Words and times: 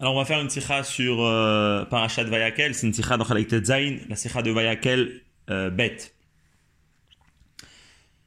Alors 0.00 0.14
on 0.14 0.18
va 0.18 0.24
faire 0.24 0.40
une 0.40 0.48
sikha 0.48 0.84
sur 0.84 1.24
euh, 1.24 1.84
Parashat 1.84 2.24
Vayakel, 2.24 2.72
c'est 2.74 2.86
une 2.86 2.92
sikha 2.92 3.16
dans 3.16 3.24
Chalek 3.24 3.64
Zain, 3.64 3.96
la 4.08 4.14
sikha 4.14 4.42
de 4.42 4.52
Vayakel 4.52 5.22
euh, 5.50 5.70
bête. 5.70 6.14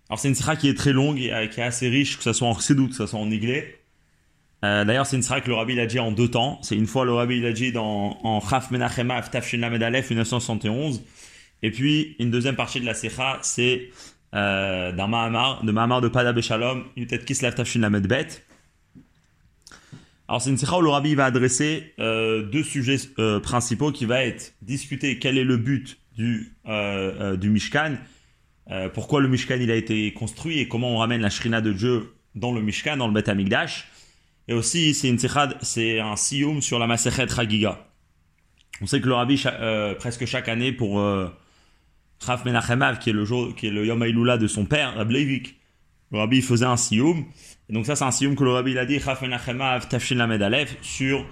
Alors 0.09 0.19
c'est 0.19 0.27
une 0.27 0.35
sikha 0.35 0.57
qui 0.57 0.67
est 0.67 0.77
très 0.77 0.91
longue 0.91 1.17
et 1.17 1.31
euh, 1.31 1.47
qui 1.47 1.61
est 1.61 1.63
assez 1.63 1.87
riche, 1.87 2.17
que 2.17 2.23
ce 2.23 2.33
soit 2.33 2.49
en 2.49 2.55
chsidut, 2.55 2.89
que 2.89 2.95
ce 2.95 3.05
soit 3.05 3.19
en 3.19 3.31
iglé. 3.31 3.77
Euh, 4.65 4.83
D'ailleurs 4.83 5.05
c'est 5.05 5.15
une 5.15 5.21
sikha 5.21 5.39
que 5.39 5.47
le 5.47 5.55
Rabbi 5.55 5.75
l'a 5.75 5.85
dit 5.85 5.99
en 5.99 6.11
deux 6.11 6.27
temps. 6.27 6.59
C'est 6.61 6.75
une 6.75 6.87
fois 6.87 7.05
le 7.05 7.13
Rabbi 7.13 7.39
l'a 7.39 7.53
dit 7.53 7.71
dans, 7.71 8.19
en 8.21 8.41
Chaf 8.41 8.69
Menachema 8.71 9.21
Tafshin 9.21 9.59
Lamed 9.59 9.81
Aleph 9.81 10.09
1971. 10.09 11.01
Et 11.63 11.71
puis 11.71 12.17
une 12.19 12.31
deuxième 12.31 12.57
partie 12.57 12.81
de 12.81 12.85
la 12.85 12.93
sikha 12.93 13.39
c'est 13.43 13.91
euh, 14.35 14.91
d'un 14.91 15.07
Mahamar, 15.07 15.63
de 15.63 15.71
Mahamar 15.71 16.01
de 16.01 16.09
Pada 16.09 16.33
Beshalom, 16.33 16.83
Yutet 16.97 17.19
Kislev 17.19 17.55
Tafshin 17.55 17.79
Lamed 17.79 18.07
Bet. 18.07 18.43
Alors 20.31 20.41
c'est 20.41 20.49
une 20.49 20.57
sikha 20.57 20.77
où 20.77 20.81
le 20.81 20.87
rabbi 20.87 21.13
va 21.13 21.25
adresser 21.25 21.93
euh, 21.99 22.41
deux 22.41 22.63
sujets 22.63 22.95
euh, 23.19 23.41
principaux 23.41 23.91
qui 23.91 24.05
va 24.05 24.23
être 24.23 24.53
discuter 24.61 25.19
quel 25.19 25.37
est 25.37 25.43
le 25.43 25.57
but 25.57 25.97
du, 26.15 26.55
euh, 26.69 27.35
du 27.35 27.49
Mishkan, 27.49 27.97
pourquoi 28.93 29.19
le 29.19 29.27
Mishkan 29.27 29.57
il 29.59 29.69
a 29.69 29.75
été 29.75 30.13
construit 30.13 30.59
et 30.59 30.69
comment 30.69 30.95
on 30.95 30.99
ramène 30.99 31.19
la 31.19 31.29
Shrina 31.29 31.59
de 31.59 31.73
Dieu 31.73 32.13
dans 32.33 32.53
le 32.53 32.61
Mishkan, 32.61 32.95
dans 32.95 33.09
le 33.09 33.13
Bet 33.13 33.29
Hamikdash. 33.29 33.89
Et 34.47 34.53
aussi 34.53 34.93
c'est 34.93 35.09
une 35.09 35.19
c'est 35.19 35.99
un 35.99 36.15
siyum 36.15 36.61
sur 36.61 36.79
la 36.79 36.87
Masechet 36.87 37.27
Chagiga. 37.27 37.85
On 38.79 38.85
sait 38.85 39.01
que 39.01 39.07
le 39.07 39.15
rabbi 39.15 39.43
presque 39.99 40.25
chaque 40.25 40.47
année 40.47 40.71
pour 40.71 41.01
euh, 41.01 41.27
Chaf 42.25 42.45
Menachem 42.45 42.81
Av, 42.81 42.99
qui 42.99 43.09
est 43.09 43.13
le 43.13 43.25
jour, 43.25 43.53
qui 43.53 43.67
est 43.67 43.71
le 43.71 43.85
Yom 43.85 44.01
Hailula 44.01 44.37
de 44.37 44.47
son 44.47 44.63
père, 44.63 44.95
Rabbi 44.95 45.13
Leivik, 45.13 45.60
le 46.11 46.19
rabbi 46.19 46.41
faisait 46.41 46.65
un 46.65 46.77
siyum. 46.77 47.25
Et 47.69 47.73
donc 47.73 47.85
ça, 47.85 47.95
c'est 47.95 48.03
un 48.03 48.11
siyum 48.11 48.35
que 48.35 48.43
le 48.43 48.51
rabbi 48.51 48.71
il 48.71 48.77
a 48.77 48.85
dit, 48.85 48.99
sur 50.81 51.25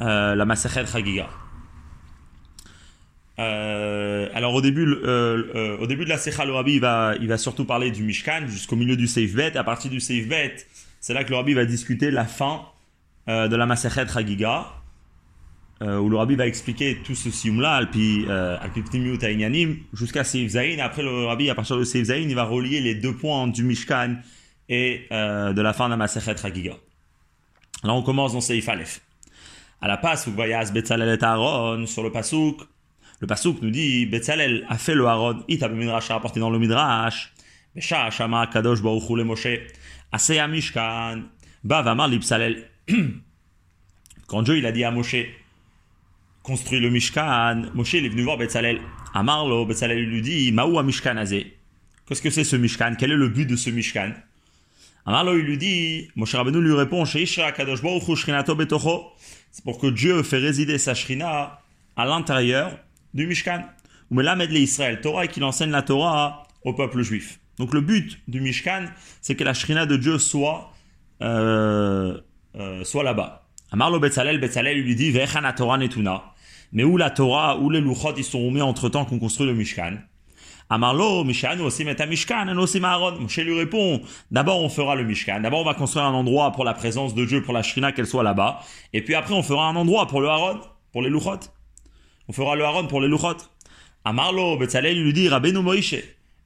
euh, 0.00 0.34
la 0.34 0.44
Masechet 0.44 0.86
Chagiga. 0.86 1.28
Euh, 3.40 4.28
alors 4.34 4.54
au 4.54 4.60
début, 4.60 4.86
euh, 4.86 5.44
euh, 5.54 5.78
au 5.78 5.86
début 5.86 6.04
de 6.04 6.10
la 6.10 6.18
Secha, 6.18 6.44
le 6.44 6.52
rabbi 6.52 6.78
va, 6.78 7.14
il 7.20 7.28
va 7.28 7.38
surtout 7.38 7.64
parler 7.64 7.90
du 7.90 8.02
Mishkan 8.02 8.46
jusqu'au 8.46 8.76
milieu 8.76 8.96
du 8.96 9.06
Seif 9.06 9.34
Bet. 9.34 9.56
À 9.56 9.64
partir 9.64 9.90
du 9.90 9.98
Seif 9.98 10.28
Bet, 10.28 10.56
c'est 11.00 11.14
là 11.14 11.24
que 11.24 11.30
le 11.30 11.36
rabbi 11.36 11.54
va 11.54 11.64
discuter 11.64 12.10
la 12.10 12.26
fin 12.26 12.62
euh, 13.28 13.48
de 13.48 13.56
la 13.56 13.64
Masechet 13.64 14.06
Chagiga, 14.08 14.66
où 15.82 16.10
le 16.10 16.16
rabbi 16.16 16.34
va 16.34 16.46
expliquer 16.46 16.98
tout 17.02 17.14
ce 17.14 17.30
siyum-là, 17.30 17.76
Alpi 17.76 18.26
euh, 18.28 18.58
jusqu'à 19.94 20.24
Seif 20.24 20.50
Zain. 20.50 20.78
Après 20.78 21.02
le 21.02 21.24
rabbi, 21.24 21.48
à 21.48 21.54
partir 21.54 21.78
de 21.78 21.84
Seif 21.84 22.06
Zain, 22.06 22.16
il 22.16 22.34
va 22.34 22.44
relier 22.44 22.80
les 22.80 22.94
deux 22.94 23.14
points 23.14 23.48
du 23.48 23.62
Mishkan 23.62 24.16
et 24.68 25.06
euh, 25.10 25.54
de 25.54 25.62
la 25.62 25.72
fin 25.72 25.88
de 25.88 25.94
la 25.94 26.06
Chagiga. 26.06 26.74
Là, 27.82 27.94
on 27.94 28.02
commence 28.02 28.34
dans 28.34 28.42
Seif 28.42 28.68
Aleph. 28.68 29.00
À 29.80 29.88
la 29.88 29.96
passe, 29.96 30.28
vous 30.28 30.34
voyez 30.34 30.58
Betzalel 30.72 31.18
et 31.18 31.24
Aaron 31.24 31.86
sur 31.86 32.02
le 32.02 32.12
Pasuk. 32.12 32.60
Le 33.20 33.26
Pasuk 33.26 33.62
nous 33.62 33.70
dit 33.70 34.04
Betzalel 34.04 34.66
a 34.68 34.76
fait 34.76 34.94
le 34.94 35.06
Aaron, 35.06 35.42
it 35.48 35.62
midrash 35.62 36.10
a 36.10 36.14
rapporté 36.14 36.40
dans 36.40 36.50
le 36.50 36.58
midrash. 36.58 37.32
Besha 37.74 38.10
Shama 38.10 38.48
Kadosh 38.48 38.82
Baruch 38.82 39.08
Hu 39.08 39.16
le 39.16 39.24
Moshe. 39.24 39.48
Aseya 40.12 40.46
Mishkan. 40.46 41.22
Ba 41.64 41.80
Vamar 41.80 42.08
Lipsalel. 42.08 42.68
Quand 44.26 44.42
Dieu 44.42 44.58
il 44.58 44.66
a 44.66 44.72
dit 44.72 44.84
à 44.84 44.90
Moshe 44.90 45.16
construis 46.50 46.80
le 46.80 46.90
Mishkan, 46.90 47.62
Moshe 47.74 47.94
est 47.94 48.08
venu 48.08 48.22
voir 48.22 48.36
Betzalel. 48.36 48.80
Amarlo, 49.14 49.64
Betzalel 49.66 50.02
lui 50.04 50.20
dit 50.20 50.50
Maou 50.50 50.82
Mishkan 50.82 51.16
Azé. 51.16 51.56
Qu'est-ce 52.06 52.20
que 52.20 52.30
c'est 52.30 52.42
ce 52.42 52.56
Mishkan? 52.56 52.96
Quel 52.98 53.12
est 53.12 53.16
le 53.16 53.28
but 53.28 53.46
de 53.46 53.54
ce 53.54 53.70
Mishkan? 53.70 54.14
Amarlo 55.06 55.38
il 55.38 55.44
lui 55.44 55.58
dit 55.58 56.08
Moshe 56.16 56.34
Rabbeinu 56.34 56.60
lui 56.60 56.74
répond. 56.74 57.04
C'est 57.04 57.24
pour 59.64 59.78
que 59.78 59.86
Dieu 59.86 60.24
fait 60.24 60.38
résider 60.38 60.78
sa 60.78 60.92
Shrina 60.94 61.60
à 61.94 62.04
l'intérieur 62.04 62.76
du 63.14 63.28
Mishkan. 63.28 63.62
Ou 64.10 64.16
Melamed 64.16 64.50
Israël 64.50 65.00
Torah 65.00 65.26
et 65.26 65.28
qu'il 65.28 65.44
enseigne 65.44 65.70
la 65.70 65.82
Torah 65.82 66.48
au 66.64 66.72
peuple 66.72 67.02
juif. 67.02 67.38
Donc 67.58 67.72
le 67.74 67.80
but 67.80 68.18
du 68.26 68.40
Mishkan, 68.40 68.86
c'est 69.20 69.36
que 69.36 69.44
la 69.44 69.54
Shrina 69.54 69.86
de 69.86 69.96
Dieu 69.96 70.18
soit, 70.18 70.72
euh, 71.22 72.18
euh, 72.56 72.82
soit 72.82 73.04
là-bas. 73.04 73.46
Amarlo 73.70 74.00
Betzalel, 74.00 74.40
Betzalel 74.40 74.82
lui 74.82 74.96
dit 74.96 75.12
Vechana 75.12 75.52
Torah 75.52 75.78
Netuna. 75.78 76.24
Mais 76.72 76.84
où 76.84 76.96
la 76.96 77.10
Torah, 77.10 77.58
où 77.58 77.70
les 77.70 77.80
Luchot, 77.80 78.14
ils 78.16 78.24
sont 78.24 78.44
remis 78.46 78.62
entre 78.62 78.88
temps 78.88 79.04
qu'on 79.04 79.18
construit 79.18 79.46
le 79.46 79.54
Mishkan? 79.54 79.98
Amarlo, 80.72 81.24
Mishanu 81.24 81.62
aussi 81.62 81.84
met 81.84 81.96
Mishkan, 82.06 82.56
aussi 82.56 82.80
Aaron. 82.82 83.18
Moshe 83.18 83.38
lui 83.38 83.58
répond, 83.58 84.00
d'abord 84.30 84.62
on 84.62 84.68
fera 84.68 84.94
le 84.94 85.02
Mishkan, 85.02 85.40
d'abord 85.40 85.62
on 85.62 85.64
va 85.64 85.74
construire 85.74 86.04
un 86.04 86.14
endroit 86.14 86.52
pour 86.52 86.64
la 86.64 86.74
présence 86.74 87.14
de 87.14 87.24
Dieu, 87.24 87.42
pour 87.42 87.52
la 87.52 87.64
Shrina, 87.64 87.90
qu'elle 87.90 88.06
soit 88.06 88.22
là-bas, 88.22 88.60
et 88.92 89.02
puis 89.02 89.16
après 89.16 89.34
on 89.34 89.42
fera 89.42 89.66
un 89.66 89.74
endroit 89.74 90.06
pour 90.06 90.20
le 90.20 90.28
Aaron, 90.28 90.60
pour 90.92 91.02
les 91.02 91.10
Luchot. 91.10 91.40
On 92.28 92.32
fera 92.32 92.54
le 92.54 92.64
Aaron 92.64 92.86
pour 92.86 93.00
les 93.00 93.08
Luchot. 93.08 93.36
Amarlo, 94.04 94.56
Betzalel 94.58 95.02
lui 95.02 95.12
dit, 95.12 95.28
Rabbeinu 95.28 95.58
Moïse, 95.58 95.96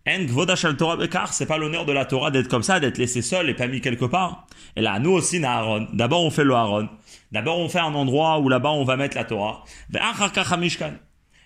En 0.06 0.24
gvoda 0.24 0.54
shel 0.54 0.76
Torah 0.76 0.96
bekar, 0.96 1.32
c'est 1.32 1.46
pas 1.46 1.56
l'honneur 1.56 1.86
de 1.86 1.92
la 1.92 2.04
Torah 2.04 2.30
d'être 2.30 2.48
comme 2.48 2.62
ça, 2.62 2.78
d'être 2.78 2.98
laissé 2.98 3.22
seul 3.22 3.48
et 3.48 3.54
pas 3.54 3.66
mis 3.66 3.80
quelque 3.80 4.04
part. 4.04 4.46
Et 4.76 4.82
là, 4.82 4.98
nous 4.98 5.12
aussi, 5.12 5.40
na 5.40 5.58
Aaron. 5.58 5.86
D'abord 5.94 6.22
on 6.22 6.30
fait 6.30 6.44
le 6.44 6.54
Aaron. 6.54 6.88
D'abord, 7.34 7.58
on 7.58 7.68
fait 7.68 7.80
un 7.80 7.94
endroit 7.94 8.38
où 8.38 8.48
là-bas 8.48 8.70
on 8.70 8.84
va 8.84 8.96
mettre 8.96 9.16
la 9.16 9.24
Torah. 9.24 9.64
Ben, 9.90 10.00
ah, 10.00 10.14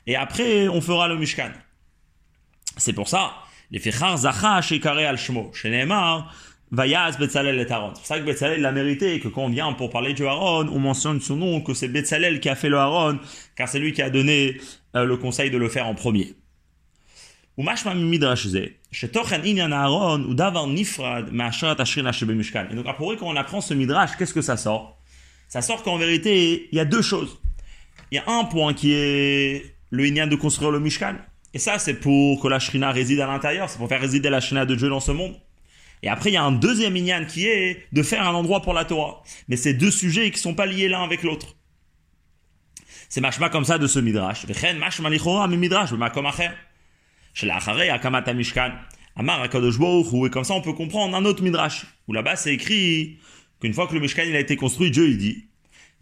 et 0.06 0.16
après, 0.16 0.68
on 0.68 0.82
fera 0.82 1.08
le 1.08 1.16
Mishkan. 1.16 1.50
C'est 2.76 2.92
pour 2.92 3.08
ça. 3.08 3.32
Les 3.70 3.78
Fichar 3.78 4.18
Zacha 4.18 4.60
Shekare 4.60 4.98
al 4.98 5.16
Shmo. 5.16 5.50
Betzalel. 5.50 7.66
C'est 7.66 7.74
pour 7.74 8.04
ça 8.04 8.18
que 8.18 8.24
Betzalel 8.24 8.60
l'a 8.60 8.70
mérité 8.70 9.14
et 9.14 9.20
que 9.20 9.28
quand 9.28 9.44
on 9.44 9.48
vient 9.48 9.72
pour 9.72 9.88
parler 9.88 10.12
du 10.12 10.26
Aaron, 10.26 10.68
on 10.68 10.78
mentionne 10.78 11.22
son 11.22 11.36
nom, 11.36 11.62
que 11.62 11.72
c'est 11.72 11.88
Betzalel 11.88 12.40
qui 12.40 12.50
a 12.50 12.54
fait 12.54 12.68
le 12.68 12.76
Aaron, 12.76 13.18
car 13.56 13.66
c'est 13.66 13.78
lui 13.78 13.94
qui 13.94 14.02
a 14.02 14.10
donné 14.10 14.60
euh, 14.94 15.06
le 15.06 15.16
conseil 15.16 15.50
de 15.50 15.56
le 15.56 15.70
faire 15.70 15.86
en 15.86 15.94
premier. 15.94 16.34
Et 17.56 17.64
donc, 22.74 22.86
après, 22.86 23.16
quand 23.16 23.26
on 23.26 23.36
apprend 23.36 23.62
ce 23.62 23.72
midrash, 23.72 24.10
qu'est-ce 24.18 24.34
que 24.34 24.42
ça 24.42 24.58
sort? 24.58 24.97
Ça 25.48 25.62
sort 25.62 25.82
qu'en 25.82 25.96
vérité, 25.96 26.68
il 26.70 26.76
y 26.76 26.80
a 26.80 26.84
deux 26.84 27.02
choses. 27.02 27.40
Il 28.10 28.16
y 28.16 28.18
a 28.18 28.24
un 28.30 28.44
point 28.44 28.74
qui 28.74 28.92
est 28.92 29.74
le 29.90 30.06
inyan 30.06 30.26
de 30.26 30.36
construire 30.36 30.70
le 30.70 30.80
Mishkan. 30.80 31.16
Et 31.54 31.58
ça, 31.58 31.78
c'est 31.78 31.94
pour 31.94 32.40
que 32.40 32.48
la 32.48 32.58
Shrina 32.58 32.92
réside 32.92 33.20
à 33.20 33.26
l'intérieur, 33.26 33.70
c'est 33.70 33.78
pour 33.78 33.88
faire 33.88 34.00
résider 34.00 34.28
la 34.28 34.40
Shrina 34.40 34.66
de 34.66 34.74
Dieu 34.74 34.88
dans 34.88 35.00
ce 35.00 35.12
monde. 35.12 35.34
Et 36.02 36.08
après, 36.08 36.30
il 36.30 36.34
y 36.34 36.36
a 36.36 36.44
un 36.44 36.52
deuxième 36.52 36.96
inyan 36.96 37.24
qui 37.24 37.46
est 37.46 37.86
de 37.92 38.02
faire 38.02 38.26
un 38.28 38.34
endroit 38.34 38.62
pour 38.62 38.74
la 38.74 38.84
Torah. 38.84 39.22
Mais 39.48 39.56
c'est 39.56 39.74
deux 39.74 39.90
sujets 39.90 40.30
qui 40.30 40.38
sont 40.38 40.54
pas 40.54 40.66
liés 40.66 40.88
l'un 40.88 41.02
avec 41.02 41.22
l'autre. 41.22 41.56
C'est 43.08 43.22
mashma 43.22 43.48
comme 43.48 43.64
ça 43.64 43.78
de 43.78 43.86
ce 43.86 43.98
midrash. 43.98 44.44
Vechen 44.46 44.78
mashma 44.78 45.08
lichora 45.08 45.48
mi 45.48 45.56
midrash 45.56 45.92
b'makom 45.92 46.26
acher. 46.26 46.50
Shelachare 47.32 47.90
akamat 47.90 48.32
mishkan. 48.34 48.72
Amar 49.16 49.42
akadosh. 49.42 49.76
Et 50.26 50.30
comme 50.30 50.44
ça, 50.44 50.54
on 50.54 50.60
peut 50.60 50.74
comprendre 50.74 51.16
un 51.16 51.24
autre 51.24 51.42
midrash. 51.42 51.86
Où 52.06 52.12
là-bas, 52.12 52.36
c'est 52.36 52.52
écrit 52.52 53.18
qu'une 53.60 53.74
fois 53.74 53.86
que 53.86 53.94
le 53.94 54.00
mishkan 54.00 54.22
il 54.26 54.36
a 54.36 54.40
été 54.40 54.56
construit, 54.56 54.90
Dieu 54.90 55.08
il 55.08 55.18
dit. 55.18 55.44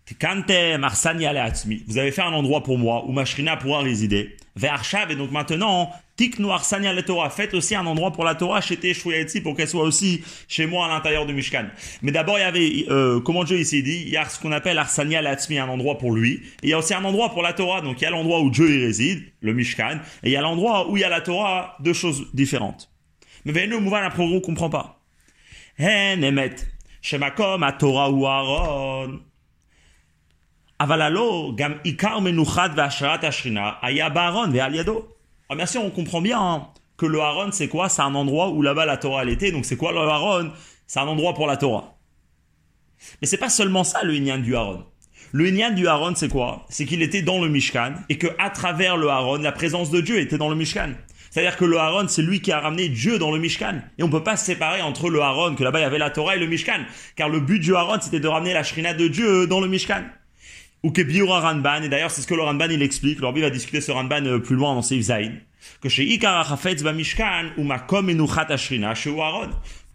Vous 0.09 1.99
avez 1.99 2.13
fait 2.13 2.23
un 2.23 2.33
endroit 2.33 2.63
pour 2.63 2.79
moi 2.79 3.05
où 3.07 3.13
ma 3.13 3.25
shrina 3.25 3.57
pourra 3.57 3.81
résider. 3.81 4.37
Ve'arshav, 4.55 5.11
et 5.11 5.17
donc 5.17 5.33
maintenant, 5.33 5.91
tiknu 6.17 6.49
arsani 6.51 6.87
ale 6.87 7.05
Torah. 7.05 7.29
Faites 7.29 7.55
aussi 7.55 7.75
un 7.75 7.85
endroit 7.85 8.13
pour 8.13 8.25
la 8.25 8.37
Torah 8.37 8.61
chez 8.61 8.77
Teshuyetzi 8.77 9.41
pour 9.41 9.57
qu'elle 9.57 9.69
soit 9.69 9.83
aussi 9.83 10.23
chez 10.47 10.67
moi 10.67 10.87
à 10.87 10.89
l'intérieur 10.89 11.27
du 11.27 11.35
Mishkan. 11.35 11.67
Mais 12.03 12.13
d'abord, 12.13 12.39
il 12.39 12.43
y 12.43 12.45
avait, 12.45 12.87
euh, 12.89 13.21
comment 13.21 13.43
Dieu 13.43 13.59
ici 13.59 13.83
dit, 13.83 14.05
il 14.07 14.09
y 14.09 14.17
a 14.17 14.29
ce 14.29 14.41
qu'on 14.41 14.53
appelle 14.53 14.79
arsani 14.79 15.17
aleatzmi, 15.17 15.59
un 15.59 15.69
endroit 15.69 15.99
pour 15.99 16.13
lui. 16.13 16.35
Et 16.63 16.69
il 16.69 16.69
y 16.71 16.73
a 16.73 16.79
aussi 16.79 16.95
un 16.95 17.05
endroit 17.05 17.31
pour 17.31 17.43
la 17.43 17.53
Torah. 17.53 17.81
Donc 17.81 18.01
il 18.01 18.05
y 18.05 18.07
a 18.07 18.11
l'endroit 18.11 18.41
où 18.41 18.51
Dieu 18.51 18.71
y 18.71 18.85
réside, 18.85 19.25
le 19.41 19.55
Mishkan. 19.55 19.99
Et 20.23 20.29
il 20.29 20.33
y 20.33 20.37
a 20.37 20.41
l'endroit 20.41 20.89
où 20.89 20.97
il 20.97 21.01
y 21.01 21.05
a 21.05 21.09
la 21.09 21.21
Torah, 21.21 21.77
deux 21.81 21.93
choses 21.93 22.29
différentes. 22.33 22.91
Mais 23.45 23.53
Ve'enu 23.53 23.81
mouvan, 23.81 24.05
après 24.05 24.23
on 24.23 24.41
comprend 24.41 24.71
pas. 24.71 25.03
Hen 25.79 26.23
emet. 26.23 26.55
Shemakom 27.06 27.64
a 27.64 27.72
Torah 27.74 28.12
ou 28.12 28.28
Aaron. 28.28 29.20
אבל 30.82 31.02
הלא, 31.02 31.52
גם 31.56 31.74
עיקר 31.84 32.20
מנוחת 32.20 32.72
והשראת 32.76 33.24
השכינה 33.24 33.72
היה 33.82 34.10
בארון 34.10 34.50
ועל 34.54 34.76
ידו. 34.76 35.02
Alors 35.50 35.58
bien 35.58 35.66
sûr, 35.66 35.84
on 35.84 35.92
comprend 35.92 36.22
bien 36.22 36.40
hein, 36.40 36.68
que 36.98 37.06
le 37.06 37.20
Haron, 37.20 37.52
c'est 37.52 37.68
quoi 37.68 37.90
C'est 37.90 38.02
un 38.02 38.16
endroit 38.16 38.50
où 38.50 38.62
là-bas 38.62 38.86
la 38.86 38.98
Torah 38.98 39.24
elle 39.24 39.30
était. 39.30 39.52
Donc 39.52 39.66
c'est 39.66 39.76
quoi 39.76 39.92
le 39.92 40.00
Haron 40.00 40.52
C'est 40.88 41.00
un 41.00 41.08
endroit 41.08 41.34
pour 41.34 41.46
la 41.46 41.58
Torah. 41.58 41.98
Mais 43.22 43.28
c'est 43.28 43.38
pas 43.38 43.50
seulement 43.50 43.84
ça 43.84 44.02
le 44.04 44.16
Inyan 44.16 44.38
du 44.38 44.56
Haron. 44.56 44.86
Le 45.34 45.48
Inyan 45.48 45.72
du 45.72 45.88
Haron, 45.88 46.14
c'est 46.16 46.30
quoi 46.30 46.66
C'est 46.70 46.86
qu'il 46.86 47.02
était 47.02 47.22
dans 47.22 47.42
le 47.42 47.50
Mishkan 47.50 47.96
et 48.10 48.18
que 48.18 48.28
à 48.40 48.50
travers 48.50 48.98
le 48.98 49.10
Haron, 49.10 49.38
la 49.38 49.52
présence 49.52 49.92
de 49.92 50.00
Dieu 50.00 50.20
était 50.20 50.38
dans 50.38 50.50
le 50.50 50.56
Mishkan. 50.56 50.94
C'est-à-dire 51.37 51.59
que 51.59 51.67
le 51.67 51.77
Haron, 51.77 52.09
c'est 52.09 52.23
lui 52.23 52.41
qui 52.41 52.51
a 52.51 52.61
ramené 52.61 52.89
Dieu 52.89 53.19
dans 53.19 53.31
le 53.31 53.39
Mishkan. 53.39 53.83
Et 53.99 54.03
on 54.03 54.09
peut 54.09 54.23
pas 54.23 54.39
se 54.39 54.47
séparer 54.47 54.81
entre 54.81 55.11
le 55.11 55.21
Haron, 55.21 55.55
que 55.55 55.63
là-bas 55.65 55.81
il 55.81 55.83
y 55.83 55.85
avait 55.85 55.99
la 55.99 56.09
Torah 56.09 56.35
et 56.35 56.39
le 56.39 56.47
Mishkan. 56.47 56.81
Car 57.15 57.29
le 57.29 57.41
but 57.41 57.59
du 57.59 57.77
Haron, 57.77 57.99
c'était 58.01 58.21
de 58.21 58.27
ramener 58.27 58.55
la 58.55 58.63
Shrina 58.63 58.95
de 58.95 59.07
Dieu 59.07 59.47
dans 59.47 59.61
le 59.61 59.69
Mishkan 59.69 60.03
ou 60.83 60.93
que 60.93 61.03
Ranban, 61.25 61.83
et 61.83 61.91
d'ailleurs 61.91 62.11
c'est 62.11 62.23
ce 62.23 62.27
que 62.27 62.35
le 62.35 62.43
Ranban 62.43 62.69
il 62.71 62.81
explique, 62.81 63.21
le 63.21 63.27
Rabbi 63.27 63.43
va 63.43 63.51
discuter 63.51 63.83
ce 63.83 63.93
Ranban 63.93 64.25
euh, 64.25 64.39
plus 64.39 64.57
loin 64.57 64.75
dans 64.75 64.81
Seif 64.83 65.03
Zain, 65.03 65.33
que 65.83 65.91
chez 65.91 66.05
Ikar 66.05 66.51
Hafetz 66.51 66.83
ba 66.83 66.95
Mishkan, 66.95 67.51
ou 67.59 67.65
Makom 67.65 68.09
Enuchat 68.09 68.47
Ashrina, 68.49 68.95
chez 68.95 69.11
Aaron, 69.11 69.51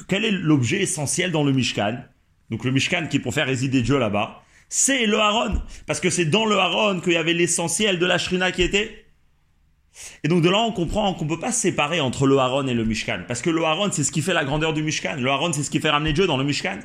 quel 0.07 0.25
est 0.25 0.31
l'objet 0.31 0.81
essentiel 0.81 1.31
dans 1.31 1.43
le 1.43 1.53
Mishkan? 1.53 1.97
Donc 2.51 2.65
le 2.65 2.71
Mishkan 2.71 3.07
qui 3.07 3.17
est 3.17 3.19
pour 3.19 3.33
faire 3.33 3.47
résider 3.47 3.81
Dieu 3.81 3.97
là-bas, 3.97 4.43
c'est 4.69 5.07
le 5.07 5.17
Haron. 5.19 5.61
Parce 5.88 5.99
que 5.99 6.11
c'est 6.11 6.25
dans 6.25 6.45
le 6.45 6.57
Haron 6.57 6.99
qu'il 6.99 7.13
y 7.13 7.17
avait 7.17 7.33
l'essentiel 7.33 7.97
de 7.97 8.05
la 8.05 8.17
Shrina 8.17 8.51
qui 8.51 8.61
était. 8.61 9.00
Et 10.24 10.27
donc 10.27 10.42
de 10.42 10.50
là, 10.50 10.59
on 10.59 10.71
comprend 10.71 11.13
qu'on 11.13 11.27
peut 11.27 11.39
pas 11.39 11.51
séparer 11.51 12.00
entre 12.00 12.27
le 12.27 12.38
Haron 12.38 12.68
et 12.68 12.74
le 12.74 12.86
Mishkan. 12.86 13.21
Parce 13.27 13.42
que 13.42 13.50
le 13.50 13.63
Haron, 13.63 13.89
c'est 13.92 14.03
ce 14.03 14.12
qui 14.12 14.21
fait 14.21 14.33
la 14.33 14.45
grandeur 14.45 14.74
du 14.74 14.83
Mishkan. 14.83 15.15
Le 15.18 15.30
Haron, 15.30 15.51
c'est 15.53 15.63
ce 15.63 15.69
qui 15.69 15.80
fait 15.80 15.89
ramener 15.89 16.13
Dieu 16.13 16.27
dans 16.27 16.38
le 16.38 16.44
Mishkan. 16.44 16.80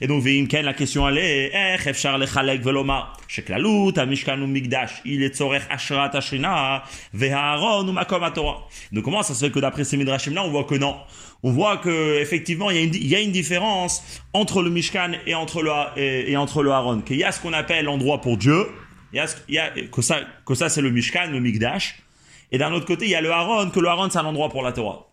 Et 0.00 0.06
donc, 0.06 0.22
Veimken, 0.22 0.64
la 0.64 0.74
question 0.74 1.08
elle 1.08 1.18
est, 1.18 1.52
eh, 1.54 1.88
efchar 1.88 2.18
lechalek 2.18 2.62
veloma, 2.62 3.12
sheklalut, 3.28 3.92
mishkan 4.06 4.40
ou 4.42 4.46
migdash, 4.46 5.00
il 5.04 5.22
est 5.22 5.36
tzorech 5.36 5.62
ashrat 5.70 6.10
ashrina, 6.14 6.82
veharon 7.14 7.86
ou 7.86 7.92
makom 7.92 8.28
Torah. 8.34 8.66
Donc, 8.92 9.04
comment 9.04 9.22
ça 9.22 9.34
se 9.34 9.44
fait 9.44 9.52
que 9.52 9.60
d'après 9.60 9.84
ces 9.84 9.96
midrashim 9.96 10.34
là, 10.34 10.44
on 10.44 10.50
voit 10.50 10.64
que 10.64 10.74
non. 10.74 10.96
On 11.42 11.52
voit 11.52 11.76
que, 11.76 12.20
effectivement, 12.20 12.70
il 12.70 12.76
y 12.76 12.80
a 12.80 12.82
une, 12.82 12.94
il 12.94 13.06
y 13.06 13.14
a 13.14 13.20
une 13.20 13.30
différence 13.32 14.02
entre 14.32 14.62
le 14.62 14.70
mishkan 14.70 15.12
et 15.26 15.34
entre 15.34 15.62
le, 15.62 15.70
et, 15.96 16.32
et 16.32 16.36
entre 16.36 16.62
le 16.62 16.72
haron. 16.72 17.00
Qu'il 17.00 17.16
y 17.16 17.24
a 17.24 17.30
ce 17.30 17.40
qu'on 17.40 17.52
appelle 17.52 17.84
l'endroit 17.84 18.20
pour 18.20 18.36
Dieu, 18.36 18.66
il 19.12 19.16
y 19.16 19.20
a, 19.20 19.26
il 19.48 19.54
y 19.54 19.58
a 19.58 19.70
que 19.70 20.02
ça, 20.02 20.18
que 20.44 20.54
ça 20.54 20.68
c'est 20.68 20.82
le 20.82 20.90
mishkan, 20.90 21.30
le 21.30 21.40
migdash. 21.40 22.02
Et 22.50 22.58
d'un 22.58 22.72
autre 22.72 22.86
côté, 22.86 23.04
il 23.04 23.10
y 23.10 23.14
a 23.14 23.20
le 23.20 23.30
haron, 23.30 23.70
que 23.70 23.80
le 23.80 23.88
haron 23.88 24.08
c'est 24.10 24.18
un 24.18 24.24
endroit 24.24 24.48
pour 24.48 24.62
la 24.62 24.72
Torah. 24.72 25.06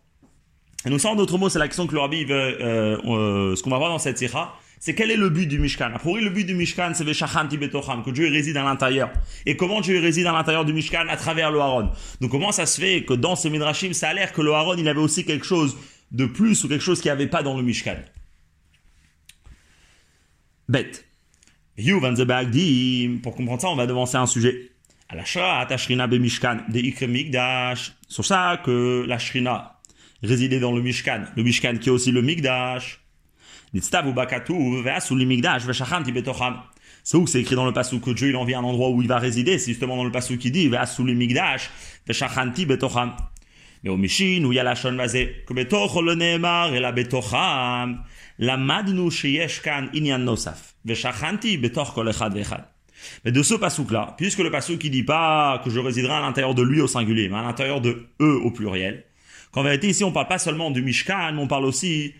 Et 0.85 0.89
donc 0.89 0.99
ça, 1.01 1.09
en 1.09 1.15
d'autres 1.15 1.37
mots, 1.37 1.49
c'est 1.49 1.59
la 1.59 1.67
question 1.67 1.87
que 1.87 1.93
le 1.93 1.99
Rabbi 1.99 2.25
veut, 2.25 2.35
euh, 2.35 2.97
euh, 3.05 3.55
ce 3.55 3.63
qu'on 3.63 3.71
va 3.71 3.77
voir 3.77 3.89
dans 3.89 3.97
cette 3.97 4.17
sikha, 4.17 4.53
c'est 4.79 4.93
quel 4.93 5.09
est 5.09 5.17
le 5.17 5.29
but 5.29 5.47
du 5.47 5.57
Mishkan? 5.57 5.91
A 5.95 5.99
priori, 5.99 6.21
le 6.23 6.29
but 6.29 6.45
du 6.45 6.53
Mishkan, 6.53 6.91
c'est 6.93 7.03
que 7.03 8.11
Dieu 8.11 8.29
réside 8.29 8.57
à 8.57 8.63
l'intérieur. 8.63 9.09
Et 9.47 9.57
comment 9.57 9.81
Dieu 9.81 9.99
réside 9.99 10.27
à 10.27 10.31
l'intérieur 10.31 10.63
du 10.63 10.73
Mishkan? 10.73 11.07
À 11.09 11.17
travers 11.17 11.49
le 11.49 11.59
Haron. 11.59 11.89
Donc 12.21 12.29
comment 12.29 12.51
ça 12.51 12.67
se 12.67 12.79
fait 12.79 13.03
que 13.03 13.13
dans 13.13 13.35
ces 13.35 13.49
Midrashim, 13.49 13.93
ça 13.93 14.09
a 14.09 14.13
l'air 14.13 14.31
que 14.31 14.41
le 14.41 14.53
Haron, 14.53 14.75
il 14.77 14.87
avait 14.87 14.99
aussi 14.99 15.25
quelque 15.25 15.45
chose 15.45 15.75
de 16.11 16.27
plus 16.27 16.63
ou 16.63 16.67
quelque 16.67 16.83
chose 16.83 17.01
qu'il 17.01 17.09
n'y 17.09 17.13
avait 17.13 17.27
pas 17.27 17.41
dans 17.41 17.57
le 17.57 17.63
Mishkan? 17.63 17.97
Bête. 20.69 21.05
Pour 23.23 23.35
comprendre 23.35 23.61
ça, 23.61 23.69
on 23.69 23.75
va 23.75 23.87
devancer 23.87 24.17
un 24.17 24.27
sujet. 24.27 24.71
À 25.07 25.15
la 25.15 25.23
Shra, 25.23 25.65
Tashrina 25.67 26.07
be 26.07 26.15
Mishkan, 26.15 26.61
de 26.67 26.79
Ikre 26.79 27.07
Migdash. 27.07 27.93
Sur 28.07 28.25
ça 28.25 28.59
que 28.63 29.05
la 29.07 29.19
Shrina 29.19 29.79
résidait 30.23 30.59
dans 30.59 30.71
le 30.71 30.81
Mishkan. 30.81 31.25
Le 31.35 31.43
Mishkan 31.43 31.77
qui 31.77 31.89
est 31.89 31.91
aussi 31.91 32.11
le 32.11 32.23
Migdash. 32.23 33.01
C'est 37.03 37.17
où 37.17 37.27
c'est 37.27 37.41
écrit 37.41 37.55
dans 37.55 37.65
le 37.65 37.73
passou 37.73 37.99
que 37.99 38.09
Dieu 38.11 38.29
il 38.29 38.35
envie 38.35 38.55
un 38.55 38.63
endroit 38.63 38.89
où 38.89 39.01
il 39.01 39.07
va 39.07 39.19
résider. 39.19 39.59
C'est 39.59 39.71
justement 39.71 39.95
dans 39.95 40.05
le 40.05 40.11
passou 40.11 40.37
qui 40.37 40.49
dit 40.49 40.69
Migdash, 40.69 41.69
betocham. 42.07 43.15
Mais 43.83 43.89
au 43.91 43.97
Mishin, 43.97 44.43
où 44.43 44.51
il 44.51 44.55
y 44.55 44.59
a 44.59 44.63
la 44.63 44.73
shon 44.73 44.93
mazé, 44.93 45.43
que 45.45 45.53
betoch 45.53 46.01
le 46.01 46.15
neemar 46.15 46.73
et 46.73 46.79
la 46.79 46.91
betocham, 46.91 48.03
sheyesh 48.39 49.61
kan 49.61 49.89
inyan 49.93 50.19
nosaf. 50.19 50.73
Veshachanti 50.83 51.57
betoch 51.57 51.93
kol 51.93 52.09
echad 52.09 52.33
vechad. 52.33 52.74
Mais 53.23 53.31
de 53.31 53.43
ce 53.43 53.55
pasouk-là, 53.55 54.15
puisque 54.17 54.39
le 54.39 54.51
pasouk 54.51 54.79
qui 54.79 54.89
dit 54.89 55.03
pas 55.03 55.61
que 55.63 55.69
je 55.69 55.79
résiderai 55.79 56.13
à 56.13 56.21
l'intérieur 56.21 56.55
de 56.55 56.61
lui 56.61 56.81
au 56.81 56.87
singulier, 56.87 57.29
mais 57.29 57.37
à 57.37 57.43
l'intérieur 57.43 57.81
de 57.81 58.07
eux 58.21 58.39
au 58.43 58.51
pluriel, 58.51 59.03
qu'en 59.51 59.63
vérité 59.63 59.89
ici 59.89 60.03
on 60.03 60.11
parle 60.11 60.27
pas 60.27 60.39
seulement 60.39 60.71
du 60.71 60.81
Mishkan, 60.81 61.33
mais 61.33 61.41
on 61.41 61.47
parle 61.47 61.65
aussi 61.65 62.13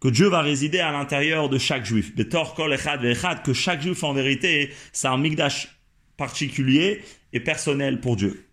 que 0.00 0.08
Dieu 0.08 0.26
va 0.26 0.40
résider 0.42 0.80
à 0.80 0.90
l'intérieur 0.90 1.48
de 1.48 1.58
chaque 1.58 1.84
juif. 1.84 2.12
Que 2.16 3.52
chaque 3.52 3.82
juif 3.82 4.02
en 4.02 4.12
vérité, 4.12 4.72
c'est 4.92 5.06
un 5.06 5.16
migdash 5.16 5.68
particulier 6.16 7.02
et 7.32 7.38
personnel 7.38 8.00
pour 8.00 8.16
Dieu. 8.16 8.48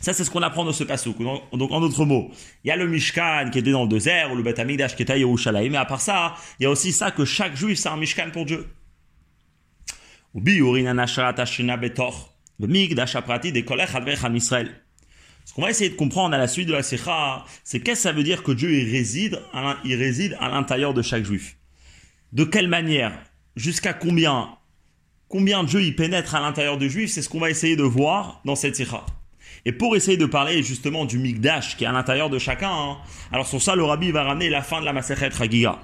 Ça, 0.00 0.12
c'est 0.12 0.24
ce 0.24 0.30
qu'on 0.30 0.42
apprend 0.42 0.64
de 0.64 0.72
ce 0.72 0.84
passage. 0.84 1.12
Donc, 1.16 1.70
en 1.72 1.80
d'autres 1.80 2.04
mots, 2.04 2.30
il 2.64 2.68
y 2.68 2.70
a 2.70 2.76
le 2.76 2.86
Mishkan 2.86 3.50
qui 3.52 3.58
était 3.58 3.72
dans 3.72 3.82
le 3.82 3.88
désert, 3.88 4.32
ou 4.32 4.36
le 4.36 4.44
Beth 4.44 4.60
Amigdash 4.60 4.94
qui 4.94 5.02
était 5.02 5.12
à 5.12 5.16
Yerushalayim, 5.16 5.70
mais 5.70 5.78
à 5.78 5.84
part 5.84 6.00
ça, 6.00 6.34
il 6.60 6.64
y 6.64 6.66
a 6.66 6.70
aussi 6.70 6.92
ça 6.92 7.10
que 7.10 7.24
chaque 7.24 7.56
juif, 7.56 7.78
c'est 7.78 7.88
un 7.88 7.96
Mishkan 7.96 8.30
pour 8.32 8.44
Dieu. 8.44 8.66
Le 8.66 8.68
Migdash 8.68 8.70
aprati 8.70 8.70
de 8.70 8.70
Kolech 8.70 9.90
Israël. 9.90 10.21
Ce 15.44 15.52
qu'on 15.54 15.62
va 15.62 15.70
essayer 15.70 15.90
de 15.90 15.96
comprendre 15.96 16.34
à 16.34 16.38
la 16.38 16.48
suite 16.48 16.68
de 16.68 16.72
la 16.72 16.82
Sikha, 16.82 17.44
c'est 17.64 17.80
qu'est-ce 17.80 17.98
que 17.98 18.02
ça 18.02 18.12
veut 18.12 18.22
dire 18.22 18.42
que 18.42 18.52
Dieu 18.52 18.72
il 18.72 18.90
réside, 18.90 19.42
il 19.84 19.94
réside 19.96 20.36
à 20.40 20.48
l'intérieur 20.48 20.94
de 20.94 21.02
chaque 21.02 21.24
juif? 21.24 21.56
De 22.32 22.44
quelle 22.44 22.68
manière? 22.68 23.12
Jusqu'à 23.56 23.92
combien? 23.92 24.56
Combien 25.28 25.64
Dieu 25.64 25.82
y 25.82 25.92
pénètre 25.92 26.34
à 26.34 26.40
l'intérieur 26.40 26.78
du 26.78 26.88
juif 26.88 27.10
C'est 27.10 27.20
ce 27.20 27.28
qu'on 27.28 27.40
va 27.40 27.50
essayer 27.50 27.76
de 27.76 27.82
voir 27.82 28.40
dans 28.46 28.54
cette 28.54 28.76
Sikha. 28.76 29.04
Et 29.66 29.72
pour 29.72 29.96
essayer 29.96 30.16
de 30.16 30.26
parler 30.26 30.62
justement 30.62 31.04
du 31.04 31.18
Migdash 31.18 31.76
qui 31.76 31.84
est 31.84 31.86
à 31.86 31.92
l'intérieur 31.92 32.30
de 32.30 32.38
chacun, 32.38 32.70
hein, 32.70 32.98
alors 33.32 33.46
sur 33.46 33.60
ça, 33.60 33.76
le 33.76 33.84
Rabbi 33.84 34.10
va 34.12 34.22
ramener 34.22 34.48
la 34.48 34.62
fin 34.62 34.80
de 34.80 34.86
la 34.86 34.94
Masechet 34.94 35.28
Ragiga. 35.28 35.78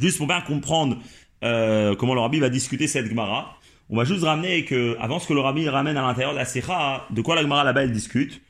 Juste 0.00 0.18
pour 0.18 0.26
bien 0.26 0.40
comprendre 0.40 0.98
euh, 1.44 1.94
comment 1.94 2.14
le 2.14 2.20
Rabbi 2.20 2.40
va 2.40 2.48
discuter 2.48 2.86
cette 2.86 3.06
Gemara, 3.06 3.58
on 3.90 3.96
va 3.96 4.04
juste 4.04 4.24
ramener 4.24 4.64
que, 4.64 4.96
avant 4.98 5.18
ce 5.18 5.28
que 5.28 5.34
le 5.34 5.40
Rabbi 5.40 5.68
ramène 5.68 5.96
à 5.96 6.02
l'intérieur 6.02 6.32
de 6.32 6.38
la 6.38 6.44
Sikha, 6.44 7.06
de 7.10 7.20
quoi 7.20 7.34
la 7.34 7.42
Gemara 7.42 7.64
là-bas 7.64 7.84
elle 7.84 7.92
discute, 7.92 8.40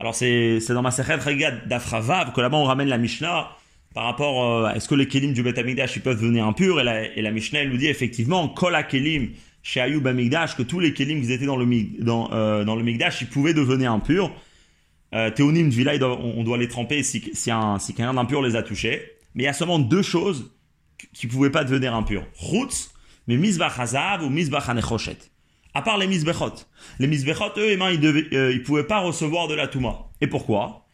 alors 0.00 0.14
c'est 0.14 0.60
dans 0.68 0.82
ma 0.82 0.90
Sechet 0.90 1.16
Regad 1.16 1.66
d'Afravav 1.68 2.32
que 2.32 2.40
là-bas 2.40 2.56
on 2.56 2.64
ramène 2.64 2.88
la 2.88 2.98
Mishnah 2.98 3.50
par 3.94 4.04
rapport 4.04 4.44
euh, 4.44 4.66
à 4.66 4.76
est-ce 4.76 4.88
que 4.88 4.94
les 4.94 5.08
kelim 5.08 5.32
du 5.32 5.42
Bet 5.42 5.58
Amigdash 5.58 5.96
ils 5.96 6.02
peuvent 6.02 6.20
devenir 6.20 6.46
impurs? 6.46 6.80
Et 6.80 6.84
la, 6.84 7.16
et 7.16 7.30
Mishnah 7.32 7.60
elle 7.60 7.70
nous 7.70 7.76
dit 7.76 7.88
effectivement 7.88 8.48
kol 8.48 8.76
kelim 8.88 9.30
chez 9.62 9.80
Ayub 9.80 10.04
que 10.04 10.62
tous 10.62 10.78
les 10.78 10.94
kelim 10.94 11.20
qui 11.20 11.32
étaient 11.32 11.46
dans 11.46 11.56
le 11.56 11.66
euh, 12.32 12.64
dans 12.64 12.76
le 12.76 12.82
Migdash 12.84 13.22
ils 13.22 13.28
pouvaient 13.28 13.54
devenir 13.54 13.92
impurs. 13.92 14.30
Euh, 15.14 15.30
Théonim 15.30 15.68
Villa 15.70 15.94
on, 16.04 16.44
doit 16.44 16.58
les 16.58 16.68
tremper 16.68 17.02
si 17.02 17.20
si, 17.32 17.50
si 17.80 17.94
quelqu'un 17.94 18.14
d'impur 18.14 18.40
les 18.40 18.56
a 18.56 18.62
touchés. 18.62 19.02
Mais 19.34 19.42
il 19.42 19.46
y 19.46 19.48
a 19.48 19.52
seulement 19.52 19.78
deux 19.78 20.02
choses 20.02 20.50
qui 21.12 21.26
pouvaient 21.26 21.50
pas 21.50 21.64
devenir 21.64 21.94
impurs. 21.94 22.26
Chutz, 22.34 22.90
mais 23.26 23.36
Mizbach 23.36 23.78
Hazav 23.78 24.22
ou 24.22 24.30
Mizbach 24.30 24.68
Hanechoshet 24.68 25.18
à 25.74 25.82
part 25.82 25.98
les 25.98 26.06
misbechot. 26.06 26.54
Les 26.98 27.06
misbechot, 27.06 27.52
eux, 27.56 27.70
eh 27.70 27.94
ils 27.94 28.00
ne 28.00 28.34
euh, 28.34 28.62
pouvaient 28.64 28.84
pas 28.86 28.98
recevoir 28.98 29.48
de 29.48 29.54
la 29.54 29.68
touma. 29.68 30.06
Et 30.20 30.26
pourquoi? 30.26 30.86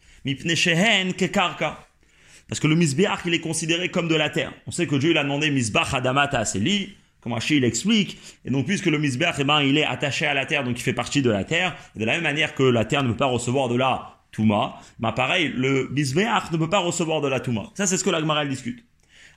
Parce 2.47 2.59
que 2.59 2.67
le 2.67 2.75
misbeach, 2.75 3.19
il 3.25 3.33
est 3.33 3.39
considéré 3.39 3.89
comme 3.89 4.07
de 4.07 4.15
la 4.15 4.29
terre. 4.29 4.53
On 4.67 4.71
sait 4.71 4.85
que 4.85 4.95
Dieu, 4.95 5.11
il 5.11 5.17
a 5.17 5.23
demandé 5.23 5.49
misbach 5.49 5.93
adamata 5.93 6.39
à 6.39 6.45
Seli, 6.45 6.95
comme 7.21 7.33
Achille 7.33 7.59
l'explique. 7.59 8.19
Et 8.43 8.51
donc, 8.51 8.67
puisque 8.67 8.85
le 8.85 8.99
misbeach, 8.99 9.35
eh 9.39 9.43
ben, 9.43 9.61
il 9.61 9.77
est 9.77 9.85
attaché 9.85 10.27
à 10.27 10.35
la 10.35 10.45
terre, 10.45 10.63
donc 10.63 10.77
il 10.77 10.83
fait 10.83 10.93
partie 10.93 11.23
de 11.23 11.31
la 11.31 11.43
terre, 11.43 11.75
de 11.95 12.05
la 12.05 12.13
même 12.13 12.23
manière 12.23 12.53
que 12.53 12.63
la 12.63 12.85
terre 12.85 13.03
ne 13.03 13.09
peut 13.09 13.17
pas 13.17 13.25
recevoir 13.25 13.69
de 13.69 13.75
la 13.75 14.19
touma, 14.31 14.75
ben 14.99 15.13
pareil, 15.13 15.51
le 15.55 15.89
misbeach 15.89 16.51
ne 16.51 16.57
peut 16.57 16.69
pas 16.69 16.79
recevoir 16.79 17.21
de 17.21 17.27
la 17.27 17.39
touma. 17.39 17.71
Ça, 17.73 17.87
c'est 17.87 17.97
ce 17.97 18.03
que 18.03 18.09
la 18.11 18.45
discute 18.45 18.85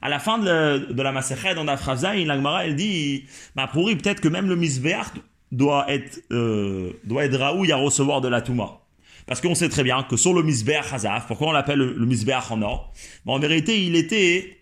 à 0.00 0.08
la 0.08 0.18
fin 0.18 0.38
de, 0.38 1.02
la 1.02 1.12
Masechet, 1.12 1.54
dans 1.54 1.64
la 1.64 1.72
Afrazaïn, 1.72 2.26
la 2.26 2.64
elle 2.64 2.76
dit, 2.76 3.24
bah, 3.56 3.68
pourri, 3.72 3.96
peut-être 3.96 4.20
que 4.20 4.28
même 4.28 4.48
le 4.48 4.56
misbeach 4.56 5.08
doit 5.50 5.90
être, 5.90 6.20
euh, 6.30 6.92
doit 7.04 7.24
être 7.24 7.40
à 7.40 7.50
recevoir 7.50 8.20
de 8.20 8.28
la 8.28 8.42
Touma. 8.42 8.80
Parce 9.28 9.42
qu'on 9.42 9.54
sait 9.54 9.68
très 9.68 9.82
bien 9.82 10.02
que 10.04 10.16
sur 10.16 10.32
le 10.32 10.42
Misbeach 10.42 10.90
Hazaf, 10.90 11.26
pourquoi 11.26 11.48
on 11.48 11.52
l'appelle 11.52 11.78
le, 11.78 11.92
le 11.92 12.34
en 12.50 12.62
or? 12.62 12.92
Ben, 13.26 13.34
En 13.34 13.38
vérité, 13.38 13.84
il 13.84 13.94
était 13.94 14.56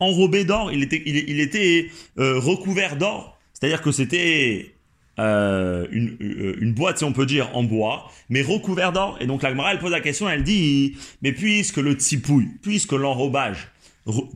enrobé 0.00 0.44
d'or, 0.44 0.72
il 0.72 0.82
était, 0.82 1.00
il, 1.06 1.40
était 1.40 1.88
euh, 2.18 2.40
recouvert 2.40 2.96
d'or. 2.96 3.38
C'est-à-dire 3.52 3.80
que 3.80 3.92
c'était 3.92 4.74
euh, 5.20 5.86
une, 5.92 6.16
euh, 6.20 6.56
une, 6.60 6.72
boîte, 6.72 6.98
si 6.98 7.04
on 7.04 7.12
peut 7.12 7.26
dire, 7.26 7.56
en 7.56 7.62
bois, 7.62 8.10
mais 8.28 8.42
recouvert 8.42 8.92
d'or. 8.92 9.16
Et 9.20 9.26
donc 9.26 9.42
la 9.42 9.50
elle 9.70 9.78
pose 9.78 9.92
la 9.92 10.00
question, 10.00 10.28
elle 10.28 10.42
dit, 10.42 10.96
mais 11.22 11.32
puisque 11.32 11.78
le 11.78 11.92
tsipouille, 11.92 12.48
puisque 12.62 12.92
l'enrobage, 12.92 13.68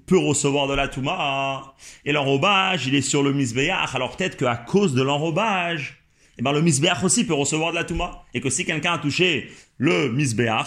peut 0.07 0.19
recevoir 0.19 0.69
de 0.69 0.75
la 0.75 0.89
Touma. 0.89 1.75
Et 2.05 2.13
l'enrobage, 2.13 2.87
il 2.87 2.95
est 2.95 3.03
sur 3.03 3.23
le 3.23 3.33
Misbeach. 3.33 3.95
Alors 3.95 4.17
peut-être 4.17 4.37
qu'à 4.37 4.57
cause 4.57 4.95
de 4.95 5.03
l'enrobage, 5.03 6.03
eh 6.39 6.43
ben, 6.43 6.53
le 6.53 6.63
Misbeach 6.63 7.03
aussi 7.03 7.25
peut 7.25 7.35
recevoir 7.35 7.71
de 7.71 7.77
la 7.77 7.85
Touma. 7.85 8.25
Et 8.35 8.41
que 8.41 8.51
si 8.51 8.65
quelqu'un 8.65 8.95
a 8.95 8.99
touché 8.99 9.51
le 9.79 10.11
Misbeach 10.13 10.67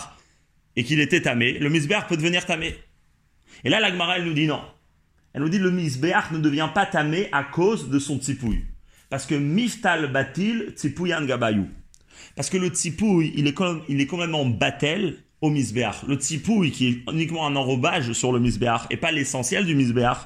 et 0.76 0.84
qu'il 0.84 1.00
était 1.00 1.22
tamé, 1.22 1.54
le 1.54 1.70
Misbeach 1.70 2.08
peut 2.08 2.18
devenir 2.18 2.46
tamé. 2.46 2.76
Et 3.64 3.70
là, 3.70 3.80
l'Agmara, 3.80 4.18
elle 4.18 4.26
nous 4.26 4.34
dit 4.34 4.48
non. 4.48 4.62
Elle 5.34 5.42
nous 5.42 5.50
dit 5.50 5.60
le 5.60 5.72
Misbeach 5.72 6.32
ne 6.32 6.40
devient 6.40 6.70
pas 6.74 6.86
tamé 6.86 7.30
à 7.32 7.44
cause 7.44 7.90
de 7.90 8.00
son 8.00 8.18
tsipouille. 8.18 8.66
Parce 9.10 9.26
que 9.26 9.36
Miftal 9.36 10.12
Batil 10.12 10.74
Tzipouyan 10.76 11.26
Gabayou. 11.26 11.68
Parce 12.36 12.50
que 12.50 12.58
le 12.58 12.70
tsipouille, 12.70 13.34
il 13.36 13.48
est, 13.48 13.56
il 13.88 14.02
est 14.02 14.08
complètement 14.08 14.46
batel 14.46 15.18
au 15.46 15.50
misbéach. 15.50 16.04
Le 16.08 16.16
tsipouille, 16.16 16.72
qui 16.72 16.88
est 16.88 17.12
uniquement 17.12 17.48
un 17.48 17.56
enrobage 17.56 18.12
sur 18.14 18.32
le 18.32 18.40
misbéach 18.40 18.82
et 18.90 18.98
pas 18.98 19.12
l'essentiel 19.12 19.66
du 19.66 19.76
misbéach, 19.76 20.18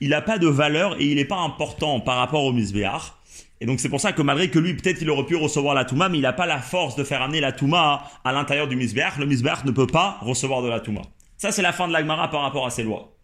il 0.00 0.10
n'a 0.10 0.20
pas 0.20 0.38
de 0.38 0.48
valeur 0.48 1.00
et 1.00 1.06
il 1.06 1.16
n'est 1.16 1.24
pas 1.24 1.38
important 1.38 2.00
par 2.00 2.18
rapport 2.18 2.44
au 2.44 2.52
misbéach. 2.52 3.14
Et 3.60 3.66
donc 3.66 3.80
c'est 3.80 3.88
pour 3.88 4.00
ça 4.00 4.12
que 4.12 4.20
malgré 4.20 4.50
que 4.50 4.58
lui, 4.58 4.74
peut-être 4.74 5.00
il 5.00 5.08
aurait 5.08 5.24
pu 5.24 5.36
recevoir 5.36 5.74
la 5.74 5.84
Touma, 5.84 6.08
mais 6.08 6.18
il 6.18 6.22
n'a 6.22 6.32
pas 6.32 6.46
la 6.46 6.60
force 6.60 6.96
de 6.96 7.04
faire 7.04 7.22
amener 7.22 7.40
la 7.40 7.52
Touma 7.52 8.02
à 8.24 8.32
l'intérieur 8.32 8.68
du 8.68 8.76
misbéach. 8.76 9.16
Le 9.18 9.26
misbéach 9.26 9.64
ne 9.64 9.70
peut 9.70 9.86
pas 9.86 10.18
recevoir 10.20 10.62
de 10.62 10.68
la 10.68 10.80
Touma. 10.80 11.02
Ça 11.36 11.52
c'est 11.52 11.62
la 11.62 11.72
fin 11.72 11.88
de 11.88 11.92
l'Agmara 11.92 12.28
par 12.28 12.42
rapport 12.42 12.66
à 12.66 12.70
ces 12.70 12.82
lois. 12.82 13.14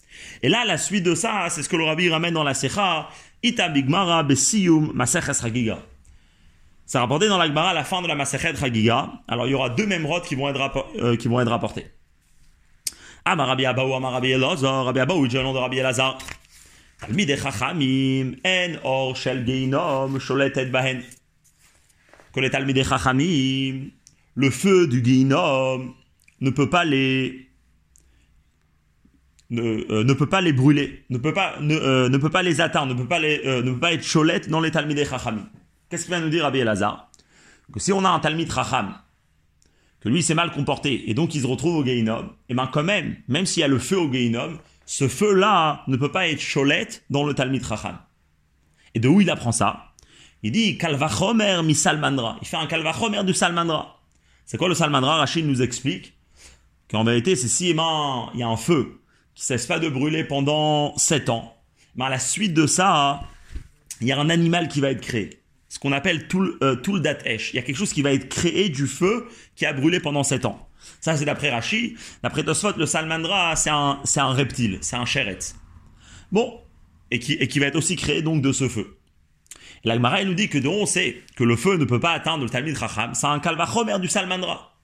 Et 0.42 0.48
là, 0.48 0.64
la 0.66 0.76
suite 0.76 1.04
de 1.04 1.14
ça, 1.14 1.46
c'est 1.50 1.62
ce 1.62 1.68
que 1.68 1.76
le 1.76 1.84
Rabbi 1.84 2.08
ramène 2.10 2.34
dans 2.34 2.42
la 2.44 2.54
Secha, 2.54 3.08
Ita 3.42 3.68
Bigmara 3.68 4.22
Besiyum 4.22 4.92
Maseches 4.94 5.44
Hagiga. 5.44 5.78
C'est 6.90 6.98
rapporté 6.98 7.28
dans 7.28 7.38
l'Akbara 7.38 7.70
à 7.70 7.72
la 7.72 7.84
fin 7.84 8.02
de 8.02 8.08
la 8.08 8.16
Masachet 8.16 8.56
Chagiga. 8.56 9.12
Alors 9.28 9.46
il 9.46 9.52
y 9.52 9.54
aura 9.54 9.70
deux 9.70 9.86
Memrod 9.86 10.24
qui 10.24 10.34
vont 10.34 10.48
être, 10.48 10.88
euh, 10.98 11.14
qui 11.14 11.28
vont 11.28 11.40
être 11.40 11.48
rapportés. 11.48 11.86
Amar 13.24 13.46
Rabbi 13.46 13.64
Abaou, 13.64 13.94
Amar 13.94 14.10
Rabbi 14.10 14.30
Elazar, 14.30 14.86
Rabbi 14.86 14.98
Abaou, 14.98 15.24
il 15.24 15.32
nom 15.40 15.52
de 15.52 15.58
Rabbi 15.58 15.78
Elazar. 15.78 16.18
Talmid 17.00 17.28
Chachamim, 17.40 18.32
En 18.44 18.74
Or 18.82 19.16
Shel 19.16 19.46
Geinom, 19.46 20.18
Sholet 20.18 20.52
Et 20.56 20.66
Bahen. 20.66 21.00
Que 22.34 22.40
les 22.40 22.50
Talmid 22.50 22.82
Chachamim, 22.82 23.90
le 24.34 24.50
feu 24.50 24.88
du 24.88 25.00
Geinom 25.00 25.94
ne 26.40 26.50
peut 26.50 26.70
pas 26.70 26.84
les 26.84 27.50
ne, 29.50 29.62
euh, 29.62 30.14
peut 30.16 30.28
pas 30.28 30.40
les 30.40 30.52
brûler, 30.52 31.04
ne 31.08 31.18
peut 31.18 31.32
pas, 31.32 31.54
euh, 31.60 32.08
ne, 32.08 32.18
peut 32.18 32.30
pas 32.30 32.42
les 32.42 32.60
atteindre, 32.60 32.96
ne 32.96 33.00
peut 33.00 33.06
pas, 33.06 33.20
les, 33.20 33.42
euh, 33.46 33.62
ne 33.62 33.70
peut 33.70 33.78
pas 33.78 33.92
être 33.92 34.04
cholette 34.04 34.48
dans 34.48 34.58
les 34.58 34.72
Talmidei 34.72 35.04
Chachamim. 35.04 35.48
Qu'est-ce 35.90 36.04
qu'il 36.04 36.14
vient 36.14 36.22
nous 36.22 36.30
dire 36.30 36.44
Rabbi 36.44 36.60
Elazar? 36.60 37.10
Que 37.72 37.80
si 37.80 37.92
on 37.92 38.04
a 38.04 38.08
un 38.08 38.20
Talmid 38.20 38.52
Chacham 38.52 38.94
que 40.00 40.08
lui 40.08 40.22
s'est 40.22 40.34
mal 40.34 40.52
comporté 40.52 41.10
et 41.10 41.14
donc 41.14 41.34
il 41.34 41.42
se 41.42 41.46
retrouve 41.46 41.76
au 41.76 41.84
Guéinom, 41.84 42.30
et 42.48 42.54
bien 42.54 42.68
quand 42.68 42.84
même, 42.84 43.16
même 43.26 43.44
s'il 43.44 43.60
y 43.60 43.64
a 43.64 43.68
le 43.68 43.80
feu 43.80 43.98
au 43.98 44.08
Guéinom, 44.08 44.56
ce 44.86 45.08
feu-là 45.08 45.82
ne 45.88 45.96
peut 45.96 46.12
pas 46.12 46.28
être 46.28 46.40
cholette 46.40 47.04
dans 47.10 47.24
le 47.24 47.34
Talmid 47.34 47.66
Chacham. 47.66 47.98
Et 48.94 49.00
de 49.00 49.08
où 49.08 49.20
il 49.20 49.28
apprend 49.30 49.50
ça? 49.50 49.92
Il 50.44 50.52
dit 50.52 50.78
Kalvachomer 50.78 51.60
mi 51.64 51.74
Salmandra. 51.74 52.38
Il 52.40 52.46
fait 52.46 52.56
un 52.56 52.66
Kalvachomer 52.66 53.24
du 53.24 53.34
Salmandra. 53.34 54.00
C'est 54.46 54.58
quoi 54.58 54.68
le 54.68 54.74
Salmandra? 54.74 55.16
Rachid 55.16 55.44
nous 55.44 55.60
explique 55.60 56.14
qu'en 56.88 57.02
vérité, 57.02 57.34
c'est 57.34 57.48
si 57.48 57.70
il 57.70 57.76
y 57.76 58.42
a 58.42 58.48
un 58.48 58.56
feu 58.56 59.00
qui 59.34 59.44
cesse 59.44 59.66
pas 59.66 59.80
de 59.80 59.88
brûler 59.88 60.22
pendant 60.22 60.96
7 60.96 61.30
ans, 61.30 61.56
mais 61.96 62.04
à 62.04 62.08
la 62.08 62.18
suite 62.20 62.54
de 62.54 62.66
ça, 62.66 63.22
il 64.00 64.06
y 64.06 64.12
a 64.12 64.20
un 64.20 64.30
animal 64.30 64.68
qui 64.68 64.80
va 64.80 64.90
être 64.90 65.00
créé 65.00 65.39
ce 65.70 65.78
qu'on 65.78 65.92
appelle 65.92 66.26
tout, 66.26 66.56
euh, 66.62 66.76
le 66.86 67.00
datesh. 67.00 67.52
Il 67.52 67.56
y 67.56 67.58
a 67.60 67.62
quelque 67.62 67.76
chose 67.76 67.92
qui 67.92 68.02
va 68.02 68.12
être 68.12 68.28
créé 68.28 68.68
du 68.68 68.86
feu 68.86 69.26
qui 69.54 69.64
a 69.64 69.72
brûlé 69.72 70.00
pendant 70.00 70.24
7 70.24 70.44
ans. 70.44 70.68
Ça, 71.00 71.16
c'est 71.16 71.24
d'après 71.24 71.50
Rashi. 71.50 71.96
D'après 72.22 72.42
Tosfot, 72.42 72.72
le 72.76 72.86
salamandra, 72.86 73.54
c'est 73.54 73.70
un, 73.70 74.00
c'est 74.04 74.20
un 74.20 74.32
reptile, 74.32 74.78
c'est 74.80 74.96
un 74.96 75.04
chéret. 75.04 75.38
Bon, 76.32 76.60
et 77.12 77.20
qui, 77.20 77.34
et 77.34 77.46
qui 77.46 77.60
va 77.60 77.66
être 77.66 77.76
aussi 77.76 77.94
créé 77.94 78.20
donc 78.20 78.42
de 78.42 78.52
ce 78.52 78.68
feu. 78.68 78.98
Il 79.84 80.26
nous 80.26 80.34
dit 80.34 80.48
que 80.48 80.58
de 80.58 80.68
on 80.68 80.86
sait 80.86 81.22
que 81.36 81.44
le 81.44 81.56
feu 81.56 81.76
ne 81.76 81.84
peut 81.84 82.00
pas 82.00 82.12
atteindre 82.12 82.42
le 82.42 82.50
Talmid 82.50 82.76
Chacham, 82.76 83.14
c'est 83.14 83.26
un 83.26 83.38
kalvachomer 83.38 83.98
du 84.00 84.08
salmandra. 84.08 84.74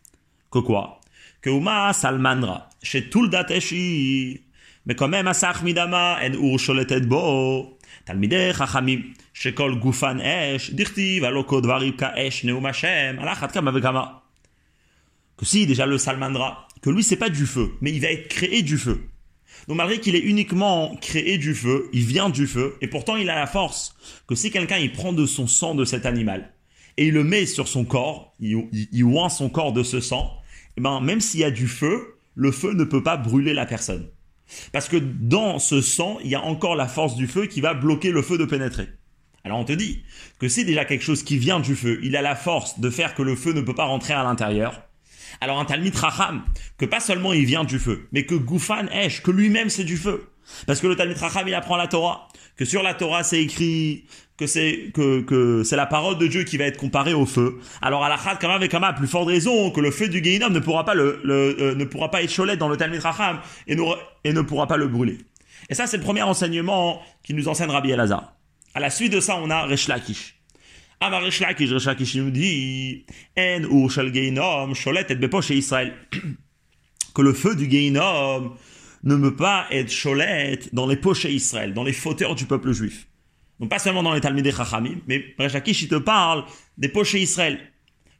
Que 0.50 0.60
quoi? 0.60 1.00
Que 1.42 1.50
Uma 1.50 1.92
salmandra, 1.92 2.70
chez 2.82 3.10
tout 3.10 3.22
le 3.22 3.28
dateshi, 3.28 4.40
mais 4.86 4.94
quand 4.94 5.08
même, 5.08 5.26
Asach 5.26 5.62
en 5.62 5.66
ur 5.66 7.00
bo, 7.06 7.75
תלמידי 8.03 8.53
חכמים, 8.53 9.13
שכל 9.33 9.75
גופן 9.75 10.17
אש, 10.19 10.69
דכתיב 10.69 11.23
הלא 11.23 11.43
כל 11.47 11.61
דברים 11.61 11.97
כאש 11.97 12.45
נאום 12.45 12.65
השם, 12.65 13.15
על 13.19 13.29
אחת 13.29 13.51
כמה 13.51 13.71
וכמה. 13.73 14.05
Que 15.37 15.45
si, 15.45 15.65
déjà 15.65 15.87
le 15.87 15.97
salmandra, 15.97 16.67
que 16.83 16.91
lui 16.91 17.03
c'est 17.03 17.15
pas 17.15 17.29
du 17.29 17.47
feu, 17.47 17.71
mais 17.81 17.91
il 17.91 17.99
va 17.99 18.11
être 18.11 18.27
créé 18.27 18.61
du 18.61 18.77
feu. 18.77 19.09
Donc 19.67 19.77
malgré 19.77 19.99
qu'il 19.99 20.15
est 20.15 20.19
uniquement 20.19 20.95
créé 21.01 21.39
du 21.39 21.55
feu, 21.55 21.89
il 21.93 22.05
vient 22.05 22.29
du 22.29 22.45
feu, 22.45 22.75
et 22.81 22.87
pourtant 22.87 23.15
il 23.15 23.27
a 23.27 23.35
la 23.35 23.47
force 23.47 23.95
que 24.27 24.35
si 24.35 24.51
quelqu'un 24.51 24.77
il 24.77 24.91
prend 24.91 25.13
de 25.13 25.25
son 25.25 25.47
sang 25.47 25.73
de 25.73 25.83
cet 25.83 26.05
animal, 26.05 26.53
et 26.97 27.07
il 27.07 27.13
le 27.13 27.23
met 27.23 27.47
sur 27.47 27.67
son 27.67 27.85
corps, 27.85 28.35
il, 28.39 28.67
il, 28.71 28.87
il 28.91 29.03
oint 29.03 29.29
son 29.29 29.49
corps 29.49 29.73
de 29.73 29.81
ce 29.81 29.99
sang, 29.99 30.31
et 30.77 30.81
ben 30.81 30.99
même 31.01 31.21
s'il 31.21 31.39
y 31.39 31.43
a 31.43 31.49
du 31.51 31.67
feu, 31.67 32.19
le 32.35 32.51
feu 32.51 32.73
ne 32.73 32.83
peut 32.83 33.03
pas 33.03 33.17
brûler 33.17 33.53
la 33.53 33.65
personne. 33.65 34.09
Parce 34.72 34.88
que 34.88 34.96
dans 34.96 35.58
ce 35.58 35.80
sang, 35.80 36.18
il 36.22 36.30
y 36.30 36.34
a 36.34 36.42
encore 36.42 36.76
la 36.76 36.88
force 36.88 37.16
du 37.16 37.26
feu 37.26 37.46
qui 37.46 37.60
va 37.60 37.74
bloquer 37.74 38.10
le 38.10 38.22
feu 38.22 38.38
de 38.38 38.44
pénétrer. 38.44 38.88
Alors 39.44 39.58
on 39.58 39.64
te 39.64 39.72
dit 39.72 40.02
que 40.40 40.48
c'est 40.48 40.64
déjà 40.64 40.84
quelque 40.84 41.04
chose 41.04 41.22
qui 41.22 41.38
vient 41.38 41.60
du 41.60 41.76
feu, 41.76 42.00
il 42.02 42.16
a 42.16 42.22
la 42.22 42.34
force 42.34 42.80
de 42.80 42.90
faire 42.90 43.14
que 43.14 43.22
le 43.22 43.36
feu 43.36 43.52
ne 43.52 43.60
peut 43.60 43.74
pas 43.74 43.84
rentrer 43.84 44.12
à 44.12 44.24
l'intérieur. 44.24 44.82
Alors 45.40 45.60
un 45.60 45.64
Talmid 45.64 45.94
Racham, 45.94 46.44
que 46.78 46.84
pas 46.84 47.00
seulement 47.00 47.32
il 47.32 47.44
vient 47.44 47.64
du 47.64 47.78
feu, 47.78 48.08
mais 48.10 48.26
que 48.26 48.34
Goufan 48.34 48.86
Esh, 48.88 49.22
que 49.22 49.30
lui-même 49.30 49.68
c'est 49.68 49.84
du 49.84 49.96
feu. 49.96 50.28
Parce 50.66 50.80
que 50.80 50.86
le 50.86 50.96
Talmid 50.96 51.18
Racham, 51.18 51.46
il 51.46 51.54
apprend 51.54 51.76
la 51.76 51.86
Torah, 51.86 52.28
que 52.56 52.64
sur 52.64 52.82
la 52.82 52.94
Torah 52.94 53.22
c'est 53.22 53.42
écrit 53.42 54.04
que 54.36 54.46
c'est 54.46 54.90
que, 54.94 55.22
que 55.22 55.62
c'est 55.64 55.76
la 55.76 55.86
parole 55.86 56.18
de 56.18 56.26
Dieu 56.26 56.44
qui 56.44 56.56
va 56.56 56.64
être 56.64 56.76
comparée 56.76 57.14
au 57.14 57.26
feu. 57.26 57.58
Alors 57.80 58.04
à 58.04 58.08
la 58.08 58.18
Chad 58.18 58.38
quand 58.40 58.48
même 58.48 58.84
à 58.84 58.92
plus 58.92 59.06
forte 59.06 59.28
raison 59.28 59.70
que 59.70 59.80
le 59.80 59.90
feu 59.90 60.08
du 60.08 60.20
Guéinom 60.20 60.50
ne 60.50 60.58
pourra 60.58 60.84
pas 60.84 60.94
le, 60.94 61.20
le 61.24 61.56
euh, 61.60 61.74
ne 61.74 61.84
pourra 61.84 62.10
pas 62.10 62.20
dans 62.58 62.68
le 62.68 62.76
Talmud 62.76 63.00
Racham 63.00 63.40
et, 63.66 63.76
et 64.24 64.32
ne 64.32 64.40
pourra 64.42 64.66
pas 64.66 64.76
le 64.76 64.88
brûler. 64.88 65.18
Et 65.68 65.74
ça 65.74 65.86
c'est 65.86 65.96
le 65.96 66.02
premier 66.02 66.22
enseignement 66.22 67.00
qui 67.22 67.34
nous 67.34 67.48
enseigne 67.48 67.70
Rabbi 67.70 67.90
Elazar. 67.90 68.34
À 68.74 68.80
la 68.80 68.90
suite 68.90 69.12
de 69.12 69.20
ça 69.20 69.38
on 69.42 69.50
a 69.50 69.62
Resh 69.62 69.88
Lakish. 69.88 70.34
Amar 71.00 71.22
Resh 71.22 71.40
Lakish, 71.40 71.70
Resh 71.70 71.84
Lakish 71.86 72.14
nous 72.16 72.30
dit 72.30 73.06
En 73.38 73.62
ur 73.62 73.90
shel 73.90 74.12
Guéinom 74.12 74.74
cholet 74.74 75.06
et 75.08 75.14
bepoche 75.14 75.50
Israël. 75.50 75.94
que 77.14 77.22
le 77.22 77.32
feu 77.32 77.56
du 77.56 77.66
Guéinom 77.66 78.52
ne 79.04 79.16
peut 79.16 79.36
pas 79.36 79.66
être 79.70 79.92
cholette 79.92 80.74
dans 80.74 80.86
les 80.86 80.96
poches 80.96 81.24
Israël, 81.24 81.74
dans 81.74 81.84
les 81.84 81.92
fauteurs 81.92 82.34
du 82.34 82.46
peuple 82.46 82.72
juif. 82.72 83.06
Donc 83.60 83.70
pas 83.70 83.78
seulement 83.78 84.02
dans 84.02 84.12
les 84.12 84.20
Talmudé 84.20 84.52
Chachamim, 84.52 84.98
mais 85.06 85.24
Rechakish, 85.38 85.82
il 85.82 85.88
te 85.88 85.96
parle 85.96 86.44
des 86.76 86.88
pochés 86.88 87.20
Israël. 87.20 87.58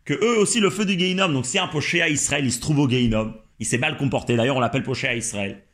Que 0.04 0.14
eux 0.14 0.38
aussi, 0.38 0.60
le 0.60 0.70
feu 0.70 0.84
du 0.84 0.98
Geinom, 0.98 1.28
donc 1.28 1.46
si 1.46 1.58
un 1.58 1.66
poché 1.66 2.00
à 2.00 2.08
Israël, 2.08 2.44
il 2.44 2.52
se 2.52 2.60
trouve 2.60 2.78
au 2.78 2.88
Geinom, 2.88 3.34
il 3.58 3.66
s'est 3.66 3.78
mal 3.78 3.96
comporté, 3.96 4.36
d'ailleurs 4.36 4.56
on 4.56 4.60
l'appelle 4.60 4.84
poché 4.84 5.08
à 5.08 5.14
Israël, 5.14 5.64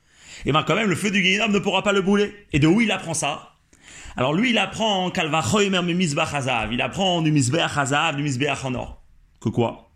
et 0.44 0.52
bien 0.52 0.62
quand 0.62 0.74
même, 0.74 0.88
le 0.88 0.96
feu 0.96 1.10
du 1.10 1.22
Geinom 1.22 1.48
ne 1.48 1.58
pourra 1.58 1.82
pas 1.82 1.92
le 1.92 2.02
brûler. 2.02 2.34
Et 2.52 2.58
de 2.58 2.66
où 2.66 2.80
il 2.80 2.90
apprend 2.90 3.14
ça? 3.14 3.50
Alors 4.16 4.34
lui, 4.34 4.50
il 4.50 4.58
apprend 4.58 5.10
Hazav, 5.10 6.72
il 6.72 6.82
apprend 6.82 7.22
du 7.22 7.32
Misbeach 7.32 7.76
Hazav, 7.76 8.16
du 8.16 8.22
Misbeach 8.22 8.64
en 8.64 8.74
or. 8.74 9.02
Que 9.40 9.48
quoi? 9.48 9.90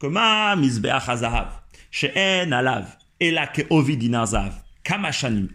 Que 0.00 0.06
ma 0.06 0.56
Misbeach 0.56 1.08
Hazav, 1.08 1.60
she'en 1.90 2.50
alav, 2.52 2.96
kamashanim, 4.82 5.48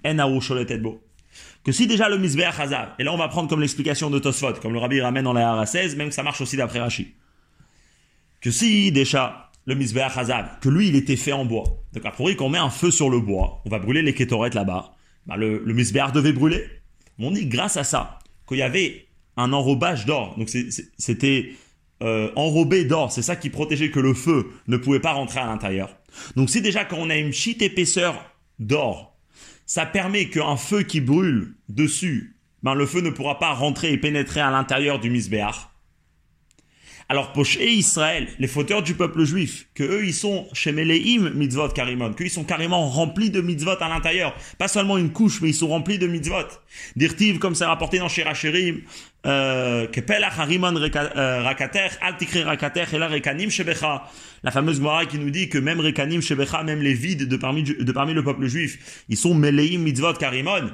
que 1.63 1.74
si 1.74 1.86
déjà 1.86 2.07
le 2.07 2.17
Mizbeach 2.17 2.57
Hazav, 2.59 2.93
et 2.97 3.03
là 3.03 3.13
on 3.13 3.17
va 3.17 3.27
prendre 3.27 3.50
comme 3.50 3.59
l'explication 3.59 4.09
de 4.09 4.19
Tosfot, 4.19 4.53
comme 4.62 4.71
le 4.71 4.79
Rabbi 4.79 5.01
ramène 5.01 5.25
dans 5.25 5.33
la 5.33 5.50
Hara 5.50 5.65
16, 5.65 5.97
même 5.97 6.07
que 6.09 6.15
ça 6.15 6.24
marche 6.24 6.39
aussi 6.39 6.55
d'après 6.55 6.79
Rashi, 6.79 7.13
que 8.39 8.51
si 8.51 8.91
déjà 8.93 9.51
le 9.65 9.75
Mizbeach 9.75 10.15
Hazav, 10.15 10.59
que 10.62 10.69
lui 10.69 10.88
il 10.88 10.95
était 10.95 11.17
fait 11.17 11.33
en 11.33 11.43
bois, 11.43 11.65
donc 11.91 12.05
a 12.05 12.12
priori 12.12 12.38
qu'on 12.38 12.47
met 12.47 12.57
un 12.57 12.69
feu 12.69 12.89
sur 12.89 13.09
le 13.09 13.19
bois, 13.19 13.62
on 13.65 13.69
va 13.69 13.79
brûler 13.79 14.01
les 14.01 14.13
kétorettes 14.13 14.53
là-bas, 14.53 14.93
bah, 15.25 15.36
le, 15.36 15.62
le 15.65 16.12
devait 16.13 16.31
brûler. 16.31 16.63
On 17.19 17.31
dit 17.31 17.47
grâce 17.47 17.75
à 17.75 17.83
ça, 17.83 18.19
qu'il 18.47 18.59
y 18.59 18.62
avait 18.62 19.07
un 19.36 19.51
enrobage 19.51 20.05
d'or, 20.05 20.36
donc 20.38 20.50
c'était 20.97 21.51
euh, 22.01 22.31
enrobé 22.38 22.86
d'or, 22.86 23.12
c'est 23.12 23.21
ça 23.21 23.36
qui 23.36 23.50
protégeait 23.50 23.91
que 23.91 24.00
le 24.00 24.13
feu 24.13 24.51
ne 24.67 24.77
pouvait 24.77 25.01
pas 25.01 25.12
rentrer 25.12 25.41
à 25.41 25.47
l'intérieur. 25.47 25.96
Donc 26.36 26.50
si 26.50 26.62
déjà 26.62 26.86
quand 26.86 26.97
on 26.97 27.09
a 27.09 27.15
une 27.15 27.31
petite 27.31 27.62
épaisseur 27.62 28.31
d'or, 28.59 29.17
ça 29.65 29.86
permet 29.86 30.29
qu'un 30.29 30.55
feu 30.55 30.83
qui 30.83 31.01
brûle 31.01 31.55
dessus, 31.69 32.38
ben 32.63 32.74
le 32.74 32.86
feu 32.86 33.01
ne 33.01 33.09
pourra 33.09 33.39
pas 33.39 33.53
rentrer 33.53 33.91
et 33.91 33.97
pénétrer 33.97 34.39
à 34.39 34.50
l'intérieur 34.50 35.00
du 35.00 35.09
misbéach. 35.09 35.69
Alors 37.09 37.31
pour 37.31 37.45
Israël, 37.45 38.27
les 38.37 38.47
fauteurs 38.47 38.83
du 38.83 38.93
peuple 38.93 39.23
juif, 39.23 39.67
que 39.73 39.83
eux 39.83 40.05
ils 40.05 40.13
sont 40.13 40.45
chez 40.51 40.73
Meleim 40.73 41.31
mitzvot 41.35 41.69
karimon, 41.69 42.11
qu'ils 42.13 42.29
sont 42.29 42.43
carrément 42.43 42.89
remplis 42.89 43.29
de 43.29 43.39
mitzvot 43.39 43.81
à 43.81 43.87
l'intérieur, 43.87 44.35
pas 44.57 44.67
seulement 44.67 44.97
une 44.97 45.11
couche, 45.11 45.39
mais 45.41 45.49
ils 45.49 45.53
sont 45.53 45.69
remplis 45.69 45.97
de 45.99 46.07
mitzvot. 46.07 46.47
Dirtiv, 46.97 47.39
comme 47.39 47.55
c'est 47.55 47.63
rapporté 47.63 47.99
dans 47.99 48.09
Shirachirim, 48.09 48.81
euh, 49.25 49.87
euh. 49.87 51.43
La 54.43 54.51
fameuse 54.51 54.77
Gemara 54.77 55.05
qui 55.05 55.17
nous 55.17 55.29
dit 55.29 55.47
que 55.47 55.57
même 55.57 55.79
rekanim 55.79 56.21
shebecha, 56.21 56.63
même 56.63 56.81
les 56.81 56.93
vides 56.93 57.27
de 57.27 57.37
parmi, 57.37 57.63
de 57.63 57.91
parmi 57.93 58.13
le 58.13 58.23
peuple 58.23 58.47
juif, 58.47 59.05
ils 59.07 59.17
sont 59.17 59.33
Meleim 59.33 59.79
mitzvot 59.79 60.13
karimon. 60.15 60.71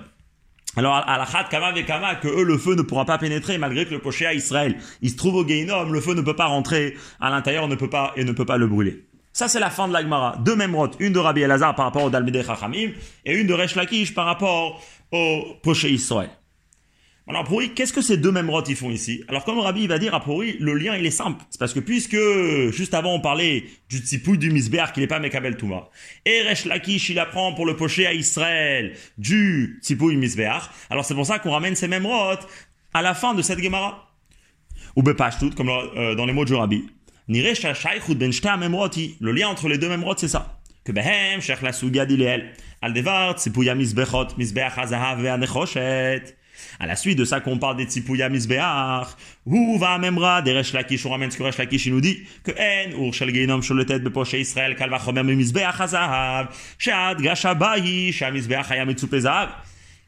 Alors, 0.76 0.96
à 0.96 1.18
la 1.18 1.26
khat 1.26 1.46
kama 1.50 1.72
kama, 1.84 2.16
que 2.16 2.28
eux, 2.28 2.44
le 2.44 2.58
feu 2.58 2.76
ne 2.76 2.82
pourra 2.82 3.06
pas 3.06 3.18
pénétrer, 3.18 3.58
malgré 3.58 3.86
que 3.86 3.92
le 3.92 4.00
poché 4.00 4.26
à 4.26 4.34
Israël, 4.34 4.78
il 5.02 5.12
se 5.12 5.16
trouve 5.16 5.36
au 5.36 5.48
Geinom, 5.48 5.84
le 5.90 6.02
feu 6.02 6.14
ne 6.16 6.22
peut 6.22 6.36
pas 6.36 6.48
rentrer 6.48 6.96
à 7.20 7.30
l'intérieur, 7.30 7.68
ne 7.68 7.76
peut 7.76 7.90
pas, 7.90 8.12
et 8.16 8.24
ne 8.24 8.32
peut 8.32 8.46
pas 8.46 8.58
le 8.58 8.68
brûler. 8.68 9.06
Ça, 9.34 9.48
c'est 9.48 9.60
la 9.60 9.70
fin 9.70 9.88
de 9.88 9.94
l'Agmara. 9.94 10.38
Deux 10.38 10.56
mêmes 10.56 10.76
rotes. 10.76 10.96
Une 11.00 11.14
de 11.14 11.20
Rabbi 11.20 11.42
Elazar 11.42 11.76
par 11.76 11.86
rapport 11.86 12.04
au 12.04 12.10
Dalmidei 12.10 12.44
Chachamim, 12.44 12.92
et 13.26 13.36
une 13.36 13.48
de 13.48 13.54
Resh 13.54 13.76
Lakish 13.76 14.14
par 14.14 14.26
rapport 14.26 14.82
au 15.12 15.44
poché 15.62 15.92
Israël. 15.92 16.30
Alors 17.26 17.46
pour 17.46 17.62
qu'est-ce 17.74 17.94
que 17.94 18.02
ces 18.02 18.18
deux 18.18 18.34
rotes 18.50 18.68
ils 18.68 18.76
font 18.76 18.92
ici? 18.92 19.24
Alors 19.30 19.46
comme 19.46 19.58
Rabbi 19.60 19.88
va 19.88 19.98
dire, 19.98 20.14
à 20.14 20.24
lui, 20.28 20.58
le 20.60 20.74
lien 20.74 20.98
il 20.98 21.06
est 21.06 21.12
simple. 21.12 21.42
C'est 21.50 21.58
parce 21.58 21.74
que 21.74 21.80
puisque 21.80 22.18
juste 22.72 22.94
avant 22.94 23.14
on 23.14 23.22
parlait 23.22 23.64
du 23.90 24.00
tsipouille 24.00 24.38
du 24.38 24.52
misber 24.52 24.84
qui 24.94 25.00
n'est 25.00 25.08
pas 25.08 25.20
Mekabel 25.20 25.56
Touma, 25.56 25.90
et 26.26 26.42
Resh 26.42 26.66
Lakish 26.66 27.10
il 27.10 27.20
apprend 27.20 27.54
pour 27.54 27.66
le 27.66 27.78
pocher 27.78 28.06
à 28.08 28.14
Israël 28.14 28.94
du 29.18 29.80
tsipouille 29.82 30.18
misber, 30.18 30.52
alors 30.90 31.06
c'est 31.06 31.16
pour 31.16 31.26
ça 31.26 31.40
qu'on 31.40 31.52
ramène 31.52 31.76
ces 31.76 31.88
mêmes 31.88 32.06
rotes 32.06 32.46
à 32.94 33.02
la 33.02 33.14
fin 33.14 33.34
de 33.34 33.42
cette 33.42 33.60
Gemara. 33.60 34.10
Ou 34.98 35.02
tout 35.02 35.50
comme 35.56 35.70
euh, 35.70 36.16
dans 36.16 36.26
les 36.26 36.34
mots 36.34 36.46
de 36.46 36.54
Rabbi. 36.54 36.86
Ben 37.30 37.42
le 39.22 39.32
lien 39.32 39.48
entre 39.48 39.70
les 39.70 39.78
deux 39.78 39.88
mêmes 39.88 40.04
rotes 40.04 40.20
c'est 40.20 40.28
ça. 40.28 40.60
Que 40.84 40.92
behem, 40.92 41.40
la 41.48 42.38
al 42.82 42.94
devar 42.94 43.36
misbechot, 43.78 44.28
hazahav 44.76 45.22
ve'anechoshet. 45.22 46.36
À 46.80 46.88
la 46.88 46.96
suite 46.96 47.18
de 47.18 47.26
ça 47.26 47.40
qu'on 47.40 47.58
parle 47.58 47.78
des 47.78 47.86
Tzipouya 47.86 48.30
Misbeach, 48.30 49.08
ou 49.46 49.78
va 49.78 49.98
memra 49.98 50.42
des 50.42 50.54
Resh 50.54 50.74
Lakish, 50.74 51.06
on 51.06 51.10
ramène 51.10 51.32
ce 51.32 51.38
que 51.38 51.44
Resh 51.44 51.58
Lakish 51.58 51.88
nous 51.88 52.02
dit, 52.02 52.24
que 52.44 52.52
en 52.52 53.06
ur 53.06 53.14
shel 53.14 53.34
geinom 53.34 53.62
sholetet 53.62 54.00
bepoche 54.00 54.34
Israël, 54.34 54.76
kal 54.76 54.90
vachomer 54.90 55.24
misbeach 55.24 55.80
hazahav, 55.80 56.48
shad 56.78 57.22
gasha 57.22 57.54
bayi, 57.54 58.12
sha 58.12 58.32
misbeach 58.32 58.72
haya 58.72 58.86
mitzupe 58.86 59.20
zahav. 59.20 59.50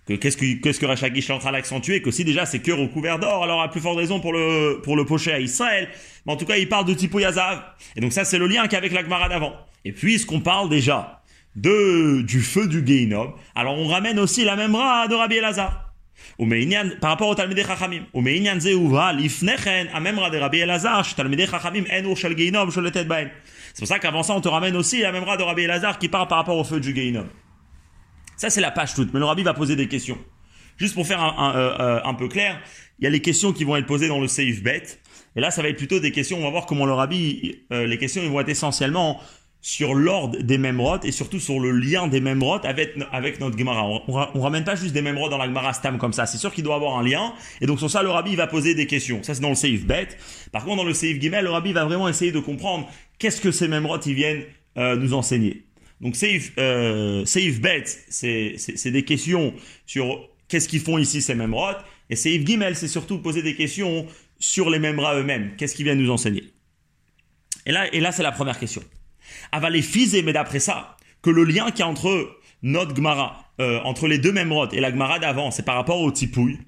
que 0.06 0.14
qu'est-ce 0.14 0.38
que 0.38 0.62
qu'est-ce 0.62 0.80
que 0.80 0.86
est 0.86 1.32
en 1.32 1.40
train 1.40 1.52
d'accentuer 1.52 2.02
que 2.02 2.12
si 2.12 2.24
déjà 2.24 2.46
c'est 2.46 2.60
que 2.60 2.72
recouvert 2.72 3.20
d'or 3.20 3.44
alors 3.44 3.62
à 3.62 3.70
plus 3.70 3.82
forte 3.82 3.98
raison 3.98 4.20
pour 4.20 4.34
le 4.34 4.80
pour 4.84 4.96
le 4.96 5.06
pocher 5.06 5.34
à 5.34 5.40
Israël. 5.40 5.90
Mais 6.26 6.34
en 6.34 6.38
tout 6.38 6.46
cas 6.46 6.58
il 6.58 6.70
parle 6.70 6.86
de 6.86 6.94
Tipo 6.94 7.20
Yazav 7.20 7.64
et 7.96 8.02
donc 8.02 8.14
ça 8.14 8.24
c'est 8.24 8.38
le 8.38 8.48
lien 8.48 8.68
qu'avec 8.68 8.92
la 8.92 9.04
Gemara 9.04 9.30
d'avant. 9.30 9.54
Et 9.84 9.92
puisqu'on 9.92 10.42
parle 10.42 10.70
déjà 10.70 11.22
de 11.56 12.22
du 12.22 12.42
feu 12.42 12.68
du 12.68 12.86
Geinom 12.86 13.34
alors 13.56 13.78
on 13.78 13.88
ramène 13.88 14.20
aussi 14.20 14.44
la 14.46 14.56
même 14.56 14.76
ra 14.76 15.08
de 15.08 15.16
Rabbi 15.16 15.38
Elazar 15.38 15.85
par 17.00 17.12
rapport 17.12 17.30
au 17.30 17.36
de 20.30 20.38
Rabbi 20.38 20.60
Elazar, 20.60 21.06
C'est 21.06 21.15
pour 23.80 23.88
ça 23.88 24.00
qu'avant 24.00 24.24
ça, 24.24 24.34
on 24.34 24.42
te 24.42 24.50
ramène 24.50 24.75
aussi 24.75 25.01
la 25.01 25.12
même 25.12 25.24
de 25.24 25.44
Rabbi 25.44 25.63
Elazar 25.63 25.98
qui 25.98 26.10
parle 26.10 26.27
par 26.27 26.39
rapport 26.39 26.58
au 26.58 26.63
feu 26.63 26.80
du 26.80 26.94
Geinom. 26.94 27.27
Ça, 28.38 28.50
c'est 28.50 28.62
la 28.62 28.72
page 28.72 28.94
toute, 28.94 29.13
mais 29.13 29.20
le 29.20 29.25
Rabbi 29.25 29.44
va 29.44 29.54
poser 29.54 29.75
des 29.75 29.88
questions. 29.88 30.18
Juste 30.77 30.94
pour 30.94 31.08
faire 31.08 31.24
euh, 31.56 32.01
un, 32.04 32.13
peu 32.15 32.27
clair, 32.27 32.60
il 33.00 33.06
y 33.06 33.08
a 33.08 33.10
les 33.10 33.22
questions 33.22 33.54
qui 33.54 33.63
vont 33.63 33.77
être 33.77 33.86
posées 33.86 34.10
dans 34.10 34.20
le 34.20 34.27
Seif 34.27 34.62
Bet. 34.62 34.84
Et 35.38 35.42
là, 35.42 35.51
ça 35.51 35.62
va 35.62 35.70
être 35.70 35.77
plutôt 35.77 36.00
des 36.00 36.12
questions, 36.12 36.38
on 36.38 36.44
va 36.44 36.50
voir 36.50 36.65
comment 36.65 36.86
le 36.86 36.94
Rabbi, 36.94 37.62
euh, 37.72 37.88
les 37.88 37.98
questions, 37.98 38.22
ils 38.24 38.30
vont 38.30 38.42
être 38.42 38.50
essentiellement 38.50 39.22
sur 39.65 39.95
l'ordre 39.95 40.38
des 40.38 40.60
Memrod 40.60 41.03
et 41.05 41.12
surtout 41.12 41.39
sur 41.39 41.60
le 41.60 41.72
lien 41.72 42.05
des 42.05 42.22
Memrod 42.22 42.63
avec, 42.67 42.93
avec 43.12 43.39
notre 43.39 43.57
Gemara. 43.57 43.84
On, 44.07 44.39
ramène 44.39 44.63
pas 44.63 44.75
juste 44.75 44.93
des 44.93 45.01
Memrod 45.01 45.31
dans 45.31 45.39
la 45.39 45.48
Gemara 45.48 45.74
Stam 45.74 45.98
comme 45.98 46.13
ça. 46.13 46.27
C'est 46.27 46.38
sûr 46.38 46.53
qu'il 46.53 46.63
doit 46.63 46.75
avoir 46.75 47.00
un 47.00 47.03
lien. 47.03 47.34
Et 47.62 47.65
donc 47.65 47.79
sur 47.79 47.89
ça, 47.89 48.03
le 48.03 48.12
Rabbi 48.12 48.36
va 48.36 48.45
poser 48.45 48.75
des 48.75 48.86
questions. 48.86 49.24
Ça, 49.24 49.34
c'est 49.34 49.41
dans 49.41 49.50
le 49.50 49.55
Safe 49.55 49.81
Bet. 49.81 50.10
Par 50.51 50.65
contre, 50.65 50.77
dans 50.77 50.84
le 50.84 50.93
Safe 50.93 51.19
Gimel, 51.19 51.45
le 51.45 51.50
Rabbi 51.50 51.74
va 51.74 51.84
vraiment 51.84 52.07
essayer 52.07 52.31
de 52.31 52.39
comprendre 52.39 52.88
qu'est-ce 53.17 53.41
que 53.41 53.50
ces 53.50 53.67
Memrod 53.67 54.05
ils 54.05 54.13
viennent 54.13 54.43
euh, 54.77 54.98
nous 54.98 55.15
enseigner. 55.15 55.63
Donc 56.00 56.15
Safe, 56.15 56.51
euh, 56.60 57.25
safe 57.25 57.60
Bet, 57.60 57.86
c'est 58.07 58.91
des 58.91 59.03
questions 59.03 59.51
sur 59.88 60.29
qu'est-ce 60.48 60.69
qu'ils 60.69 60.81
font 60.81 61.00
ici 61.00 61.24
ces 61.24 61.34
Memrod. 61.34 61.77
Et 62.12 62.15
Safe 62.15 62.45
Gimel, 62.45 62.75
c'est 62.75 62.88
surtout 62.88 63.17
poser 63.17 63.41
des 63.41 63.55
questions 63.55 64.05
sur 64.38 64.69
les 64.69 64.77
Memra 64.77 65.15
eux-mêmes. 65.15 65.55
Qu'est-ce 65.57 65.74
qu'ils 65.74 65.86
viennent 65.86 66.03
nous 66.03 66.12
enseigner? 66.12 66.43
Et 67.65 67.72
là, 67.72 67.91
et 67.91 68.00
là 68.00 68.12
c'est 68.12 68.22
la 68.22 68.31
première 68.31 68.60
question 68.60 68.84
Avalé 69.55 69.83
fizé, 69.83 70.23
mais 70.23 70.33
d'après 70.33 70.61
ça, 70.61 70.97
que 71.23 71.31
le 71.31 71.45
lien 71.45 71.71
qui 71.71 71.81
y 71.81 71.83
a 71.83 71.88
entre 71.88 72.37
notre 72.62 72.95
Gemara, 72.95 73.45
euh, 73.61 73.81
entre 73.85 74.07
les 74.07 74.19
deux 74.19 74.33
Memrod 74.33 74.73
et 74.75 74.81
la 74.81 74.90
Gemara 74.90 75.19
d'avant, 75.19 75.50
c'est 75.50 75.64
par 75.64 75.76
rapport 75.76 76.00
au 76.00 76.11
Tipouille. 76.11 76.59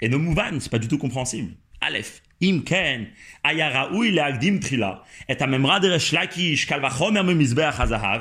Et 0.00 0.08
nos 0.08 0.18
Mouvan, 0.18 0.60
c'est 0.60 0.70
pas 0.70 0.78
du 0.78 0.88
tout 0.88 0.98
compréhensible. 0.98 1.52
Aleph. 1.80 2.20
אם 2.42 2.60
כן, 2.66 3.04
היה 3.44 3.82
ראוי 3.82 4.10
להקדים 4.10 4.58
תחילה 4.58 4.92
את 5.30 5.42
הממרה 5.42 5.78
דרש 5.78 6.14
לקיש 6.14 6.64
קל 6.64 6.86
וחומר 6.86 7.22
ממזבח 7.22 7.76
הזהב, 7.78 8.20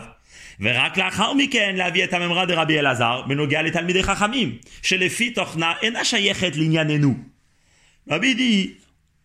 ורק 0.60 0.98
לאחר 0.98 1.34
מכן 1.34 1.76
להביא 1.76 2.04
את 2.04 2.14
הממרה 2.14 2.46
דרבי 2.46 2.80
אלעזר 2.80 3.22
בנוגע 3.28 3.62
לתלמידי 3.62 4.04
חכמים, 4.04 4.58
שלפי 4.82 5.30
תוכנה 5.30 5.74
אינה 5.82 6.06
שייכת 6.06 6.56
לענייננו. 6.56 7.16
רבי 8.10 8.34
די, 8.34 8.72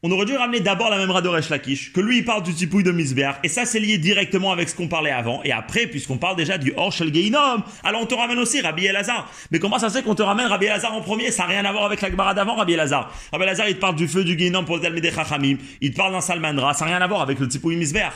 on 0.04 0.12
aurait 0.12 0.26
dû 0.26 0.36
ramener 0.36 0.60
d'abord 0.60 0.90
la 0.90 0.98
même 0.98 1.10
de 1.22 1.28
Resh 1.28 1.50
Lakish, 1.50 1.92
que 1.92 2.02
lui 2.02 2.20
il 2.20 2.26
parle 2.26 2.44
du 2.44 2.54
tipouille 2.54 2.84
de 2.84 2.92
Misbeach, 2.92 3.38
et 3.44 3.48
ça 3.48 3.66
c'est 3.66 3.80
lié 3.80 3.98
directement 3.98 4.52
avec 4.52 4.70
ce 4.70 4.76
qu'on 4.76 4.88
parlait 4.88 5.12
avant, 5.12 5.42
et 5.44 5.52
après, 5.52 5.88
puisqu'on 5.88 6.18
parle 6.18 6.36
déjà 6.36 6.58
du 6.58 6.74
Horshel 6.78 7.14
Geinom, 7.14 7.64
alors 7.84 8.02
on 8.02 8.06
te 8.06 8.14
ramène 8.14 8.38
aussi 8.38 8.62
Rabbi 8.62 8.86
Elazar. 8.86 9.32
Mais 9.52 9.60
comment 9.60 9.80
ça 9.80 9.90
se 9.90 9.98
fait 9.98 10.04
qu'on 10.04 10.16
te 10.16 10.22
ramène 10.22 10.48
Rabbi 10.48 10.66
Elazar 10.66 10.94
en 10.94 11.02
premier? 11.02 11.32
Ça 11.32 11.44
n'a 11.44 11.50
rien 11.50 11.66
à 11.66 11.72
voir 11.72 11.86
avec 11.86 12.02
la 12.02 12.12
Gemara 12.12 12.34
d'avant, 12.34 12.56
Rabbi 12.56 12.74
Elazar. 12.74 13.12
Rabbi 13.32 13.44
Elazar 13.44 13.68
il 13.70 13.76
te 13.76 13.80
parle 13.80 13.96
du 13.96 14.08
feu 14.08 14.24
du 14.24 14.38
Geinom 14.38 14.64
pour 14.66 14.78
le 14.78 15.12
Chachamim, 15.12 15.58
il 15.82 15.92
te 15.92 15.98
parle 15.98 16.12
d'un 16.14 16.22
Salmandra, 16.22 16.74
ça 16.74 16.86
n'a 16.86 16.92
rien 16.92 17.02
à 17.02 17.08
voir 17.08 17.22
avec 17.22 17.40
le 17.40 17.48
tipouille 17.48 17.76
Misbeach. 17.76 18.14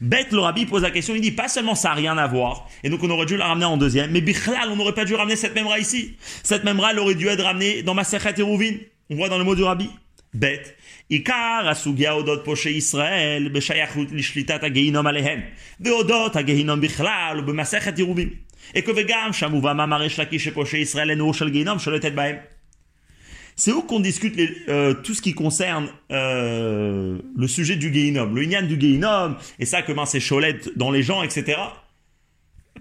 Bête, 0.00 0.30
le 0.30 0.38
Rabbi 0.38 0.66
pose 0.66 0.82
la 0.82 0.92
question, 0.92 1.16
il 1.16 1.20
dit 1.20 1.32
pas 1.32 1.48
seulement 1.48 1.74
ça 1.74 1.88
n'a 1.88 1.94
rien 1.94 2.16
à 2.16 2.28
voir, 2.28 2.68
et 2.84 2.90
donc 2.90 3.02
on 3.02 3.10
aurait 3.10 3.26
dû 3.26 3.36
la 3.36 3.46
ramener 3.46 3.64
en 3.64 3.76
deuxième, 3.76 4.12
mais 4.12 4.20
Bichlal, 4.20 4.68
on 4.70 4.76
n'aurait 4.76 4.94
pas 4.94 5.04
dû 5.04 5.16
ramener 5.16 5.34
cette 5.34 5.56
même 5.56 5.66
ici. 5.78 6.16
Cette 6.44 6.62
même 6.62 6.80
elle 6.88 6.98
aurait 7.00 7.16
dû 7.16 7.26
être 7.26 7.42
ramenée 7.42 7.82
dans 7.82 7.94
ma 7.94 8.02
et 8.02 8.42
Rouvin. 8.42 8.74
On 9.10 9.16
voit 9.16 9.28
dans 9.28 9.38
le 9.38 9.44
mot 9.44 9.54
du 9.54 9.64
Rabbi. 9.64 9.90
Bête. 10.32 10.76
עיקר 11.09 11.67
הסוגיה 11.71 12.11
אודות 12.11 12.41
פושעי 12.45 12.73
ישראל 12.73 13.49
בשייכות 13.53 14.07
לשליטת 14.11 14.63
הגיהינום 14.63 15.07
עליהם, 15.07 15.39
ואודות 15.79 16.35
הגיהינום 16.35 16.81
בכלל 16.81 17.39
ובמסכת 17.39 17.99
ירובים. 17.99 18.29
עקב 18.73 18.91
וגם 18.95 19.29
שם 19.33 19.51
הובא 19.51 19.73
מאמר 19.73 20.03
יש 20.03 20.19
לקיש 20.19 20.43
שפושעי 20.43 20.79
ישראל 20.79 21.09
אין 21.09 21.19
אור 21.19 21.33
של 21.33 21.49
גיהינום 21.49 21.79
שולטת 21.79 22.11
בהם. 22.11 22.35
C'est 23.59 23.73
où 23.73 23.81
qu'on 23.81 23.99
discute 23.99 24.37
les, 24.37 24.49
euh, 24.69 24.93
tout 24.93 25.13
ce 25.13 25.21
qui 25.21 25.33
concerne 25.33 25.89
euh, 26.13 27.17
le 27.35 27.47
sujet 27.47 27.75
du 27.75 27.91
Geinom, 27.91 28.33
le 28.33 28.41
Inyan 28.43 28.61
du 28.61 28.79
Geinom, 28.79 29.35
et 29.59 29.65
ça, 29.65 29.81
comment 29.81 30.05
c'est 30.05 30.21
cholette 30.21 30.77
dans 30.77 30.91
les 30.91 31.03
gens, 31.03 31.23
etc. 31.23 31.57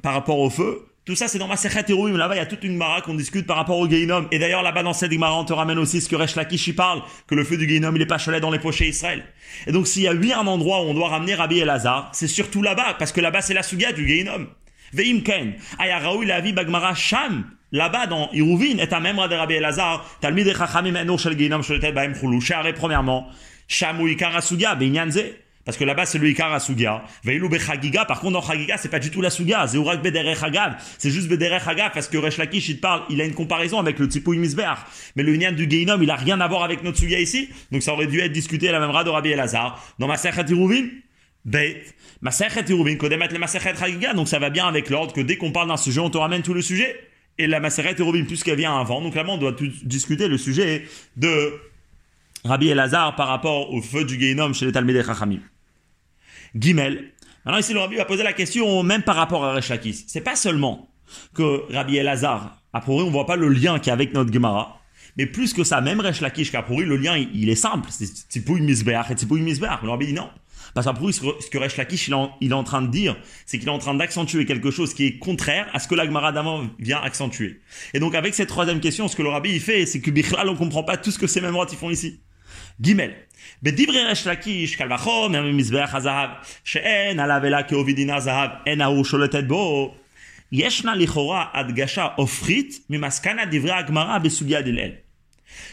Par 0.02 0.14
rapport 0.14 0.38
au 0.38 0.50
feu. 0.50 0.86
tout 1.05 1.17
ça, 1.17 1.27
c'est 1.27 1.37
dans 1.37 1.49
ma 1.49 1.57
Sechet 1.57 1.83
Héroïm. 1.89 2.15
Là-bas, 2.15 2.35
il 2.35 2.37
y 2.37 2.41
a 2.41 2.45
toute 2.45 2.63
une 2.63 2.77
Mara 2.77 3.01
qu'on 3.01 3.13
discute 3.13 3.45
par 3.45 3.57
rapport 3.57 3.77
au 3.77 3.89
Geinom. 3.89 4.25
Et 4.31 4.39
d'ailleurs, 4.39 4.63
là-bas, 4.63 4.83
dans 4.83 4.93
cette 4.93 5.11
Mara, 5.11 5.37
on 5.37 5.43
te 5.43 5.51
ramène 5.51 5.77
aussi 5.77 5.99
ce 5.99 6.07
que 6.07 6.15
Resh 6.15 6.35
Lakish 6.35 6.73
parle, 6.77 7.01
que 7.27 7.35
le 7.35 7.43
feu 7.43 7.57
du 7.57 7.67
Geinom, 7.67 7.93
il 7.93 8.01
est 8.01 8.05
pas 8.05 8.17
chalet 8.17 8.41
dans 8.41 8.51
les 8.51 8.59
pochés 8.59 8.87
Israël. 8.87 9.21
Et 9.67 9.73
donc, 9.73 9.85
s'il 9.85 10.03
y 10.03 10.07
a 10.07 10.13
huit 10.13 10.31
un 10.31 10.47
endroit 10.47 10.81
où 10.81 10.85
on 10.85 10.93
doit 10.93 11.09
ramener 11.09 11.35
Rabbi 11.35 11.59
Elazar, 11.59 12.09
c'est 12.13 12.29
surtout 12.29 12.61
là-bas, 12.61 12.95
parce 12.97 13.11
que 13.11 13.19
là-bas, 13.19 13.41
c'est 13.41 13.53
la 13.53 13.63
Suga 13.63 13.91
du 13.91 14.07
Geinom. 14.07 14.47
Veim 14.93 15.19
Ken, 15.25 15.55
Ayaraoui 15.77 16.25
Lavi 16.25 16.53
Bagmara 16.53 16.95
Sham, 16.95 17.51
là-bas 17.73 18.07
dans 18.07 18.29
Iruvin, 18.31 18.77
un 18.79 18.99
membre 19.01 19.27
de 19.27 19.35
Rabbi 19.35 19.55
Elazar, 19.55 20.05
Talmid 20.21 20.47
Echachamim 20.47 20.95
Enor 20.95 21.19
Shel 21.19 21.37
Geinom 21.37 21.61
Sholetet 21.63 21.91
Baem 21.91 22.15
Chulu, 22.15 22.39
premièrement, 22.77 23.27
Sham 23.67 23.99
ou 23.99 24.07
Suga, 24.39 24.77
parce 25.65 25.77
que 25.77 25.85
là-bas, 25.85 26.05
c'est 26.05 26.17
le 26.17 26.27
Ikar 26.27 26.61
Suga. 26.61 27.03
Veilou 27.23 27.47
Bechagiga. 27.47 28.03
Par 28.03 28.19
contre, 28.19 28.33
dans 28.33 28.41
Chagiga, 28.41 28.77
c'est 28.77 28.89
pas 28.89 28.99
du 28.99 29.11
tout 29.11 29.21
la 29.21 29.29
Suga. 29.29 29.65
C'est 29.67 29.77
Bederech 29.77 30.43
Hagav. 30.43 30.75
C'est 30.97 31.09
juste 31.09 31.29
Bederech 31.29 31.65
Hagav 31.65 31.91
parce 31.93 32.09
que 32.09 32.17
Resh 32.17 32.37
Lakish, 32.37 32.67
il 32.67 32.81
parle, 32.81 33.03
il 33.09 33.21
a 33.21 33.25
une 33.25 33.33
comparaison 33.33 33.79
avec 33.79 33.97
le 33.97 34.09
Tipouy 34.09 34.37
Misbeach. 34.37 34.79
Mais 35.15 35.23
le 35.23 35.35
Nyan 35.35 35.53
du 35.53 35.69
Geinom, 35.69 36.01
il 36.01 36.11
a 36.11 36.15
rien 36.15 36.41
à 36.41 36.47
voir 36.49 36.63
avec 36.63 36.83
notre 36.83 36.97
Suga 36.97 37.17
ici. 37.17 37.49
Donc 37.71 37.81
ça 37.81 37.93
aurait 37.93 38.07
dû 38.07 38.19
être 38.19 38.33
discuté 38.33 38.67
à 38.67 38.73
la 38.73 38.79
même 38.81 38.89
rade 38.89 39.05
de 39.05 39.11
Rabbi 39.11 39.29
Elazar. 39.29 39.81
Dans 39.99 40.07
ma 40.07 40.15
Iruvin, 40.49 40.87
Beit. 41.45 41.83
Masechet 42.21 42.65
Iruvin, 42.69 42.95
Kodemet 42.95 43.29
le 43.29 43.39
Masechet 43.39 43.75
Chagiga. 43.75 44.13
Donc 44.13 44.27
ça 44.27 44.39
va 44.39 44.49
bien 44.49 44.67
avec 44.67 44.89
l'ordre 44.89 45.13
que 45.13 45.21
dès 45.21 45.37
qu'on 45.37 45.53
parle 45.53 45.69
d'un 45.69 45.77
sujet, 45.77 46.01
on 46.01 46.09
te 46.09 46.17
ramène 46.17 46.41
tout 46.41 46.53
le 46.53 46.61
sujet. 46.61 46.93
Et 47.37 47.47
la 47.47 47.61
Masechet 47.61 47.95
Iruvin, 47.99 48.25
puisqu'elle 48.25 48.57
vient 48.57 48.77
avant. 48.77 49.01
Donc 49.01 49.15
là, 49.15 49.23
on 49.27 49.37
doit 49.37 49.55
discuter 49.83 50.27
le 50.27 50.37
sujet 50.37 50.85
de 51.15 51.53
Rabbi 52.43 52.67
Elazar 52.67 53.15
par 53.15 53.29
rapport 53.29 53.73
au 53.73 53.81
feu 53.81 54.03
du 54.03 54.19
Geinom 54.19 54.51
chez 54.51 54.65
les 54.65 54.73
Talmudei 54.73 55.03
Chachamim. 55.03 55.39
Gimel. 56.55 57.11
Maintenant 57.45 57.59
ici 57.59 57.73
le 57.73 57.79
Rabbi 57.79 57.95
va 57.95 58.05
poser 58.05 58.23
la 58.23 58.33
question 58.33 58.83
même 58.83 59.03
par 59.03 59.15
rapport 59.15 59.43
à 59.43 59.53
Resh 59.53 59.69
Lakish. 59.69 60.03
C'est 60.07 60.21
pas 60.21 60.35
seulement 60.35 60.89
que 61.33 61.71
Rabbi 61.73 61.97
Elazar, 61.97 62.61
a 62.71 62.81
priori 62.81 63.03
on 63.03 63.11
voit 63.11 63.25
pas 63.25 63.35
le 63.35 63.49
lien 63.49 63.79
qu'il 63.79 63.87
y 63.87 63.89
a 63.89 63.93
avec 63.93 64.13
notre 64.13 64.31
Gemara, 64.31 64.79
mais 65.17 65.25
plus 65.25 65.53
que 65.53 65.63
ça, 65.63 65.81
même 65.81 65.99
Resh 65.99 66.21
Lakish, 66.21 66.51
qu'a 66.51 66.63
priori 66.63 66.85
le 66.85 66.97
lien 66.97 67.17
il, 67.17 67.49
est 67.49 67.55
simple, 67.55 67.89
c'est 67.91 68.27
Tipouille 68.29 68.61
Misbeach 68.61 69.11
et 69.11 69.15
Tipouille 69.15 69.41
Misbeach. 69.41 69.81
Le 69.83 69.89
Rabbi 69.89 70.07
dit 70.07 70.13
non. 70.13 70.29
Parce 70.73 70.87
qu'à 70.87 70.93
priori, 70.93 71.13
ce 71.13 71.49
que 71.51 71.57
Resh 71.57 71.77
Lakish 71.77 72.09
il, 72.41 72.51
est 72.51 72.53
en 72.53 72.63
train 72.63 72.81
de 72.81 72.87
dire, 72.87 73.15
c'est 73.45 73.59
qu'il 73.59 73.67
est 73.67 73.71
en 73.71 73.77
train 73.77 73.93
d'accentuer 73.93 74.45
quelque 74.45 74.71
chose 74.71 74.93
qui 74.93 75.05
est 75.05 75.19
contraire 75.19 75.67
à 75.73 75.79
ce 75.79 75.87
que 75.87 75.93
la 75.93 76.05
Gemara 76.05 76.31
d'avant 76.31 76.67
vient 76.79 76.99
accentuer. 76.99 77.61
Et 77.93 77.99
donc 77.99 78.15
avec 78.15 78.33
cette 78.33 78.49
troisième 78.49 78.79
question, 78.79 79.07
ce 79.07 79.15
que 79.15 79.21
le 79.21 79.29
Rabbi 79.29 79.51
il 79.51 79.59
fait, 79.59 79.85
c'est 79.85 79.99
que 79.99 80.09
Bichlal 80.09 80.49
on 80.49 80.55
comprend 80.55 80.83
pas 80.83 80.97
tout 80.97 81.11
ce 81.11 81.19
que 81.19 81.27
ces 81.27 81.41
mêmes 81.41 81.55
ils 81.71 81.77
font 81.77 81.91
ici. 81.91 82.21
Gimel. 82.79 83.15
בדברי 83.63 84.05
ריש 84.05 84.27
לקיש, 84.27 84.75
קל 84.75 84.93
וחומר 84.93 85.41
ממזבח 85.41 85.89
הזהב, 85.93 86.29
שאין 86.63 87.19
עליו 87.19 87.41
אלא 87.43 87.57
כעובי 87.67 88.07
זהב, 88.19 88.49
אין 88.65 88.81
ההוא 88.81 89.05
שולטת 89.05 89.43
בו. 89.43 89.95
ישנה 90.51 90.95
לכאורה 90.95 91.45
הדגשה 91.53 92.07
הופכית 92.15 92.79
ממסקנת 92.89 93.47
דברי 93.51 93.71
הגמרא 93.71 94.17
בסוגיה 94.17 94.61
דלעיל. 94.61 94.91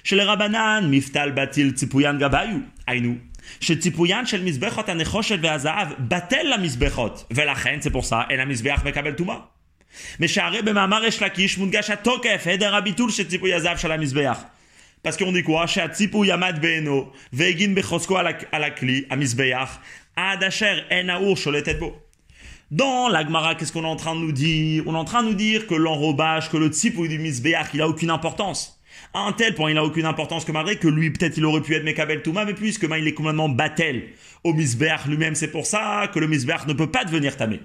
שלרבנן 0.04 0.88
מפתל 0.90 1.30
בטיל 1.30 1.70
ציפויין 1.70 2.18
גביו, 2.18 2.56
היינו, 2.86 3.14
שציפויין 3.60 4.26
של 4.26 4.42
מזבחות 4.42 4.88
הנחושת 4.88 5.38
והזהב 5.42 5.88
בטל 5.98 6.42
למזבחות, 6.54 7.24
ולכן 7.30 7.80
זה 7.80 7.90
פורסה 7.90 8.20
אין 8.30 8.40
המזבח 8.40 8.82
מקבל 8.84 9.12
טומאה. 9.12 9.36
משערי 10.20 10.62
במאמר 10.62 11.04
יש 11.04 11.22
לקיש 11.22 11.58
מונגש 11.58 11.90
התוקף, 11.90 12.44
הדר 12.46 12.74
הביטול 12.74 13.10
של 13.10 13.28
ציפוי 13.28 13.54
הזהב 13.54 13.76
של 13.76 13.92
המזבח. 13.92 14.38
Parce 15.02 15.16
qu'on 15.16 15.32
dit 15.32 15.42
quoi? 15.42 15.66
Shatsipu 15.66 16.26
yamad 16.26 16.60
beno, 16.60 17.10
vegin 17.32 17.72
bechosko 17.74 18.16
sholetetbo. 21.36 21.96
Dans 22.70 23.10
qu'est-ce 23.56 23.72
qu'on 23.72 23.82
est 23.82 23.86
en 23.86 23.96
train 23.96 24.14
de 24.14 24.20
nous 24.20 24.32
dire? 24.32 24.84
On 24.86 24.94
est 24.94 24.98
en 24.98 25.04
train 25.04 25.22
de 25.22 25.28
nous 25.28 25.34
dire 25.34 25.66
que 25.66 25.74
l'enrobage, 25.74 26.50
que 26.50 26.56
le 26.56 26.68
tzipou 26.68 27.08
du 27.08 27.18
misbeach, 27.18 27.68
il 27.74 27.80
a 27.80 27.88
aucune 27.88 28.10
importance. 28.10 28.80
À 29.14 29.20
un 29.20 29.32
tel 29.32 29.54
point, 29.54 29.70
il 29.70 29.74
n'a 29.74 29.84
aucune 29.84 30.04
importance 30.04 30.44
que 30.44 30.52
malgré 30.52 30.76
que 30.76 30.86
lui, 30.86 31.10
peut-être, 31.10 31.36
il 31.36 31.44
aurait 31.44 31.62
pu 31.62 31.74
être 31.74 31.82
Mekabel 31.82 32.22
Touma, 32.22 32.44
mais 32.44 32.54
puisque 32.54 32.82
il 32.82 33.08
est 33.08 33.14
complètement 33.14 33.48
battel 33.48 34.10
au 34.44 34.52
misbeach 34.52 35.06
lui-même, 35.06 35.34
c'est 35.34 35.50
pour 35.50 35.66
ça 35.66 36.08
que 36.12 36.18
le 36.20 36.28
misbeach 36.28 36.66
ne 36.66 36.74
peut 36.74 36.90
pas 36.90 37.04
devenir 37.04 37.36
tamé. 37.36 37.60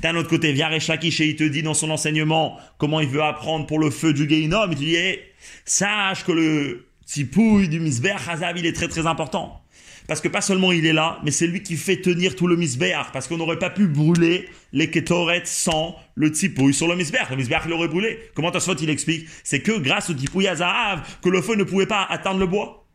D'un 0.00 0.16
autre 0.16 0.28
côté, 0.28 0.52
Viaresh 0.52 0.88
Lakish, 0.88 1.20
il 1.20 1.36
te 1.36 1.44
dit 1.44 1.62
dans 1.62 1.74
son 1.74 1.90
enseignement 1.90 2.58
comment 2.78 3.00
il 3.00 3.08
veut 3.08 3.22
apprendre 3.22 3.66
pour 3.66 3.78
le 3.78 3.90
feu 3.90 4.12
du 4.12 4.28
Geinom, 4.28 4.66
il 4.70 4.74
te 4.74 4.80
dit, 4.80 4.96
eh, 4.96 5.22
sache 5.64 6.24
que 6.24 6.32
le 6.32 6.86
tipouille 7.06 7.68
du 7.68 7.80
Misber 7.80 8.16
Hazav, 8.28 8.56
il 8.58 8.66
est 8.66 8.72
très 8.72 8.88
très 8.88 9.06
important. 9.06 9.62
Parce 10.08 10.20
que 10.20 10.28
pas 10.28 10.40
seulement 10.40 10.72
il 10.72 10.84
est 10.84 10.92
là, 10.92 11.20
mais 11.24 11.30
c'est 11.30 11.46
lui 11.46 11.62
qui 11.62 11.76
fait 11.76 11.96
tenir 11.96 12.34
tout 12.34 12.46
le 12.46 12.56
misbéach. 12.56 13.12
Parce 13.12 13.28
qu'on 13.28 13.36
n'aurait 13.36 13.58
pas 13.58 13.70
pu 13.70 13.86
brûler 13.86 14.48
les 14.72 14.90
ketoret 14.90 15.42
sans 15.44 15.94
le 16.16 16.32
tipouille 16.32 16.74
sur 16.74 16.88
le 16.88 16.96
misbéach. 16.96 17.30
Le 17.30 17.36
misbéach 17.36 17.66
l'aurait 17.66 17.88
brûlé. 17.88 18.18
Comment 18.34 18.50
Tosfot 18.50 18.74
il 18.74 18.90
explique? 18.90 19.28
C'est 19.44 19.60
que 19.60 19.78
grâce 19.78 20.10
au 20.10 20.14
tipouille 20.14 20.48
à 20.48 20.56
Zahav 20.56 21.02
que 21.22 21.28
le 21.28 21.40
feu 21.40 21.54
ne 21.54 21.64
pouvait 21.64 21.86
pas 21.86 22.02
atteindre 22.02 22.40
le 22.40 22.46
bois. 22.46 22.86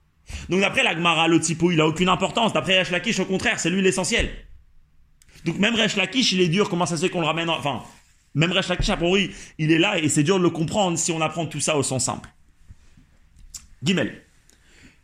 Donc 0.50 0.60
d'après 0.60 0.84
l'Agmara, 0.84 1.30
le 1.30 1.40
tipouille 1.40 1.76
il 1.76 1.82
a 1.82 1.88
aucune 1.88 2.10
importance. 2.10 2.52
D'après 2.52 2.80
Resh 2.80 2.92
Lakish, 2.92 3.20
au 3.20 3.26
contraire, 3.26 3.60
c'est 3.60 3.70
lui 3.70 3.82
l'essentiel. 3.82 4.30
Donc 5.47 5.59
même 5.59 5.75
Resh 5.75 5.97
Lakish, 5.97 6.33
il 6.33 6.41
est 6.41 6.49
dur. 6.49 6.69
Comment 6.69 6.87
ça 6.87 6.97
se 6.97 7.05
fait 7.05 7.11
qu'on 7.11 7.21
le 7.21 7.27
ramène 7.27 7.51
Enfin, 7.51 7.83
même 8.35 8.53
Resh 8.53 8.69
Lakish, 8.69 8.91
a 8.91 8.97
priori, 8.97 9.31
il 9.59 9.73
est 9.73 9.79
là 9.79 9.99
et 9.99 10.09
c'est 10.09 10.23
dur 10.23 10.39
de 10.39 10.43
le 10.43 10.51
comprendre 10.51 10.99
si 10.99 11.13
on 11.13 11.21
apprend 11.21 11.47
tout 11.47 11.61
ça 11.61 11.77
au 11.77 11.83
sens 11.83 12.05
simple. 12.05 12.29
Gimel. 13.83 14.23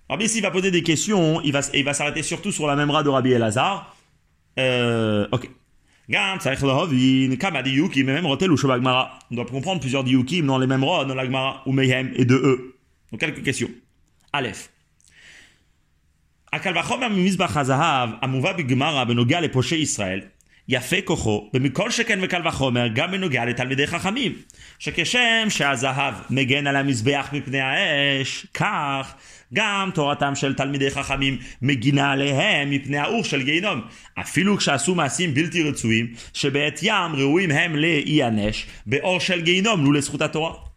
Rabbi 0.08 0.24
ici 0.24 0.38
il 0.38 0.42
va 0.42 0.50
poser 0.50 0.70
des 0.70 0.82
questions, 0.82 1.40
il 1.42 1.52
va, 1.52 1.60
il 1.74 1.84
va 1.84 1.92
s'arrêter 1.92 2.22
surtout 2.22 2.52
sur 2.52 2.66
la 2.66 2.76
memra 2.76 3.02
de 3.02 3.10
Rabbi 3.10 3.32
Elazar. 3.32 3.94
Euh, 4.58 5.26
ok. 5.32 5.50
Gam, 6.08 6.38
Kama 6.38 7.62
Diyukim, 7.62 8.06
même 8.06 8.24
Rotel 8.24 8.50
ou 8.50 8.56
Shobagmara. 8.56 9.18
On 9.30 9.34
doit 9.34 9.44
comprendre 9.44 9.80
plusieurs 9.80 10.04
Diyukim 10.04 10.46
dans 10.46 10.56
les 10.56 10.66
mêmes 10.66 10.82
rois, 10.82 11.04
dans 11.04 11.14
l'Agmara, 11.14 11.62
ou 11.66 11.72
Mehem 11.72 12.12
et 12.16 12.24
de 12.24 12.34
eux. 12.34 12.76
Donc 13.12 13.20
quelques 13.20 13.42
questions. 13.42 13.70
Aleph. 14.32 14.70
הקל 16.52 16.78
וחומר 16.78 17.08
ממזבח 17.08 17.56
הזהב 17.56 18.10
המובא 18.22 18.52
בגמרא 18.52 19.04
בנוגע 19.04 19.40
לפושעי 19.40 19.78
ישראל 19.78 20.20
יפה 20.67 20.95
כוחו, 21.05 21.49
ומכל 21.53 21.91
שכן 21.91 22.19
וקל 22.21 22.47
וחומר 22.47 22.87
גם 22.87 23.11
בנוגע 23.11 23.45
לתלמידי 23.45 23.87
חכמים, 23.87 24.35
שכשם 24.79 25.47
שהזהב 25.49 26.13
מגן 26.29 26.67
על 26.67 26.75
המזבח 26.75 27.29
מפני 27.33 27.61
האש, 27.61 28.45
כך 28.53 29.13
גם 29.53 29.89
תורתם 29.93 30.35
של 30.35 30.53
תלמידי 30.53 30.91
חכמים 30.91 31.37
מגינה 31.61 32.11
עליהם 32.11 32.69
מפני 32.69 32.97
האור 32.97 33.23
של 33.23 33.41
גיהינום, 33.41 33.81
אפילו 34.19 34.57
כשעשו 34.57 34.95
מעשים 34.95 35.33
בלתי 35.33 35.63
רצויים, 35.63 36.13
שבעת 36.33 36.79
ים 36.81 37.15
ראויים 37.15 37.51
הם 37.51 37.75
להיענש 37.75 38.65
באור 38.85 39.19
של 39.19 39.41
גיהינום, 39.41 39.85
לו 39.85 39.91
לזכות 39.91 40.21
התורה. 40.21 40.72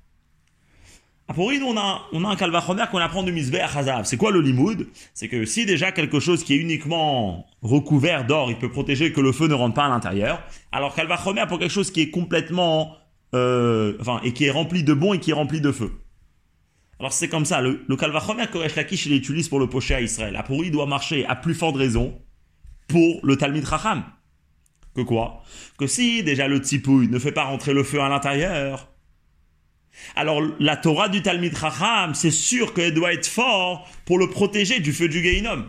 Priori, 1.28 1.58
nous, 1.58 1.66
on 1.66 1.76
a, 1.76 2.02
on 2.12 2.24
a 2.24 2.28
un 2.28 2.36
calvachomer 2.36 2.84
qu'on 2.90 2.98
apprend 2.98 3.22
du 3.22 3.32
misbeh 3.32 3.60
à. 3.60 4.04
C'est 4.04 4.16
quoi 4.16 4.30
le 4.30 4.40
limoud? 4.40 4.86
C'est 5.12 5.28
que 5.28 5.44
si 5.44 5.66
déjà 5.66 5.92
quelque 5.92 6.20
chose 6.20 6.44
qui 6.44 6.54
est 6.54 6.56
uniquement 6.56 7.46
recouvert 7.62 8.26
d'or, 8.26 8.50
il 8.50 8.56
peut 8.56 8.70
protéger 8.70 9.12
que 9.12 9.20
le 9.20 9.32
feu 9.32 9.48
ne 9.48 9.54
rentre 9.54 9.74
pas 9.74 9.84
à 9.84 9.88
l'intérieur, 9.88 10.42
alors 10.72 10.94
calvachomer 10.94 11.44
pour 11.48 11.58
quelque 11.58 11.72
chose 11.72 11.90
qui 11.90 12.00
est 12.00 12.10
complètement... 12.10 12.96
Euh, 13.34 13.96
enfin, 14.00 14.20
et 14.22 14.32
qui 14.32 14.44
est 14.44 14.50
rempli 14.50 14.84
de 14.84 14.94
bon 14.94 15.12
et 15.12 15.18
qui 15.18 15.30
est 15.30 15.34
rempli 15.34 15.60
de 15.60 15.72
feu. 15.72 15.92
Alors 17.00 17.12
c'est 17.12 17.28
comme 17.28 17.44
ça, 17.44 17.60
le, 17.60 17.84
le 17.86 17.96
calvachomer 17.96 18.46
que 18.46 18.58
Lakish 18.58 19.06
il 19.06 19.12
utilise 19.14 19.48
pour 19.48 19.58
le 19.58 19.68
pocher 19.68 19.96
à 19.96 20.00
Israël. 20.00 20.36
A 20.36 20.42
priori, 20.44 20.68
il 20.68 20.72
doit 20.72 20.86
marcher 20.86 21.26
à 21.26 21.34
plus 21.34 21.54
forte 21.54 21.76
raison 21.76 22.18
pour 22.86 23.20
le 23.24 23.36
Talmid 23.36 23.64
Racham. 23.64 24.04
Que 24.94 25.02
quoi? 25.02 25.42
Que 25.76 25.86
si 25.86 26.22
déjà 26.22 26.48
le 26.48 26.58
tsipouille 26.58 27.08
ne 27.08 27.18
fait 27.18 27.32
pas 27.32 27.44
rentrer 27.44 27.74
le 27.74 27.82
feu 27.82 28.00
à 28.00 28.08
l'intérieur, 28.08 28.88
alors 30.14 30.42
la 30.60 30.76
Torah 30.76 31.08
du 31.08 31.22
Talmid 31.22 31.56
Chacham, 31.56 32.14
c'est 32.14 32.30
sûr 32.30 32.74
qu'elle 32.74 32.94
doit 32.94 33.12
être 33.12 33.26
fort 33.26 33.88
pour 34.04 34.18
le 34.18 34.28
protéger 34.28 34.80
du 34.80 34.92
feu 34.92 35.08
du 35.08 35.22
Geinom. 35.22 35.64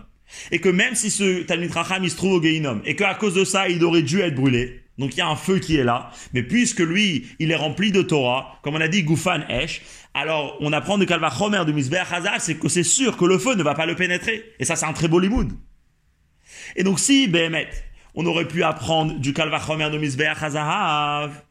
Et 0.51 0.59
que 0.59 0.69
même 0.69 0.95
si 0.95 1.09
ce 1.09 1.43
Talmid 1.43 1.73
Chacham 1.73 2.03
il 2.03 2.11
se 2.11 2.15
trouve 2.17 2.33
au 2.33 2.41
Geinom, 2.41 2.81
et 2.85 2.95
qu'à 2.95 3.15
cause 3.15 3.33
de 3.33 3.45
ça 3.45 3.69
il 3.69 3.83
aurait 3.83 4.01
dû 4.01 4.21
être 4.21 4.35
brûlé, 4.35 4.83
donc 4.97 5.15
il 5.15 5.19
y 5.19 5.21
a 5.21 5.27
un 5.27 5.35
feu 5.35 5.59
qui 5.59 5.77
est 5.77 5.83
là, 5.83 6.11
mais 6.33 6.43
puisque 6.43 6.79
lui 6.79 7.27
il 7.39 7.51
est 7.51 7.55
rempli 7.55 7.91
de 7.91 8.01
Torah, 8.01 8.59
comme 8.63 8.75
on 8.75 8.81
a 8.81 8.87
dit 8.87 9.03
Goufan 9.03 9.41
Esh, 9.47 9.81
alors 10.13 10.57
on 10.59 10.73
apprend 10.73 10.97
de 10.97 11.05
Kalva 11.05 11.29
Chomer 11.29 11.63
de 11.65 11.71
Misber 11.71 12.03
Hazar, 12.11 12.41
c'est 12.41 12.55
que 12.55 12.67
c'est 12.67 12.83
sûr 12.83 13.17
que 13.17 13.25
le 13.25 13.37
feu 13.37 13.55
ne 13.55 13.63
va 13.63 13.75
pas 13.75 13.85
le 13.85 13.95
pénétrer. 13.95 14.43
Et 14.59 14.65
ça 14.65 14.75
c'est 14.75 14.85
un 14.85 14.93
très 14.93 15.07
beau 15.07 15.19
limoud. 15.19 15.53
Et 16.75 16.83
donc 16.83 16.99
si, 16.99 17.27
Behemet, 17.27 17.69
on 18.15 18.25
aurait 18.25 18.47
pu 18.47 18.63
apprendre 18.63 19.13
du 19.19 19.31
Kalva 19.31 19.59
Chomer 19.59 19.89
de 19.91 19.97
Misber 19.97 20.33
Hazahav, 20.41 21.43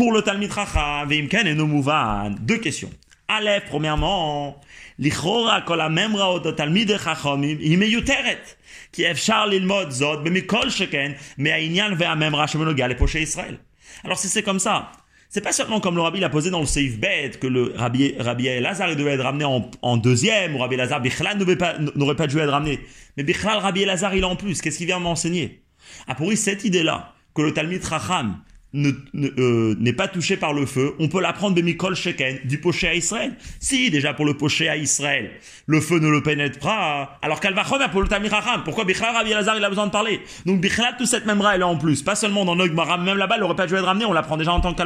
pour 0.00 0.12
le 0.12 0.22
Talmid 0.22 0.52
Chacham, 0.52 1.08
Veimken 1.08 1.46
et 1.46 1.54
Nomuvan, 1.54 2.34
deux 2.40 2.58
questions. 2.58 2.90
Aleph, 3.28 3.64
premièrement, 3.70 4.60
לכאורה 4.98 5.60
כל 5.60 5.80
הממרה 5.80 6.24
אותו 6.26 6.52
תלמידי 6.52 6.98
חכמים 6.98 7.58
היא 7.58 7.78
מיותרת, 7.78 8.54
כי 8.92 9.10
אפשר 9.10 9.46
ללמוד 9.46 9.90
זאת 9.90 10.24
במכל 10.24 10.70
שכן 10.70 11.12
מהעניין 11.38 11.92
והממרה 11.98 12.48
שמנוגע 12.48 12.88
לפושעי 12.88 13.22
ישראל. 13.22 13.56
Alors 14.04 14.18
si 14.18 14.28
c'est 14.28 14.42
comme 14.42 14.58
ça, 14.58 14.92
c'est 15.28 15.40
pas 15.40 15.52
seulement 15.52 15.80
comme 15.80 15.96
le 15.96 16.02
rabbi 16.02 16.20
l'a 16.20 16.28
posé 16.28 16.50
dans 16.50 16.60
le 16.60 16.66
Seif 16.66 16.98
Bet 16.98 17.32
que 17.40 17.46
le 17.46 17.72
rabbi, 17.76 18.14
rabbi 18.18 18.46
Elazar 18.46 18.94
devait 18.94 19.14
être 19.14 19.22
ramené 19.22 19.44
en, 19.44 19.70
en 19.82 19.96
deuxième, 19.96 20.54
ou 20.54 20.58
rabbi 20.58 20.74
Elazar 20.74 21.00
Bichlal 21.00 21.38
n'aurait 21.38 21.56
pas, 21.56 21.78
n'aurait 21.78 22.16
pas 22.16 22.26
dû 22.26 22.38
être 22.38 22.50
ramené. 22.50 22.80
Mais 23.16 23.22
Bichlal, 23.22 23.58
rabbi 23.58 23.82
Elazar, 23.82 24.14
il 24.14 24.24
a 24.24 24.28
en 24.28 24.36
plus. 24.36 24.60
Qu'est-ce 24.60 24.78
qu'il 24.78 24.86
vient 24.86 24.98
m'enseigner 24.98 25.62
Ah, 26.06 26.14
pour 26.14 26.30
cette 26.34 26.64
idée-là, 26.64 27.14
que 27.34 27.42
le 27.42 27.52
Talmid 27.52 27.84
Racham 27.84 28.38
n'est 28.73 28.93
ne, 29.13 29.27
euh, 29.37 29.75
n'est 29.79 29.93
pas 29.93 30.07
touché 30.07 30.37
par 30.37 30.53
le 30.53 30.65
feu, 30.65 30.93
on 30.99 31.07
peut 31.09 31.21
l'apprendre 31.21 31.55
de 31.55 31.61
Mikol 31.61 31.95
Sheken, 31.95 32.39
du 32.45 32.59
poché 32.59 32.87
à 32.87 32.95
Israël. 32.95 33.35
Si, 33.59 33.89
déjà 33.89 34.13
pour 34.13 34.25
le 34.25 34.35
poché 34.35 34.69
à 34.69 34.77
Israël, 34.77 35.31
le 35.65 35.81
feu 35.81 35.99
ne 35.99 36.09
le 36.09 36.23
pénètre 36.23 36.59
pas, 36.59 37.19
alors 37.21 37.39
va 37.41 37.63
remettre 37.63 37.91
pour 37.91 38.01
le 38.01 38.07
Talmid 38.07 38.31
Racham. 38.31 38.63
Pourquoi 38.63 38.85
Bichlal, 38.85 39.13
rabbi 39.13 39.31
Elazar, 39.31 39.57
il 39.57 39.63
a 39.63 39.69
besoin 39.69 39.87
de 39.87 39.91
parler? 39.91 40.21
Donc 40.45 40.61
Bichlal, 40.61 40.95
toute 40.97 41.07
cette 41.07 41.25
même 41.25 41.41
elle 41.53 41.61
est 41.61 41.63
en 41.63 41.77
plus. 41.77 42.01
Pas 42.01 42.15
seulement 42.15 42.45
dans 42.45 42.55
Nogmara, 42.55 42.97
même 42.97 43.17
là-bas, 43.17 43.35
elle 43.37 43.43
aurait 43.43 43.55
pas 43.55 43.67
dû 43.67 43.75
être 43.75 43.83
ramenée, 43.83 44.05
on 44.05 44.13
l'apprend 44.13 44.37
déjà 44.37 44.53
en 44.53 44.61
tant 44.61 44.73
que. 44.73 44.81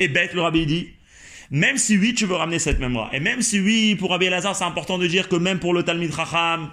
Et 0.00 0.08
bête, 0.08 0.34
le 0.34 0.42
rabbi 0.42 0.66
dit, 0.66 0.88
même 1.50 1.76
si 1.78 1.96
oui, 1.96 2.14
tu 2.14 2.26
veux 2.26 2.34
ramener 2.34 2.58
cette 2.58 2.78
mémoire, 2.78 3.12
et 3.12 3.20
même 3.20 3.40
si 3.40 3.60
oui, 3.60 3.94
pour 3.94 4.10
Rabbi 4.10 4.26
Elazar, 4.26 4.54
c'est 4.54 4.64
important 4.64 4.98
de 4.98 5.06
dire 5.06 5.28
que 5.28 5.36
même 5.36 5.58
pour 5.58 5.74
le 5.74 5.82
Talmid 5.82 6.12
Racham, 6.12 6.70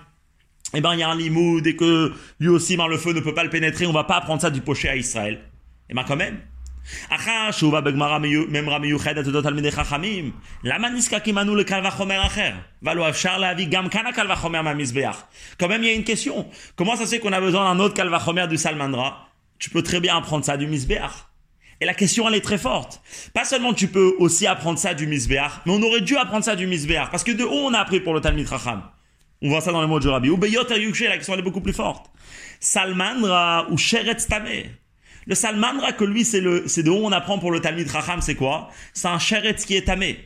eh 0.74 0.82
ben, 0.82 0.94
il 0.94 1.00
y 1.00 1.04
a 1.04 1.10
un 1.10 1.16
limoud 1.16 1.66
et 1.66 1.76
que 1.76 2.12
lui 2.40 2.50
aussi, 2.50 2.76
ben, 2.76 2.88
le 2.88 2.98
feu 2.98 3.14
ne 3.14 3.22
peut 3.22 3.34
pas 3.34 3.44
le 3.44 3.50
pénétrer, 3.50 3.86
on 3.86 3.94
va 3.94 4.04
pas 4.04 4.18
apprendre 4.18 4.42
ça 4.42 4.50
du 4.50 4.62
poché 4.62 4.90
à 4.90 4.96
Israël. 4.96 5.40
Et 5.89 5.95
ben, 5.95 6.05
quand 6.07 6.17
même. 6.17 6.41
אחר 7.09 7.51
שהובא 7.51 7.81
בגמרא 7.81 8.19
ממרה 8.49 8.79
מיוחדת 8.79 9.27
אודות 9.27 9.45
תלמידי 9.45 9.71
חכמים, 9.71 10.31
למה 10.65 10.89
נזקקים 10.89 11.39
אנו 11.39 11.57
לקל 11.57 11.87
וחומר 11.87 12.27
אחר? 12.27 12.53
והלא 12.83 13.09
אפשר 13.09 13.39
להביא 13.39 13.67
גם 13.71 13.89
כאן 13.89 14.07
הקל 14.07 14.33
וחומר 14.33 14.63
מהמזבח. 14.63 15.23
Quand 15.61 15.69
même, 15.69 15.83
il 15.83 15.87
y 15.87 15.91
a 15.91 15.95
une 15.95 16.05
question. 16.05 16.47
Comment 16.77 16.97
ça 16.97 17.07
se 17.07 17.11
fait 17.11 17.19
qu'on 17.19 17.33
a 17.33 17.41
besoin 17.41 17.75
d'un 17.75 17.81
autre 17.81 17.95
קל 17.95 18.15
וחומר 18.15 18.47
du 18.47 18.57
salmandra 18.57 19.29
Tu 19.59 19.71
peux 19.71 19.83
très 19.83 20.01
bien 20.01 20.17
apprendre 20.17 20.45
ça 20.45 20.57
du 20.57 20.67
misbéach. 20.67 21.17
Et 21.83 21.87
la 21.87 21.95
question, 21.95 22.29
elle 22.29 22.35
est 22.35 22.47
très 22.51 22.59
forte. 22.59 23.01
Pas 23.33 23.45
seulement 23.45 23.73
tu 23.73 23.89
peux 23.89 24.15
aussi 24.19 24.47
apprendre 24.47 24.79
ça 24.79 24.93
du 24.95 25.07
misbéach, 25.07 25.53
mais 25.65 25.73
on 25.73 25.83
aurait 25.83 26.03
dû 26.03 26.17
apprendre 26.17 26.45
ça 26.45 26.55
du 26.57 26.67
misbéach. 26.67 27.11
Parce 27.11 27.25
que 27.25 27.33
de 27.33 27.45
où 27.45 27.59
on 27.69 27.73
a 27.73 27.79
appris 27.79 28.01
pour 28.01 28.15
le 28.15 28.21
Talmid 28.21 28.49
Racham 28.49 28.83
On 29.43 29.49
voit 29.49 29.63
ça 29.63 29.73
dans 29.73 29.81
les 29.81 29.87
mots 29.87 30.01
de 30.01 30.09
Rabbi. 30.09 30.29
Ou 30.31 30.37
Beyot 30.37 30.65
la 30.69 31.17
question 31.17 31.35
elle 31.35 31.41
est 31.41 31.43
beaucoup 31.43 31.63
plus 31.63 31.73
forte. 31.73 32.07
Salmandra 32.59 33.67
ou 33.71 33.79
Sheretz 33.79 34.27
Tameh. 34.27 34.71
Le 35.28 35.36
Salmanra, 35.36 35.94
que 35.94 36.04
lui, 36.04 36.24
c'est 36.24 36.42
le, 36.42 36.68
c'est 36.68 36.84
de 36.84 36.90
où 36.90 36.98
on 36.98 37.12
apprend 37.12 37.40
pour 37.40 37.52
le 37.52 37.60
Talmud 37.60 37.90
Racham, 37.90 38.22
c'est 38.22 38.36
quoi? 38.36 38.70
C'est 38.94 39.08
un 39.08 39.20
sheretz 39.20 39.66
qui 39.66 39.76
est 39.76 39.86
tamé. 39.86 40.20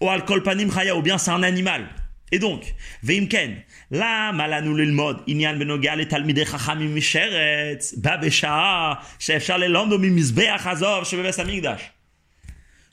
Ou 0.00 0.08
al 0.08 0.24
kolpanim 0.24 0.70
chaya, 0.72 0.96
ou 0.96 1.02
bien 1.02 1.18
c'est 1.18 1.32
un 1.32 1.42
animal. 1.42 1.88
Et 2.32 2.38
donc, 2.38 2.74
veimken, 3.02 3.56
la 3.90 4.32
malanu 4.32 4.76
lilmod, 4.76 5.22
inyan 5.28 5.56
benogal 5.56 6.00
et 6.00 6.08
talmide 6.08 6.44
chachamim 6.44 6.98
sheretz, 7.00 7.96
babesha, 7.98 9.00
shefshar 9.18 9.58
lelando 9.58 9.98
mimizbeach 9.98 10.66
azov, 10.66 11.08
shebebes 11.08 11.38
amigdash. 11.38 11.92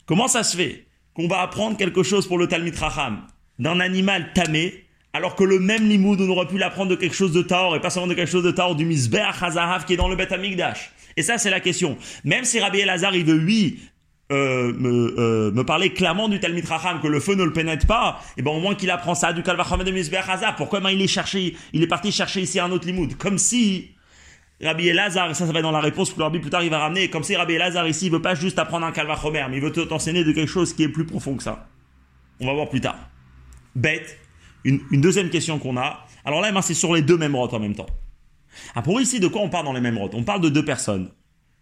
Comment 0.06 0.28
ça 0.28 0.42
se 0.42 0.56
fait 0.56 0.86
qu'on 1.14 1.28
va 1.28 1.40
apprendre 1.40 1.76
quelque 1.76 2.02
chose 2.02 2.26
pour 2.26 2.38
le 2.38 2.48
Talmud 2.48 2.76
Racham 2.76 3.26
d'un 3.58 3.78
animal 3.80 4.32
tamé, 4.34 4.84
alors 5.12 5.36
que 5.36 5.44
le 5.44 5.60
même 5.60 5.88
limoud, 5.88 6.20
on 6.20 6.28
aurait 6.28 6.48
pu 6.48 6.58
l'apprendre 6.58 6.90
de 6.90 6.96
quelque 6.96 7.14
chose 7.14 7.32
de 7.32 7.42
Taor, 7.42 7.76
et 7.76 7.80
pas 7.80 7.90
seulement 7.90 8.08
de 8.08 8.14
quelque 8.14 8.30
chose 8.30 8.42
de 8.42 8.50
Taor, 8.50 8.74
du 8.74 8.84
Misbeach 8.84 9.40
Hazahav 9.40 9.84
qui 9.84 9.94
est 9.94 9.96
dans 9.96 10.08
le 10.08 10.16
Bet 10.16 10.32
Amigdash. 10.32 10.90
Et 11.16 11.22
ça, 11.22 11.38
c'est 11.38 11.50
la 11.50 11.60
question. 11.60 11.96
Même 12.24 12.44
si 12.44 12.60
Rabbi 12.60 12.80
Elazar, 12.80 13.14
il 13.14 13.24
veut, 13.24 13.38
oui, 13.38 13.80
euh, 14.32 14.72
me, 14.72 15.14
euh, 15.18 15.50
me 15.52 15.64
parler 15.64 15.92
clairement 15.92 16.28
du 16.28 16.40
Talmid 16.40 16.64
Racham, 16.66 17.00
que 17.00 17.06
le 17.06 17.20
feu 17.20 17.34
ne 17.34 17.44
le 17.44 17.52
pénètre 17.52 17.86
pas, 17.86 18.20
et 18.36 18.42
ben 18.42 18.52
au 18.52 18.60
moins 18.60 18.74
qu'il 18.74 18.90
apprend 18.90 19.14
ça 19.14 19.32
du 19.32 19.42
Kalvacham 19.42 19.82
de 19.84 19.90
Mizbeach 19.90 20.28
Hazahav. 20.28 20.54
Pourquoi 20.56 20.80
ben, 20.80 20.90
il 20.90 21.02
est 21.02 21.06
cherché, 21.06 21.56
il 21.72 21.82
est 21.82 21.86
parti 21.86 22.10
chercher 22.10 22.40
ici 22.40 22.58
un 22.58 22.70
autre 22.70 22.86
limoud? 22.86 23.16
Comme 23.18 23.36
si 23.36 23.90
Rabbi 24.62 24.88
Elazar, 24.88 25.30
et 25.30 25.34
ça, 25.34 25.46
ça 25.46 25.52
va 25.52 25.58
être 25.58 25.64
dans 25.64 25.70
la 25.70 25.80
réponse 25.80 26.12
que 26.12 26.22
Rabbi 26.22 26.38
plus 26.38 26.50
tard 26.50 26.62
il 26.62 26.70
va 26.70 26.78
ramener, 26.78 27.10
comme 27.10 27.22
si 27.22 27.36
Rabbi 27.36 27.54
Elazar 27.54 27.86
ici, 27.86 28.06
il 28.06 28.12
veut 28.12 28.22
pas 28.22 28.34
juste 28.34 28.58
apprendre 28.58 28.86
un 28.86 28.92
Kalvachomer, 28.92 29.44
mais 29.50 29.58
il 29.58 29.62
veut 29.62 29.72
t'enseigner 29.72 30.24
de 30.24 30.32
quelque 30.32 30.50
chose 30.50 30.72
qui 30.72 30.84
est 30.84 30.88
plus 30.88 31.04
profond 31.04 31.36
que 31.36 31.42
ça. 31.42 31.68
On 32.40 32.46
va 32.46 32.54
voir 32.54 32.68
plus 32.70 32.80
tard. 32.80 32.96
Bête. 33.76 34.18
Une, 34.64 34.80
deuxième 34.92 35.28
question 35.28 35.58
qu'on 35.58 35.76
a. 35.76 36.06
Alors 36.24 36.40
là, 36.40 36.50
ben, 36.50 36.62
c'est 36.62 36.72
sur 36.72 36.94
les 36.94 37.02
deux 37.02 37.18
mêmes 37.18 37.36
routes 37.36 37.52
en 37.52 37.60
même 37.60 37.74
temps. 37.74 37.86
Ah, 38.74 38.82
pour 38.82 39.00
ici, 39.00 39.20
de 39.20 39.28
quoi 39.28 39.42
on 39.42 39.48
parle 39.48 39.64
dans 39.64 39.72
les 39.72 39.80
mêmes 39.80 39.98
routes 39.98 40.14
On 40.14 40.24
parle 40.24 40.40
de 40.40 40.48
deux 40.48 40.64
personnes, 40.64 41.10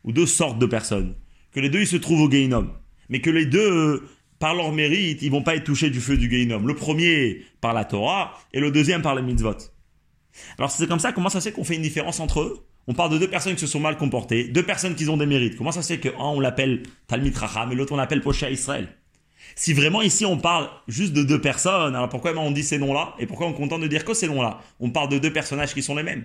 ou 0.04 0.12
deux 0.12 0.26
sortes 0.26 0.58
de 0.58 0.66
personnes. 0.66 1.14
Que 1.52 1.60
les 1.60 1.68
deux, 1.68 1.80
ils 1.80 1.86
se 1.86 1.96
trouvent 1.96 2.22
au 2.22 2.28
Gainom. 2.28 2.70
Mais 3.08 3.20
que 3.20 3.30
les 3.30 3.46
deux, 3.46 4.08
par 4.38 4.54
leur 4.54 4.72
mérite, 4.72 5.22
ils 5.22 5.30
vont 5.30 5.42
pas 5.42 5.56
être 5.56 5.64
touchés 5.64 5.90
du 5.90 6.00
feu 6.00 6.16
du 6.16 6.28
Gainom. 6.28 6.60
Le 6.60 6.74
premier 6.74 7.42
par 7.60 7.74
la 7.74 7.84
Torah, 7.84 8.38
et 8.52 8.60
le 8.60 8.70
deuxième 8.70 9.02
par 9.02 9.14
les 9.14 9.22
mitzvot. 9.22 9.56
Alors 10.58 10.70
c'est 10.70 10.86
comme 10.86 10.98
ça, 10.98 11.12
comment 11.12 11.28
ça 11.28 11.40
se 11.40 11.48
fait 11.48 11.54
qu'on 11.54 11.64
fait 11.64 11.76
une 11.76 11.82
différence 11.82 12.20
entre 12.20 12.40
eux? 12.40 12.66
On 12.88 12.94
parle 12.94 13.12
de 13.12 13.18
deux 13.18 13.28
personnes 13.28 13.54
qui 13.54 13.60
se 13.60 13.66
sont 13.66 13.80
mal 13.80 13.96
comportées, 13.96 14.48
deux 14.48 14.64
personnes 14.64 14.96
qui 14.96 15.08
ont 15.08 15.16
des 15.16 15.26
mérites. 15.26 15.56
Comment 15.56 15.70
ça 15.70 15.82
se 15.82 15.92
fait 15.92 16.00
qu'un 16.00 16.18
on 16.18 16.40
l'appelle 16.40 16.82
Talmid 17.06 17.36
Racham 17.36 17.70
et 17.70 17.74
l'autre 17.74 17.92
on 17.92 17.96
l'appelle 17.96 18.20
Poché 18.20 18.50
Israël? 18.50 18.88
Si 19.54 19.72
vraiment 19.72 20.02
ici 20.02 20.24
on 20.24 20.38
parle 20.38 20.68
juste 20.88 21.12
de 21.12 21.22
deux 21.22 21.40
personnes, 21.40 21.94
alors 21.94 22.08
pourquoi 22.08 22.36
on 22.36 22.50
dit 22.50 22.64
ces 22.64 22.78
noms-là? 22.78 23.14
Et 23.18 23.26
pourquoi 23.26 23.46
on 23.46 23.50
est 23.50 23.56
content 23.56 23.78
de 23.78 23.86
dire 23.86 24.04
que 24.04 24.14
ces 24.14 24.26
noms-là? 24.26 24.60
On 24.80 24.90
parle 24.90 25.10
de 25.10 25.18
deux 25.18 25.32
personnages 25.32 25.74
qui 25.74 25.82
sont 25.82 25.94
les 25.94 26.02
mêmes. 26.02 26.24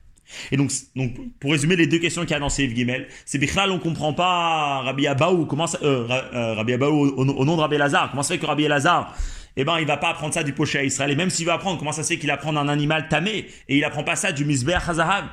Et 0.51 0.57
donc, 0.57 0.71
donc, 0.95 1.13
pour 1.39 1.51
résumer 1.51 1.75
les 1.75 1.87
deux 1.87 1.99
questions 1.99 2.21
qu'il 2.21 2.31
y 2.31 2.35
a 2.35 2.39
dans 2.39 2.49
Seif 2.49 2.73
Gimel, 2.75 3.07
c'est 3.25 3.37
Bichlal, 3.37 3.71
on 3.71 3.79
comprend 3.79 4.13
pas 4.13 4.81
Rabbi 4.81 5.07
Abaou, 5.07 5.45
comment 5.45 5.67
ça, 5.67 5.79
euh, 5.83 6.07
euh, 6.09 6.53
Rabbi 6.53 6.73
Abaou 6.73 7.13
au, 7.17 7.45
nom 7.45 7.55
de 7.55 7.61
Rabbi 7.61 7.77
Lazare, 7.77 8.09
comment 8.11 8.23
ça 8.23 8.33
fait 8.33 8.39
que 8.39 8.45
Rabbi 8.45 8.67
Lazare, 8.67 9.15
eh 9.57 9.63
ben, 9.63 9.79
il 9.79 9.85
va 9.85 9.97
pas 9.97 10.09
apprendre 10.09 10.33
ça 10.33 10.43
du 10.43 10.53
poché 10.53 10.79
à 10.79 10.83
Israël? 10.83 11.11
Et 11.11 11.15
même 11.15 11.29
s'il 11.29 11.45
va 11.45 11.53
apprendre, 11.53 11.77
comment 11.77 11.91
ça 11.91 12.03
se 12.03 12.13
fait 12.13 12.19
qu'il 12.19 12.31
apprend 12.31 12.55
un 12.55 12.67
animal 12.67 13.09
tamé 13.09 13.47
et 13.67 13.77
il 13.77 13.83
apprend 13.83 14.03
pas 14.03 14.15
ça 14.15 14.31
du 14.31 14.45
misber 14.45 14.77
Hazahav 14.87 15.25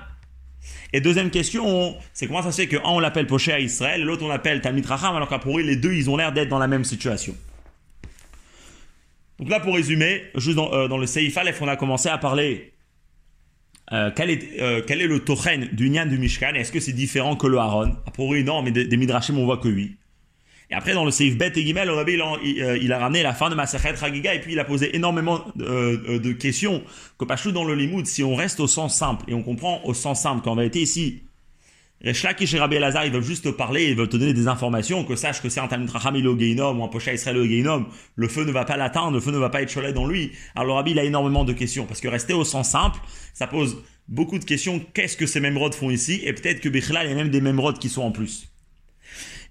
Et 0.92 1.00
deuxième 1.00 1.30
question, 1.30 1.96
c'est 2.12 2.26
comment 2.26 2.42
ça 2.42 2.50
se 2.50 2.60
fait 2.60 2.68
qu'un 2.68 2.80
on 2.84 2.98
l'appelle 2.98 3.26
poché 3.26 3.52
à 3.52 3.60
Israël 3.60 4.02
l'autre 4.02 4.24
on 4.24 4.28
l'appelle 4.28 4.60
Talmid 4.60 4.86
Racham, 4.86 5.14
alors 5.14 5.28
qu'à 5.28 5.38
pour 5.38 5.58
les 5.58 5.76
deux 5.76 5.92
ils 5.92 6.10
ont 6.10 6.16
l'air 6.16 6.32
d'être 6.32 6.48
dans 6.48 6.58
la 6.58 6.68
même 6.68 6.84
situation. 6.84 7.34
Donc 9.38 9.50
là, 9.50 9.60
pour 9.60 9.76
résumer, 9.76 10.24
juste 10.34 10.56
dans, 10.56 10.72
euh, 10.72 10.88
dans 10.88 10.98
le 10.98 11.06
Seif 11.06 11.36
Aleph, 11.36 11.62
on 11.62 11.68
a 11.68 11.76
commencé 11.76 12.08
à 12.08 12.18
parler 12.18 12.72
euh, 13.92 14.10
quel, 14.14 14.30
est, 14.30 14.60
euh, 14.60 14.82
quel 14.86 15.00
est 15.00 15.06
le 15.06 15.20
tochen 15.20 15.68
du 15.72 15.88
Nyan 15.88 16.06
du 16.06 16.18
Mishkan? 16.18 16.54
Est-ce 16.54 16.72
que 16.72 16.80
c'est 16.80 16.92
différent 16.92 17.36
que 17.36 17.46
le 17.46 17.58
Haron? 17.58 17.96
A 18.06 18.10
priori, 18.10 18.44
non, 18.44 18.62
mais 18.62 18.70
des, 18.70 18.84
des 18.84 18.96
Midrashim, 18.96 19.38
on 19.38 19.44
voit 19.44 19.58
que 19.58 19.68
oui. 19.68 19.96
Et 20.70 20.74
après, 20.74 20.92
dans 20.92 21.06
le 21.06 21.10
Seif 21.10 21.38
Bet 21.38 21.52
et 21.56 21.64
Gimel, 21.64 21.88
le 21.88 21.94
Rabbi, 21.94 22.12
il, 22.12 22.62
euh, 22.62 22.76
il, 22.76 22.92
a 22.92 22.98
ramené 22.98 23.22
la 23.22 23.32
fin 23.32 23.48
de 23.48 23.54
Masachet 23.54 23.92
Ragiga 23.92 24.34
et 24.34 24.40
puis 24.40 24.52
il 24.52 24.60
a 24.60 24.64
posé 24.64 24.94
énormément 24.94 25.46
de 25.56 26.32
questions. 26.32 26.82
Que 27.18 27.24
Pachou 27.24 27.52
dans 27.52 27.64
le 27.64 27.74
Limoud, 27.74 28.06
si 28.06 28.22
on 28.22 28.34
reste 28.34 28.60
au 28.60 28.66
sens 28.66 28.94
simple 28.94 29.24
et 29.28 29.34
on 29.34 29.42
comprend 29.42 29.80
au 29.84 29.94
sens 29.94 30.20
simple 30.20 30.42
qu'en 30.42 30.56
vérité 30.56 30.82
ici, 30.82 31.22
Resh 32.04 32.24
et 32.24 32.58
Rabbi 32.58 32.76
Elazar, 32.76 33.06
ils 33.06 33.12
veulent 33.12 33.24
juste 33.24 33.44
te 33.44 33.48
parler, 33.48 33.86
ils 33.86 33.96
veulent 33.96 34.08
te 34.08 34.16
donner 34.16 34.32
des 34.32 34.46
informations, 34.46 35.04
que 35.04 35.16
sache 35.16 35.42
que 35.42 35.48
c'est 35.48 35.58
un 35.58 35.66
Talmud 35.66 35.90
au 36.26 36.34
ou 36.34 36.84
un 36.84 36.88
Pocha 36.88 37.12
Israël 37.12 37.36
au 37.38 37.44
Geinom, 37.44 37.86
le 38.14 38.28
feu 38.28 38.44
ne 38.44 38.52
va 38.52 38.64
pas 38.64 38.76
l'atteindre, 38.76 39.12
le 39.12 39.20
feu 39.20 39.32
ne 39.32 39.38
va 39.38 39.50
pas 39.50 39.62
être 39.62 39.74
cholet 39.74 39.92
dans 39.92 40.06
lui. 40.06 40.30
Alors 40.54 40.76
Rabbi, 40.76 40.92
il 40.92 40.98
a 41.00 41.04
énormément 41.04 41.44
de 41.44 41.52
questions, 41.52 41.86
parce 41.86 42.00
que 42.00 42.06
rester 42.06 42.34
au 42.34 42.44
sens 42.44 42.70
simple, 42.70 43.00
ça 43.34 43.48
pose 43.48 43.82
beaucoup 44.06 44.38
de 44.38 44.44
questions. 44.44 44.80
Qu'est-ce 44.94 45.16
que 45.16 45.26
ces 45.26 45.40
Memrod 45.40 45.74
font 45.74 45.90
ici? 45.90 46.20
Et 46.24 46.32
peut-être 46.32 46.60
que 46.60 46.68
Bechla, 46.68 47.04
il 47.04 47.10
y 47.10 47.12
a 47.12 47.16
même 47.16 47.30
des 47.30 47.40
Memrod 47.40 47.78
qui 47.78 47.88
sont 47.88 48.02
en 48.02 48.12
plus. 48.12 48.48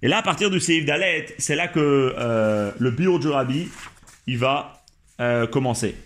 Et 0.00 0.08
là, 0.08 0.18
à 0.18 0.22
partir 0.22 0.50
du 0.50 0.60
Seif 0.60 0.84
Dalet, 0.84 1.26
c'est 1.38 1.56
là 1.56 1.68
que 1.68 2.14
euh, 2.16 2.70
le 2.78 2.90
bureau 2.90 3.18
du 3.18 3.28
Rabbi, 3.28 3.68
il 4.26 4.38
va 4.38 4.84
euh, 5.20 5.46
commencer. 5.46 5.96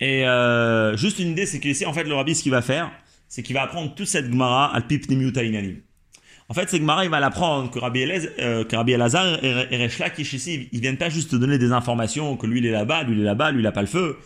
Et 0.00 0.26
euh, 0.26 0.96
juste 0.96 1.18
une 1.20 1.28
idée, 1.28 1.46
c'est 1.46 1.60
qu'ici, 1.60 1.86
en 1.86 1.92
fait, 1.92 2.04
le 2.04 2.14
Rabbi, 2.14 2.34
ce 2.34 2.42
qu'il 2.42 2.50
va 2.50 2.62
faire, 2.62 2.90
c'est 3.32 3.42
qu'il 3.42 3.54
va 3.54 3.62
apprendre 3.62 3.94
toute 3.94 4.08
cette 4.08 4.26
Gemara 4.26 4.74
al. 4.74 4.82
En 6.50 6.54
fait, 6.54 6.68
cette 6.68 6.80
Gemara, 6.80 7.04
il 7.04 7.10
va 7.10 7.18
l'apprendre 7.18 7.70
que 7.70 7.78
Rabbi, 7.78 8.00
Elaz, 8.00 8.28
euh, 8.38 8.62
que 8.62 8.76
Rabbi 8.76 8.92
Elazar 8.92 9.42
et, 9.42 9.68
et 9.70 9.76
Resh 9.78 10.00
Lakish 10.00 10.34
ici, 10.34 10.68
ils 10.70 10.80
viennent 10.80 10.98
pas 10.98 11.08
juste 11.08 11.30
te 11.30 11.36
donner 11.36 11.56
des 11.56 11.72
informations 11.72 12.36
que 12.36 12.46
lui 12.46 12.58
il 12.58 12.66
est 12.66 12.70
là-bas, 12.70 13.04
lui 13.04 13.14
il 13.14 13.22
est 13.22 13.24
là-bas, 13.24 13.50
lui 13.52 13.60
il 13.60 13.66
a 13.66 13.72
pas 13.72 13.80
le 13.80 13.86
feu, 13.86 14.18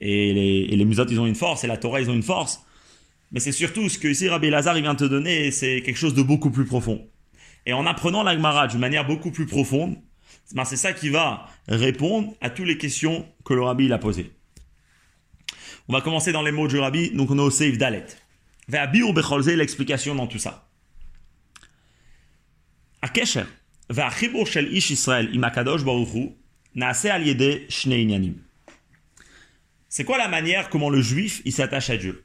et 0.00 0.32
les, 0.32 0.58
et 0.70 0.74
ils 0.76 1.20
ont 1.20 1.26
une 1.26 1.34
force, 1.34 1.64
et 1.64 1.66
la 1.66 1.76
Torah 1.76 2.00
ils 2.00 2.08
ont 2.08 2.14
une 2.14 2.22
force. 2.22 2.64
Mais 3.32 3.40
c'est 3.40 3.50
surtout 3.50 3.88
ce 3.88 3.98
que 3.98 4.06
ici 4.06 4.28
Rabbi 4.28 4.46
Elazar 4.46 4.76
il 4.78 4.82
vient 4.82 4.94
te 4.94 5.02
donner, 5.02 5.50
c'est 5.50 5.82
quelque 5.82 5.98
chose 5.98 6.14
de 6.14 6.22
beaucoup 6.22 6.50
plus 6.50 6.66
profond. 6.66 7.04
Et 7.66 7.72
en 7.72 7.84
apprenant 7.84 8.22
la 8.22 8.34
Gemara 8.34 8.68
d'une 8.68 8.78
manière 8.78 9.08
beaucoup 9.08 9.32
plus 9.32 9.46
profonde, 9.46 9.96
ben 10.54 10.64
c'est 10.64 10.76
ça 10.76 10.92
qui 10.92 11.08
va 11.08 11.46
répondre 11.66 12.32
à 12.40 12.50
toutes 12.50 12.68
les 12.68 12.78
questions 12.78 13.26
que 13.44 13.54
le 13.54 13.62
Rabbi 13.62 13.86
il 13.86 13.92
a 13.92 13.98
posées. 13.98 14.30
On 15.88 15.92
va 15.92 16.00
commencer 16.00 16.30
dans 16.30 16.42
les 16.42 16.52
mots 16.52 16.68
du 16.68 16.78
Rabbi, 16.78 17.10
donc 17.10 17.32
on 17.32 17.38
est 17.38 17.42
au 17.42 17.50
Seif 17.50 17.76
Dalet. 17.76 18.06
והביאו 18.69 19.13
בכל 19.13 19.41
זה 19.41 19.55
l'explication 19.55 20.15
dans 20.15 20.27
tout 20.27 20.39
ça. 20.39 20.51
הקשר 23.03 23.43
והחיבור 23.89 24.45
של 24.45 24.65
איש 24.65 24.91
ישראל 24.91 25.27
עם 25.31 25.43
הקדוש 25.43 25.83
ברוך 25.83 26.09
הוא 26.09 26.35
נעשה 26.75 27.15
על 27.15 27.27
ידי 27.27 27.65
שני 27.69 28.01
עניינים. 28.01 28.51
C'est 29.89 30.05
quoi 30.05 30.17
la 30.17 30.29
manière 30.29 30.69
comment 30.69 30.89
le 30.89 31.01
juif 31.01 31.41
il 31.43 31.51
s'attache 31.51 31.89
à 31.89 31.97
Dieu 31.97 32.23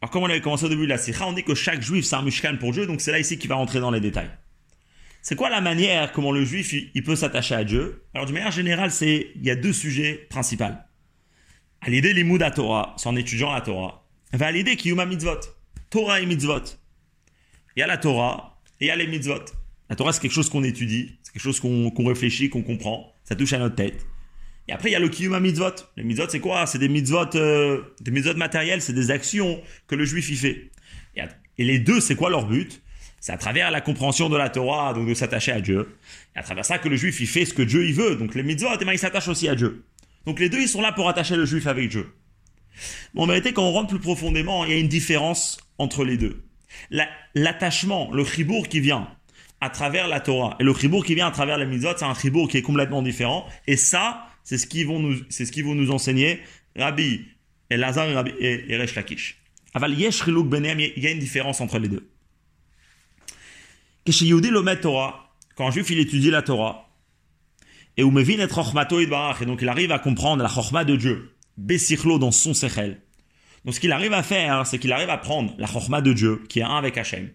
Alors 0.00 0.10
comme 0.10 0.22
on 0.22 0.30
avait 0.30 0.40
commencé 0.40 0.64
au 0.64 0.70
début 0.70 0.84
de 0.84 0.88
la 0.88 0.98
sikha, 0.98 1.26
on 1.26 1.34
dit 1.34 1.44
que 1.44 1.54
chaque 1.54 1.82
juif 1.82 2.04
c'est 2.04 2.16
un 2.16 2.22
mishkan 2.22 2.56
pour 2.58 2.72
Dieu, 2.72 2.86
donc 2.86 3.00
c'est 3.02 3.12
là 3.12 3.18
ici 3.18 3.38
qu'il 3.38 3.50
va 3.50 3.56
rentrer 3.56 3.80
dans 3.80 3.90
les 3.90 4.00
détails. 4.00 4.30
C'est 5.20 5.36
quoi 5.36 5.50
la 5.50 5.60
manière 5.60 6.12
comment 6.12 6.32
le 6.32 6.44
juif 6.44 6.72
il, 6.72 6.90
il 6.94 7.02
peut 7.02 7.16
s'attacher 7.16 7.54
à 7.54 7.64
Dieu 7.64 8.04
Alors 8.14 8.26
de 8.26 8.32
manière 8.32 8.50
générale, 8.50 8.90
c'est 8.90 9.32
il 9.36 9.44
y 9.44 9.50
a 9.50 9.56
deux 9.56 9.72
sujets 9.72 10.26
principaux. 10.30 10.64
À 11.80 11.90
l'idée 11.90 12.14
l'imoud 12.14 12.42
à 12.42 12.50
Torah, 12.50 12.94
c'est 12.96 13.08
en 13.08 13.16
étudiant 13.16 13.52
la 13.52 13.60
Torah. 13.60 14.06
Va 14.32 14.46
à 14.46 14.52
l'idée 14.52 14.76
kiyuma 14.76 15.04
mitzvot. 15.04 15.40
Torah 15.89 16.21
et 16.21 16.25
mitzvot. 16.25 16.61
Il 17.75 17.79
y 17.79 17.83
a 17.83 17.87
la 17.87 17.97
Torah 17.97 18.59
et 18.79 18.85
il 18.85 18.87
y 18.89 18.91
a 18.91 18.95
les 18.95 19.07
mitzvot. 19.07 19.43
La 19.89 19.95
Torah, 19.95 20.13
c'est 20.13 20.21
quelque 20.21 20.33
chose 20.33 20.49
qu'on 20.49 20.63
étudie, 20.63 21.17
c'est 21.23 21.33
quelque 21.33 21.41
chose 21.41 21.59
qu'on 21.59 21.89
qu 21.89 22.05
réfléchit, 22.05 22.49
qu'on 22.49 22.61
comprend, 22.61 23.11
ça 23.23 23.35
touche 23.35 23.53
à 23.53 23.57
notre 23.57 23.75
tête. 23.75 24.05
Et 24.67 24.71
après, 24.71 24.89
il 24.89 24.93
y 24.93 24.95
a 24.95 24.99
le 24.99 25.09
kiyuma 25.09 25.39
mitzvot. 25.39 25.73
Les 25.97 26.03
mitzvot, 26.03 26.29
c'est 26.29 26.39
quoi? 26.39 26.67
C'est 26.67 26.77
des 26.77 26.89
mitzvot, 26.89 27.35
euh, 27.35 27.81
des 28.01 28.11
mitzvot 28.11 28.35
matériels, 28.35 28.83
c'est 28.83 28.93
des 28.93 29.09
actions 29.09 29.59
que 29.87 29.95
le 29.95 30.05
juif 30.05 30.29
y 30.29 30.35
fait. 30.35 30.69
Et, 31.15 31.23
et 31.57 31.63
les 31.63 31.79
deux, 31.79 31.99
c'est 32.01 32.15
quoi 32.15 32.29
leur 32.29 32.45
but? 32.45 32.83
C'est 33.19 33.31
à 33.31 33.37
travers 33.37 33.71
la 33.71 33.81
compréhension 33.81 34.29
de 34.29 34.37
la 34.37 34.49
Torah, 34.49 34.93
donc 34.93 35.07
de 35.07 35.15
s'attacher 35.15 35.51
à 35.51 35.59
Dieu. 35.59 35.97
Et 36.35 36.39
à 36.39 36.43
travers 36.43 36.65
ça 36.65 36.77
que 36.77 36.87
le 36.87 36.97
juif, 36.97 37.19
il 37.19 37.27
fait 37.27 37.45
ce 37.45 37.53
que 37.55 37.63
Dieu 37.63 37.87
il 37.87 37.95
veut. 37.95 38.15
Donc 38.15 38.35
les 38.35 38.43
mitzvot, 38.43 38.69
eh 38.79 38.85
ben, 38.85 38.91
il 38.91 38.99
s'attache 38.99 39.27
aussi 39.27 39.49
à 39.49 39.55
Dieu. 39.55 39.85
Donc 40.27 40.39
les 40.39 40.49
deux, 40.49 40.61
ils 40.61 40.69
sont 40.69 40.81
là 40.81 40.91
pour 40.91 41.09
attacher 41.09 41.35
le 41.35 41.45
juif 41.45 41.65
avec 41.65 41.89
Dieu. 41.89 42.13
Bon, 43.13 43.23
en 43.23 43.27
vérité, 43.27 43.53
quand 43.53 43.63
on 43.63 43.71
rentre 43.71 43.89
plus 43.89 43.99
profondément, 43.99 44.65
il 44.65 44.71
y 44.71 44.73
a 44.73 44.77
une 44.77 44.87
différence 44.87 45.57
entre 45.77 46.03
les 46.03 46.17
deux. 46.17 46.43
L'attachement, 47.35 48.11
le 48.11 48.23
chibour 48.23 48.67
qui 48.67 48.79
vient 48.79 49.07
à 49.61 49.69
travers 49.69 50.07
la 50.07 50.19
Torah 50.19 50.55
et 50.59 50.63
le 50.63 50.73
chibour 50.73 51.05
qui 51.05 51.15
vient 51.15 51.27
à 51.27 51.31
travers 51.31 51.57
la 51.57 51.65
mitzvot, 51.65 51.93
c'est 51.97 52.05
un 52.05 52.13
chibour 52.13 52.47
qui 52.47 52.57
est 52.57 52.61
complètement 52.61 53.01
différent. 53.01 53.45
Et 53.67 53.75
ça, 53.75 54.27
c'est 54.43 54.57
ce 54.57 54.67
qu'ils 54.67 54.87
vont 54.87 54.99
nous, 54.99 55.17
c'est 55.29 55.45
ce 55.45 55.61
nous 55.61 55.91
enseigner, 55.91 56.39
Rabbi 56.75 57.25
et 57.69 57.77
Lazar 57.77 58.07
et, 58.07 58.13
Rabbi, 58.13 58.31
Lakish. 58.95 59.41
Aval 59.73 59.93
yesh 59.93 60.23
il 60.27 61.03
y 61.03 61.07
a 61.07 61.11
une 61.11 61.19
différence 61.19 61.61
entre 61.61 61.77
les 61.77 61.87
deux. 61.87 62.09
Keshiyudi 64.05 64.49
lomet 64.49 64.79
Torah, 64.79 65.35
quand 65.55 65.67
un 65.67 65.71
juif 65.71 65.89
il 65.89 65.99
étudie 65.99 66.31
la 66.31 66.41
Torah, 66.41 66.89
et 67.97 68.01
et 68.01 68.05
et 68.05 69.45
donc 69.45 69.61
il 69.61 69.69
arrive 69.69 69.91
à 69.91 69.99
comprendre 69.99 70.41
la 70.41 70.49
chokhma 70.49 70.85
de 70.85 70.95
Dieu, 70.95 71.35
besichlo 71.59 72.17
dans 72.17 72.31
son 72.31 72.53
sechel. 72.53 73.01
Donc 73.65 73.75
ce 73.75 73.79
qu'il 73.79 73.91
arrive 73.91 74.13
à 74.13 74.23
faire, 74.23 74.65
c'est 74.65 74.79
qu'il 74.79 74.91
arrive 74.93 75.09
à 75.09 75.17
prendre 75.17 75.53
la 75.57 75.67
chorma 75.67 76.01
de 76.01 76.13
Dieu, 76.13 76.41
qui 76.49 76.59
est 76.59 76.63
un 76.63 76.75
avec 76.75 76.97
Hachem. 76.97 77.29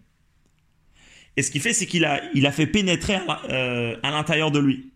Et 1.36 1.42
ce 1.42 1.50
qu'il 1.50 1.60
fait, 1.60 1.72
c'est 1.72 1.86
qu'il 1.86 2.04
a, 2.04 2.22
il 2.34 2.46
a 2.46 2.52
fait 2.52 2.66
pénétrer 2.66 3.14
à, 3.14 3.42
euh, 3.50 3.96
l'intérieur 4.02 4.50
de 4.50 4.58
lui. 4.58 4.92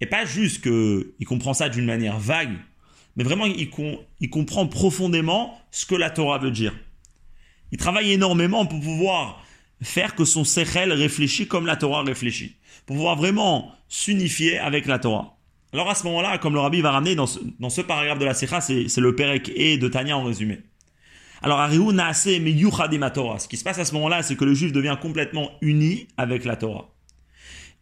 Et 0.00 0.06
pas 0.06 0.24
juste 0.24 0.62
qu'il 0.62 1.26
comprend 1.26 1.52
ça 1.52 1.68
d'une 1.68 1.84
manière 1.84 2.18
vague, 2.18 2.56
mais 3.16 3.24
vraiment 3.24 3.44
il, 3.44 3.68
il, 4.20 4.30
comprend 4.30 4.66
profondément 4.66 5.60
ce 5.70 5.84
que 5.84 5.94
la 5.94 6.10
Torah 6.10 6.38
veut 6.38 6.50
dire. 6.50 6.74
Il 7.72 7.78
travaille 7.78 8.12
énormément 8.12 8.64
pour 8.64 8.80
pouvoir 8.80 9.44
faire 9.82 10.14
que 10.14 10.24
son 10.24 10.44
sechel 10.44 10.92
réfléchit 10.92 11.46
comme 11.46 11.66
la 11.66 11.76
Torah 11.76 12.02
réfléchit. 12.02 12.56
Pour 12.86 12.96
pouvoir 12.96 13.16
vraiment 13.16 13.72
s'unifier 13.88 14.58
avec 14.58 14.86
la 14.86 14.98
Torah. 14.98 15.39
Alors 15.72 15.88
à 15.88 15.94
ce 15.94 16.04
moment-là, 16.04 16.38
comme 16.38 16.54
le 16.54 16.60
rabbi 16.60 16.80
va 16.80 16.90
ramener 16.90 17.14
dans 17.14 17.26
ce, 17.26 17.38
dans 17.60 17.70
ce 17.70 17.80
paragraphe 17.80 18.18
de 18.18 18.24
la 18.24 18.34
Sikha, 18.34 18.60
c'est 18.60 18.96
le 18.96 19.14
Perek 19.14 19.52
et 19.54 19.78
de 19.78 19.88
Tanya 19.88 20.16
en 20.16 20.24
résumé. 20.24 20.60
Alors 21.42 21.60
Arihu 21.60 21.92
Naase 21.94 22.26
Miyuchadim 22.26 23.08
Torah. 23.10 23.38
Ce 23.38 23.48
qui 23.48 23.56
se 23.56 23.64
passe 23.64 23.78
à 23.78 23.84
ce 23.84 23.94
moment-là, 23.94 24.22
c'est 24.22 24.36
que 24.36 24.44
le 24.44 24.52
juif 24.54 24.72
devient 24.72 24.96
complètement 25.00 25.50
uni 25.62 26.08
avec 26.16 26.44
la 26.44 26.56
Torah. 26.56 26.88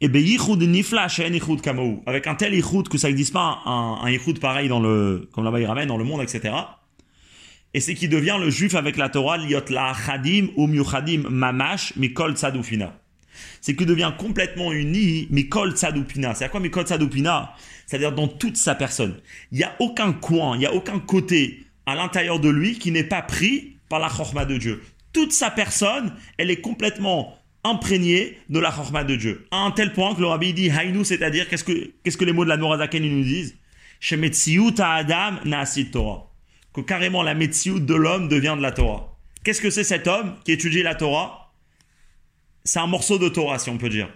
Et 0.01 0.09
Beyichud 0.09 0.63
Nifla 0.63 1.09
She'en 1.09 1.33
Ichud 1.33 1.61
Kamou. 1.61 2.03
Avec 2.07 2.27
un 2.27 2.35
tel 2.37 2.55
Ichud 2.55 2.89
que 2.89 2.99
ça 2.99 3.09
n'existe 3.09 3.33
pas 3.33 3.63
un, 3.65 3.99
un 4.05 4.35
pareil 4.41 4.69
dans 4.69 4.81
le, 4.81 5.29
comme 5.33 5.45
là-bas 5.45 5.59
il 5.59 5.67
ramène, 5.67 5.89
dans 5.89 5.97
le 5.97 6.05
monde, 6.05 6.23
etc. 6.23 6.55
Et 7.75 7.81
c'est 7.81 7.95
qui 7.95 8.09
devient 8.09 8.37
le 8.39 8.51
juif 8.51 8.75
avec 8.75 8.97
la 8.97 9.09
Torah, 9.09 9.39
Liot 9.39 9.61
La 9.71 9.93
Chadim 9.95 10.49
ou 10.57 10.67
Miyuchadim 10.67 11.23
Mamash 11.29 11.97
Mikol 11.97 12.37
Tzadufina. 12.37 12.95
C'est 13.61 13.75
qu'il 13.75 13.87
devient 13.87 14.13
complètement 14.19 14.73
uni, 14.73 15.29
Mikol 15.31 15.73
Tzadupina. 15.73 16.35
C'est 16.35 16.45
à 16.45 16.49
quoi 16.49 16.61
Mikol 16.61 16.87
Tzadupina 16.87 17.55
C'est-à-dire 17.87 18.13
dans 18.13 18.29
toute 18.29 18.57
sa 18.57 18.75
personne. 18.75 19.17
Il 19.53 19.59
n'y 19.59 19.65
a 19.65 19.75
aucun 19.79 20.13
coin, 20.13 20.57
il 20.57 20.61
n'y 20.61 20.67
a 20.67 20.75
aucun 20.75 20.99
côté 20.99 21.65
à 21.87 21.95
l'intérieur 21.95 22.39
de 22.41 22.49
lui 22.49 22.79
qui 22.79 22.91
n'est 22.93 23.05
pas 23.05 23.23
pris 23.23 23.77
par 23.89 23.99
la 23.99 24.09
chorma 24.09 24.45
de 24.45 24.57
Dieu. 24.57 24.83
Toute 25.13 25.33
sa 25.33 25.51
personne, 25.51 26.15
elle 26.37 26.51
est 26.51 26.61
complètement 26.61 27.39
imprégné 27.65 28.39
de 28.49 28.59
la 28.59 28.71
chorma 28.71 29.05
de 29.05 29.17
Dieu. 29.17 29.47
À 29.51 29.59
un 29.59 29.71
tel 29.71 29.93
point 29.93 30.15
que 30.15 30.21
le 30.21 30.27
rabbi 30.27 30.53
dit 30.53 30.71
Haïnou, 30.71 31.05
c'est-à-dire, 31.05 31.49
qu'est-ce 31.49 31.65
que, 31.65 31.93
qu'est-ce 32.03 32.17
que 32.17 32.25
les 32.25 32.33
mots 32.33 32.45
de 32.45 32.51
la 32.51 32.57
Norazaken 32.57 33.03
nous 33.03 33.25
disent? 33.25 33.57
Adam 34.81 35.37
Torah. 35.93 36.31
Que 36.73 36.81
carrément 36.83 37.23
la 37.23 37.35
Metsiout 37.35 37.81
de 37.81 37.95
l'homme 37.95 38.29
devient 38.29 38.55
de 38.57 38.63
la 38.63 38.73
Torah. 38.73 39.17
Qu'est-ce 39.45 39.61
que 39.61 39.71
c'est 39.71 39.85
cet 39.85 40.07
homme 40.07 40.35
qui 40.45 40.53
étudie 40.53 40.83
la 40.83 40.95
Torah? 40.95 41.48
C'est 42.69 42.81
un 42.81 42.87
morceau 42.87 43.17
de 43.19 43.31
Torah, 43.31 43.59
si 43.59 43.71
on 43.71 43.79
peut 43.79 43.89
dire. 43.89 44.11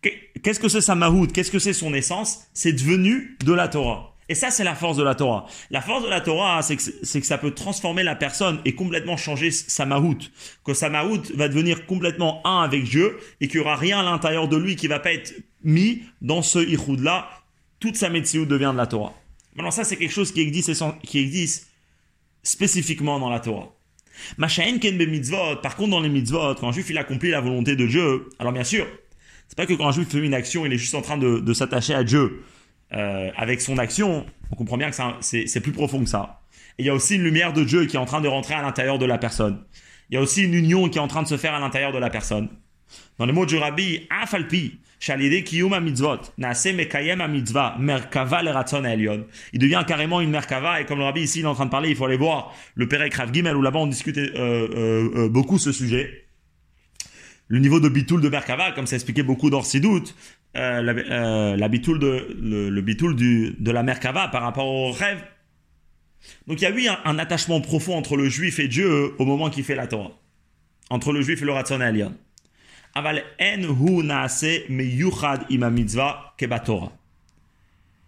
Qu'est-ce 0.00 0.60
que 0.60 0.68
c'est 0.68 0.80
sa 0.80 0.94
mahout 0.94 1.26
Qu'est-ce 1.26 1.50
que 1.50 1.58
c'est 1.58 1.72
son 1.72 1.92
essence? 1.92 2.46
C'est 2.54 2.72
devenu 2.72 3.36
de 3.44 3.52
la 3.52 3.66
Torah. 3.66 4.14
Et 4.28 4.36
ça, 4.36 4.52
c'est 4.52 4.62
la 4.62 4.76
force 4.76 4.96
de 4.96 5.02
la 5.02 5.16
Torah. 5.16 5.46
La 5.70 5.80
force 5.80 6.04
de 6.04 6.08
la 6.08 6.20
Torah, 6.20 6.62
c'est 6.62 6.76
que, 6.76 7.18
que, 7.18 7.26
ça 7.26 7.36
peut 7.36 7.50
transformer 7.50 8.04
la 8.04 8.14
personne 8.14 8.60
et 8.64 8.76
complètement 8.76 9.16
changer 9.16 9.50
sa 9.50 9.86
mahout. 9.86 10.18
Que 10.64 10.72
sa 10.72 10.88
mahout 10.88 11.22
va 11.34 11.48
devenir 11.48 11.84
complètement 11.86 12.46
un 12.46 12.62
avec 12.62 12.84
Dieu 12.84 13.18
et 13.40 13.48
qu'il 13.48 13.58
n'y 13.58 13.66
aura 13.66 13.74
rien 13.74 13.98
à 13.98 14.02
l'intérieur 14.04 14.46
de 14.46 14.56
lui 14.56 14.76
qui 14.76 14.86
va 14.86 15.00
pas 15.00 15.12
être 15.12 15.34
mis 15.64 16.04
dans 16.22 16.42
ce 16.42 16.60
ichoud-là. 16.60 17.28
Toute 17.80 17.96
sa 17.96 18.08
médecine 18.08 18.44
devient 18.44 18.70
de 18.72 18.78
la 18.78 18.86
Torah. 18.86 19.14
Maintenant, 19.56 19.72
ça, 19.72 19.82
c'est 19.82 19.96
quelque 19.96 20.14
chose 20.14 20.30
qui 20.30 20.42
existe, 20.42 20.72
qui 21.02 21.18
existe 21.18 21.68
spécifiquement 22.44 23.18
dans 23.18 23.30
la 23.30 23.40
Torah. 23.40 23.72
Mitzvot, 24.38 25.56
par 25.62 25.76
contre, 25.76 25.90
dans 25.90 26.00
les 26.00 26.08
mitzvot, 26.08 26.54
quand 26.54 26.68
un 26.68 26.72
juif 26.72 26.90
il 26.90 26.98
accomplit 26.98 27.30
la 27.30 27.40
volonté 27.40 27.76
de 27.76 27.86
Dieu, 27.86 28.28
alors 28.38 28.52
bien 28.52 28.64
sûr, 28.64 28.86
c'est 29.48 29.56
pas 29.56 29.66
que 29.66 29.74
quand 29.74 29.88
un 29.88 29.92
juif 29.92 30.08
fait 30.08 30.18
une 30.18 30.34
action, 30.34 30.66
il 30.66 30.72
est 30.72 30.78
juste 30.78 30.94
en 30.94 31.02
train 31.02 31.16
de, 31.16 31.52
s'attacher 31.52 31.94
à 31.94 32.04
Dieu 32.04 32.42
euh, 32.92 33.30
avec 33.36 33.60
son 33.60 33.78
action. 33.78 34.26
On 34.50 34.56
comprend 34.56 34.76
bien 34.76 34.90
que 34.90 34.96
c'est 35.20 35.60
plus 35.60 35.72
profond 35.72 36.00
que 36.00 36.08
ça. 36.08 36.42
Et 36.78 36.82
il 36.82 36.86
y 36.86 36.90
a 36.90 36.94
aussi 36.94 37.16
une 37.16 37.22
lumière 37.22 37.52
de 37.52 37.64
Dieu 37.64 37.86
qui 37.86 37.96
est 37.96 37.98
en 37.98 38.04
train 38.04 38.20
de 38.20 38.28
rentrer 38.28 38.54
à 38.54 38.62
l'intérieur 38.62 38.98
de 38.98 39.06
la 39.06 39.18
personne. 39.18 39.64
Il 40.10 40.14
y 40.14 40.16
a 40.16 40.20
aussi 40.20 40.42
une 40.42 40.54
union 40.54 40.88
qui 40.88 40.98
est 40.98 41.00
en 41.00 41.08
train 41.08 41.22
de 41.22 41.28
se 41.28 41.36
faire 41.36 41.54
à 41.54 41.60
l'intérieur 41.60 41.92
de 41.92 41.98
la 41.98 42.10
personne. 42.10 42.48
Dans 43.18 43.26
les 43.26 43.32
mots 43.32 43.46
du 43.46 43.56
rabbi, 43.56 44.06
Afalpi, 44.10 44.78
Il 49.52 49.58
devient 49.58 49.84
carrément 49.86 50.20
une 50.20 50.30
merkava, 50.30 50.80
et 50.80 50.86
comme 50.86 50.98
le 50.98 51.04
rabbi 51.04 51.20
ici 51.22 51.40
il 51.40 51.44
est 51.44 51.48
en 51.48 51.54
train 51.54 51.66
de 51.66 51.70
parler, 51.70 51.90
il 51.90 51.96
faut 51.96 52.04
aller 52.04 52.16
voir 52.16 52.54
le 52.74 52.88
Perek 52.88 53.14
Rav 53.14 53.32
Gimel, 53.32 53.56
où 53.56 53.62
là-bas 53.62 53.78
on 53.78 53.86
discutait 53.86 54.32
euh, 54.34 54.68
euh, 54.74 55.10
euh, 55.16 55.28
beaucoup 55.28 55.58
ce 55.58 55.72
sujet. 55.72 56.24
Le 57.46 57.60
niveau 57.60 57.80
de 57.80 57.88
bitoul 57.88 58.20
de 58.20 58.28
Merkava, 58.28 58.72
comme 58.72 58.86
ça 58.86 58.96
expliqué 58.96 59.22
beaucoup 59.22 59.48
dans 59.48 59.62
Sidout, 59.62 60.14
euh, 60.56 60.82
la, 60.82 60.92
euh, 60.92 61.56
la 61.56 61.68
bitoul 61.68 61.98
de, 61.98 62.36
le, 62.40 62.80
bitoul 62.80 63.14
du, 63.14 63.54
de 63.58 63.70
la 63.70 63.82
Merkava 63.82 64.28
par 64.28 64.42
rapport 64.42 64.66
au 64.66 64.90
rêve. 64.90 65.22
Donc 66.46 66.60
il 66.60 66.64
y 66.64 66.66
a 66.66 66.70
eu 66.70 66.88
un, 67.04 67.18
attachement 67.18 67.60
profond 67.60 67.96
entre 67.96 68.16
le 68.16 68.28
juif 68.28 68.58
et 68.58 68.66
Dieu 68.66 69.14
au 69.18 69.24
moment 69.24 69.50
qu'il 69.50 69.64
fait 69.64 69.74
la 69.74 69.86
Torah. 69.86 70.12
Entre 70.90 71.12
le 71.12 71.22
juif 71.22 71.42
et 71.42 71.44
le 71.44 71.52
Ratzon 71.52 71.80
Aval 72.94 73.22
en 73.40 74.02
naase 74.02 74.64
me 74.68 74.84
yuchad 74.84 75.44
ima 75.50 75.70
mitzvah 75.70 76.34
Torah. 76.64 76.92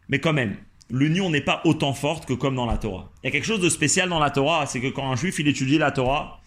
Mais 0.08 0.18
quand 0.18 0.32
même, 0.32 0.56
l'union 0.90 1.30
n'est 1.30 1.40
pas 1.40 1.60
autant 1.64 1.92
forte 1.94 2.26
que 2.26 2.32
comme 2.32 2.56
dans 2.56 2.66
la 2.66 2.78
Torah. 2.78 3.10
Il 3.22 3.26
y 3.26 3.28
a 3.28 3.30
quelque 3.30 3.46
chose 3.46 3.60
de 3.60 3.68
spécial 3.68 4.08
dans 4.08 4.18
la 4.18 4.30
Torah, 4.30 4.66
c'est 4.66 4.80
que 4.80 4.88
quand 4.88 5.10
un 5.10 5.16
juif 5.16 5.38
il 5.38 5.48
étudie 5.48 5.78
la 5.78 5.92
Torah, 5.92 6.40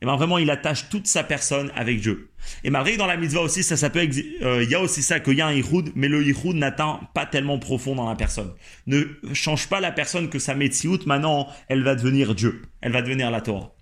et 0.00 0.04
eh 0.04 0.06
ben 0.06 0.16
vraiment 0.16 0.38
il 0.38 0.50
attache 0.50 0.88
toute 0.88 1.06
sa 1.06 1.22
personne 1.22 1.70
avec 1.76 2.00
Dieu. 2.00 2.30
Et 2.64 2.70
malgré 2.70 2.96
dans 2.96 3.06
la 3.06 3.16
mitzvah 3.16 3.42
aussi, 3.42 3.62
ça, 3.62 3.88
peut, 3.88 4.00
euh, 4.42 4.64
il 4.64 4.68
y 4.68 4.74
a 4.74 4.80
aussi 4.80 5.00
ça 5.00 5.20
qu'il 5.20 5.34
y 5.34 5.40
a 5.40 5.46
un 5.46 5.52
ihoud, 5.52 5.92
mais 5.94 6.08
le 6.08 6.26
ihoud 6.26 6.56
n'atteint 6.56 6.98
pas 7.14 7.24
tellement 7.24 7.60
profond 7.60 7.94
dans 7.94 8.08
la 8.08 8.16
personne. 8.16 8.52
Ne 8.88 9.04
change 9.32 9.68
pas 9.68 9.78
la 9.78 9.92
personne 9.92 10.28
que 10.28 10.40
sa 10.40 10.56
metsiout, 10.56 10.98
maintenant, 11.06 11.46
elle 11.68 11.84
va 11.84 11.94
devenir 11.94 12.34
Dieu. 12.34 12.62
Elle 12.80 12.90
va 12.90 13.00
devenir 13.00 13.30
la 13.30 13.42
Torah. 13.42 13.76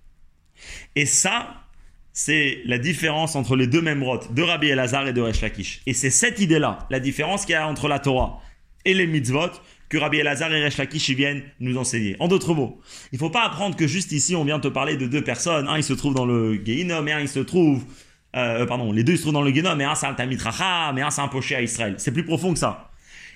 Et 0.95 1.07
ça, 1.07 1.60
c'est 2.12 2.62
la 2.64 2.79
différence 2.79 3.37
entre 3.37 3.57
les 3.57 3.66
deux 3.66 3.83
mêmes 3.83 4.03
rotes 4.03 4.33
de 4.35 4.42
Rabbi 4.42 4.68
Elazar 4.68 5.07
et 5.07 5.12
de 5.12 5.20
Resh 5.20 5.40
Lakish. 5.40 5.83
Et 5.87 5.94
c'est 5.94 6.11
cette 6.11 6.40
idée-là, 6.40 6.87
la 6.90 7.01
différence 7.01 7.46
qu'il 7.46 7.53
y 7.53 7.57
a 7.57 7.66
entre 7.66 7.88
la 7.88 7.99
Torah 7.99 8.40
et 8.85 8.94
les 8.94 9.07
mitzvot, 9.07 9.51
que 9.88 9.99
Rabbi 9.99 10.18
Elazar 10.18 10.53
et 10.53 10.62
Resh 10.62 10.77
Lakish 10.77 11.11
viennent 11.11 11.42
nous 11.59 11.77
enseigner. 11.77 12.16
En 12.20 12.29
d'autres 12.29 12.55
mots, 12.55 12.81
il 13.12 13.16
ne 13.16 13.18
faut 13.18 13.31
pas 13.31 13.44
apprendre 13.44 13.77
que 13.77 13.87
juste 13.87 14.12
ici 14.12 14.37
on 14.37 14.44
vient 14.44 14.61
te 14.61 14.68
parler 14.68 14.96
de 14.96 15.07
deux 15.07 15.23
personnes. 15.23 15.68
Un 15.68 15.77
il 15.77 15.85
se 15.85 15.92
trouve 15.92 16.14
dans 16.14 16.27
le 16.27 16.61
Geinom 16.64 17.07
et 17.07 17.12
un 17.12 17.20
il 17.20 17.29
se 17.29 17.40
trouve, 17.40 17.85
euh, 18.37 18.66
pardon, 18.66 18.92
les 18.92 19.03
deux 19.03 19.14
ils 19.14 19.16
se 19.16 19.23
trouvent 19.23 19.35
dans 19.35 19.42
le 19.42 19.53
Geinom 19.53 19.79
et 19.79 19.85
un 19.85 19.94
c'est 19.94 20.07
un 20.07 20.14
Tamit 20.14 20.38
mais 20.94 21.03
un 21.03 21.11
c'est 21.11 21.20
un 21.20 21.29
poché 21.29 21.57
à 21.57 21.62
Israël. 21.62 21.94
C'est 21.99 22.12
plus 22.12 22.25
profond 22.25 22.53
que 22.53 22.59
ça. 22.59 22.90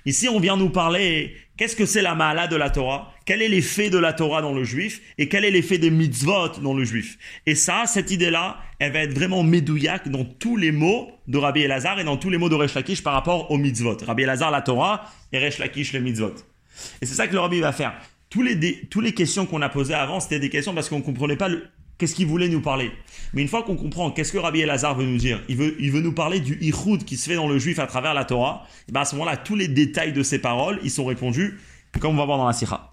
Ici, 0.06 0.28
on 0.28 0.38
vient 0.38 0.56
nous 0.56 0.68
parler, 0.68 1.34
qu'est-ce 1.56 1.76
que 1.76 1.86
c'est 1.86 2.02
la 2.02 2.14
Mahala 2.14 2.46
de 2.46 2.56
la 2.56 2.70
Torah? 2.70 3.12
Quel 3.26 3.42
est 3.42 3.48
l'effet 3.48 3.90
de 3.90 3.98
la 3.98 4.12
Torah 4.12 4.42
dans 4.42 4.52
le 4.52 4.64
juif? 4.64 5.00
Et 5.18 5.28
quel 5.28 5.44
est 5.44 5.50
l'effet 5.50 5.78
des 5.78 5.90
mitzvot 5.90 6.60
dans 6.62 6.74
le 6.74 6.84
juif? 6.84 7.18
Et 7.46 7.54
ça, 7.54 7.84
cette 7.86 8.10
idée-là, 8.10 8.58
elle 8.78 8.92
va 8.92 9.00
être 9.00 9.14
vraiment 9.14 9.42
médouillaque 9.42 10.08
dans 10.08 10.24
tous 10.24 10.56
les 10.56 10.72
mots 10.72 11.10
de 11.26 11.38
Rabbi 11.38 11.62
Elazar 11.62 11.98
et 12.00 12.04
dans 12.04 12.16
tous 12.16 12.30
les 12.30 12.38
mots 12.38 12.48
de 12.48 12.54
Resh 12.54 12.74
Lakish 12.74 13.02
par 13.02 13.14
rapport 13.14 13.50
aux 13.50 13.56
mitzvot. 13.56 13.96
Rabbi 14.04 14.22
Elazar, 14.24 14.50
la 14.50 14.62
Torah, 14.62 15.10
et 15.32 15.38
Resh 15.38 15.58
Lakish, 15.58 15.92
les 15.92 16.00
mitzvot. 16.00 16.34
Et 17.00 17.06
c'est 17.06 17.14
ça 17.14 17.26
que 17.26 17.32
le 17.32 17.40
Rabbi 17.40 17.60
va 17.60 17.72
faire. 17.72 17.94
Tous 18.30 18.42
les, 18.42 18.54
les 18.56 19.14
questions 19.14 19.46
qu'on 19.46 19.62
a 19.62 19.68
posées 19.68 19.94
avant, 19.94 20.20
c'était 20.20 20.40
des 20.40 20.50
questions 20.50 20.74
parce 20.74 20.88
qu'on 20.88 20.98
ne 20.98 21.04
comprenait 21.04 21.36
pas 21.36 21.48
le, 21.48 21.68
Qu'est-ce 21.98 22.14
qu'il 22.14 22.26
voulait 22.26 22.48
nous 22.48 22.60
parler? 22.60 22.90
Mais 23.32 23.42
une 23.42 23.48
fois 23.48 23.62
qu'on 23.62 23.76
comprend 23.76 24.10
qu'est-ce 24.10 24.32
que 24.32 24.38
Rabbi 24.38 24.60
Elazar 24.60 24.96
veut 24.96 25.06
nous 25.06 25.16
dire, 25.16 25.40
il 25.48 25.56
veut, 25.56 25.76
il 25.78 25.92
veut 25.92 26.00
nous 26.00 26.12
parler 26.12 26.40
du 26.40 26.58
Ihoud 26.60 27.04
qui 27.04 27.16
se 27.16 27.28
fait 27.28 27.36
dans 27.36 27.48
le 27.48 27.58
juif 27.58 27.78
à 27.78 27.86
travers 27.86 28.14
la 28.14 28.24
Torah, 28.24 28.66
et 28.88 28.92
bien 28.92 29.02
à 29.02 29.04
ce 29.04 29.14
moment-là, 29.14 29.36
tous 29.36 29.54
les 29.54 29.68
détails 29.68 30.12
de 30.12 30.22
ses 30.22 30.40
paroles, 30.40 30.80
ils 30.82 30.90
sont 30.90 31.04
répondus, 31.04 31.58
comme 32.00 32.14
on 32.14 32.18
va 32.18 32.24
voir 32.24 32.38
dans 32.38 32.46
la 32.46 32.52
Sikha. 32.52 32.90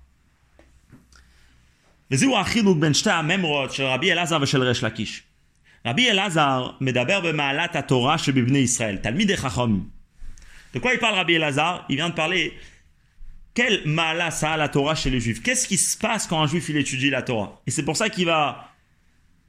Rabbi 5.83 6.05
Elazar 6.05 6.77
medaber 6.79 7.21
bema'alat 7.23 7.83
Torah 7.83 8.17
Israël, 8.17 9.01
Talmid 9.01 9.35
De 10.73 10.79
quoi 10.79 10.93
il 10.93 10.99
parle 10.99 11.15
Rabbi 11.15 11.33
Elazar? 11.33 11.85
Il 11.89 11.95
vient 11.95 12.09
de 12.09 12.13
parler 12.13 12.53
quel 13.53 13.81
ma'ala 13.85 14.31
ça 14.31 14.51
a 14.51 14.57
la 14.57 14.69
Torah 14.69 14.95
chez 14.95 15.09
les 15.09 15.19
juifs? 15.19 15.41
Qu'est-ce 15.41 15.67
qui 15.67 15.77
se 15.77 15.97
passe 15.97 16.27
quand 16.27 16.41
un 16.41 16.47
juif 16.47 16.69
il 16.69 16.77
étudie 16.77 17.09
la 17.09 17.21
Torah? 17.21 17.61
Et 17.67 17.71
c'est 17.71 17.83
pour 17.83 17.97
ça 17.97 18.09
qu'il 18.09 18.25
va 18.25 18.70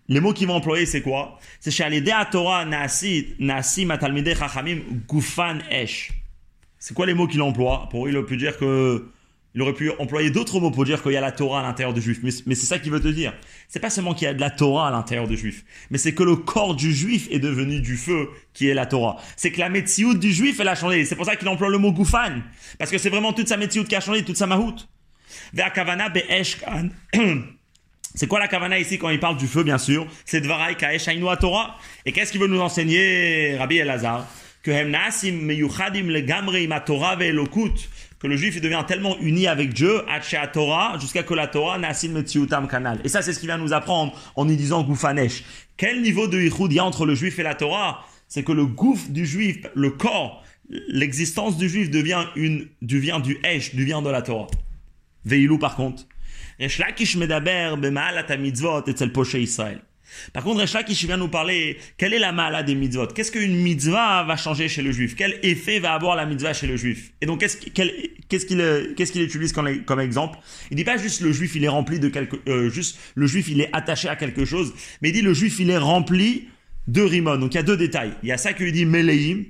les 0.09 0.21
mots 0.21 0.33
qu'il 0.33 0.47
va 0.47 0.55
employer, 0.55 0.87
c'est 0.87 1.03
quoi? 1.03 1.39
C'est 1.61 1.71
chez 1.71 1.85
Alidea 1.85 2.25
Torah 2.31 2.65
Nasi, 2.65 3.35
Nasi 3.39 3.87
Chachamim 3.87 4.81
Gufan 5.09 5.59
Esh. 5.71 6.13
C'est 6.79 6.95
quoi 6.95 7.07
les 7.07 7.15
mots 7.15 7.29
qu'il 7.29 7.41
emploie? 7.43 7.89
Pour 7.91 8.09
il 8.09 8.17
aurait 8.17 8.27
pu 8.27 8.37
dire 8.37 8.59
que 8.59 9.07
aurait 9.61 9.75
pu 9.75 9.91
employer 9.99 10.31
d'autres 10.31 10.59
mots 10.61 10.71
pour 10.71 10.85
dire 10.85 11.03
qu'il 11.03 11.13
y 11.13 11.17
a 11.17 11.21
la 11.21 11.33
Torah 11.33 11.61
à 11.61 11.63
l'intérieur 11.63 11.93
du 11.93 12.01
juif. 12.01 12.21
Mais, 12.23 12.55
c'est 12.55 12.67
ça 12.67 12.79
qu'il 12.79 12.91
veut 12.91 13.01
te 13.01 13.09
dire. 13.09 13.35
C'est 13.69 13.81
pas 13.81 13.91
seulement 13.91 14.15
qu'il 14.15 14.25
y 14.25 14.29
a 14.29 14.35
de 14.35 14.41
la 14.41 14.51
Torah 14.51 14.89
à 14.89 14.91
l'intérieur 14.91 15.29
du 15.29 15.37
juif, 15.37 15.65
mais 15.91 15.99
c'est 15.99 16.15
que 16.15 16.23
le 16.23 16.37
corps 16.37 16.75
du 16.75 16.93
juif 16.93 17.29
est 17.31 17.39
devenu 17.39 17.81
du 17.81 17.97
feu 17.97 18.31
qui 18.55 18.69
est 18.69 18.75
la 18.75 18.87
Torah. 18.87 19.19
C'est 19.37 19.53
que 19.53 19.61
la 19.61 19.69
métiout 19.69 20.15
du 20.15 20.33
juif, 20.33 20.59
elle 20.61 20.69
a 20.69 20.75
changé. 20.75 21.05
C'est 21.05 21.17
pour 21.17 21.27
ça 21.27 21.37
qu'il 21.37 21.49
emploie 21.49 21.69
le 21.69 21.79
mot 21.79 21.93
goufan. 21.93 22.41
Parce 22.79 22.91
que 22.91 22.99
c'est 22.99 23.11
vraiment 23.11 23.33
toute 23.33 23.49
sa 23.49 23.57
métiout 23.57 23.85
qui 23.85 23.95
a 23.95 24.01
changé, 24.01 24.25
toute 24.25 24.37
sa 24.37 24.47
mahout. 24.47 24.77
C'est 28.15 28.27
quoi 28.27 28.39
la 28.39 28.49
kavana 28.49 28.79
ici 28.79 28.99
quand 28.99 29.09
il 29.09 29.21
parle 29.21 29.37
du 29.37 29.47
feu, 29.47 29.63
bien 29.63 29.79
sûr? 29.79 30.07
C'est 30.25 30.41
Dvarai 30.41 30.75
Kaesh 30.77 31.09
Torah. 31.41 31.79
Et 32.05 32.13
qu'est-ce 32.13 32.31
qu'il 32.33 32.41
veut 32.41 32.47
nous 32.47 32.61
enseigner, 32.61 33.57
Rabbi 33.57 33.79
Elazar? 33.79 34.27
Que 34.63 34.71
que 38.23 38.29
le 38.29 38.37
juif 38.37 38.61
devient 38.61 38.85
tellement 38.87 39.19
uni 39.19 39.49
avec 39.49 39.73
Dieu, 39.73 40.03
Torah, 40.53 40.97
jusqu'à 41.01 41.25
que 41.25 41.35
la 41.35 41.49
Torah 41.49 41.79
metziutam 41.79 42.69
kanal. 42.69 43.01
Et 43.03 43.09
ça, 43.09 43.21
c'est 43.21 43.33
ce 43.33 43.41
qu'il 43.41 43.49
vient 43.49 43.59
nous 43.59 43.73
apprendre 43.73 44.17
en 44.37 44.49
y 44.49 44.57
disant 44.57 44.85
goufanesh. 44.85 45.43
Quel 45.77 46.03
niveau 46.03 46.29
de 46.29 46.41
yichud 46.41 46.71
il 46.71 46.77
y 46.77 46.79
a 46.79 46.85
entre 46.85 47.05
le 47.05 47.17
juif 47.17 47.41
et 47.41 47.43
la 47.43 47.57
Torah? 47.57 48.07
C'est 48.29 48.45
que 48.45 48.53
le 48.53 48.67
gouffre 48.67 49.09
du 49.11 49.27
juif, 49.27 49.67
le 49.75 49.91
corps, 49.91 50.45
l'existence 50.87 51.57
du 51.57 51.69
juif 51.69 51.91
devient 51.91 52.27
une, 52.37 52.69
devient 52.81 53.21
du 53.23 53.39
esh, 53.43 53.75
devient 53.75 54.01
de 54.05 54.11
la 54.11 54.23
Torah. 54.23 54.47
Veilou 55.25 55.59
par 55.59 55.75
contre. 55.75 56.05
Resh 56.61 56.79
Lakish 56.79 57.17
medaber 57.17 57.77
b'ma'alat 57.77 58.37
mitzvot 58.37 58.89
etzel 58.89 59.13
poshe 59.13 59.35
Israël. 59.35 59.81
Par 60.33 60.45
contre, 60.45 60.61
Recha 60.61 60.83
qui 60.83 60.95
vient 61.07 61.17
nous 61.17 61.29
parler, 61.29 61.79
quelle 61.97 62.15
est 62.15 62.19
la 62.19 62.33
mala 62.33 62.63
des 62.63 62.75
mitzvot? 62.75 63.09
Qu'est-ce 63.09 63.33
qu'une 63.33 63.57
mitzvah 63.57 64.25
va 64.25 64.37
changer 64.37 64.69
chez 64.69 64.83
le 64.83 64.93
juif? 64.93 65.15
Quel 65.17 65.39
effet 65.43 65.79
va 65.79 65.95
avoir 65.95 66.17
la 66.17 66.27
mitzvah 66.27 66.53
chez 66.53 66.67
le 66.67 66.77
juif? 66.77 67.13
Et 67.21 67.27
donc, 67.27 67.41
qu'est-ce 67.41 68.47
qu'il 68.47 69.23
utilise 69.23 69.53
comme, 69.53 70.01
exemple? 70.01 70.39
Il 70.71 70.77
dit 70.77 70.85
pas 70.85 70.97
juste 70.97 71.21
le 71.21 71.33
juif, 71.33 71.55
il 71.55 71.65
est 71.65 71.69
rempli 71.69 71.99
de 71.99 72.09
quelque... 72.09 72.37
Euh, 72.49 72.71
juste 72.71 72.99
le 73.15 73.27
juif, 73.27 73.49
il 73.49 73.61
est 73.61 73.71
attaché 73.73 74.09
à 74.09 74.17
quelque 74.17 74.45
chose, 74.45 74.75
mais 75.01 75.11
il 75.11 75.13
dit 75.13 75.23
le 75.23 75.35
juif, 75.35 75.59
il 75.61 75.71
est 75.71 75.79
rempli 75.79 76.49
de 76.89 77.03
rimon. 77.03 77.37
Donc, 77.37 77.55
il 77.55 77.57
y 77.57 77.61
a 77.61 77.65
deux 77.65 77.77
détails. 77.77 78.13
Il 78.23 78.29
y 78.29 78.33
a 78.33 78.39
ça 78.39 78.53
qui 78.53 78.65
lui 78.65 78.73
dit 78.73 78.85
meleim, 78.85 79.45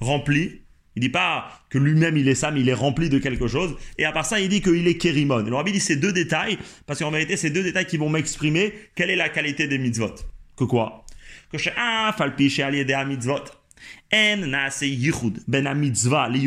rempli, 0.00 0.61
il 0.96 1.00
dit 1.00 1.08
pas 1.08 1.48
que 1.70 1.78
lui-même 1.78 2.16
il 2.16 2.28
est 2.28 2.34
ça, 2.34 2.50
mais 2.50 2.60
il 2.60 2.68
est 2.68 2.74
rempli 2.74 3.08
de 3.08 3.18
quelque 3.18 3.48
chose. 3.48 3.76
Et 3.98 4.04
à 4.04 4.12
part 4.12 4.26
ça, 4.26 4.40
il 4.40 4.48
dit 4.48 4.60
qu'il 4.60 4.86
est 4.86 4.98
kérimon. 4.98 5.38
Le 5.38 5.54
rabbi 5.54 5.72
dit 5.72 5.80
ces 5.80 5.96
deux 5.96 6.12
détails, 6.12 6.58
parce 6.86 6.98
qu'en 6.98 7.10
vérité, 7.10 7.36
c'est 7.36 7.50
deux 7.50 7.62
détails 7.62 7.86
qui 7.86 7.96
vont 7.96 8.08
m'exprimer 8.08 8.74
quelle 8.94 9.10
est 9.10 9.16
la 9.16 9.28
qualité 9.28 9.66
des 9.68 9.78
mitzvot? 9.78 10.14
Que 10.56 10.64
quoi? 10.64 11.04
Que 11.50 11.58
chez 11.58 11.72
un 11.76 12.12
falpi 12.12 12.54
mitzvot. 13.06 13.44
En 14.14 14.42
yichud 14.82 15.42
ben 15.48 15.74
mitzvah 15.74 16.28
li 16.28 16.46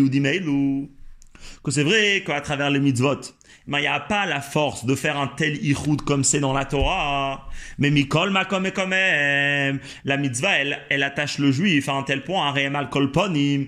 Que 1.64 1.72
c'est 1.72 1.84
vrai 1.84 2.24
qu'à 2.26 2.42
travers 2.42 2.70
les 2.70 2.80
mitzvot, 2.80 3.22
il 3.68 3.76
n'y 3.76 3.88
a 3.88 4.00
pas 4.00 4.26
la 4.28 4.42
force 4.42 4.86
de 4.86 4.94
faire 4.94 5.18
un 5.18 5.28
tel 5.28 5.64
ichoud 5.66 6.02
comme 6.04 6.24
c'est 6.24 6.40
dans 6.40 6.54
la 6.54 6.66
Torah. 6.66 7.50
Mais 7.80 7.90
Mikol 7.90 8.30
Makom 8.30 8.66
et 8.66 8.72
quand 8.72 8.88
même, 8.88 9.80
la 10.04 10.18
mitzvah, 10.18 10.58
elle, 10.58 10.80
elle 10.90 11.04
attache 11.04 11.40
le 11.40 11.52
juif 11.52 11.90
à 11.90 11.94
un 11.94 12.04
tel 12.04 12.24
point, 12.24 12.52
Reemal 12.52 12.90
Kolponim, 12.90 13.66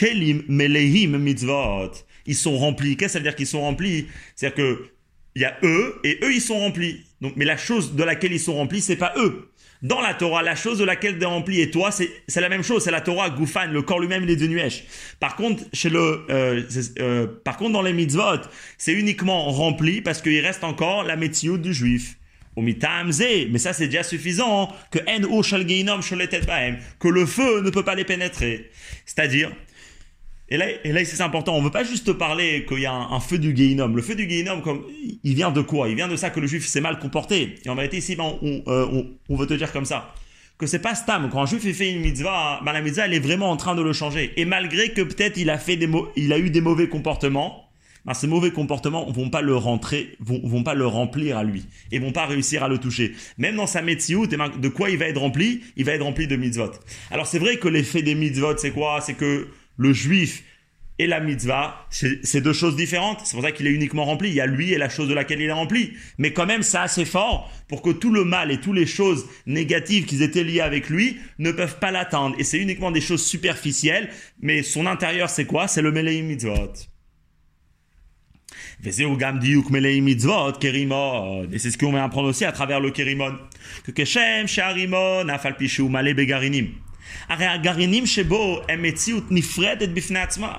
Kelim 0.00 0.44
Melehim 0.48 1.18
mitzvot. 1.18 1.90
Ils 2.24 2.34
sont 2.34 2.56
remplis. 2.56 2.96
Qu'est-ce 2.96 3.08
que 3.08 3.12
ça 3.12 3.18
veut 3.18 3.24
dire 3.24 3.36
qu'ils 3.36 3.46
sont 3.46 3.60
remplis? 3.60 4.06
C'est-à-dire 4.34 4.56
que 4.56 4.84
il 5.34 5.42
y 5.42 5.44
a 5.44 5.58
eux 5.62 6.00
et 6.04 6.18
eux 6.22 6.32
ils 6.32 6.40
sont 6.40 6.58
remplis. 6.58 7.04
Donc, 7.20 7.34
mais 7.36 7.44
la 7.44 7.58
chose 7.58 7.94
de 7.94 8.02
laquelle 8.02 8.32
ils 8.32 8.40
sont 8.40 8.54
remplis, 8.54 8.80
c'est 8.80 8.96
pas 8.96 9.12
eux. 9.18 9.50
Dans 9.82 10.00
la 10.00 10.14
Torah, 10.14 10.42
la 10.42 10.54
chose 10.54 10.78
de 10.78 10.84
laquelle 10.84 11.18
tu 11.18 11.22
es 11.22 11.26
rempli 11.26 11.60
et 11.60 11.70
toi, 11.70 11.90
c'est 11.90 12.40
la 12.40 12.48
même 12.48 12.62
chose. 12.62 12.82
C'est 12.82 12.90
la 12.90 13.02
Torah, 13.02 13.28
Goufan, 13.28 13.66
le 13.66 13.82
corps 13.82 14.00
lui-même, 14.00 14.24
il 14.24 14.30
est 14.30 14.36
devenu 14.36 14.58
Esh. 14.58 14.84
Par 15.20 15.36
contre, 15.36 15.64
chez 15.74 15.90
le, 15.90 16.24
euh, 16.30 16.62
euh, 16.98 17.26
par 17.44 17.58
contre, 17.58 17.72
dans 17.72 17.82
les 17.82 17.92
mitzvot, 17.92 18.40
c'est 18.78 18.92
uniquement 18.92 19.50
rempli 19.50 20.00
parce 20.00 20.22
qu'il 20.22 20.40
reste 20.40 20.64
encore 20.64 21.04
la 21.04 21.16
métiout 21.16 21.58
du 21.58 21.74
juif. 21.74 22.16
Mais 22.56 23.58
ça 23.58 23.72
c'est 23.72 23.86
déjà 23.86 24.02
suffisant 24.02 24.74
que 24.90 24.98
que 26.98 27.08
le 27.08 27.26
feu 27.26 27.60
ne 27.62 27.70
peut 27.70 27.84
pas 27.84 27.94
les 27.94 28.04
pénétrer. 28.04 28.70
C'est-à-dire, 29.06 29.50
et 30.50 30.56
là, 30.56 30.66
et 30.84 30.92
là 30.92 31.04
c'est 31.04 31.22
important. 31.22 31.54
On 31.54 31.62
veut 31.62 31.70
pas 31.70 31.84
juste 31.84 32.12
parler 32.12 32.64
qu'il 32.66 32.80
y 32.80 32.86
a 32.86 32.92
un, 32.92 33.20
feu 33.20 33.38
du 33.38 33.52
Guéinom. 33.52 33.88
Le 33.88 34.02
feu 34.02 34.16
du 34.16 34.26
Guéinom, 34.26 34.60
comme, 34.60 34.82
il 35.22 35.34
vient 35.34 35.50
de 35.50 35.60
quoi? 35.60 35.88
Il 35.88 35.94
vient 35.94 36.08
de 36.08 36.16
ça 36.16 36.30
que 36.30 36.40
le 36.40 36.46
juif 36.46 36.66
s'est 36.66 36.80
mal 36.80 36.98
comporté. 36.98 37.54
Et 37.64 37.68
en 37.68 37.76
vérité, 37.76 37.98
ici, 37.98 38.16
ben, 38.16 38.36
on, 38.42 38.62
euh, 38.66 39.04
on, 39.28 39.36
veut 39.36 39.46
te 39.46 39.54
dire 39.54 39.72
comme 39.72 39.84
ça. 39.84 40.12
Que 40.58 40.66
c'est 40.66 40.80
pas 40.80 40.94
stam. 40.94 41.30
Quand 41.30 41.42
un 41.42 41.46
juif 41.46 41.62
fait 41.72 41.90
une 41.90 42.00
mitzvah, 42.00 42.60
ben, 42.64 42.72
la 42.72 42.82
mitzvah, 42.82 43.06
elle 43.06 43.14
est 43.14 43.20
vraiment 43.20 43.50
en 43.50 43.56
train 43.56 43.74
de 43.74 43.82
le 43.82 43.92
changer. 43.92 44.32
Et 44.36 44.44
malgré 44.44 44.90
que 44.90 45.02
peut-être 45.02 45.36
il 45.36 45.50
a 45.50 45.58
fait 45.58 45.76
des 45.76 45.88
il 46.16 46.32
a 46.32 46.38
eu 46.38 46.50
des 46.50 46.60
mauvais 46.60 46.88
comportements, 46.88 47.70
ben, 48.04 48.14
ces 48.14 48.26
mauvais 48.26 48.50
comportements 48.50 49.08
vont 49.10 49.30
pas 49.30 49.42
le 49.42 49.54
rentrer, 49.54 50.16
vont, 50.18 50.40
vont 50.42 50.62
pas 50.64 50.74
le 50.74 50.86
remplir 50.86 51.38
à 51.38 51.44
lui. 51.44 51.66
Et 51.92 52.00
vont 52.00 52.12
pas 52.12 52.26
réussir 52.26 52.64
à 52.64 52.68
le 52.68 52.78
toucher. 52.78 53.12
Même 53.38 53.56
dans 53.56 53.68
sa 53.68 53.82
métiout, 53.82 54.26
ben, 54.26 54.48
de 54.48 54.68
quoi 54.68 54.90
il 54.90 54.98
va 54.98 55.06
être 55.06 55.20
rempli? 55.20 55.60
Il 55.76 55.84
va 55.84 55.92
être 55.92 56.02
rempli 56.02 56.26
de 56.26 56.34
mitzvot. 56.34 56.72
Alors 57.12 57.26
c'est 57.26 57.38
vrai 57.38 57.58
que 57.58 57.68
l'effet 57.68 58.02
des 58.02 58.16
mitzvot, 58.16 58.56
c'est 58.56 58.72
quoi? 58.72 59.00
C'est 59.00 59.14
que 59.14 59.48
le 59.80 59.92
juif 59.94 60.44
et 60.98 61.06
la 61.06 61.20
mitzvah, 61.20 61.86
c'est 61.88 62.42
deux 62.42 62.52
choses 62.52 62.76
différentes. 62.76 63.22
C'est 63.24 63.32
pour 63.32 63.42
ça 63.42 63.52
qu'il 63.52 63.66
est 63.66 63.70
uniquement 63.70 64.04
rempli. 64.04 64.28
Il 64.28 64.34
y 64.34 64.42
a 64.42 64.46
lui 64.46 64.74
et 64.74 64.76
la 64.76 64.90
chose 64.90 65.08
de 65.08 65.14
laquelle 65.14 65.40
il 65.40 65.48
est 65.48 65.52
rempli. 65.52 65.94
Mais 66.18 66.34
quand 66.34 66.44
même, 66.44 66.62
c'est 66.62 66.76
assez 66.76 67.06
fort 67.06 67.50
pour 67.66 67.80
que 67.80 67.88
tout 67.88 68.12
le 68.12 68.24
mal 68.24 68.50
et 68.50 68.60
toutes 68.60 68.76
les 68.76 68.84
choses 68.84 69.24
négatives 69.46 70.04
qui 70.04 70.22
étaient 70.22 70.44
liées 70.44 70.60
avec 70.60 70.90
lui 70.90 71.16
ne 71.38 71.50
peuvent 71.52 71.78
pas 71.78 71.90
l'atteindre. 71.90 72.36
Et 72.38 72.44
c'est 72.44 72.58
uniquement 72.58 72.90
des 72.90 73.00
choses 73.00 73.24
superficielles. 73.24 74.10
Mais 74.42 74.62
son 74.62 74.84
intérieur, 74.84 75.30
c'est 75.30 75.46
quoi? 75.46 75.66
C'est 75.66 75.80
le 75.80 75.92
Meleim 75.92 76.24
Mitzvot. 76.24 76.74
Et 78.84 78.92
c'est 78.92 79.04
ce 81.70 81.78
qu'on 81.78 81.92
va 81.92 82.04
apprendre 82.04 82.28
aussi 82.28 82.44
à 82.44 82.52
travers 82.52 82.80
le 82.80 82.90
Kerimon. 82.90 83.38
Que 83.84 83.92
Keshem, 83.92 84.46
Sharimon, 84.46 85.30
Afalpishu, 85.30 85.88
Male 85.88 86.12
Begarinim. 86.12 86.68
הרי 87.28 87.46
הגרעינים 87.46 88.06
שבו 88.06 88.60
הם 88.68 88.82
מציאות 88.82 89.24
נפרדת 89.30 89.88
בפני 89.88 90.18
עצמה. 90.18 90.52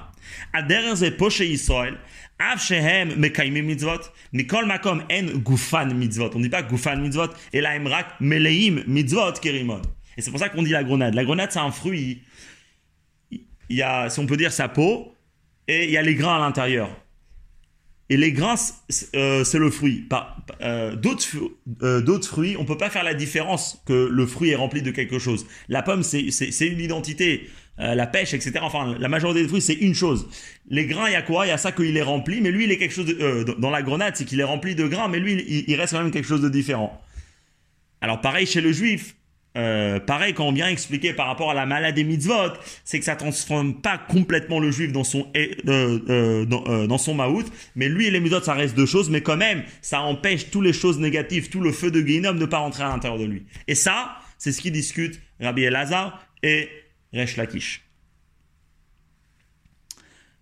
הדרך 0.54 0.94
זה 0.94 1.18
פה 1.18 1.28
שישראל, 1.30 1.96
אף 2.38 2.64
שהם 2.64 3.22
מקיימים 3.22 3.68
מצוות, 3.68 4.10
מכל 4.34 4.66
מקום 4.66 5.00
אין 5.10 5.40
גופן 5.40 5.90
מצוות. 5.96 6.36
On 6.36 6.40
ne 6.40 6.48
dit 6.48 6.52
pas 6.52 6.62
גופן 6.70 7.06
מצוות, 7.06 7.36
אלא 7.56 7.70
הם 7.70 7.88
רק 7.88 8.14
מלאים 8.22 8.78
מצוות 8.88 9.38
כרימון. 9.38 9.82
Et 10.18 10.22
c'est 10.22 10.32
pour 10.32 10.40
ça 10.40 10.50
qu'on 10.50 10.64
dit 10.64 10.72
la 10.72 10.84
grenade. 10.84 11.14
La 11.16 11.24
grenade, 11.24 11.52
c'est 11.52 11.60
un 11.60 11.72
fruit. 11.72 12.22
Il 13.32 13.78
y 13.78 13.82
a, 13.82 14.10
si 14.10 14.20
on 14.20 14.26
peut 14.26 14.38
dire, 14.38 14.52
sa 14.52 14.68
peau, 14.68 15.16
et 15.68 15.86
il 15.86 15.92
y 15.92 15.98
a 15.98 16.02
les 16.02 16.16
grains 16.16 16.36
à 16.36 16.40
l'intérieur. 16.40 16.90
Et 18.12 18.18
les 18.18 18.34
grains, 18.34 18.56
euh, 19.16 19.46
c'est 19.46 19.58
le 19.58 19.72
fruit. 19.72 20.06
Euh, 20.62 20.98
euh, 21.82 22.02
d'autres 22.02 22.28
fruits, 22.28 22.58
on 22.60 22.66
peut 22.66 22.78
pas 22.78 22.90
faire 22.90 23.06
la 23.06 23.14
différence 23.14 23.82
que 23.86 24.10
le 24.12 24.26
fruit 24.26 24.50
est 24.50 24.56
rempli 24.56 24.82
de 24.82 24.92
quelque 24.92 25.18
chose. 25.18 25.48
La 25.70 25.82
pomme, 25.82 26.04
c'est 26.04 26.68
une 26.68 26.82
identité. 26.82 27.50
la 27.78 28.06
pêche, 28.08 28.34
etc. 28.34 28.56
Enfin, 28.64 28.98
la 29.00 29.08
majorité 29.08 29.42
des 29.42 29.48
fruits, 29.48 29.62
c'est 29.62 29.76
une 29.76 29.96
chose. 29.96 30.28
Les 30.70 30.86
grains, 30.88 31.08
il 31.08 31.14
y 31.14 31.16
a 31.16 31.22
quoi? 31.22 31.46
Il 31.46 31.50
y 31.50 31.54
a 31.54 31.58
ça 31.58 31.72
qu'il 31.72 31.96
est 31.96 32.02
rempli, 32.02 32.42
mais 32.42 32.52
lui, 32.52 32.66
il 32.66 32.72
est 32.72 32.78
quelque 32.78 32.94
chose 32.94 33.16
dans 33.58 33.70
la 33.70 33.82
grenade, 33.82 34.18
c'est 34.18 34.26
qu'il 34.26 34.42
est 34.42 34.50
rempli 34.54 34.76
de 34.76 34.88
grains, 34.88 35.08
mais 35.08 35.20
lui, 35.20 35.64
il 35.68 35.76
reste 35.76 35.94
quand 35.94 36.04
même 36.04 36.12
quelque 36.12 36.28
chose 36.28 36.42
de 36.42 36.50
différent. 36.50 37.02
Alors 38.02 38.20
pareil 38.20 38.46
chez 38.46 38.62
le 38.62 38.74
juif, 38.74 39.16
euh, 39.58 40.00
pareil, 40.00 40.34
quand 40.34 40.48
on 40.48 40.54
vient 40.54 40.70
expliquer 40.70 41.14
par 41.14 41.28
rapport 41.28 41.52
à 41.52 41.54
la 41.54 41.66
maladie 41.66 42.06
mitzvot, 42.06 42.54
c'est 42.86 43.00
que 43.00 43.06
ça 43.06 43.18
transforme 43.18 43.82
pas 43.82 43.98
complètement 43.98 44.60
le 44.60 44.72
juif 44.72 44.94
dans 44.94 45.04
son 45.04 45.28
euh, 45.36 46.00
euh, 46.10 46.46
dans, 46.88 46.98
son 46.98 47.14
maout, 47.14 47.46
mais 47.76 47.90
lui 47.90 48.08
et 48.08 48.12
les 48.12 48.22
mitzvot 48.22 48.42
ça 48.42 48.54
reste 48.54 48.76
deux 48.76 48.86
choses, 48.86 49.10
mais 49.10 49.22
quand 49.22 49.36
même 49.36 49.64
ça 49.82 50.02
empêche 50.02 50.52
toutes 50.52 50.64
les 50.64 50.74
choses 50.74 51.00
négatives, 51.00 51.50
tout 51.50 51.60
le 51.60 51.74
feu 51.74 51.92
de 51.92 52.02
Guinom 52.02 52.34
de 52.34 52.46
pas 52.46 52.60
rentrer 52.60 52.84
à 52.84 52.90
l'intérieur 52.90 53.20
de 53.20 53.26
lui. 53.26 53.46
Et 53.68 53.76
ça, 53.76 54.18
c'est 54.38 54.54
ce 54.54 54.62
qui 54.62 54.72
discute 54.72 55.20
Rabbi 55.42 55.64
Elazar 55.64 56.26
et 56.44 56.70
Resh 57.14 57.36
Lakish. 57.36 57.84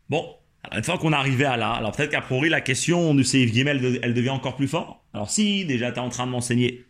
Bon, 0.08 0.36
une 0.72 0.84
fois 0.84 1.00
qu'on 1.00 1.14
est 1.14 1.16
arrivé 1.16 1.46
à 1.46 1.58
là, 1.58 1.72
alors 1.72 1.94
peut-être 1.94 2.12
qu'à 2.12 2.22
priori 2.22 2.50
la 2.50 2.62
question 2.62 3.16
du 3.16 3.24
Seif 3.24 3.52
Gimel 3.52 4.00
elle 4.04 4.14
devient 4.14 4.30
encore 4.30 4.56
plus 4.56 4.68
forte. 4.68 5.00
Alors 5.16 5.32
si 5.32 5.66
déjà 5.66 5.92
tu 5.92 5.98
es 5.98 6.02
en 6.02 6.10
train 6.10 6.28
de 6.28 6.32
m'enseigner 6.32 6.86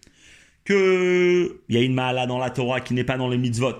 qu'il 0.69 1.49
y 1.69 1.77
a 1.77 1.81
une 1.81 1.95
mala 1.95 2.27
dans 2.27 2.37
la 2.37 2.51
Torah 2.51 2.79
qui 2.79 2.93
n'est 2.93 3.03
pas 3.03 3.17
dans 3.17 3.27
les 3.27 3.39
mitzvot, 3.39 3.79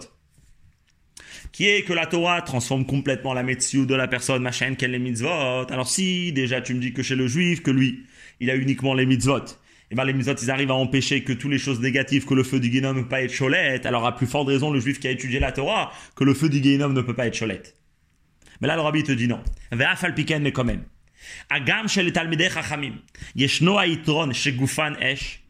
qui 1.51 1.67
est 1.67 1.83
que 1.83 1.93
la 1.93 2.07
Torah 2.07 2.41
transforme 2.41 2.83
complètement 2.83 3.35
la 3.35 3.43
médecine 3.43 3.85
de 3.85 3.93
la 3.93 4.07
personne, 4.07 4.41
machin, 4.41 4.73
qu'elle 4.73 4.91
les 4.91 4.99
mitzvot. 4.99 5.67
Alors 5.69 5.87
si 5.87 6.33
déjà 6.33 6.61
tu 6.61 6.73
me 6.73 6.79
dis 6.79 6.91
que 6.91 7.03
chez 7.03 7.15
le 7.15 7.27
juif, 7.27 7.61
que 7.61 7.69
lui, 7.69 8.05
il 8.39 8.49
a 8.49 8.55
uniquement 8.55 8.95
les 8.95 9.05
mitzvot, 9.05 9.37
et 9.37 9.91
eh 9.91 9.95
bien 9.95 10.03
les 10.03 10.13
mitzvot, 10.13 10.33
ils 10.41 10.49
arrivent 10.49 10.71
à 10.71 10.75
empêcher 10.75 11.23
que 11.23 11.33
toutes 11.33 11.51
les 11.51 11.59
choses 11.59 11.79
négatives, 11.79 12.25
que 12.25 12.33
le 12.33 12.43
feu 12.43 12.59
du 12.59 12.69
Guénom 12.71 12.93
ne 12.93 13.01
peut 13.03 13.09
pas 13.09 13.21
être 13.21 13.35
cholette, 13.35 13.85
alors 13.85 14.07
à 14.07 14.15
plus 14.15 14.27
forte 14.27 14.47
raison, 14.47 14.71
le 14.71 14.79
juif 14.79 14.99
qui 14.99 15.07
a 15.07 15.11
étudié 15.11 15.39
la 15.39 15.51
Torah, 15.51 15.91
que 16.15 16.23
le 16.23 16.33
feu 16.33 16.49
du 16.49 16.59
Guénom 16.59 16.89
ne 16.89 17.01
peut 17.01 17.15
pas 17.15 17.27
être 17.27 17.37
cholette. 17.37 17.75
Mais 18.61 18.67
là, 18.67 18.75
le 18.75 18.81
rabbi 18.81 19.03
te 19.03 19.11
dit 19.11 19.27
non. 19.27 19.41
mais 19.71 20.51
quand 20.51 20.63
même. 20.63 20.83
Agam 21.49 21.87
shel. 21.87 22.11
Yeshno 23.35 23.77
shegufan 24.33 24.95
esh. 24.99 25.43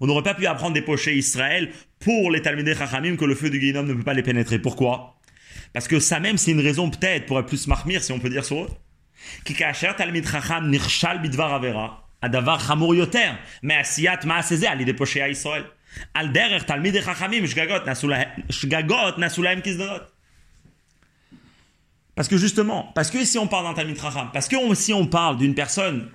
On 0.00 0.06
n'aurait 0.06 0.24
pas 0.24 0.34
pu 0.34 0.46
apprendre 0.46 0.74
des 0.74 0.82
pochés 0.82 1.16
Israël 1.16 1.70
pour 2.00 2.30
les 2.30 2.42
Talmidei 2.42 2.74
Chachamim 2.74 3.16
que 3.16 3.24
le 3.24 3.34
feu 3.34 3.48
du 3.48 3.60
Guénom 3.60 3.84
ne 3.84 3.94
peut 3.94 4.02
pas 4.02 4.14
les 4.14 4.24
pénétrer. 4.24 4.58
Pourquoi? 4.58 5.20
Parce 5.72 5.86
que 5.86 6.00
ça 6.00 6.18
même, 6.18 6.36
c'est 6.36 6.50
une 6.50 6.60
raison 6.60 6.90
peut-être 6.90 7.26
pour 7.26 7.44
plus 7.46 7.68
marmir, 7.68 8.02
si 8.02 8.10
on 8.10 8.18
peut 8.18 8.28
dire 8.28 8.44
sur 8.44 8.64
eux. 8.64 8.68
Parce 22.20 22.28
que 22.28 22.36
justement, 22.36 22.92
parce 22.94 23.10
que 23.10 23.24
si 23.24 23.38
on 23.38 23.46
parle 23.46 23.64
d'un 23.64 23.72
Talmid 23.72 23.96
parce 24.30 24.46
que 24.46 24.74
si 24.74 24.92
on 24.92 25.06
parle 25.06 25.38
d'une 25.38 25.54
personne 25.54 26.10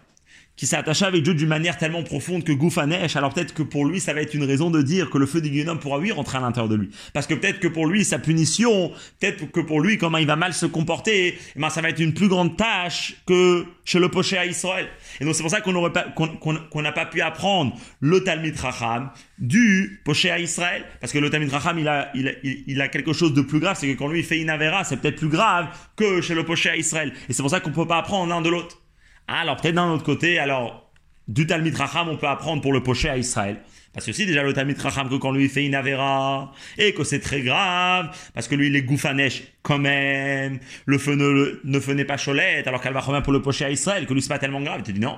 qui 0.55 0.67
s'est 0.67 0.75
attachée 0.77 1.05
avec 1.05 1.23
Dieu 1.23 1.33
d'une 1.33 1.49
manière 1.49 1.77
tellement 1.77 2.03
profonde 2.03 2.43
que 2.43 2.51
Goufanesh, 2.51 3.15
alors 3.15 3.33
peut-être 3.33 3.53
que 3.53 3.63
pour 3.63 3.85
lui, 3.85 3.99
ça 3.99 4.13
va 4.13 4.21
être 4.21 4.33
une 4.33 4.43
raison 4.43 4.69
de 4.69 4.81
dire 4.81 5.09
que 5.09 5.17
le 5.17 5.25
feu 5.25 5.41
du 5.41 5.49
Guénom 5.49 5.77
pourra 5.77 5.99
lui 5.99 6.11
rentrer 6.11 6.37
à 6.37 6.41
l'intérieur 6.41 6.69
de 6.69 6.75
lui. 6.75 6.89
Parce 7.13 7.27
que 7.27 7.33
peut-être 7.33 7.59
que 7.59 7.67
pour 7.67 7.87
lui, 7.87 8.05
sa 8.05 8.19
punition, 8.19 8.91
peut-être 9.19 9.51
que 9.51 9.59
pour 9.59 9.81
lui, 9.81 9.97
comment 9.97 10.17
il 10.17 10.27
va 10.27 10.35
mal 10.35 10.53
se 10.53 10.65
comporter, 10.65 11.37
eh 11.55 11.59
ben, 11.59 11.69
ça 11.69 11.81
va 11.81 11.89
être 11.89 11.99
une 11.99 12.13
plus 12.13 12.27
grande 12.27 12.55
tâche 12.55 13.15
que 13.25 13.65
chez 13.83 13.99
le 13.99 14.09
poché 14.09 14.37
à 14.37 14.45
Israël. 14.45 14.87
Et 15.19 15.25
donc 15.25 15.35
c'est 15.35 15.43
pour 15.43 15.51
ça 15.51 15.61
qu'on 15.61 15.73
n'aurait 15.73 15.91
pas, 15.91 16.03
qu'on 16.03 16.81
n'a 16.81 16.91
pas 16.91 17.05
pu 17.05 17.21
apprendre 17.21 17.75
le 17.99 18.23
Talmid 18.23 18.57
Racham 18.57 19.11
du 19.37 20.01
poché 20.05 20.31
à 20.31 20.39
Israël, 20.39 20.85
parce 21.01 21.11
que 21.11 21.19
le 21.19 21.29
Talmid 21.29 21.51
Racham 21.51 21.77
il 21.77 21.87
a, 21.87 22.09
il, 22.15 22.27
a, 22.27 22.31
il 22.43 22.81
a 22.81 22.87
quelque 22.87 23.13
chose 23.13 23.33
de 23.33 23.41
plus 23.41 23.59
grave, 23.59 23.77
c'est 23.79 23.87
que 23.87 23.97
quand 23.97 24.07
lui 24.07 24.19
il 24.19 24.25
fait 24.25 24.39
une 24.39 24.49
Avera, 24.49 24.83
c'est 24.83 24.97
peut-être 24.97 25.17
plus 25.17 25.27
grave 25.27 25.67
que 25.97 26.21
chez 26.21 26.33
le 26.33 26.45
poché 26.45 26.69
à 26.69 26.77
Israël. 26.77 27.13
Et 27.29 27.33
c'est 27.33 27.43
pour 27.43 27.51
ça 27.51 27.59
qu'on 27.59 27.71
peut 27.71 27.87
pas 27.87 27.97
apprendre 27.97 28.29
l'un 28.29 28.41
de 28.41 28.49
l'autre. 28.49 28.81
Alors 29.27 29.57
peut-être 29.57 29.75
d'un 29.75 29.89
autre 29.91 30.03
côté, 30.03 30.39
alors 30.39 30.91
du 31.27 31.47
Talmid 31.47 31.75
Racham, 31.75 32.09
on 32.09 32.17
peut 32.17 32.27
apprendre 32.27 32.61
pour 32.61 32.73
le 32.73 32.83
pocher 32.83 33.09
à 33.09 33.17
Israël. 33.17 33.57
Parce 33.93 34.05
que 34.05 34.11
si 34.11 34.25
déjà 34.25 34.43
le 34.43 34.53
Talmid 34.53 34.79
Racham, 34.79 35.09
que 35.09 35.15
quand 35.15 35.31
lui 35.31 35.45
il 35.45 35.49
fait 35.49 35.63
Inavera, 35.63 36.51
et 36.77 36.93
que 36.93 37.03
c'est 37.03 37.21
très 37.21 37.41
grave, 37.41 38.15
parce 38.33 38.47
que 38.47 38.55
lui 38.55 38.67
il 38.67 38.75
est 38.75 38.81
gouffanèche 38.81 39.43
quand 39.63 39.79
même, 39.79 40.59
le 40.85 40.97
feu 40.97 41.15
ne, 41.15 41.59
ne 41.63 41.79
feu 41.79 42.05
pas 42.05 42.17
cholette, 42.17 42.67
alors 42.67 42.81
qu'elle 42.81 42.93
va 42.93 42.99
revenir 42.99 43.23
pour 43.23 43.33
le 43.33 43.41
pocher 43.41 43.65
à 43.65 43.71
Israël, 43.71 44.05
que 44.05 44.13
lui 44.13 44.21
c'est 44.21 44.29
pas 44.29 44.39
tellement 44.39 44.61
grave, 44.61 44.79
il 44.79 44.83
te 44.83 44.91
dit 44.91 44.99
non. 44.99 45.17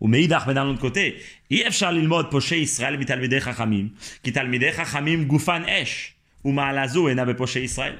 Ou 0.00 0.08
Meidach, 0.08 0.46
mais 0.46 0.54
d'un 0.54 0.66
autre 0.66 0.80
côté, 0.80 1.16
Yefchar 1.50 1.92
Lilmod 1.92 2.30
pocher 2.30 2.60
Israël 2.60 2.98
mit 2.98 3.06
Talmidei 3.06 3.40
Chachamim, 3.40 3.90
qui 4.22 4.32
Talmidei 4.32 4.72
Chachamim 4.72 5.24
goufan 5.24 5.62
ou 6.42 6.52
Maalazo 6.52 7.08
et 7.08 7.14
n'avait 7.14 7.34
pocher 7.34 7.62
Israël. 7.62 7.96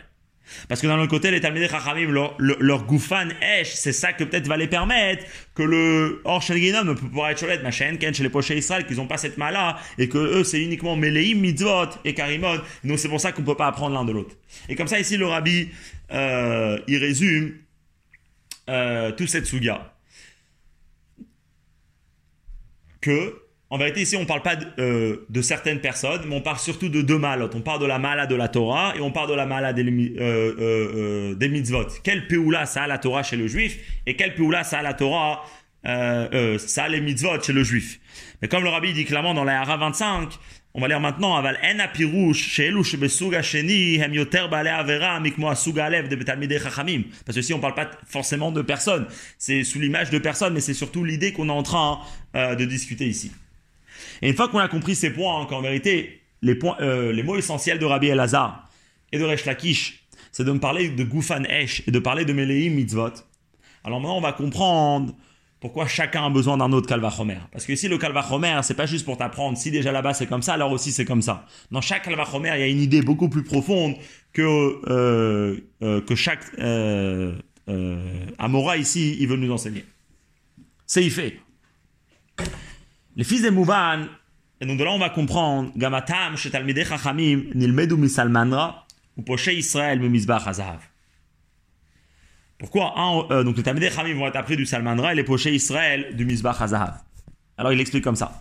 Parce 0.68 0.80
que 0.80 0.86
d'un 0.86 0.98
autre 0.98 1.10
côté, 1.10 1.30
les 1.30 1.40
Talmidei 1.40 1.68
Chachamim, 1.68 2.10
leur, 2.10 2.36
leur, 2.38 2.84
goufan 2.84 3.28
esh, 3.40 3.72
c'est 3.74 3.92
ça 3.92 4.12
que 4.12 4.24
peut-être 4.24 4.46
va 4.46 4.56
les 4.56 4.66
permettre 4.66 5.24
que 5.54 5.62
le 5.62 6.22
shel 6.40 6.58
Ginom 6.58 6.84
ne 6.84 6.92
peut 6.94 7.08
pas 7.08 7.32
être 7.32 7.40
cholet, 7.40 7.62
machin, 7.62 7.96
ken, 7.98 8.14
chez 8.14 8.22
les 8.22 8.28
pochés 8.28 8.56
Israël, 8.56 8.86
qu'ils 8.86 8.96
n'ont 8.96 9.06
pas 9.06 9.16
cette 9.16 9.38
mala, 9.38 9.78
et 9.98 10.08
que 10.08 10.18
eux, 10.18 10.44
c'est 10.44 10.60
uniquement 10.60 10.96
Meleim, 10.96 11.40
Mitzvot 11.40 11.90
et 12.04 12.14
Karimon. 12.14 12.60
Donc 12.84 12.98
c'est 12.98 13.08
pour 13.08 13.20
ça 13.20 13.32
qu'on 13.32 13.42
peut 13.42 13.56
pas 13.56 13.66
apprendre 13.66 13.94
l'un 13.94 14.04
de 14.04 14.12
l'autre. 14.12 14.36
Et 14.68 14.74
comme 14.74 14.88
ça, 14.88 14.98
ici, 14.98 15.16
le 15.16 15.26
rabbi, 15.26 15.70
euh, 16.12 16.78
il 16.86 16.98
résume 16.98 17.54
euh, 18.68 19.12
toute 19.12 19.28
cette 19.28 19.46
suga. 19.46 19.94
Que 23.00 23.43
en 23.74 23.76
vérité, 23.76 24.02
ici, 24.02 24.16
on 24.16 24.20
ne 24.20 24.24
parle 24.24 24.42
pas 24.42 24.54
de, 24.54 24.66
euh, 24.78 25.26
de, 25.28 25.42
certaines 25.42 25.80
personnes, 25.80 26.20
mais 26.28 26.36
on 26.36 26.40
parle 26.40 26.60
surtout 26.60 26.88
de 26.88 27.02
deux 27.02 27.18
malot. 27.18 27.50
On 27.56 27.60
parle 27.60 27.80
de 27.80 27.86
la 27.86 27.98
mala 27.98 28.28
de 28.28 28.36
la 28.36 28.46
Torah 28.46 28.94
et 28.96 29.00
on 29.00 29.10
parle 29.10 29.28
de 29.28 29.34
la 29.34 29.46
mala 29.46 29.72
des, 29.72 29.82
euh, 29.82 30.54
euh, 30.60 31.34
des 31.34 31.48
mitzvot. 31.48 31.88
Quel 32.04 32.28
péoula 32.28 32.66
ça 32.66 32.84
a 32.84 32.86
la 32.86 32.98
Torah 32.98 33.24
chez 33.24 33.36
le 33.36 33.48
juif 33.48 33.76
et 34.06 34.14
quel 34.14 34.36
péoula 34.36 34.62
ça 34.62 34.78
a 34.78 34.82
la 34.82 34.94
Torah, 34.94 35.42
ça 35.84 36.84
a 36.84 36.88
les 36.88 37.00
mitzvot 37.00 37.42
chez 37.42 37.52
le 37.52 37.64
juif. 37.64 37.98
Mais 38.40 38.46
comme 38.46 38.62
le 38.62 38.70
rabbi 38.70 38.92
dit 38.92 39.06
clairement 39.06 39.34
dans 39.34 39.42
la 39.42 39.60
Hara 39.60 39.76
25, 39.76 40.28
on 40.74 40.80
va 40.80 40.86
lire 40.86 41.00
maintenant, 41.00 41.34
aval 41.34 41.58
en 41.60 42.32
chez 42.32 42.70
de. 42.70 42.76
Parce 47.26 47.34
que 47.34 47.40
ici, 47.40 47.52
on 47.52 47.58
parle 47.58 47.74
pas 47.74 47.90
forcément 48.06 48.52
de 48.52 48.62
personnes. 48.62 49.08
C'est 49.36 49.64
sous 49.64 49.80
l'image 49.80 50.10
de 50.10 50.18
personnes, 50.18 50.54
mais 50.54 50.60
c'est 50.60 50.74
surtout 50.74 51.02
l'idée 51.02 51.32
qu'on 51.32 51.48
est 51.48 51.52
en 51.52 51.64
train 51.64 51.98
de 52.34 52.64
discuter 52.64 53.08
ici. 53.08 53.32
Et 54.24 54.30
une 54.30 54.36
fois 54.36 54.48
qu'on 54.48 54.58
a 54.58 54.68
compris 54.68 54.94
ces 54.94 55.10
points, 55.10 55.42
hein, 55.42 55.46
qu'en 55.46 55.60
vérité, 55.60 56.22
les, 56.40 56.54
points, 56.54 56.76
euh, 56.80 57.12
les 57.12 57.22
mots 57.22 57.36
essentiels 57.36 57.78
de 57.78 57.84
Rabbi 57.84 58.06
Elazar 58.06 58.70
et 59.12 59.18
de 59.18 59.24
Resh 59.24 59.44
Lakish, 59.44 60.06
c'est 60.32 60.44
de 60.44 60.50
me 60.50 60.58
parler 60.58 60.88
de 60.88 61.04
Goufan 61.04 61.44
Esh 61.44 61.82
et 61.86 61.90
de 61.90 61.98
parler 61.98 62.24
de 62.24 62.32
Meleim 62.32 62.70
Mitzvot. 62.74 63.12
Alors 63.84 64.00
maintenant, 64.00 64.16
on 64.16 64.22
va 64.22 64.32
comprendre 64.32 65.14
pourquoi 65.60 65.86
chacun 65.86 66.24
a 66.24 66.30
besoin 66.30 66.56
d'un 66.56 66.72
autre 66.72 66.88
Kalvachomer. 66.88 67.36
Parce 67.52 67.66
que 67.66 67.72
ici, 67.72 67.86
le 67.86 67.98
Kalvachomer, 67.98 68.60
c'est 68.62 68.72
pas 68.72 68.86
juste 68.86 69.04
pour 69.04 69.18
t'apprendre, 69.18 69.58
si 69.58 69.70
déjà 69.70 69.92
là-bas 69.92 70.14
c'est 70.14 70.26
comme 70.26 70.42
ça, 70.42 70.54
alors 70.54 70.72
aussi 70.72 70.90
c'est 70.90 71.04
comme 71.04 71.22
ça. 71.22 71.44
Dans 71.70 71.82
chaque 71.82 72.04
Kalvachomer, 72.04 72.52
il 72.54 72.60
y 72.60 72.64
a 72.64 72.68
une 72.68 72.80
idée 72.80 73.02
beaucoup 73.02 73.28
plus 73.28 73.44
profonde 73.44 73.94
que, 74.32 74.80
euh, 74.90 75.60
euh, 75.82 76.00
que 76.00 76.14
chaque 76.14 76.46
Amora 78.38 78.78
ici, 78.78 79.18
il 79.20 79.28
veut 79.28 79.36
nous 79.36 79.52
enseigner. 79.52 79.84
C'est 80.86 81.04
y 81.04 81.10
fait. 81.10 81.38
Les 83.16 83.24
fils 83.24 83.42
des 83.42 83.50
Mouvan, 83.50 84.06
et 84.60 84.66
donc 84.66 84.78
de 84.78 84.84
là 84.84 84.90
on 84.90 84.98
va 84.98 85.10
comprendre, 85.10 85.72
Gamatam, 85.76 86.36
Shetalmidei 86.36 86.84
Chachamim, 86.84 87.44
Nilmedu 87.54 87.94
Misalmanra, 87.96 88.86
ou 89.16 89.22
Poche 89.22 89.48
Israël, 89.48 90.00
Mimizbach 90.00 90.46
Azav. 90.48 90.80
Pourquoi 92.58 92.94
hein, 92.96 93.26
euh, 93.30 93.44
Donc 93.44 93.56
les 93.56 93.62
Talmidei 93.62 93.90
Chachamim 93.90 94.14
vont 94.14 94.26
être 94.26 94.36
appris 94.36 94.56
du 94.56 94.66
Salmanra 94.66 95.12
et 95.12 95.16
les 95.16 95.24
Poche 95.24 95.46
Israël 95.46 96.16
du 96.16 96.24
Mizbach 96.24 96.60
Azav? 96.60 97.02
Alors 97.56 97.72
il 97.72 97.80
explique 97.80 98.02
comme 98.02 98.16
ça. 98.16 98.40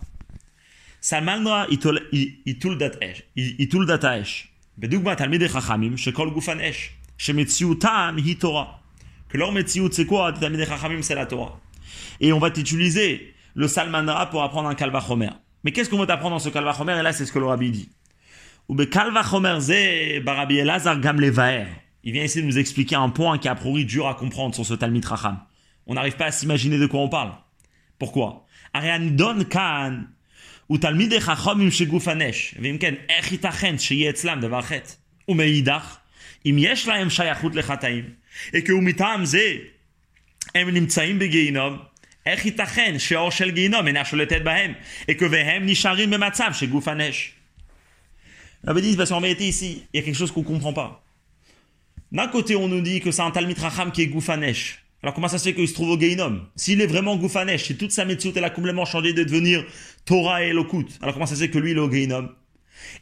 Salmanra 1.00 1.66
itul 1.68 2.78
dat 2.78 2.92
esh. 3.00 3.24
Itul 3.36 3.86
dat 3.86 4.04
esh. 4.04 4.50
Bedugma 4.76 5.14
Talmidei 5.14 5.48
Chachamim, 5.48 5.96
Shekol 5.96 6.32
Gufan 6.32 6.58
esh. 6.58 6.96
Shemetziutam 7.16 8.18
hi 8.18 8.36
Torah. 8.36 8.80
Que 9.28 9.38
leur 9.38 9.52
metziut 9.52 9.92
c'est 9.92 10.06
quoi? 10.06 10.32
Talmidei 10.32 10.66
Chachamim 10.66 11.02
c'est 11.02 11.14
la 11.14 11.26
Torah. 11.26 11.60
Et 12.20 12.32
on 12.32 12.38
va 12.38 12.50
t'utiliser 12.50 13.34
le 13.54 13.68
salmandra 13.68 14.30
pour 14.30 14.42
apprendre 14.42 14.68
un 14.68 14.74
kalvachomer. 14.74 15.30
Mais 15.62 15.72
qu'est-ce 15.72 15.88
qu'on 15.88 15.98
veut 15.98 16.10
apprendre 16.10 16.36
dans 16.36 16.40
ce 16.40 16.48
kalvachomer 16.48 16.98
Et 16.98 17.02
là, 17.02 17.12
c'est 17.12 17.24
ce 17.24 17.32
que 17.32 17.38
le 17.38 17.46
rabbi 17.46 17.70
dit. 17.70 17.88
Ou 18.68 18.76
kalvachomer 18.76 19.60
ze 19.60 20.20
barabi 20.20 20.58
elazar 20.58 21.00
gam 21.00 21.20
levaer. 21.20 21.66
Il 22.02 22.12
vient 22.12 22.22
essayer 22.22 22.42
de 22.42 22.46
nous 22.46 22.58
expliquer 22.58 22.96
un 22.96 23.08
point 23.08 23.38
qui 23.38 23.48
est 23.48 23.50
a 23.50 23.54
priori 23.54 23.84
dur 23.84 24.06
à 24.06 24.14
comprendre 24.14 24.54
sur 24.54 24.66
ce 24.66 24.74
Talmid 24.74 25.04
Racham. 25.04 25.38
On 25.86 25.94
n'arrive 25.94 26.16
pas 26.16 26.26
à 26.26 26.32
s'imaginer 26.32 26.78
de 26.78 26.86
quoi 26.86 27.00
on 27.00 27.08
parle. 27.08 27.32
Pourquoi? 27.98 28.44
Don 28.74 29.44
kan 29.44 30.04
ou 30.68 30.78
Talmid 30.78 31.12
Chachamim 31.20 31.70
shegufanesh 31.70 32.54
vim 32.58 32.78
ken 32.78 32.96
ech 33.08 33.32
itachen 33.32 33.78
sheye 33.78 34.08
etzlam 34.08 34.40
davar 34.40 34.66
chet 34.66 34.98
u 35.28 35.34
meidach 35.34 36.00
im 36.44 36.58
yesh 36.58 36.86
lahem 36.86 37.08
shayachut 37.08 37.54
lechataim 37.54 38.16
et 38.52 38.64
que 38.64 38.72
umitam 38.72 39.24
ze 39.24 39.70
em 40.54 40.70
nimtzaim 40.70 41.18
begeinom 41.18 41.78
איך 42.25 42.45
ייתכן 42.45 42.99
שאור 42.99 43.31
של 43.31 43.51
גיהינום 43.51 43.87
אינה 43.87 44.05
שולטת 44.05 44.41
בהם, 44.41 44.73
et 45.09 45.13
que 45.13 45.23
והם 45.31 45.65
נשארים 45.65 46.09
במצב 46.09 46.51
שגוף 46.53 46.87
הנש. 46.87 47.33
Rabbi 48.67 48.81
dit, 48.81 48.97
parce 48.97 49.09
qu'en 49.09 49.21
vérité 49.21 49.47
ici, 49.47 49.83
il 49.93 49.97
y 49.97 50.03
a 50.03 50.05
quelque 50.05 50.17
chose 50.17 50.31
qu'on 50.31 50.41
ne 50.41 50.45
comprend 50.45 50.73
pas. 50.73 51.01
D'un 52.11 52.27
côté, 52.27 52.57
on 52.57 52.67
nous 52.67 52.81
dit 52.81 52.99
que 52.99 53.09
c'est 53.09 53.21
un 53.21 53.31
Talmid 53.31 53.57
Racham 53.57 53.89
qui 53.91 54.01
est 54.01 54.07
Goufanesh. 54.07 54.83
Alors 55.01 55.13
comment 55.13 55.29
ça 55.29 55.37
se 55.37 55.45
fait 55.45 55.53
qu'il 55.53 55.67
se 55.67 55.73
trouve 55.73 55.91
au 55.91 55.99
Geinom 55.99 56.41
S'il 56.57 56.81
est 56.81 56.87
vraiment 56.87 57.15
Goufanesh, 57.15 57.63
si 57.63 57.77
toute 57.77 57.91
sa 57.91 58.03
méthode 58.03 58.35
elle 58.35 58.43
a 58.43 58.49
complètement 58.49 58.83
changé 58.83 59.13
de 59.13 59.23
devenir 59.23 59.63
Torah 60.03 60.43
et 60.43 60.49
Elokut, 60.49 60.87
alors 61.01 61.13
comment 61.13 61.25
ça 61.25 61.35
se 61.35 61.41
fait 61.41 61.49
que 61.49 61.57
lui 61.57 61.71
il 61.71 61.77
est 61.77 61.79
au 61.79 61.89
Geinom 61.89 62.29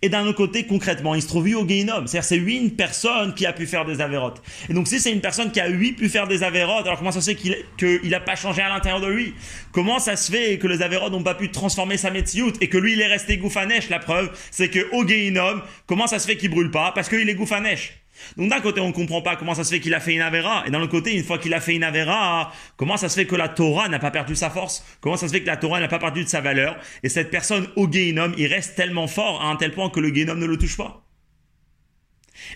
et 0.03 0.09
d'un 0.09 0.26
autre 0.26 0.37
côté, 0.37 0.64
concrètement, 0.64 1.14
il 1.14 1.22
se 1.22 1.28
trouve 1.28 1.47
au 1.55 1.66
Geinom. 1.66 2.07
C'est-à-dire, 2.07 2.24
c'est 2.24 2.37
lui 2.37 2.57
une 2.57 2.72
personne 2.72 3.35
qui 3.35 3.47
a 3.47 3.53
pu 3.53 3.66
faire 3.66 3.85
des 3.85 4.01
avérotes. 4.01 4.43
Et 4.68 4.74
donc, 4.74 4.89
si 4.89 5.01
c'est 5.01 5.12
une 5.12 5.20
personne 5.20 5.51
qui 5.51 5.61
a 5.61 5.68
lui 5.68 5.93
pu 5.93 6.09
faire 6.09 6.28
des 6.28 6.43
avérotes, 6.43 6.87
alors 6.87 6.99
comment 6.99 7.12
ça 7.12 7.20
se 7.20 7.30
fait 7.30 7.57
qu'il 7.76 8.11
n'a 8.11 8.20
pas 8.20 8.37
changé 8.37 8.62
à 8.62 8.68
l'intérieur 8.68 9.01
de 9.01 9.09
lui? 9.09 9.35
Comment 9.72 9.99
ça 9.99 10.16
se 10.16 10.30
fait 10.30 10.59
que 10.59 10.66
les 10.66 10.83
avérotes 10.83 11.12
n'ont 11.12 11.22
pas 11.22 11.35
pu 11.35 11.51
transformer 11.51 11.97
sa 11.97 12.11
métiout 12.11 12.53
et 12.61 12.68
que 12.68 12.78
lui, 12.78 12.93
il 12.93 13.01
est 13.01 13.07
resté 13.07 13.37
goufanesh? 13.39 13.89
La 13.89 13.99
preuve, 13.99 14.30
c'est 14.51 14.68
que 14.68 14.89
au 14.93 15.07
Geinom, 15.07 15.61
comment 15.87 16.07
ça 16.07 16.18
se 16.18 16.26
fait 16.26 16.37
qu'il 16.37 16.51
brûle 16.51 16.70
pas? 16.70 16.93
Parce 16.93 17.09
qu'il 17.09 17.28
est 17.28 17.35
goufanesh. 17.35 18.02
Donc 18.37 18.51
d'un 18.51 18.61
côté, 18.61 18.81
on 18.81 18.89
ne 18.89 18.93
comprend 18.93 19.23
pas 19.23 19.37
comment 19.37 19.55
ça 19.55 19.64
se 19.64 19.70
fait 19.70 19.81
qu'il 19.81 19.95
a 19.95 20.01
fait 20.01 20.14
une 20.14 20.20
Avera, 20.20 20.64
et 20.66 20.70
d'un 20.70 20.81
autre 20.81 20.91
côté, 20.91 21.16
une 21.16 21.25
fois 21.25 21.39
qu'il 21.39 21.55
a 21.55 21.61
fait 21.61 21.75
une 21.75 21.85
Avera, 21.85 22.53
comment 22.77 22.97
ça 22.97 23.09
se 23.09 23.14
fait 23.14 23.27
que 23.27 23.37
la 23.37 23.49
Torah 23.49 23.89
n'a 23.89 23.99
pas 23.99 24.11
perdu 24.11 24.37
sa 24.37 24.51
force? 24.51 24.85
Comment 25.01 25.16
ça 25.16 25.29
se 25.29 25.33
fait 25.33 25.43
que 25.43 25.47
la 25.47 25.57
Torah 25.57 25.81
n'a 25.81 25.89
pas 25.89 25.99
perdu 25.99 26.25
de 26.25 26.29
sa 26.29 26.41
valeur? 26.41 26.77
Et 27.03 27.09
cette 27.09 27.31
personne 27.31 27.68
au 27.77 27.91
Geinom, 27.91 28.33
il 28.37 28.47
reste 28.47 28.77
tellement 28.77 29.07
fort 29.07 29.43
à 29.43 29.47
un 29.47 29.57
tel 29.57 29.73
point 29.73 29.91
que 29.91 30.01
le 30.01 30.14
Geinom 30.14 30.35
ne 30.35 30.47
le 30.47 30.57
touche 30.57 30.77
pas. 30.77 31.07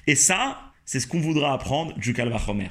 Et 0.07 0.15
ça, 0.15 0.73
c'est 0.85 1.01
ce 1.01 1.07
qu'on 1.07 1.21
voudra 1.21 1.53
apprendre 1.53 1.97
du 1.99 2.13
Kalvachomer 2.13 2.71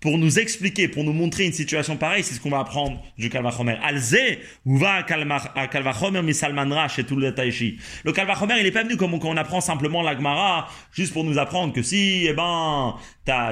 pour 0.00 0.18
nous 0.18 0.38
expliquer, 0.38 0.88
pour 0.88 1.04
nous 1.04 1.12
montrer 1.12 1.44
une 1.44 1.52
situation 1.52 1.96
pareille, 1.96 2.22
c'est 2.22 2.34
ce 2.34 2.40
qu'on 2.40 2.50
va 2.50 2.60
apprendre 2.60 3.02
du 3.18 3.28
Kalvachomer. 3.28 3.76
Alze, 3.82 4.16
ou 4.64 4.76
va 4.76 5.02
Kalvachomer 5.02 6.22
misalmanra 6.22 6.88
chez 6.88 7.04
tout 7.04 7.16
le 7.16 7.34
Taishi. 7.34 7.78
Le 8.04 8.12
Kalvachomer, 8.12 8.54
il 8.60 8.66
est 8.66 8.70
pas 8.70 8.82
venu 8.82 8.96
comme 8.96 9.14
on 9.14 9.36
apprend 9.36 9.60
simplement 9.60 10.02
la 10.02 10.16
Gemara, 10.16 10.68
juste 10.92 11.12
pour 11.12 11.24
nous 11.24 11.38
apprendre 11.38 11.72
que 11.72 11.82
si, 11.82 12.26
eh 12.26 12.32
ben, 12.32 12.94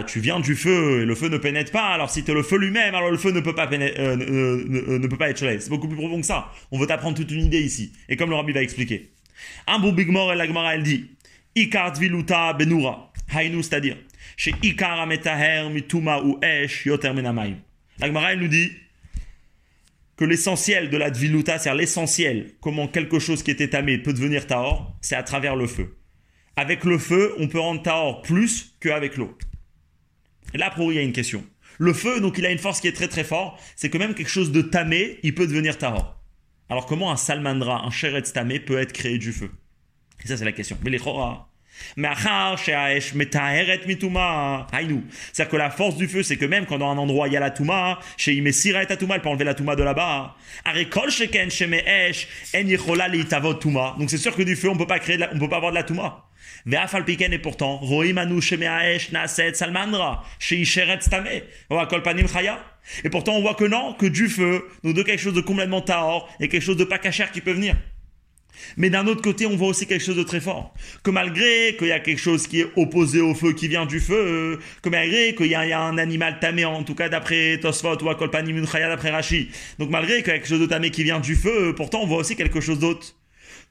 tu 0.07 0.21
viens 0.21 0.41
du 0.41 0.55
feu 0.55 1.03
et 1.03 1.05
le 1.05 1.15
feu 1.15 1.29
ne 1.29 1.39
pénètre 1.39 1.73
pas, 1.73 1.87
alors 1.89 2.11
si 2.11 2.25
tu 2.25 2.35
le 2.35 2.43
feu 2.43 2.57
lui-même, 2.57 2.95
alors 2.95 3.11
le 3.11 3.19
feu 3.19 3.31
ne 3.31 3.41
peut 3.41 3.55
pas, 3.55 3.69
euh, 3.73 4.17
ne, 4.17 5.07
peut 5.07 5.17
pas 5.17 5.31
être 5.31 5.39
chaud. 5.39 5.47
C'est 5.59 5.71
beaucoup 5.71 5.89
plus 5.89 5.97
profond 5.97 6.21
que 6.21 6.27
ça. 6.27 6.51
On 6.71 6.79
veut 6.79 6.87
t'apprendre 6.87 7.17
toute 7.17 7.31
une 7.31 7.45
idée 7.45 7.63
ici. 7.63 7.93
Et 8.09 8.17
comme 8.17 8.31
le 8.31 8.37
Rabbi 8.37 8.53
va 8.53 8.63
expliquer. 8.63 9.11
Un 9.67 9.79
beau 9.79 9.93
Big 9.93 10.09
More, 10.09 10.35
la 10.35 10.47
Gemara, 10.47 10.75
elle 10.75 10.83
dit, 10.83 11.11
Ikart 11.57 11.95
viluta 11.99 12.53
benura. 12.53 13.13
Hainu, 13.35 13.63
c'est-à-dire, 13.63 13.97
chez 14.39 14.55
Ikara 14.63 15.05
Metaher 15.05 15.69
Mituma 15.69 16.23
ou 16.23 16.39
Esh 16.41 16.87
Yoter 16.87 17.13
Menamaim. 17.13 17.57
La 17.99 18.37
nous 18.37 18.47
dit 18.47 18.71
que 20.17 20.25
l'essentiel 20.25 20.91
de 20.91 20.97
la 20.97 21.11
Dviluta, 21.11 21.59
c'est-à-dire 21.59 21.81
l'essentiel, 21.81 22.53
comment 22.61 22.87
quelque 22.87 23.19
chose 23.19 23.43
qui 23.43 23.51
était 23.51 23.69
tamé 23.69 23.99
peut 23.99 24.13
devenir 24.13 24.47
Tahor, 24.47 24.97
c'est 25.01 25.17
à 25.17 25.25
travers 25.25 25.57
le 25.57 25.67
feu. 25.67 25.99
Avec 26.55 26.85
le 26.85 26.99
feu, 26.99 27.35
on 27.39 27.49
peut 27.49 27.59
rendre 27.59 27.83
Tahor 27.83 28.23
plus 28.23 28.77
qu'avec 28.81 29.17
l'eau. 29.17 29.37
Là, 30.55 30.71
pour 30.71 30.93
il 30.93 30.97
y 30.97 30.99
a 30.99 31.03
une 31.03 31.13
question. 31.13 31.45
Le 31.79 31.93
feu, 31.93 32.21
donc, 32.21 32.39
il 32.39 32.47
a 32.47 32.53
une 32.53 32.59
force 32.59 32.81
qui 32.81 32.87
est 32.87 32.93
très 32.93 33.09
très 33.09 33.25
forte, 33.25 33.61
c'est 33.75 33.91
que 33.91 33.99
même 33.99 34.15
quelque 34.15 34.31
chose 34.31 34.53
de 34.53 34.63
tamé, 34.63 35.19
il 35.25 35.35
peut 35.35 35.49
devenir 35.49 35.79
Tahor. 35.79 36.17
Alors, 36.69 36.87
comment 36.87 37.11
un 37.11 37.17
salmandra, 37.17 37.85
un 37.85 37.91
sheretz 37.91 38.33
tamé, 38.33 38.61
peut 38.61 38.79
être 38.79 38.93
créé 38.93 39.19
du 39.19 39.33
feu? 39.33 39.51
Et 40.25 40.29
ça, 40.29 40.37
c'est 40.37 40.45
la 40.45 40.53
question. 40.53 40.79
Mais 40.85 40.91
les 40.91 40.99
c'est-à-dire 45.33 45.51
que 45.51 45.57
la 45.57 45.71
force 45.71 45.97
du 45.97 46.09
feu, 46.09 46.23
c'est 46.23 46.37
que 46.37 46.45
même 46.45 46.67
quand 46.67 46.79
dans 46.79 46.91
un 46.91 46.99
endroit 46.99 47.29
il 47.29 47.35
y 47.35 47.37
a 47.37 47.41
la 47.41 47.51
Touma, 47.51 47.99
chez 48.17 48.35
Imesira 48.35 48.83
et 48.83 48.97
Touma, 48.97 49.17
elle 49.17 49.23
peut 49.23 49.29
enlever 49.29 49.45
la 49.45 49.55
Touma 49.55 49.77
de 49.77 49.83
là-bas. 49.83 50.37
Donc 53.99 54.11
c'est 54.11 54.19
sûr 54.19 54.35
que 54.35 54.43
du 54.43 54.57
feu, 54.57 54.69
on 54.69 54.77
peut 54.77 54.87
pas 54.87 54.99
créer, 54.99 55.19
on 55.33 55.39
peut 55.39 55.49
pas 55.49 55.57
avoir 55.57 55.73
de 55.73 55.77
la 55.77 55.83
Touma. 55.85 56.25
Et 56.67 56.71
pourtant, 57.41 57.79
et 63.05 63.11
pourtant, 63.11 63.33
on 63.33 63.41
voit 63.41 63.55
que 63.55 63.65
non, 63.65 63.95
que 63.95 64.07
du 64.07 64.29
feu, 64.29 64.65
donc 64.83 64.95
de 64.95 65.03
quelque 65.03 65.21
chose 65.21 65.35
de 65.35 65.41
complètement 65.41 65.81
tahor, 65.81 66.29
et 66.41 66.49
quelque 66.49 66.63
chose 66.63 66.77
de 66.77 66.85
pas 66.85 66.99
cachère 66.99 67.31
qui 67.33 67.41
peut 67.41 67.53
venir. 67.53 67.77
Mais 68.77 68.91
d'un 68.91 69.07
autre 69.07 69.23
côté, 69.23 69.47
on 69.47 69.57
voit 69.57 69.69
aussi 69.69 69.87
quelque 69.87 70.05
chose 70.05 70.17
de 70.17 70.23
très 70.23 70.41
fort. 70.41 70.75
Que 71.03 71.11
malgré 71.11 71.77
qu'il 71.77 71.89
y 71.89 71.93
a 71.93 72.01
quelque 72.01 72.21
chose 72.21 72.47
qui 72.47 72.61
est 72.61 72.67
opposé 72.77 73.21
au 73.21 73.35
feu, 73.35 73.53
qui 73.53 73.69
vient 73.69 73.87
du 73.87 74.01
feu, 74.01 74.59
que 74.83 74.89
malgré 74.89 75.35
qu'il 75.35 75.47
y, 75.47 75.55
a 75.55 75.81
un 75.81 75.99
animal 75.99 76.39
tamé, 76.41 76.65
en 76.65 76.83
tout 76.83 76.95
cas 76.95 77.09
d'après 77.09 77.59
Tosfot 77.59 78.03
ou 78.03 78.11
Akolpani 78.11 78.53
Munchaya 78.53 78.89
d'après 78.89 79.11
Rashi, 79.11 79.51
donc 79.79 79.91
malgré 79.91 80.23
qu'il 80.23 80.29
y 80.29 80.31
a 80.31 80.35
quelque 80.35 80.49
chose 80.49 80.61
de 80.61 80.67
tamé 80.67 80.91
qui 80.91 81.05
vient 81.05 81.21
du 81.21 81.37
feu, 81.37 81.75
pourtant 81.75 82.03
on 82.03 82.07
voit 82.07 82.19
aussi 82.19 82.37
quelque 82.37 82.61
chose 82.61 82.79
d'autre. 82.79 83.15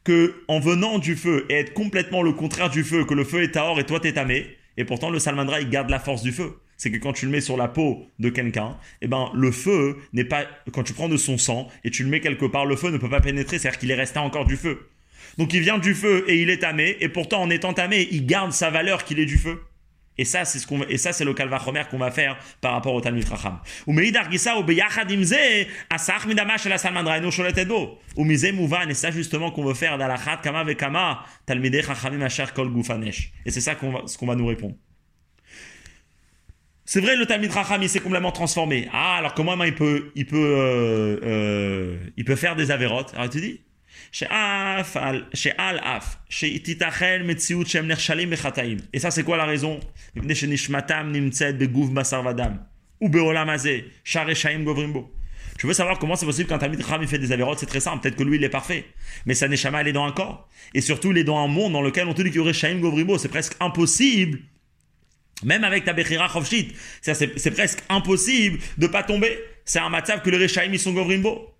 Que 0.03 0.35
en 0.47 0.59
venant 0.59 0.99
du 0.99 1.15
feu 1.17 1.45
et 1.49 1.55
être 1.55 1.73
complètement 1.73 2.21
le 2.21 2.31
contraire 2.31 2.69
du 2.69 2.83
feu, 2.83 3.03
que 3.03 3.13
le 3.13 3.25
feu 3.25 3.43
est 3.43 3.51
tahor 3.51 3.79
et 3.79 3.85
toi 3.85 3.99
t'es 3.99 4.13
tamé, 4.13 4.57
Et 4.77 4.85
pourtant, 4.85 5.09
le 5.09 5.19
salmandra, 5.19 5.59
il 5.59 5.69
garde 5.69 5.89
la 5.89 5.99
force 5.99 6.21
du 6.21 6.31
feu. 6.31 6.53
C'est 6.77 6.91
que 6.91 6.97
quand 6.97 7.13
tu 7.13 7.25
le 7.25 7.31
mets 7.31 7.41
sur 7.41 7.57
la 7.57 7.67
peau 7.67 8.05
de 8.19 8.29
quelqu'un, 8.29 8.77
eh 9.01 9.07
ben, 9.07 9.31
le 9.33 9.51
feu 9.51 9.97
n'est 10.13 10.23
pas, 10.23 10.45
quand 10.71 10.83
tu 10.83 10.93
prends 10.93 11.09
de 11.09 11.17
son 11.17 11.37
sang 11.37 11.67
et 11.83 11.89
tu 11.89 12.03
le 12.03 12.09
mets 12.09 12.21
quelque 12.21 12.45
part, 12.45 12.65
le 12.65 12.75
feu 12.75 12.91
ne 12.91 12.97
peut 12.97 13.09
pas 13.09 13.21
pénétrer, 13.21 13.57
c'est-à-dire 13.59 13.79
qu'il 13.79 13.91
est 13.91 13.95
resté 13.95 14.19
encore 14.19 14.45
du 14.45 14.57
feu. 14.57 14.87
Donc 15.37 15.53
il 15.53 15.61
vient 15.61 15.77
du 15.77 15.93
feu 15.93 16.23
et 16.27 16.41
il 16.41 16.49
est 16.49 16.59
tamé, 16.59 16.97
et 16.99 17.09
pourtant 17.09 17.41
en 17.41 17.49
étant 17.49 17.73
tamé, 17.73 18.07
il 18.11 18.25
garde 18.25 18.51
sa 18.51 18.69
valeur 18.69 19.03
qu'il 19.03 19.19
est 19.19 19.25
du 19.25 19.37
feu. 19.37 19.61
Et 20.19 20.25
ça, 20.25 20.45
c'est 20.45 20.57
ce 20.57 20.65
qu'on 20.65 20.81
et 20.83 20.97
ça, 20.97 21.13
c'est 21.13 21.25
le 21.25 21.33
kalvachomer 21.33 21.83
qu'on 21.91 21.99
va 21.99 22.09
faire 22.09 22.37
par 22.59 22.73
rapport 22.73 22.93
au 22.93 23.01
Talmud 23.01 23.27
Racham. 23.27 23.59
Ou 23.85 23.93
meidar 23.93 24.31
gisa 24.31 24.57
ou 24.57 24.63
beyachad 24.63 25.11
imze 25.11 25.35
asach 25.89 26.25
midamash 26.25 26.65
la 26.65 26.79
salmandra 26.79 27.19
eno 27.19 27.29
sholetedo. 27.29 27.99
Ou 28.15 28.23
mize 28.23 28.51
mouvan 28.51 28.89
et 28.89 28.95
ça 28.95 29.11
justement 29.11 29.51
qu'on 29.51 29.63
veut 29.63 29.75
faire 29.75 29.97
dalachat 29.97 30.37
kama 30.37 30.63
vekama 30.63 31.23
talmidei 31.45 31.83
chachamim 31.83 32.21
asher 32.21 32.45
kol 32.55 32.71
gufanesh. 32.71 33.31
Et 33.45 33.51
c'est 33.51 33.61
ça 33.61 33.75
qu'on 33.75 33.91
va, 33.91 34.07
ce 34.07 34.17
qu'on 34.17 34.25
va 34.25 34.35
nous 34.35 34.47
répondre. 34.47 34.75
C'est 36.89 37.01
vrai, 37.01 37.17
le 37.17 37.25
Talmud 37.25 37.51
Racham, 37.51 37.83
il 37.83 37.89
s'est 37.89 37.99
complètement 37.99 38.31
transformé. 38.31 38.87
Ah, 38.93 39.17
alors 39.17 39.33
comment 39.33 39.61
il 39.65 39.75
peut, 39.75 40.09
il 40.15 40.25
peut, 40.25 40.37
euh, 40.37 41.19
euh, 41.21 41.97
il 42.15 42.23
peut 42.23 42.37
faire 42.37 42.55
des 42.55 42.71
avérotes 42.71 43.13
Alors 43.13 43.29
tu 43.29 43.41
dis 43.41 43.59
et 48.93 48.99
ça, 48.99 49.11
c'est 49.11 49.23
quoi 49.23 49.35
la 49.35 49.45
raison? 49.45 49.81
Tu 55.57 55.67
veux 55.67 55.73
savoir 55.73 55.99
comment 55.99 56.15
c'est 56.15 56.25
possible 56.25 56.47
qu'un 56.47 56.57
Talmid 56.57 56.81
Chacham 56.81 57.05
fait 57.05 57.19
des 57.19 57.33
avérotes 57.33 57.59
C'est 57.59 57.65
très 57.65 57.81
simple. 57.81 58.01
Peut-être 58.01 58.15
que 58.15 58.23
lui, 58.23 58.37
il 58.37 58.43
est 58.45 58.49
parfait. 58.49 58.85
Mais 59.25 59.33
ça 59.33 59.49
n'est 59.49 59.57
jamais 59.57 59.79
allé 59.79 59.91
dans 59.91 60.05
un 60.05 60.13
corps. 60.13 60.47
Et 60.73 60.79
surtout, 60.79 61.11
il 61.11 61.17
est 61.17 61.25
dans 61.25 61.37
un 61.37 61.47
monde 61.47 61.73
dans 61.73 61.81
lequel 61.81 62.07
on 62.07 62.13
te 62.13 62.21
dit 62.21 62.29
qu'il 62.29 62.37
y 62.37 62.39
aurait 62.39 62.53
Shaim 62.53 62.79
Govrimbo. 62.79 63.17
C'est 63.17 63.27
presque 63.27 63.55
impossible. 63.59 64.39
Même 65.43 65.63
avec 65.63 65.85
ta 65.85 65.93
Bechira 65.93 66.27
Chovshit, 66.29 66.73
c'est 67.01 67.51
presque 67.51 67.79
impossible 67.89 68.59
de 68.77 68.87
pas 68.87 69.03
tomber. 69.03 69.37
C'est 69.65 69.79
un 69.79 69.89
matzav 69.89 70.21
que 70.21 70.29
les 70.29 70.37
Rechaim, 70.37 70.69
ils 70.71 70.79
sont 70.79 70.93
Govrimbo. 70.93 71.53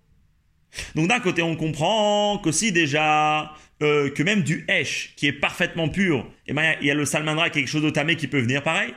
Donc 0.94 1.08
d'un 1.08 1.20
côté, 1.20 1.42
on 1.42 1.56
comprend 1.56 2.38
que 2.38 2.52
si 2.52 2.72
déjà, 2.72 3.52
euh, 3.82 4.10
que 4.10 4.22
même 4.22 4.42
du 4.42 4.64
Hesh, 4.68 5.14
qui 5.16 5.26
est 5.26 5.32
parfaitement 5.32 5.88
pur, 5.88 6.18
et 6.18 6.50
eh 6.50 6.52
ben, 6.52 6.74
il 6.80 6.86
y 6.86 6.90
a 6.90 6.94
le 6.94 7.04
Salmandra 7.04 7.50
quelque 7.50 7.68
chose 7.68 7.82
de 7.82 7.90
tamé 7.90 8.16
qui 8.16 8.26
peut 8.26 8.40
venir 8.40 8.62
pareil. 8.62 8.92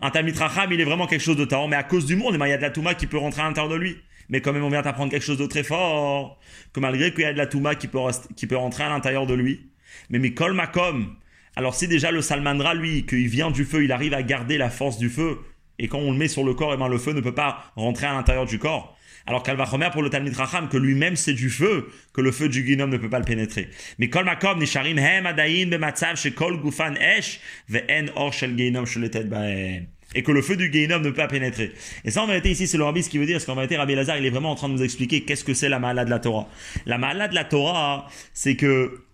Un 0.00 0.10
Tamitracham, 0.10 0.70
il 0.72 0.80
est 0.80 0.84
vraiment 0.84 1.06
quelque 1.06 1.22
chose 1.22 1.36
de 1.36 1.68
mais 1.68 1.76
à 1.76 1.82
cause 1.82 2.04
du 2.04 2.16
monde, 2.16 2.34
eh 2.34 2.38
ben, 2.38 2.46
il 2.46 2.50
y 2.50 2.52
a 2.52 2.58
de 2.58 2.62
la 2.62 2.70
Touma 2.70 2.94
qui 2.94 3.06
peut 3.06 3.16
rentrer 3.16 3.42
à 3.42 3.46
l'intérieur 3.46 3.72
de 3.72 3.78
lui. 3.78 3.96
Mais 4.28 4.40
quand 4.40 4.52
même, 4.52 4.64
on 4.64 4.68
vient 4.68 4.82
t'apprendre 4.82 5.10
quelque 5.10 5.24
chose 5.24 5.38
de 5.38 5.46
très 5.46 5.62
fort, 5.62 6.38
que 6.72 6.80
malgré 6.80 7.12
qu'il 7.12 7.22
y 7.22 7.26
a 7.26 7.32
de 7.32 7.38
la 7.38 7.46
Touma 7.46 7.74
qui 7.74 7.86
peut, 7.86 7.98
qui 8.36 8.46
peut 8.46 8.56
rentrer 8.56 8.84
à 8.84 8.88
l'intérieur 8.88 9.26
de 9.26 9.34
lui. 9.34 9.70
Mais 10.10 10.18
Mikol 10.18 10.52
Makom, 10.52 11.16
alors 11.56 11.74
si 11.74 11.88
déjà 11.88 12.10
le 12.10 12.20
Salmandra, 12.20 12.74
lui, 12.74 13.06
qu'il 13.06 13.28
vient 13.28 13.50
du 13.50 13.64
feu, 13.64 13.84
il 13.84 13.92
arrive 13.92 14.14
à 14.14 14.22
garder 14.22 14.58
la 14.58 14.70
force 14.70 14.98
du 14.98 15.08
feu, 15.08 15.38
et 15.78 15.88
quand 15.88 15.98
on 15.98 16.12
le 16.12 16.18
met 16.18 16.28
sur 16.28 16.44
le 16.44 16.54
corps, 16.54 16.72
eh 16.74 16.76
ben, 16.76 16.88
le 16.88 16.98
feu 16.98 17.12
ne 17.12 17.20
peut 17.20 17.34
pas 17.34 17.72
rentrer 17.76 18.06
à 18.06 18.12
l'intérieur 18.12 18.46
du 18.46 18.58
corps. 18.58 18.96
Alors 19.28 19.42
va 19.44 19.90
pour 19.90 20.02
le 20.02 20.10
Talmid 20.10 20.36
Racham, 20.36 20.68
que 20.68 20.76
lui-même 20.76 21.16
c'est 21.16 21.32
du 21.32 21.50
feu, 21.50 21.88
que 22.12 22.20
le 22.20 22.30
feu 22.30 22.48
du 22.48 22.62
Guinom 22.62 22.86
ne 22.86 22.96
peut 22.96 23.10
pas 23.10 23.18
le 23.18 23.24
pénétrer. 23.24 23.68
Mais 23.98 24.08
kol 24.08 24.24
nisharim 24.56 24.98
hem 24.98 25.26
adayin 25.26 25.66
bematzav 25.66 26.14
shekol 26.14 26.62
gufan 26.62 26.94
esh 26.94 27.40
ve'en 27.68 28.06
or 28.14 28.32
shel 28.32 28.54
bahem 28.54 29.86
et 30.14 30.22
que 30.22 30.32
le 30.32 30.42
feu 30.42 30.56
du 30.56 30.70
Guénom 30.70 31.00
ne 31.00 31.10
peut 31.10 31.14
pas 31.14 31.28
pénétrer. 31.28 31.72
Et 32.04 32.10
ça, 32.10 32.22
en 32.22 32.26
vérité, 32.26 32.50
ici, 32.50 32.66
c'est 32.66 32.78
le 32.78 32.84
rabbi 32.84 33.02
ce 33.02 33.10
qui 33.10 33.18
veut 33.18 33.26
dire, 33.26 33.34
parce 33.36 33.44
qu'en 33.44 33.54
vérité, 33.54 33.76
Rabbi 33.76 33.94
Lazare, 33.94 34.18
il 34.18 34.24
est 34.24 34.30
vraiment 34.30 34.50
en 34.50 34.54
train 34.54 34.68
de 34.68 34.74
nous 34.74 34.82
expliquer 34.82 35.22
qu'est-ce 35.22 35.44
que 35.44 35.52
c'est 35.52 35.68
la 35.68 35.78
malade 35.78 36.06
de 36.06 36.10
la 36.10 36.20
Torah. 36.20 36.48
La 36.86 36.96
malade 36.96 37.30
de 37.30 37.34
la 37.34 37.44
Torah, 37.44 38.08
c'est 38.32 38.56
que 38.56 39.05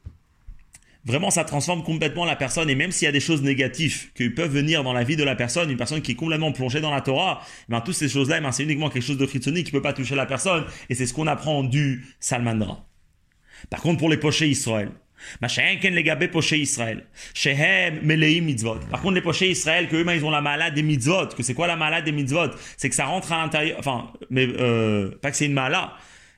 vraiment 1.05 1.30
ça 1.30 1.44
transforme 1.44 1.82
complètement 1.82 2.24
la 2.24 2.36
personne 2.36 2.70
et 2.70 2.74
même 2.74 2.92
s'il 2.92 3.07
y 3.07 3.09
a 3.09 3.12
des 3.12 3.20
choses 3.20 3.42
négatives 3.42 4.12
qui 4.14 4.30
peuvent 4.30 4.53
venir 4.53 4.84
dans 4.84 4.92
la 4.92 5.05
vie 5.05 5.16
de 5.16 5.24
la 5.24 5.34
personne, 5.34 5.70
une 5.70 5.76
personne 5.76 6.03
qui 6.03 6.12
est 6.12 6.16
complètement 6.16 6.53
plongée 6.53 6.80
dans 6.80 6.90
la 6.90 7.00
Torah, 7.00 7.40
eh 7.68 7.72
ben 7.72 7.80
toutes 7.80 7.94
ces 7.94 8.09
choses-là, 8.09 8.38
eh 8.38 8.40
ben, 8.40 8.53
c'est 8.53 8.62
uniquement 8.62 8.90
quelque 8.90 9.05
chose 9.05 9.18
de 9.18 9.26
chitsoni 9.26 9.64
qui 9.64 9.72
peut 9.72 9.82
pas 9.82 9.92
toucher 9.92 10.14
la 10.14 10.26
personne 10.26 10.64
et 10.88 10.94
c'est 10.94 11.07
ce 11.07 11.14
qu'on 11.14 11.26
apprend 11.26 11.64
du 11.64 12.05
Salmandra. 12.20 12.86
Par 13.70 13.80
contre, 13.80 13.98
pour 13.98 14.09
les 14.09 14.16
pochés 14.16 14.48
Israël, 14.48 14.90
par 18.90 19.00
contre, 19.00 19.14
les 19.14 19.22
pochés 19.22 19.50
Israël, 19.50 19.88
que 19.88 19.96
eux, 19.96 20.05
ils 20.14 20.24
ont 20.24 20.30
la 20.30 20.40
malade 20.40 20.74
des 20.74 20.82
mitzvot. 20.82 21.28
Que 21.28 21.42
c'est 21.42 21.55
quoi 21.55 21.66
la 21.66 21.76
malade 21.76 22.05
des 22.05 22.12
mitzvot? 22.12 22.50
C'est 22.76 22.88
que 22.88 22.94
ça 22.94 23.05
rentre 23.05 23.32
à 23.32 23.38
l'intérieur. 23.38 23.78
Enfin, 23.78 24.12
mais 24.30 24.48
euh, 24.59 25.11
pas 25.20 25.30
que 25.30 25.36
c'est 25.36 25.46
une 25.46 25.53
malade 25.53 25.90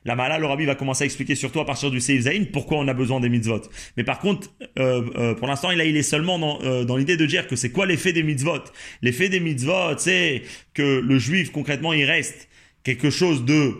la 0.05 0.15
Mala, 0.15 0.37
le 0.37 0.45
Rabbi 0.45 0.65
va 0.65 0.75
commencer 0.75 1.03
à 1.03 1.05
expliquer 1.05 1.33
surtout 1.33 1.59
à 1.59 1.65
partir 1.65 1.89
du 1.89 1.99
Seif 1.99 2.23
pourquoi 2.51 2.77
on 2.77 2.87
a 2.87 2.93
besoin 2.93 3.19
des 3.19 3.29
mitzvot. 3.29 3.63
Mais 3.97 4.03
par 4.03 4.19
contre, 4.19 4.49
euh, 4.77 5.01
euh, 5.15 5.33
pour 5.33 5.47
l'instant, 5.47 5.71
il, 5.71 5.81
il 5.81 5.97
est 5.97 6.03
seulement 6.03 6.37
dans, 6.37 6.61
euh, 6.61 6.83
dans 6.85 6.95
l'idée 6.95 7.17
de 7.17 7.25
dire 7.25 7.47
que 7.47 7.55
c'est 7.55 7.71
quoi 7.71 7.87
l'effet 7.87 8.13
des 8.13 8.21
mitzvot. 8.21 8.63
L'effet 9.01 9.29
des 9.29 9.39
mitzvot, 9.39 9.97
c'est 9.97 10.43
que 10.75 11.01
le 11.03 11.17
juif, 11.17 11.51
concrètement, 11.51 11.91
il 11.91 12.05
reste 12.05 12.47
quelque 12.83 13.09
chose 13.09 13.45
de 13.45 13.73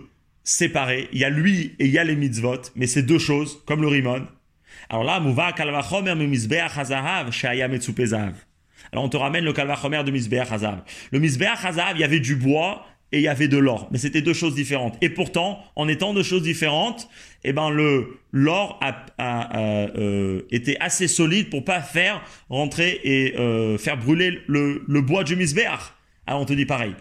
séparé. 0.43 1.07
Il 1.13 1.19
y 1.19 1.23
a 1.23 1.30
lui 1.30 1.76
et 1.78 1.86
il 1.86 1.91
y 1.91 1.99
a 1.99 2.03
les 2.03 2.15
mitzvot, 2.15 2.61
mais 2.76 2.88
c'est 2.88 3.03
deux 3.03 3.19
choses, 3.19 3.61
comme 3.65 3.82
le 3.82 3.88
rimon. 3.88 4.26
Alors 4.89 5.03
là, 5.03 5.19
Mouva 5.19 5.53
kalvachomer 5.53 6.15
mizbeach 6.15 6.78
hazahav 6.78 7.32
shaya 7.32 7.67
metzupezav. 7.67 8.34
Alors 8.91 9.03
on 9.03 9.09
te 9.09 9.17
ramène 9.17 9.43
le 9.43 9.53
kalvachomer 9.53 10.03
de 10.03 10.11
mizbeach 10.11 10.51
hazahav. 10.51 10.82
Le 11.11 11.19
mizbeach 11.19 11.63
hazahav, 11.63 11.97
il 11.97 12.01
y 12.01 12.03
avait 12.03 12.19
du 12.19 12.36
bois 12.36 12.86
et 13.12 13.20
il 13.20 13.24
y 13.24 13.28
avait 13.28 13.47
de 13.47 13.58
l'or. 13.58 13.88
Mais 13.91 13.97
c'était 13.97 14.22
deux 14.22 14.34
choses 14.34 14.56
différentes. 14.56 14.97
Et 15.01 15.10
pourtant, 15.10 15.60
en 15.76 15.88
étant 15.88 16.14
deux 16.14 16.24
choses 16.24 16.43
différentes, 16.43 17.08
eh 17.43 17.53
ben 17.53 17.70
le 17.70 18.20
l'or 18.32 18.80
a, 18.82 19.58
euh, 19.97 20.41
été 20.51 20.80
assez 20.82 21.08
solide 21.08 21.49
pour 21.49 21.64
pas 21.64 21.82
faire 21.82 22.22
rentrer 22.49 22.99
et 23.03 23.38
euh, 23.38 23.78
faire 23.78 23.97
brûler 23.97 24.39
le, 24.47 24.84
le 24.88 25.01
bois 25.01 25.24
du 25.24 25.36
misbéach. 25.36 25.94
Alors 26.28 26.41
on 26.41 26.45
te 26.45 26.53
dit 26.53 26.65
pareil. 26.65 26.93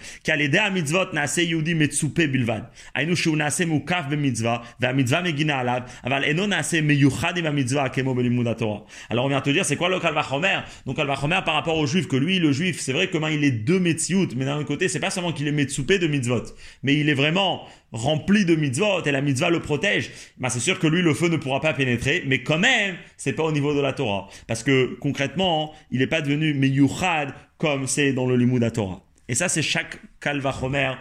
Alors 9.10 9.24
on 9.24 9.28
vient 9.28 9.40
te 9.40 9.50
dire 9.50 9.64
c'est 9.64 9.76
quoi 9.76 9.88
le 9.88 10.00
kalvachomer 10.00 10.60
Donc 10.86 10.96
kalvachomer 10.96 11.40
par 11.44 11.54
rapport 11.54 11.78
au 11.78 11.86
juif, 11.86 12.06
que 12.08 12.16
lui 12.16 12.38
le 12.38 12.52
juif, 12.52 12.80
c'est 12.80 12.92
vrai 12.92 13.08
comment 13.08 13.28
il 13.28 13.44
est 13.44 13.50
deux 13.50 13.80
metziut, 13.80 14.28
mais 14.36 14.44
d'un 14.44 14.56
autre 14.56 14.66
côté 14.66 14.88
c'est 14.88 15.00
pas 15.00 15.10
seulement 15.10 15.32
qu'il 15.32 15.48
est 15.48 15.52
metzupe 15.52 15.92
de 15.92 16.06
mitzvot, 16.06 16.44
mais 16.82 16.94
il 16.94 17.08
est 17.08 17.14
vraiment 17.14 17.66
rempli 17.92 18.44
de 18.44 18.54
mitzvot 18.54 19.04
et 19.04 19.12
la 19.12 19.20
mitzvah 19.20 19.50
le 19.50 19.60
protège, 19.60 20.10
bah 20.38 20.50
c'est 20.50 20.60
sûr 20.60 20.78
que 20.78 20.86
lui 20.86 21.02
le 21.02 21.14
feu 21.14 21.28
ne 21.28 21.36
pourra 21.36 21.60
pas 21.60 21.72
pénétrer, 21.72 22.24
mais 22.26 22.42
quand 22.42 22.58
même 22.58 22.96
c'est 23.16 23.32
pas 23.32 23.44
au 23.44 23.52
niveau 23.52 23.74
de 23.74 23.80
la 23.80 23.92
Torah, 23.92 24.28
parce 24.46 24.62
que 24.62 24.96
concrètement 25.00 25.72
il 25.90 26.00
n'est 26.00 26.06
pas 26.06 26.20
devenu 26.20 26.54
meyuchad 26.54 27.34
comme 27.58 27.86
c'est 27.86 28.12
dans 28.12 28.26
le 28.26 28.36
limud 28.36 28.70
Torah. 28.72 29.03
Et 29.28 29.34
ça, 29.34 29.48
c'est 29.48 29.62
chaque 29.62 29.98
kalvachomer. 30.20 30.94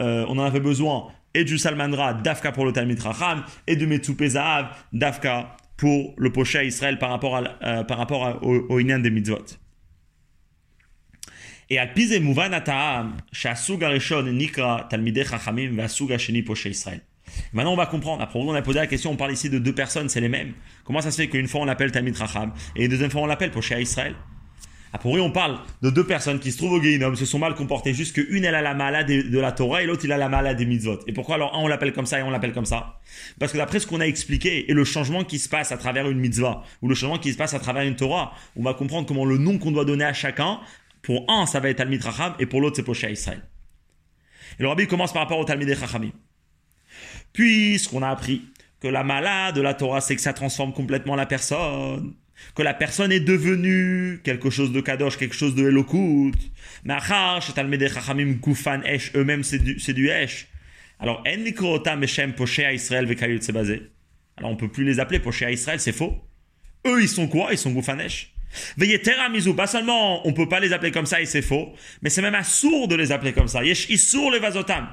Euh, 0.00 0.24
on 0.28 0.38
en 0.38 0.44
avait 0.44 0.60
besoin 0.60 1.08
et 1.34 1.44
du 1.44 1.58
salmandra, 1.58 2.14
dafka 2.14 2.52
pour 2.52 2.64
le 2.64 2.72
Talmid 2.72 3.00
Racham, 3.00 3.44
et 3.66 3.76
du 3.76 3.86
Metsupe 3.86 4.24
dafka 4.92 5.56
pour 5.76 6.14
le 6.16 6.32
poché 6.32 6.66
Israël 6.66 6.98
par 6.98 7.10
rapport, 7.10 7.36
à, 7.36 7.42
euh, 7.62 7.84
par 7.84 7.98
rapport 7.98 8.42
au, 8.42 8.66
au 8.68 8.82
des 8.82 9.10
mitzvot. 9.10 9.44
Et 11.70 11.78
al 11.78 11.92
pize 11.92 12.18
mouvan 12.20 12.52
ata'am, 12.52 13.18
shasug 13.30 13.84
arishon 13.84 14.22
nikra 14.22 14.86
talmidei 14.88 15.24
chachamim 15.24 15.76
vasug 15.76 16.12
asheni 16.12 16.42
poché 16.42 16.70
Israël. 16.70 17.02
Maintenant, 17.52 17.74
on 17.74 17.76
va 17.76 17.84
comprendre. 17.84 18.22
Après, 18.22 18.38
on 18.38 18.54
a 18.54 18.62
posé 18.62 18.78
la 18.78 18.86
question, 18.86 19.10
on 19.10 19.16
parle 19.16 19.32
ici 19.32 19.50
de 19.50 19.58
deux 19.58 19.74
personnes, 19.74 20.08
c'est 20.08 20.22
les 20.22 20.30
mêmes. 20.30 20.54
Comment 20.84 21.02
ça 21.02 21.10
se 21.10 21.20
fait 21.20 21.28
qu'une 21.28 21.46
fois 21.46 21.60
on 21.60 21.66
l'appelle 21.66 21.92
Talmid 21.92 22.16
Racham 22.16 22.52
et 22.74 22.84
une 22.84 22.90
deuxième 22.90 23.10
fois 23.10 23.20
on 23.20 23.26
l'appelle 23.26 23.50
Poché 23.50 23.80
Israël? 23.80 24.14
A 24.92 24.98
priori, 24.98 25.20
on 25.20 25.30
parle 25.30 25.58
de 25.82 25.90
deux 25.90 26.06
personnes 26.06 26.38
qui 26.38 26.50
se 26.50 26.56
trouvent 26.56 26.72
au 26.72 26.80
Guéinom, 26.80 27.14
se 27.14 27.26
sont 27.26 27.38
mal 27.38 27.54
comportées, 27.54 27.92
juste 27.92 28.14
qu'une, 28.14 28.44
elle 28.44 28.54
a 28.54 28.62
la 28.62 28.74
maladie 28.74 29.24
de 29.24 29.38
la 29.38 29.52
Torah 29.52 29.82
et 29.82 29.86
l'autre, 29.86 30.04
il 30.04 30.12
a 30.12 30.16
la 30.16 30.28
maladie 30.28 30.64
des 30.64 30.70
mitzvot. 30.70 31.00
Et 31.06 31.12
pourquoi 31.12 31.34
alors 31.34 31.54
un, 31.54 31.58
on 31.58 31.68
l'appelle 31.68 31.92
comme 31.92 32.06
ça 32.06 32.18
et 32.18 32.22
on 32.22 32.30
l'appelle 32.30 32.52
comme 32.52 32.64
ça? 32.64 32.98
Parce 33.38 33.52
que 33.52 33.58
d'après 33.58 33.80
ce 33.80 33.86
qu'on 33.86 34.00
a 34.00 34.06
expliqué 34.06 34.70
et 34.70 34.74
le 34.74 34.84
changement 34.84 35.24
qui 35.24 35.38
se 35.38 35.48
passe 35.48 35.72
à 35.72 35.76
travers 35.76 36.08
une 36.08 36.18
mitzvah 36.18 36.62
ou 36.82 36.88
le 36.88 36.94
changement 36.94 37.18
qui 37.18 37.32
se 37.32 37.36
passe 37.36 37.54
à 37.54 37.58
travers 37.58 37.82
une 37.82 37.96
Torah, 37.96 38.32
on 38.56 38.62
va 38.62 38.74
comprendre 38.74 39.06
comment 39.06 39.24
le 39.24 39.36
nom 39.36 39.58
qu'on 39.58 39.72
doit 39.72 39.84
donner 39.84 40.04
à 40.04 40.12
chacun, 40.12 40.60
pour 41.02 41.24
un, 41.30 41.46
ça 41.46 41.60
va 41.60 41.68
être 41.68 41.78
Talmid 41.78 42.02
Racham 42.02 42.34
et 42.38 42.46
pour 42.46 42.60
l'autre, 42.60 42.76
c'est 42.76 42.82
Poché 42.82 43.10
Israël. 43.12 43.42
Et 44.58 44.62
le 44.62 44.68
rabbi 44.68 44.86
commence 44.86 45.12
par 45.12 45.22
rapport 45.22 45.38
au 45.38 45.44
Talmid 45.44 45.70
Rachamim. 45.70 46.12
Puisqu'on 47.32 48.02
a 48.02 48.08
appris 48.08 48.42
que 48.80 48.88
la 48.88 49.04
malade 49.04 49.54
de 49.54 49.60
la 49.60 49.74
Torah, 49.74 50.00
c'est 50.00 50.16
que 50.16 50.22
ça 50.22 50.32
transforme 50.32 50.72
complètement 50.72 51.14
la 51.14 51.26
personne 51.26 52.14
que 52.54 52.62
la 52.62 52.74
personne 52.74 53.12
est 53.12 53.20
devenue 53.20 54.20
quelque 54.24 54.50
chose 54.50 54.72
de 54.72 54.80
kadosh, 54.80 55.16
quelque 55.16 55.34
chose 55.34 55.54
de 55.54 55.68
elokut. 55.68 56.32
Mais 56.84 56.94
achar, 56.94 57.42
talmidei 57.54 57.88
chachamim 57.88 58.34
kufan 58.34 58.82
esh, 58.84 59.12
eux-mêmes 59.14 59.42
c'est 59.42 59.58
du, 59.58 59.78
c'est 59.78 59.96
esh. 59.98 60.48
Alors, 61.00 61.22
en 61.26 61.36
nikrota 61.36 61.96
meshem 61.96 62.34
à 62.64 62.72
Israël 62.72 63.06
vekayut 63.06 63.40
basé. 63.52 63.82
Alors, 64.36 64.50
on 64.50 64.56
peut 64.56 64.68
plus 64.68 64.84
les 64.84 64.98
appeler 65.00 65.20
à 65.42 65.50
Israël, 65.50 65.80
c'est 65.80 65.92
faux. 65.92 66.16
Eux, 66.86 67.02
ils 67.02 67.08
sont 67.08 67.28
quoi? 67.28 67.48
Ils 67.52 67.58
sont 67.58 67.72
gufan 67.72 67.98
esh. 67.98 68.32
Veyetera 68.76 69.28
mizu, 69.28 69.54
pas 69.54 69.66
seulement 69.66 70.26
on 70.26 70.32
peut 70.32 70.48
pas 70.48 70.60
les 70.60 70.72
appeler 70.72 70.90
comme 70.90 71.06
ça 71.06 71.20
et 71.20 71.26
c'est 71.26 71.42
faux, 71.42 71.74
mais 72.02 72.10
c'est 72.10 72.22
même 72.22 72.34
assourd 72.34 72.88
de 72.88 72.94
les 72.94 73.12
appeler 73.12 73.32
comme 73.32 73.48
ça. 73.48 73.62
Yesh 73.62 73.90
issour 73.90 74.30
le 74.30 74.38
vazotam. 74.38 74.88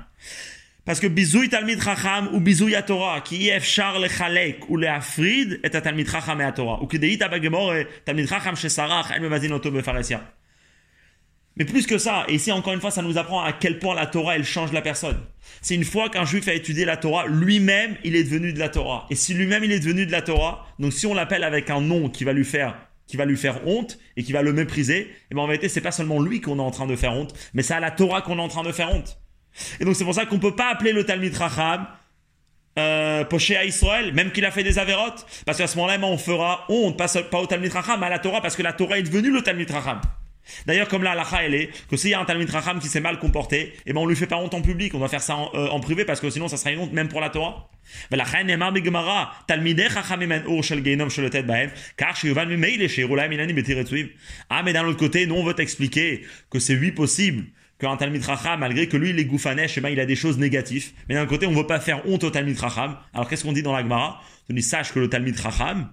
Parce 0.85 0.99
que 0.99 1.07
bisouy 1.07 1.49
talmid 1.49 1.81
chacham 1.81 2.29
ou 2.31 2.39
bisouy 2.39 2.75
Torah, 2.85 3.21
qui 3.21 3.49
efchar 3.49 3.99
lechalek 3.99 4.69
ou 4.69 4.77
leafrid 4.77 5.59
et 5.63 5.69
talmid 5.71 6.07
chacham 6.07 6.39
et 6.39 6.53
Torah. 6.53 6.81
Ou 6.83 6.85
que 6.85 6.97
deita 6.97 7.27
bagemore 7.27 7.85
talmid 8.05 8.29
chacham 8.29 8.55
shesarach 8.55 9.11
el 9.15 9.21
mevazin 9.21 9.51
oto 9.51 9.71
befaresia. 9.71 10.21
Mais 11.57 11.65
plus 11.65 11.87
que 11.87 11.97
ça, 11.97 12.25
et 12.27 12.35
ici 12.35 12.51
encore 12.51 12.73
une 12.73 12.81
fois, 12.81 12.91
ça 12.91 13.01
nous 13.01 13.17
apprend 13.17 13.41
à 13.41 13.53
quel 13.53 13.79
point 13.79 13.95
la 13.95 14.05
Torah, 14.05 14.35
elle 14.35 14.43
change 14.43 14.73
la 14.73 14.81
personne. 14.81 15.17
C'est 15.61 15.73
une 15.73 15.85
fois 15.85 16.09
qu'un 16.09 16.25
juif 16.25 16.47
a 16.47 16.53
étudié 16.53 16.85
la 16.85 16.97
Torah, 16.97 17.25
lui-même, 17.27 17.95
il 18.03 18.15
est 18.15 18.25
devenu 18.25 18.53
de 18.53 18.59
la 18.59 18.69
Torah. 18.69 19.07
Et 19.09 19.15
si 19.15 19.33
lui-même, 19.33 19.63
il 19.63 19.71
est 19.71 19.79
devenu 19.79 20.05
de 20.05 20.11
la 20.11 20.21
Torah, 20.21 20.67
donc 20.79 20.93
si 20.93 21.07
on 21.07 21.13
l'appelle 21.13 21.43
avec 21.43 21.69
un 21.69 21.81
nom 21.81 22.09
qui 22.09 22.25
va 22.25 22.33
lui 22.33 22.45
faire 22.45 22.75
qui 23.07 23.17
va 23.17 23.25
lui 23.25 23.37
faire 23.37 23.67
honte 23.67 23.99
et 24.17 24.23
qui 24.23 24.31
va 24.31 24.41
le 24.41 24.51
mépriser, 24.51 24.97
et 24.97 25.07
eh 25.29 25.35
bien 25.35 25.43
en 25.43 25.47
vérité, 25.47 25.69
c'est 25.69 25.79
pas 25.79 25.91
seulement 25.91 26.19
lui 26.19 26.41
qu'on 26.41 26.57
est 26.57 26.61
en 26.61 26.71
train 26.71 26.87
de 26.87 26.95
faire 26.95 27.13
honte, 27.13 27.35
mais 27.53 27.61
c'est 27.61 27.75
à 27.75 27.79
la 27.79 27.91
Torah 27.91 28.23
qu'on 28.23 28.39
est 28.39 28.41
en 28.41 28.47
train 28.47 28.63
de 28.63 28.71
faire 28.71 28.91
honte. 28.91 29.19
Et 29.79 29.85
donc 29.85 29.95
c'est 29.95 30.03
pour 30.03 30.15
ça 30.15 30.25
qu'on 30.25 30.39
peut 30.39 30.55
pas 30.55 30.71
appeler 30.71 30.91
le 30.91 31.03
Talmud 31.03 31.35
Racham 31.35 31.87
euh, 32.77 33.23
poché 33.23 33.55
à 33.55 33.63
Israël, 33.63 34.13
même 34.13 34.31
qu'il 34.31 34.43
a 34.43 34.51
fait 34.51 34.63
des 34.63 34.79
avérotes, 34.79 35.25
parce 35.45 35.57
qu'à 35.57 35.67
ce 35.67 35.77
moment-là, 35.77 35.97
on 36.01 36.17
fera 36.17 36.65
honte, 36.67 36.97
pas, 36.97 37.07
au 37.39 37.45
Talmud 37.45 37.71
Racham, 37.71 37.97
mais 37.99 38.07
à 38.07 38.09
la 38.09 38.19
Torah, 38.19 38.41
parce 38.41 38.57
que 38.57 38.63
la 38.63 38.73
Torah 38.73 38.99
est 38.99 39.03
devenue 39.03 39.31
le 39.31 39.41
Talmud 39.41 39.71
Racham. 39.71 40.01
D'ailleurs, 40.65 40.87
comme 40.87 41.01
là, 41.01 41.15
la 41.15 41.25
elle 41.41 41.55
est 41.55 41.69
que 41.89 41.97
s'il 41.97 42.11
y 42.11 42.13
a 42.13 42.19
un 42.19 42.25
Talmud 42.25 42.49
Racham 42.49 42.79
qui 42.79 42.87
s'est 42.87 42.99
mal 42.99 43.17
comporté, 43.17 43.73
eh 43.85 43.93
ben 43.93 44.01
on 44.01 44.05
lui 44.05 44.15
fait 44.15 44.27
pas 44.27 44.35
honte 44.37 44.53
en 44.53 44.61
public, 44.61 44.93
on 44.93 44.99
doit 44.99 45.07
faire 45.07 45.21
ça 45.21 45.35
en, 45.35 45.51
euh, 45.55 45.79
privé 45.79 46.05
parce 46.05 46.19
que 46.19 46.29
sinon 46.29 46.47
ça 46.47 46.57
serait 46.57 46.73
une 46.73 46.81
honte 46.81 46.93
même 46.93 47.07
pour 47.07 47.21
la 47.21 47.29
Torah. 47.29 47.69
Ah, 54.49 54.63
mais 54.63 54.73
d'un 54.73 54.85
autre 54.85 54.99
côté, 54.99 55.25
nous 55.27 55.35
on 55.35 55.43
veut 55.43 55.53
t'expliquer 55.53 56.25
que 56.51 56.59
c'est 56.59 56.75
oui 56.75 56.91
possible 56.91 57.45
qu'un 57.79 57.97
Talmud 57.97 58.23
Racham, 58.23 58.59
malgré 58.59 58.87
que 58.87 58.97
lui 58.97 59.09
il 59.09 59.19
est 59.19 59.25
goufanesh, 59.25 59.79
ben, 59.79 59.89
il 59.89 59.99
a 59.99 60.05
des 60.05 60.15
choses 60.15 60.37
négatives. 60.37 60.91
Mais 61.09 61.15
d'un 61.15 61.25
côté, 61.25 61.45
on 61.45 61.51
veut 61.51 61.67
pas 61.67 61.79
faire 61.79 62.07
honte 62.07 62.23
au 62.23 62.29
Talmud 62.29 62.57
Racham. 62.57 62.97
Alors 63.13 63.27
qu'est-ce 63.27 63.43
qu'on 63.43 63.53
dit 63.53 63.63
dans 63.63 63.73
la 63.73 63.81
Gemara? 63.81 64.21
On 64.49 64.53
dit 64.53 64.61
sache 64.61 64.93
que 64.93 64.99
le 64.99 65.09
Talmud 65.09 65.37
Racham, 65.39 65.89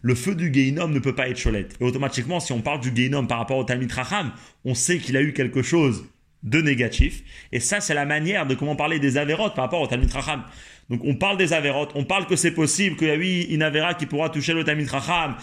le 0.00 0.14
feu 0.14 0.34
du 0.34 0.52
Geinom 0.52 0.88
ne 0.88 0.98
peut 0.98 1.14
pas 1.14 1.28
être 1.28 1.42
cholette. 1.42 1.76
Et 1.80 1.84
automatiquement, 1.84 2.40
si 2.40 2.52
on 2.52 2.60
parle 2.60 2.80
du 2.80 2.92
Geinom 2.94 3.26
par 3.26 3.38
rapport 3.38 3.58
au 3.58 3.64
Talmud 3.64 3.90
Racham, 3.90 4.32
on 4.64 4.74
sait 4.74 4.98
qu'il 4.98 5.16
a 5.16 5.22
eu 5.22 5.32
quelque 5.32 5.62
chose 5.62 6.04
de 6.42 6.60
négatif. 6.60 7.22
Et 7.52 7.60
ça, 7.60 7.80
c'est 7.80 7.94
la 7.94 8.04
manière 8.04 8.46
de 8.46 8.54
comment 8.54 8.76
parler 8.76 8.98
des 8.98 9.16
avérotes 9.16 9.54
par 9.54 9.64
rapport 9.64 9.80
au 9.80 9.86
Talmud 9.86 10.10
Racham. 10.10 10.42
Donc 10.90 11.00
on 11.04 11.14
parle 11.14 11.36
des 11.36 11.52
avérotes, 11.52 11.92
on 11.94 12.04
parle 12.04 12.26
que 12.26 12.36
c'est 12.36 12.50
possible 12.50 12.96
qu'il 12.96 13.08
y 13.08 13.10
a 13.10 13.14
eu 13.14 13.42
une 13.54 13.70
qui 13.98 14.06
pourra 14.06 14.28
toucher 14.28 14.52
le 14.52 14.64
Talmud 14.64 14.88
Racham, 14.88 15.36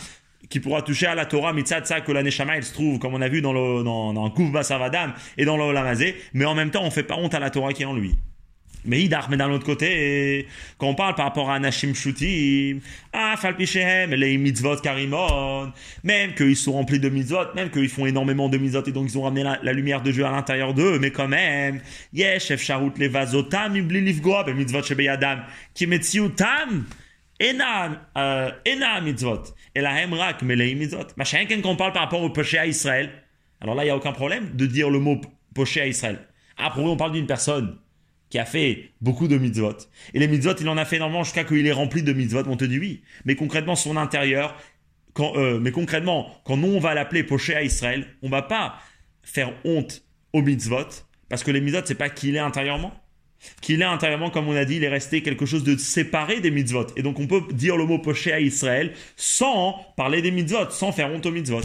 qui 0.49 0.59
pourra 0.59 0.81
toucher 0.81 1.07
à 1.07 1.15
la 1.15 1.25
Torah 1.25 1.53
mitzatza 1.53 2.01
que 2.01 2.11
la 2.11 2.23
Neshama 2.23 2.57
elle 2.57 2.63
se 2.63 2.73
trouve, 2.73 2.99
comme 2.99 3.13
on 3.13 3.21
a 3.21 3.27
vu 3.27 3.41
dans 3.41 3.53
le 3.53 3.83
dans, 3.83 4.13
dans 4.13 4.29
Kouf 4.29 4.51
Basavadam 4.51 5.13
et 5.37 5.45
dans 5.45 5.57
le 5.57 5.79
mais 6.33 6.45
en 6.45 6.55
même 6.55 6.71
temps 6.71 6.83
on 6.83 6.91
fait 6.91 7.03
pas 7.03 7.15
honte 7.15 7.33
à 7.33 7.39
la 7.39 7.49
Torah 7.49 7.73
qui 7.73 7.83
est 7.83 7.85
en 7.85 7.93
lui. 7.93 8.15
Mais 8.85 9.01
Idar, 9.01 9.29
mais 9.29 9.35
d'un 9.35 9.51
autre 9.51 9.65
côté, 9.65 10.47
quand 10.77 10.87
on 10.87 10.95
parle 10.95 11.13
par 11.13 11.25
rapport 11.25 11.51
à 11.51 11.59
Nashim 11.59 11.93
Shutim, 11.93 12.79
ah, 13.11 13.35
Falpichem, 13.37 14.11
les 14.11 14.37
mitzvot 14.37 14.77
karimon, 14.77 15.73
même 16.03 16.33
qu'ils 16.33 16.55
sont 16.55 16.71
remplis 16.71 16.99
de 16.99 17.09
mitzvot, 17.09 17.53
même 17.55 17.71
qu'ils 17.71 17.89
font 17.89 18.05
énormément 18.05 18.47
de 18.47 18.57
mitzvot 18.57 18.83
et 18.87 18.91
donc 18.93 19.09
ils 19.09 19.17
ont 19.17 19.23
ramené 19.23 19.43
la, 19.43 19.73
lumière 19.73 20.01
de 20.01 20.11
Dieu 20.11 20.25
à 20.25 20.31
l'intérieur 20.31 20.73
d'eux, 20.73 20.97
mais 20.97 21.11
quand 21.11 21.27
même, 21.27 21.81
yesh, 22.13 22.51
efsharut 22.51 22.93
levazotam, 22.97 23.75
ibli 23.75 23.99
livgoa, 23.99 24.45
be 24.45 24.55
mitzvot 24.55 24.83
shebeyadam, 24.83 25.43
ki 25.75 25.85
metziutam, 25.85 26.85
ena, 27.39 29.01
mitzvot, 29.01 29.43
et 29.75 29.81
la 29.81 30.01
hemrak, 30.01 30.41
mitzvot. 30.43 31.07
Machin, 31.17 31.45
quand 31.47 31.65
on 31.65 31.75
parle 31.75 31.93
par 31.93 32.03
rapport 32.03 32.21
au 32.21 32.29
péché 32.29 32.57
à 32.57 32.65
Israël, 32.65 33.11
alors 33.61 33.75
là, 33.75 33.83
il 33.83 33.87
n'y 33.87 33.91
a 33.91 33.97
aucun 33.97 34.11
problème 34.11 34.55
de 34.55 34.65
dire 34.65 34.89
le 34.89 34.99
mot 34.99 35.19
péché 35.53 35.81
à 35.81 35.87
Israël. 35.87 36.19
Après, 36.57 36.81
on 36.81 36.97
parle 36.97 37.13
d'une 37.13 37.27
personne 37.27 37.77
qui 38.29 38.37
a 38.37 38.45
fait 38.45 38.91
beaucoup 39.01 39.27
de 39.27 39.37
mitzvot. 39.37 39.75
Et 40.13 40.19
les 40.19 40.27
mitzvot, 40.27 40.53
il 40.59 40.69
en 40.69 40.77
a 40.77 40.85
fait 40.85 40.97
énormément 40.97 41.23
jusqu'à 41.23 41.43
qu'il 41.43 41.65
est 41.65 41.71
rempli 41.71 42.03
de 42.03 42.13
mitzvot. 42.13 42.43
On 42.47 42.57
te 42.57 42.65
dit 42.65 42.77
oui. 42.77 43.01
Mais 43.25 43.35
concrètement, 43.35 43.75
son 43.75 43.97
intérieur, 43.97 44.55
quand, 45.13 45.35
euh, 45.35 45.59
mais 45.59 45.71
concrètement, 45.71 46.29
quand 46.45 46.57
nous, 46.57 46.67
on 46.67 46.79
va 46.79 46.93
l'appeler 46.93 47.23
poché 47.23 47.55
à 47.55 47.63
Israël, 47.63 48.07
on 48.21 48.29
va 48.29 48.43
pas 48.43 48.77
faire 49.23 49.53
honte 49.65 50.03
aux 50.33 50.41
mitzvot, 50.41 51.05
parce 51.27 51.43
que 51.43 51.51
les 51.51 51.61
mitzvot, 51.61 51.81
c'est 51.85 51.95
pas 51.95 52.09
qu'il 52.09 52.35
est 52.35 52.39
intérieurement. 52.39 52.93
Qu'il 53.61 53.81
est 53.81 53.85
intérieurement, 53.85 54.29
comme 54.29 54.47
on 54.47 54.55
a 54.55 54.65
dit, 54.65 54.75
il 54.75 54.83
est 54.83 54.89
resté 54.89 55.21
quelque 55.21 55.45
chose 55.45 55.63
de 55.63 55.77
séparé 55.77 56.41
des 56.41 56.51
mitzvot. 56.51 56.87
Et 56.97 57.03
donc, 57.03 57.19
on 57.19 57.27
peut 57.27 57.41
dire 57.51 57.77
le 57.77 57.85
mot 57.85 57.99
poché 57.99 58.31
à 58.31 58.39
Israël 58.39 58.93
sans 59.15 59.75
parler 59.95 60.21
des 60.21 60.31
mitzvot, 60.31 60.69
sans 60.71 60.91
faire 60.91 61.09
honte 61.09 61.25
aux 61.25 61.31
mitzvot. 61.31 61.61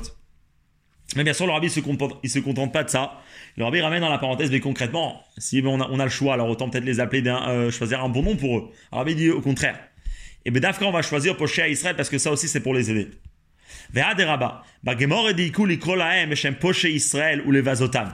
Mais 1.17 1.25
bien 1.25 1.33
sûr, 1.33 1.47
le 1.47 1.53
rabbi 1.53 1.71
se 1.71 1.81
il 2.23 2.31
se 2.31 2.39
contente 2.39 2.73
pas 2.73 2.83
de 2.83 2.91
ça. 2.91 3.21
Le 3.57 3.65
rabbi 3.65 3.81
ramène 3.81 4.01
dans 4.01 4.09
la 4.09 4.19
parenthèse, 4.19 4.51
mais 4.51 4.61
concrètement, 4.61 5.23
si 5.39 5.63
on 5.65 5.81
a, 5.81 6.05
le 6.05 6.11
choix, 6.11 6.35
alors 6.35 6.49
autant 6.49 6.69
peut-être 6.69 6.85
les 6.85 6.99
appeler, 6.99 7.23
euh, 7.29 7.71
choisir 7.71 8.03
un 8.03 8.09
bon 8.09 8.23
nom 8.23 8.37
pour 8.37 8.59
eux. 8.59 8.71
Le 8.93 8.99
rabbi 8.99 9.15
dit 9.15 9.31
au 9.31 9.41
contraire. 9.41 9.79
Et 10.45 10.51
bien 10.51 10.61
d'Afrique, 10.61 10.89
on 10.89 10.93
va 10.93 11.03
choisir 11.03 11.37
Poché 11.37 11.63
à 11.63 11.69
Israël 11.69 11.97
parce 11.97 12.09
que 12.09 12.19
ça 12.19 12.31
aussi 12.31 12.49
c'est 12.49 12.61
pour 12.61 12.75
les 12.75 12.91
aider. 12.91 13.11
Israël 16.91 17.43
ou 17.47 17.51
les 17.51 17.61
Vazotam. 17.61 18.13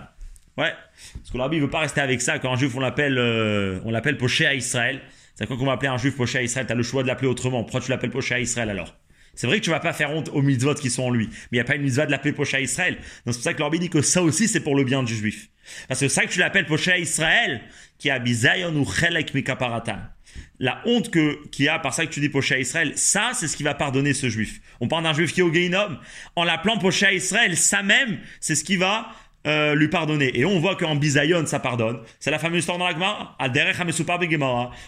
Ouais, 0.57 0.72
parce 1.14 1.30
que 1.30 1.38
le 1.38 1.57
ne 1.57 1.61
veut 1.62 1.70
pas 1.70 1.80
rester 1.80 2.01
avec 2.01 2.20
ça. 2.20 2.38
Quand 2.38 2.53
un 2.53 2.57
juif 2.57 2.74
on 2.74 2.80
l'appelle, 2.80 3.18
euh, 3.18 3.80
on 3.84 3.90
l'appelle 3.90 4.18
Poché 4.18 4.46
à 4.46 4.55
Israël. 4.55 5.01
C'est 5.34 5.46
quand 5.46 5.57
va 5.57 5.72
appeler 5.72 5.88
un 5.88 5.96
juif 5.96 6.16
Poché 6.16 6.38
à 6.38 6.42
Israël, 6.42 6.66
tu 6.66 6.72
as 6.72 6.76
le 6.76 6.82
choix 6.82 7.03
de 7.03 7.09
l'appeler 7.09 7.28
autrement. 7.28 7.62
Pourquoi 7.62 7.80
tu 7.80 7.90
l'appelles 7.90 8.11
Poché 8.11 8.34
à 8.34 8.40
Israël 8.40 8.68
alors? 8.68 8.94
C'est 9.34 9.46
vrai 9.46 9.59
que 9.59 9.64
tu 9.64 9.70
vas 9.70 9.80
pas 9.80 9.92
faire 9.92 10.11
honte 10.11 10.28
aux 10.32 10.42
mitzvot 10.42 10.74
qui 10.74 10.90
sont 10.90 11.05
en 11.05 11.11
lui, 11.11 11.28
mais 11.28 11.36
il 11.53 11.55
n'y 11.57 11.61
a 11.61 11.64
pas 11.64 11.76
une 11.76 11.82
mitzvah 11.82 12.07
de 12.07 12.11
l'appeler 12.11 12.32
Pocha 12.32 12.61
Israël. 12.61 12.96
Donc 13.24 13.34
c'est 13.34 13.34
pour 13.34 13.42
ça 13.42 13.55
que 13.55 13.61
l'Orbi 13.61 13.78
dit 13.78 13.88
que 13.88 14.03
ça 14.03 14.22
aussi 14.22 14.48
c'est 14.48 14.61
pour 14.61 14.76
le 14.76 14.84
bien 14.84 15.03
du 15.03 15.14
juif. 15.14 15.48
Parce 15.88 16.01
que 16.01 16.09
ça 16.09 16.26
que 16.26 16.30
tu 16.30 16.40
l'appelles 16.40 16.66
Pocha 16.66 16.98
Israël, 16.98 17.62
qui 17.98 18.11
a 18.11 18.18
bizayon 18.18 18.74
ou 18.76 18.84
chelek 18.84 19.32
La 20.59 20.82
honte 20.84 21.11
que, 21.11 21.48
qu'il 21.48 21.64
y 21.64 21.68
a 21.68 21.78
par 21.78 21.94
ça 21.94 22.05
que 22.05 22.11
tu 22.11 22.20
dis 22.20 22.28
Pocha 22.28 22.59
Israël, 22.59 22.92
ça 22.96 23.30
c'est 23.34 23.48
ce 23.48 23.57
qui 23.57 23.62
va 23.62 23.74
pardonner 23.74 24.14
ce 24.14 24.28
juif. 24.28 24.61
On 24.80 24.88
parle 24.88 25.05
d'un 25.05 25.14
juif 25.14 25.32
qui 25.32 25.40
est 25.40 25.44
au 25.44 25.53
Geinom. 25.53 25.96
En 26.36 26.44
l'appelant 26.44 26.76
Pocha 26.78 27.12
Israël, 27.12 27.57
ça 27.57 27.82
même, 27.82 28.18
c'est 28.40 28.55
ce 28.55 28.64
qui 28.64 28.76
va 28.76 29.11
euh, 29.47 29.74
lui 29.74 29.88
pardonner. 29.88 30.38
Et 30.38 30.45
on 30.45 30.61
voit 30.61 30.76
qu'en 30.76 30.97
Bisayon, 30.97 31.47
ça 31.47 31.61
pardonne. 31.61 31.99
C'est 32.18 32.30
la 32.30 32.38
fameuse 32.38 32.59
histoire 32.59 32.76
dans 32.76 32.86
la 32.86 32.93
Gemara. 32.93 33.36
Aderech 33.38 33.80
HaMesupar. 33.80 34.20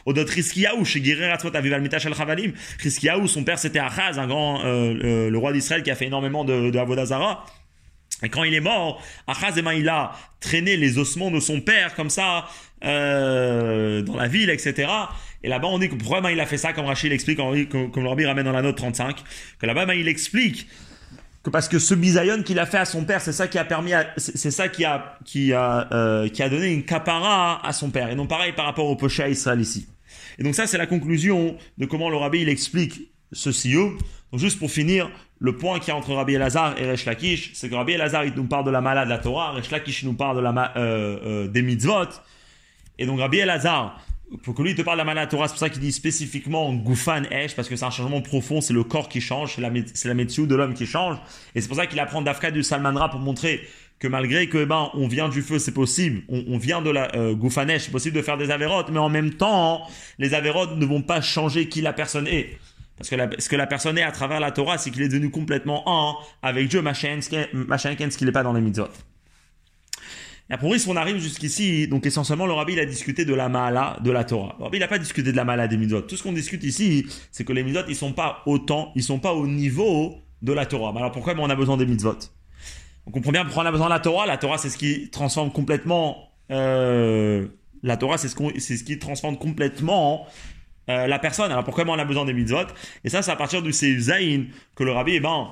Odot 0.05 0.24
Rizkiyahu, 0.26 0.84
chez 0.84 1.03
Girer 1.03 1.30
Atzvot 1.30 1.57
Avival 1.57 1.80
Mitash 1.80 2.05
al 2.05 2.14
Chavalim. 2.14 2.53
Rizkiyahu, 2.82 3.26
son 3.28 3.44
père 3.44 3.59
c'était 3.59 3.78
Achaz, 3.78 4.18
un 4.18 4.26
grand, 4.26 4.61
euh, 4.61 4.94
euh, 5.03 5.30
le 5.30 5.38
roi 5.38 5.55
d'Israël 5.55 5.82
qui 5.82 5.90
a 5.90 5.94
fait 5.94 6.07
énormément 6.07 6.44
de, 6.44 6.68
de 6.68 6.78
Avodazara. 6.78 7.46
Et 8.22 8.28
quand 8.28 8.44
il 8.44 8.53
est 8.53 8.61
mort, 8.61 9.03
Achaz, 9.26 9.55
eh 9.57 9.62
ben, 9.62 9.72
il 9.72 9.88
a 9.88 10.12
traîné 10.38 10.76
les 10.76 10.98
ossements 10.98 11.30
de 11.30 11.40
son 11.40 11.62
père 11.62 11.94
comme 11.94 12.11
ça 12.11 12.46
dans 12.82 14.16
la 14.16 14.28
ville, 14.28 14.50
etc. 14.50 14.86
Et 15.42 15.48
là-bas, 15.48 15.68
on 15.68 15.78
dit 15.78 15.88
que 15.88 15.94
pourquoi 15.94 16.30
il 16.30 16.40
a 16.40 16.46
fait 16.46 16.59
ça, 16.59 16.72
comme 16.72 16.84
Rachid 16.84 17.11
l'explique, 17.11 17.38
comme, 17.38 17.90
comme 17.90 18.07
Rabbi 18.07 18.26
ramène 18.26 18.44
dans 18.44 18.53
la 18.53 18.62
note 18.62 18.76
35, 18.76 19.16
que 19.59 19.66
là-bas, 19.66 19.86
ben, 19.86 19.94
il 19.94 20.09
explique 20.09 20.66
que 21.43 21.51
parce 21.51 21.68
que 21.68 21.78
ce 21.78 21.95
bisayon 21.95 22.43
qu'il 22.43 22.59
a 22.59 22.66
fait 22.66 22.78
à 22.78 22.84
son 22.84 23.05
père, 23.05 23.20
c'est 23.20 23.32
ça 23.32 23.49
qui 23.49 23.59
a 23.59 23.64
permis, 23.64 23.93
c'est 24.16 24.51
ça 24.51 24.68
qui 24.68 24.84
a 24.84 25.18
qui 25.24 25.53
a 25.53 25.88
euh, 25.93 26.28
qui 26.28 26.43
a 26.43 26.49
donné 26.49 26.72
une 26.72 26.84
capara 26.84 27.64
à 27.66 27.72
son 27.72 27.90
père. 27.90 28.11
Et 28.11 28.14
non 28.14 28.26
pareil 28.26 28.53
par 28.53 28.64
rapport 28.64 28.86
au 28.86 28.97
poché 28.97 29.22
à 29.22 29.28
Israël 29.28 29.61
ici. 29.61 29.88
Et 30.38 30.45
donc 30.45 30.55
ça 30.55 30.66
c'est 30.66 30.78
la 30.78 30.86
conclusion 30.86 31.57
de 31.78 31.86
comment 31.86 32.11
le 32.11 32.16
rabbi 32.16 32.43
il 32.43 32.49
explique 32.49 33.12
ce 33.32 33.51
siyum. 33.51 33.99
Donc 34.30 34.40
juste 34.40 34.59
pour 34.59 34.70
finir, 34.70 35.11
le 35.38 35.57
point 35.57 35.80
qui 35.80 35.88
y 35.88 35.93
a 35.93 35.97
entre 35.97 36.14
Rabbi 36.14 36.34
Elazar 36.34 36.78
et 36.78 36.88
Resh 36.88 37.05
Lakish, 37.05 37.51
c'est 37.55 37.68
que 37.68 37.74
Rabbi 37.74 37.93
Elazar 37.93 38.24
il 38.24 38.34
nous 38.34 38.47
parle 38.47 38.64
de 38.64 38.70
la 38.70 38.80
malade 38.80 39.09
de 39.09 39.12
la 39.12 39.18
Torah, 39.18 39.51
Resh 39.51 39.70
Lakish 39.70 40.05
nous 40.05 40.14
parle 40.14 40.36
de 40.36 40.43
la 40.43 40.72
euh, 40.76 41.18
euh, 41.24 41.49
des 41.49 41.62
mitzvot. 41.62 42.09
Et 42.99 43.07
donc 43.07 43.18
Rabbi 43.18 43.38
Elazar 43.38 44.01
pour 44.43 44.55
que 44.55 44.62
lui 44.62 44.74
te 44.74 44.83
parle 44.83 44.97
de 44.97 45.01
la 45.01 45.05
maladie 45.05 45.30
Torah, 45.30 45.49
c'est 45.49 45.53
pour 45.53 45.61
ça 45.61 45.68
qu'il 45.68 45.80
dit 45.80 45.93
spécifiquement 45.93 46.72
Goufan 46.72 47.24
Esh, 47.30 47.55
parce 47.55 47.68
que 47.68 47.76
c'est 47.76 47.85
un 47.85 47.91
changement 47.91 48.22
profond, 48.22 48.61
c'est 48.61 48.72
le 48.72 48.85
corps 48.85 49.09
qui 49.09 49.20
change, 49.20 49.57
c'est 49.57 49.61
la, 49.61 49.70
c'est 49.95 50.09
la 50.09 50.14
de 50.14 50.55
l'homme 50.55 50.74
qui 50.74 50.87
change. 50.87 51.16
Et 51.55 51.61
c'est 51.61 51.68
pour 51.68 51.76
ça 51.76 51.87
qu'il 51.87 52.01
apprend 52.01 52.22
d'Afka 52.22 52.51
du 52.51 52.62
Salmanra 52.62 53.11
pour 53.11 53.20
montrer 53.20 53.62
que 53.99 54.09
malgré 54.09 54.49
que, 54.49 54.59
eh 54.59 54.66
ben, 54.66 54.91
on 54.95 55.07
vient 55.07 55.28
du 55.28 55.43
feu, 55.43 55.59
c'est 55.59 55.72
possible, 55.72 56.22
on, 56.28 56.59
vient 56.59 56.83
de 56.83 56.91
la 56.91 57.14
euh, 57.14 57.37
c'est 57.78 57.93
possible 57.93 58.16
de 58.16 58.22
faire 58.22 58.37
des 58.37 58.51
avérotes, 58.51 58.89
mais 58.91 58.99
en 58.99 59.09
même 59.09 59.35
temps, 59.35 59.83
les 60.18 60.35
avérotes 60.35 60.76
ne 60.76 60.85
vont 60.85 61.03
pas 61.03 61.20
changer 61.20 61.68
qui 61.68 61.83
la 61.83 61.93
personne 61.93 62.26
est. 62.26 62.59
Parce 62.97 63.11
que 63.11 63.16
ce 63.41 63.49
que 63.49 63.57
la 63.57 63.66
personne 63.66 63.99
est 63.99 64.03
à 64.03 64.12
travers 64.12 64.41
la 64.41 64.51
Torah, 64.51 64.78
c'est 64.78 64.91
qu'il 64.91 65.03
est 65.03 65.09
devenu 65.09 65.30
complètement 65.30 65.85
un 65.87 66.14
avec 66.43 66.68
Dieu, 66.68 66.83
machin, 66.83 67.20
qu'il 67.20 68.26
n'est 68.26 68.33
pas 68.33 68.43
dans 68.43 68.53
les 68.53 68.61
mitzvot. 68.61 68.89
Et 70.51 70.78
si 70.78 70.88
on 70.88 70.97
arrive 70.97 71.18
jusqu'ici, 71.18 71.88
donc 71.88 72.05
essentiellement, 72.05 72.47
le 72.47 72.53
rabbi, 72.53 72.74
il 72.74 72.80
a 72.80 72.84
discuté 72.84 73.24
de 73.24 73.32
la 73.32 73.49
mala, 73.49 73.97
de 74.03 74.11
la 74.11 74.24
Torah. 74.24 74.57
Le 74.61 74.66
il 74.74 74.80
n'a 74.80 74.88
pas 74.88 74.99
discuté 74.99 75.32
de 75.32 75.36
la 75.36 75.45
mala 75.45 75.66
des 75.66 75.76
mitzvot. 75.78 76.03
Tout 76.03 76.16
ce 76.16 76.22
qu'on 76.22 76.32
discute 76.32 76.62
ici, 76.64 77.07
c'est 77.30 77.45
que 77.45 77.53
les 77.53 77.62
mitzvot, 77.62 77.84
ils 77.88 77.97
sont 77.97 78.12
pas 78.12 78.43
autant, 78.45 78.93
ils 78.95 79.03
sont 79.03 79.18
pas 79.18 79.32
au 79.32 79.47
niveau 79.47 80.18
de 80.43 80.53
la 80.53 80.66
Torah. 80.66 80.93
Alors 80.97 81.11
pourquoi 81.11 81.34
on 81.38 81.49
a 81.49 81.55
besoin 81.55 81.76
des 81.76 81.86
mitzvot? 81.86 82.18
On 83.07 83.11
comprend 83.11 83.32
bien 83.32 83.45
pourquoi 83.45 83.62
on 83.62 83.66
a 83.66 83.72
besoin 83.72 83.86
de 83.86 83.93
la 83.93 84.01
Torah. 84.01 84.26
La 84.26 84.36
Torah, 84.36 84.59
c'est 84.59 84.68
ce 84.68 84.76
qui 84.76 85.09
transforme 85.11 85.51
complètement, 85.53 86.28
euh, 86.51 87.47
la 87.82 87.97
Torah, 87.97 88.18
c'est 88.18 88.28
ce, 88.28 88.36
ce 88.36 88.84
qui 88.84 88.99
transforme 88.99 89.38
complètement 89.38 90.26
euh, 90.90 91.07
la 91.07 91.18
personne. 91.18 91.51
Alors 91.51 91.64
pourquoi 91.64 91.84
on 91.86 91.99
a 91.99 92.05
besoin 92.05 92.26
des 92.26 92.34
mitzvot? 92.34 92.66
Et 93.05 93.09
ça, 93.09 93.22
c'est 93.22 93.30
à 93.30 93.36
partir 93.36 93.62
du 93.62 93.72
Seif 93.72 94.07
que 94.74 94.84
le 94.84 94.93
rabbi, 94.93 95.14
eh 95.14 95.20
ben, 95.20 95.51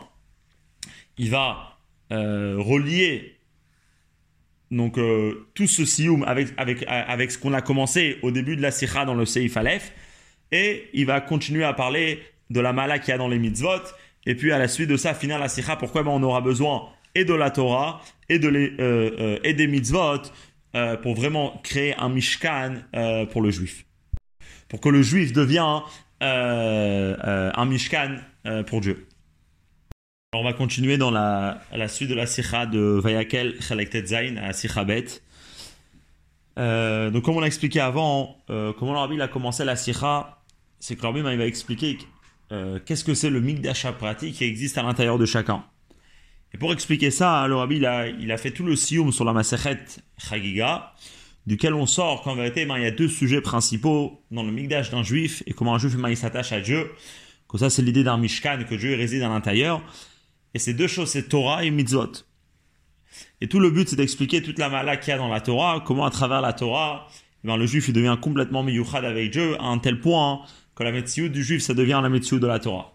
il 1.17 1.31
va 1.31 1.79
euh, 2.13 2.57
relier 2.59 3.40
donc 4.71 4.99
euh, 4.99 5.49
tout 5.55 5.67
ce 5.67 5.85
sioum 5.85 6.23
avec, 6.25 6.49
avec, 6.57 6.85
avec 6.87 7.31
ce 7.31 7.39
qu'on 7.39 7.53
a 7.53 7.61
commencé 7.61 8.19
au 8.23 8.31
début 8.31 8.57
de 8.57 8.63
la 8.63 8.71
sikha 8.71 9.05
dans 9.05 9.15
le 9.15 9.27
Seif 9.27 9.57
Aleph, 9.57 9.93
et 10.53 10.89
il 10.93 11.07
va 11.07 11.21
continuer 11.21 11.65
à 11.65 11.73
parler 11.73 12.21
de 12.51 12.61
la 12.61 12.73
mala 12.73 12.99
qu'il 12.99 13.11
y 13.11 13.15
a 13.15 13.19
dans 13.19 13.29
les 13.29 13.39
mitzvot, 13.39 13.83
et 14.27 14.35
puis 14.35 14.53
à 14.53 14.59
la 14.59 14.69
suite 14.69 14.89
de 14.89 14.97
ça, 14.97 15.15
finir 15.15 15.39
la 15.39 15.49
sikha, 15.49 15.77
pourquoi 15.77 16.03
ben, 16.03 16.11
on 16.11 16.23
aura 16.23 16.41
besoin 16.41 16.89
et 17.15 17.25
de 17.25 17.35
la 17.35 17.51
Torah 17.51 18.01
et, 18.29 18.39
de 18.39 18.49
les, 18.49 18.71
euh, 18.79 19.11
euh, 19.19 19.39
et 19.43 19.55
des 19.55 19.67
mitzvot 19.67 20.23
pour 21.03 21.17
vraiment 21.17 21.61
créer 21.65 21.97
un 21.97 22.09
mishkan 22.09 22.75
pour 23.33 23.43
le 23.43 23.51
juif. 23.51 23.85
Pour 24.69 24.81
que 24.81 24.89
le 24.89 25.03
juif 25.03 25.33
devienne 25.33 25.81
un 26.21 27.67
mishkan 27.67 28.19
pour 28.69 28.81
Dieu. 28.81 29.09
On 30.33 30.45
va 30.45 30.53
continuer 30.53 30.97
dans 30.97 31.11
la, 31.11 31.61
la 31.73 31.89
suite 31.89 32.09
de 32.09 32.15
la 32.15 32.25
sikha 32.25 32.65
de 32.65 33.01
Vayakel 33.03 33.61
Chalek 33.61 34.07
Zain 34.07 34.37
à 34.37 34.53
Sikha 34.53 34.85
Bet. 34.85 35.07
Euh, 36.57 37.11
donc, 37.11 37.25
comme 37.25 37.37
on 37.37 37.41
l'a 37.41 37.49
expliqué 37.49 37.81
avant, 37.81 38.37
euh, 38.49 38.73
comment 38.79 38.93
le 38.93 38.99
rabbi 38.99 39.21
a 39.21 39.27
commencé 39.27 39.65
la 39.65 39.75
sikha, 39.75 40.39
c'est 40.79 40.95
que 40.95 41.03
le 41.03 41.09
rabbi 41.09 41.19
il 41.19 41.37
va 41.37 41.47
expliquer 41.47 41.99
euh, 42.53 42.79
qu'est-ce 42.87 43.03
que 43.03 43.13
c'est 43.13 43.29
le 43.29 43.41
mikdash 43.41 43.85
pratique 43.99 44.37
qui 44.37 44.45
existe 44.45 44.79
à 44.79 44.85
l'intérieur 44.85 45.19
de 45.19 45.27
chacun. 45.27 45.65
Et 46.55 46.59
pour 46.59 46.73
expliquer 46.73 47.11
ça, 47.11 47.49
le 47.49 47.57
rabbi 47.57 47.79
il 47.79 47.87
a, 47.87 48.07
il 48.07 48.31
a 48.31 48.37
fait 48.37 48.53
tout 48.53 48.65
le 48.65 48.77
sioum 48.77 49.11
sur 49.11 49.25
la 49.25 49.33
Masechet 49.33 49.85
Chagiga, 50.17 50.93
duquel 51.45 51.75
on 51.75 51.87
sort 51.87 52.23
qu'en 52.23 52.37
vérité, 52.37 52.67
ben, 52.67 52.77
il 52.77 52.85
y 52.85 52.87
a 52.87 52.93
deux 52.93 53.09
sujets 53.09 53.41
principaux 53.41 54.23
dans 54.31 54.45
le 54.45 54.53
mikdash 54.53 54.91
d'un 54.91 55.03
juif 55.03 55.43
et 55.49 55.55
comment 55.55 55.75
un 55.75 55.79
juif 55.79 55.97
ben, 55.97 56.15
s'attache 56.15 56.53
à 56.53 56.61
Dieu. 56.61 56.89
Que 57.49 57.59
ça, 57.59 57.69
c'est 57.69 57.83
l'idée 57.83 58.05
d'un 58.05 58.17
mishkan, 58.17 58.63
que 58.63 58.77
Dieu 58.77 58.95
réside 58.95 59.23
à 59.23 59.29
l'intérieur. 59.29 59.83
Et 60.55 60.59
ces 60.59 60.75
deux 60.75 60.89
choses, 60.89 61.09
c'est 61.09 61.29
Torah 61.29 61.65
et 61.65 61.71
mitzvot. 61.71 62.13
Et 63.41 63.49
tout 63.49 63.61
le 63.61 63.71
but, 63.71 63.89
c'est 63.89 63.97
d'expliquer 63.97 64.43
toute 64.43 64.59
la 64.59 64.69
mala 64.69 64.97
qu'il 64.97 65.11
y 65.11 65.15
a 65.15 65.19
dans 65.19 65.29
la 65.29 65.41
Torah, 65.41 65.83
comment 65.85 66.05
à 66.05 66.11
travers 66.11 66.41
la 66.41 66.53
Torah, 66.53 67.09
eh 67.45 67.49
ben, 67.49 67.57
le 67.57 67.67
juif 67.67 67.89
il 67.89 67.95
devient 67.95 68.17
complètement 68.21 68.63
miyuchad 68.63 69.05
avec 69.05 69.31
Dieu, 69.31 69.57
à 69.61 69.65
un 69.65 69.79
tel 69.79 70.01
point 70.01 70.43
que 70.75 70.83
la 70.83 70.93
médecine 70.93 71.29
du 71.29 71.43
juif, 71.43 71.63
ça 71.63 71.75
devient 71.75 72.01
la 72.03 72.09
médecine 72.09 72.39
de 72.39 72.47
la 72.47 72.59
Torah. 72.59 72.95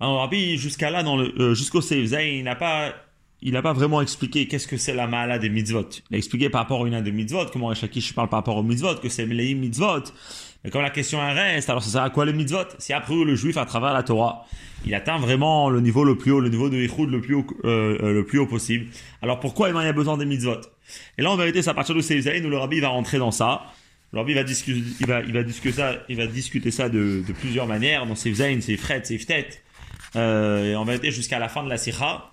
Alors, 0.00 0.20
Rabbi, 0.20 0.56
jusqu'à 0.56 0.90
là, 0.90 1.04
euh, 1.04 1.54
jusqu'au 1.54 1.80
Seif 1.80 2.10
il 2.10 2.42
n'a 2.42 2.56
pas, 2.56 2.92
il 3.40 3.52
n'a 3.52 3.62
pas 3.62 3.72
vraiment 3.72 4.00
expliqué 4.00 4.48
qu'est-ce 4.48 4.66
que 4.66 4.76
c'est 4.76 4.94
la 4.94 5.06
mala 5.06 5.38
des 5.38 5.48
mitzvot. 5.48 5.88
Il 6.10 6.14
a 6.14 6.18
expliqué 6.18 6.50
par 6.50 6.62
rapport 6.62 6.84
à 6.84 6.88
une 6.88 7.00
des 7.02 7.12
mitzvot, 7.12 7.46
comment 7.52 7.72
Shakish 7.72 8.14
parle 8.14 8.28
par 8.28 8.40
rapport 8.40 8.56
aux 8.56 8.62
mitzvot, 8.62 8.96
que 8.96 9.08
c'est 9.08 9.26
les 9.26 9.54
mitzvot. 9.54 10.04
Mais 10.64 10.70
quand 10.70 10.80
la 10.80 10.90
question 10.90 11.18
reste, 11.20 11.68
alors 11.70 11.82
ça 11.82 11.90
sert 11.90 12.02
à 12.02 12.10
quoi 12.10 12.24
les 12.24 12.32
mitzvot? 12.32 12.64
Si 12.78 12.92
après 12.92 13.14
le 13.14 13.34
juif, 13.34 13.56
à 13.56 13.64
travers 13.64 13.92
la 13.92 14.02
Torah, 14.02 14.46
il 14.84 14.94
atteint 14.94 15.18
vraiment 15.18 15.70
le 15.70 15.80
niveau 15.80 16.04
le 16.04 16.16
plus 16.16 16.30
haut, 16.32 16.40
le 16.40 16.48
niveau 16.48 16.68
de 16.68 16.76
Yichud 16.76 17.10
le 17.10 17.20
plus 17.20 17.34
haut, 17.34 17.46
euh, 17.64 17.98
euh, 18.02 18.12
le 18.12 18.24
plus 18.24 18.38
haut 18.38 18.46
possible. 18.46 18.86
Alors 19.22 19.40
pourquoi 19.40 19.70
il 19.70 19.74
y 19.74 19.78
a 19.78 19.92
besoin 19.92 20.16
des 20.16 20.24
mitzvot? 20.24 20.60
Et 21.18 21.22
là, 21.22 21.30
en 21.30 21.36
vérité, 21.36 21.62
c'est 21.62 21.70
à 21.70 21.74
partir 21.74 21.94
de 21.94 22.00
Zayn 22.00 22.44
où 22.44 22.50
le 22.50 22.58
Rabbi 22.58 22.80
va 22.80 22.88
rentrer 22.88 23.18
dans 23.18 23.30
ça. 23.30 23.62
Le 24.12 24.18
Rabbi 24.18 24.34
va 24.34 24.44
discuter, 24.44 24.82
il 25.00 25.06
va, 25.06 25.20
il 25.22 25.32
va 25.32 25.42
discuter 25.42 25.76
ça, 25.76 25.94
il 26.08 26.16
va 26.16 26.26
discuter 26.26 26.70
ça 26.70 26.88
de, 26.88 27.22
de 27.26 27.32
plusieurs 27.32 27.66
manières. 27.66 28.06
Dans 28.06 28.14
Seif 28.14 28.36
Zayn, 28.36 28.60
Seif 28.60 28.80
Fret, 28.80 29.04
Seif 29.04 29.26
Tet. 29.26 29.48
Euh, 30.16 30.72
et 30.72 30.76
en 30.76 30.84
vérité, 30.84 31.10
jusqu'à 31.10 31.38
la 31.38 31.48
fin 31.48 31.64
de 31.64 31.68
la 31.68 31.78
Sikha, 31.78 32.30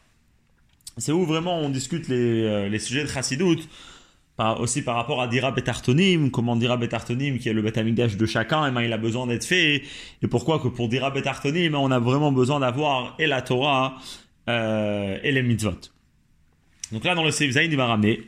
c'est 0.98 1.14
où 1.14 1.26
vraiment 1.26 1.60
on 1.60 1.70
discute 1.70 2.10
les, 2.10 2.44
euh, 2.44 2.68
les 2.68 2.80
sujets 2.80 3.04
de 3.04 3.08
Chassidut, 3.08 3.62
aussi 4.60 4.82
par 4.82 4.96
rapport 4.96 5.22
à 5.22 5.28
Dira 5.28 5.52
Betartonim, 5.52 6.32
comment 6.32 6.56
Dira 6.56 6.78
Betartonim, 6.78 7.38
qui 7.40 7.50
est 7.50 7.54
le 7.54 7.62
Betamigdash 7.62 8.16
de 8.16 8.26
chacun, 8.26 8.68
et 8.68 8.72
ben, 8.72 8.82
il 8.82 8.94
a 8.94 8.98
besoin 8.98 9.28
d'être 9.28 9.46
fait, 9.46 9.84
et 10.22 10.28
pourquoi 10.28 10.60
que 10.60 10.68
pour 10.70 10.88
Dira 10.88 11.12
Betartonim, 11.12 11.76
on 11.76 11.92
a 11.92 12.00
vraiment 12.00 12.32
besoin 12.32 12.60
d'avoir 12.60 13.16
et 13.20 13.28
la 13.28 13.42
Torah 13.42 13.98
euh, 14.48 15.18
et 15.24 15.32
les 15.32 15.44
mitzvot. 15.44 15.92
Donc 16.92 17.04
là, 17.04 17.16
dans 17.16 17.24
le 17.24 17.32
Seif 17.32 17.56
il 17.56 17.76
va 17.76 17.88
ramener, 17.88 18.22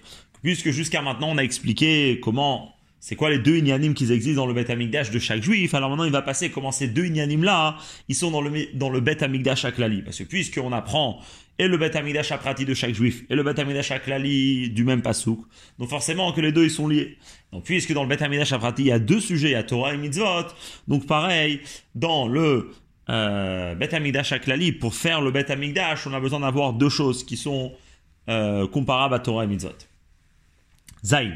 puisque 0.43 0.71
jusqu'à 0.71 1.01
maintenant, 1.01 1.29
on 1.29 1.37
a 1.37 1.43
expliqué 1.43 2.19
comment 2.21 2.75
c'est 3.01 3.15
quoi 3.15 3.31
les 3.31 3.39
deux 3.39 3.57
inyanim 3.57 3.95
qui 3.95 4.11
existent 4.13 4.43
dans 4.43 4.45
le 4.45 4.53
Bet 4.53 4.71
Amikdash 4.71 5.09
de 5.09 5.17
chaque 5.17 5.41
juif? 5.41 5.73
Alors 5.73 5.89
maintenant, 5.89 6.05
il 6.05 6.11
va 6.11 6.21
passer 6.21 6.51
comment 6.51 6.71
ces 6.71 6.87
deux 6.87 7.05
inyanim 7.07 7.43
là, 7.43 7.75
ils 8.07 8.15
sont 8.15 8.29
dans 8.29 8.41
le 8.41 8.51
dans 8.75 8.91
le 8.91 8.99
Bet 9.01 9.23
Amikdash 9.23 9.65
Aklali. 9.65 10.03
Parce 10.03 10.19
que 10.19 10.23
puisqu'on 10.23 10.71
apprend 10.71 11.19
et 11.57 11.67
le 11.67 11.77
Bet 11.77 11.97
Amikdash 11.97 12.31
Aprati 12.31 12.63
de 12.63 12.75
chaque 12.75 12.93
juif 12.93 13.23
et 13.31 13.35
le 13.35 13.41
Bet 13.41 13.59
Amikdash 13.59 13.89
Aklali 13.89 14.69
du 14.69 14.83
même 14.83 15.01
pasouk, 15.01 15.39
donc 15.79 15.89
forcément 15.89 16.31
que 16.31 16.41
les 16.41 16.51
deux 16.51 16.65
ils 16.65 16.71
sont 16.71 16.87
liés. 16.87 17.17
Donc 17.51 17.63
puisque 17.63 17.91
dans 17.91 18.03
le 18.03 18.09
Bet 18.09 18.21
Amikdash 18.21 18.53
Aprati 18.53 18.83
il 18.83 18.87
y 18.89 18.91
a 18.91 18.99
deux 18.99 19.19
sujets, 19.19 19.49
il 19.49 19.53
y 19.53 19.55
a 19.55 19.63
Torah 19.63 19.95
et 19.95 19.97
Mitzvot, 19.97 20.53
donc 20.87 21.07
pareil 21.07 21.61
dans 21.95 22.27
le 22.27 22.69
euh, 23.09 23.73
Bet 23.73 23.95
Amikdash 23.95 24.31
Aklali 24.31 24.73
pour 24.73 24.93
faire 24.93 25.21
le 25.21 25.31
Bet 25.31 25.51
Amikdash, 25.51 26.05
on 26.05 26.13
a 26.13 26.19
besoin 26.19 26.41
d'avoir 26.41 26.73
deux 26.73 26.89
choses 26.89 27.23
qui 27.23 27.35
sont 27.35 27.73
euh, 28.29 28.67
comparables 28.67 29.15
à 29.15 29.19
Torah 29.19 29.45
et 29.45 29.47
Mitzvot. 29.47 29.69
Zayn. 31.03 31.35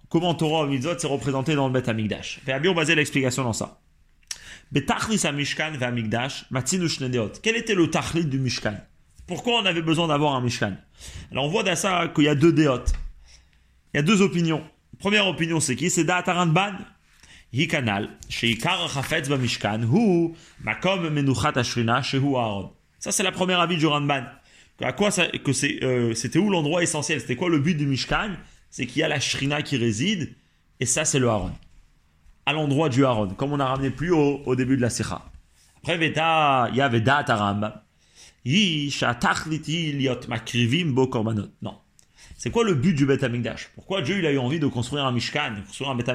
comment 0.11 0.35
Torah 0.35 0.65
ou 0.65 0.67
Mitzvot 0.67 0.99
s'est 0.99 1.07
représenté 1.07 1.55
dans 1.55 1.65
le 1.65 1.73
Beth 1.73 1.89
Amikdash. 1.89 2.41
Rabbi 2.47 2.67
on 2.67 2.75
basait 2.75 2.93
l'explication 2.93 3.43
dans 3.43 3.53
ça. 3.53 3.79
Betachlis 4.71 5.23
Mishkan 5.33 5.71
ve 5.71 5.83
Amikdash, 5.83 6.45
Matzinu 6.51 6.87
Quel 7.41 7.55
était 7.55 7.73
le 7.73 7.89
tachlit 7.89 8.25
du 8.25 8.37
Mishkan? 8.37 8.75
Pourquoi 9.25 9.61
on 9.61 9.65
avait 9.65 9.81
besoin 9.81 10.07
d'avoir 10.07 10.35
un 10.35 10.41
Mishkan? 10.41 10.75
Alors 11.31 11.45
on 11.45 11.49
voit 11.49 11.63
dans 11.63 11.75
ça 11.75 12.11
qu'il 12.13 12.25
y 12.25 12.27
a 12.27 12.35
deux 12.35 12.53
déotes. 12.53 12.93
Il 13.93 13.97
y 13.97 13.99
a 13.99 14.03
deux 14.03 14.21
opinions. 14.21 14.63
Première 14.99 15.27
opinion, 15.27 15.59
c'est 15.59 15.75
qui? 15.75 15.89
C'est 15.89 16.03
Da'ataran 16.03 16.47
Ban. 16.47 16.73
Hikanal, 17.53 18.09
Sheikar 18.29 18.89
Chafetz 18.89 19.27
ba 19.27 19.37
Mishkan, 19.37 19.81
Hu, 19.83 20.33
Makom 20.63 21.09
Menuchat 21.09 21.51
Ashrina, 21.55 22.01
Shehu 22.01 22.37
Aaron. 22.37 22.71
Ça, 22.99 23.11
c'est 23.11 23.23
la 23.23 23.31
première 23.31 23.59
avis 23.59 23.77
du 23.77 23.87
Ranban. 23.87 24.23
À 24.81 24.93
quoi 24.93 25.09
que 25.11 25.83
euh, 25.83 26.13
c'était 26.13 26.39
où 26.39 26.49
l'endroit 26.49 26.81
essentiel? 26.81 27.19
C'était 27.19 27.35
quoi 27.35 27.49
le 27.49 27.59
but 27.59 27.75
du 27.75 27.85
Mishkan? 27.85 28.31
C'est 28.71 28.87
qu'il 28.87 29.01
y 29.01 29.03
a 29.03 29.07
la 29.07 29.19
Shrina 29.19 29.61
qui 29.61 29.77
réside, 29.77 30.33
et 30.79 30.87
ça 30.87 31.05
c'est 31.05 31.19
le 31.19 31.29
Haron. 31.29 31.51
À 32.47 32.53
l'endroit 32.53 32.89
du 32.89 33.05
Haron, 33.05 33.27
comme 33.35 33.53
on 33.53 33.59
a 33.59 33.65
ramené 33.67 33.91
plus 33.91 34.11
haut 34.11 34.41
au 34.45 34.55
début 34.55 34.77
de 34.77 34.81
la 34.81 34.89
Sikha. 34.89 35.21
Après, 35.77 35.97
Veta, 35.97 36.69
il 36.71 36.77
y 36.77 36.81
a 36.81 36.87
Veda 36.87 37.23
Tarambam. 37.23 37.73
Non. 41.61 41.77
C'est 42.37 42.49
quoi 42.49 42.63
le 42.63 42.73
but 42.73 42.93
du 42.93 43.05
Bet 43.05 43.23
Amikdash 43.23 43.69
Pourquoi 43.75 44.01
Dieu 44.01 44.17
il 44.17 44.25
a 44.25 44.31
eu 44.31 44.39
envie 44.39 44.59
de 44.59 44.65
construire 44.65 45.05
un 45.05 45.11
Mishkan, 45.11 45.51
de 45.57 45.61
construire 45.61 45.91
un 45.91 45.95
Bet 45.95 46.09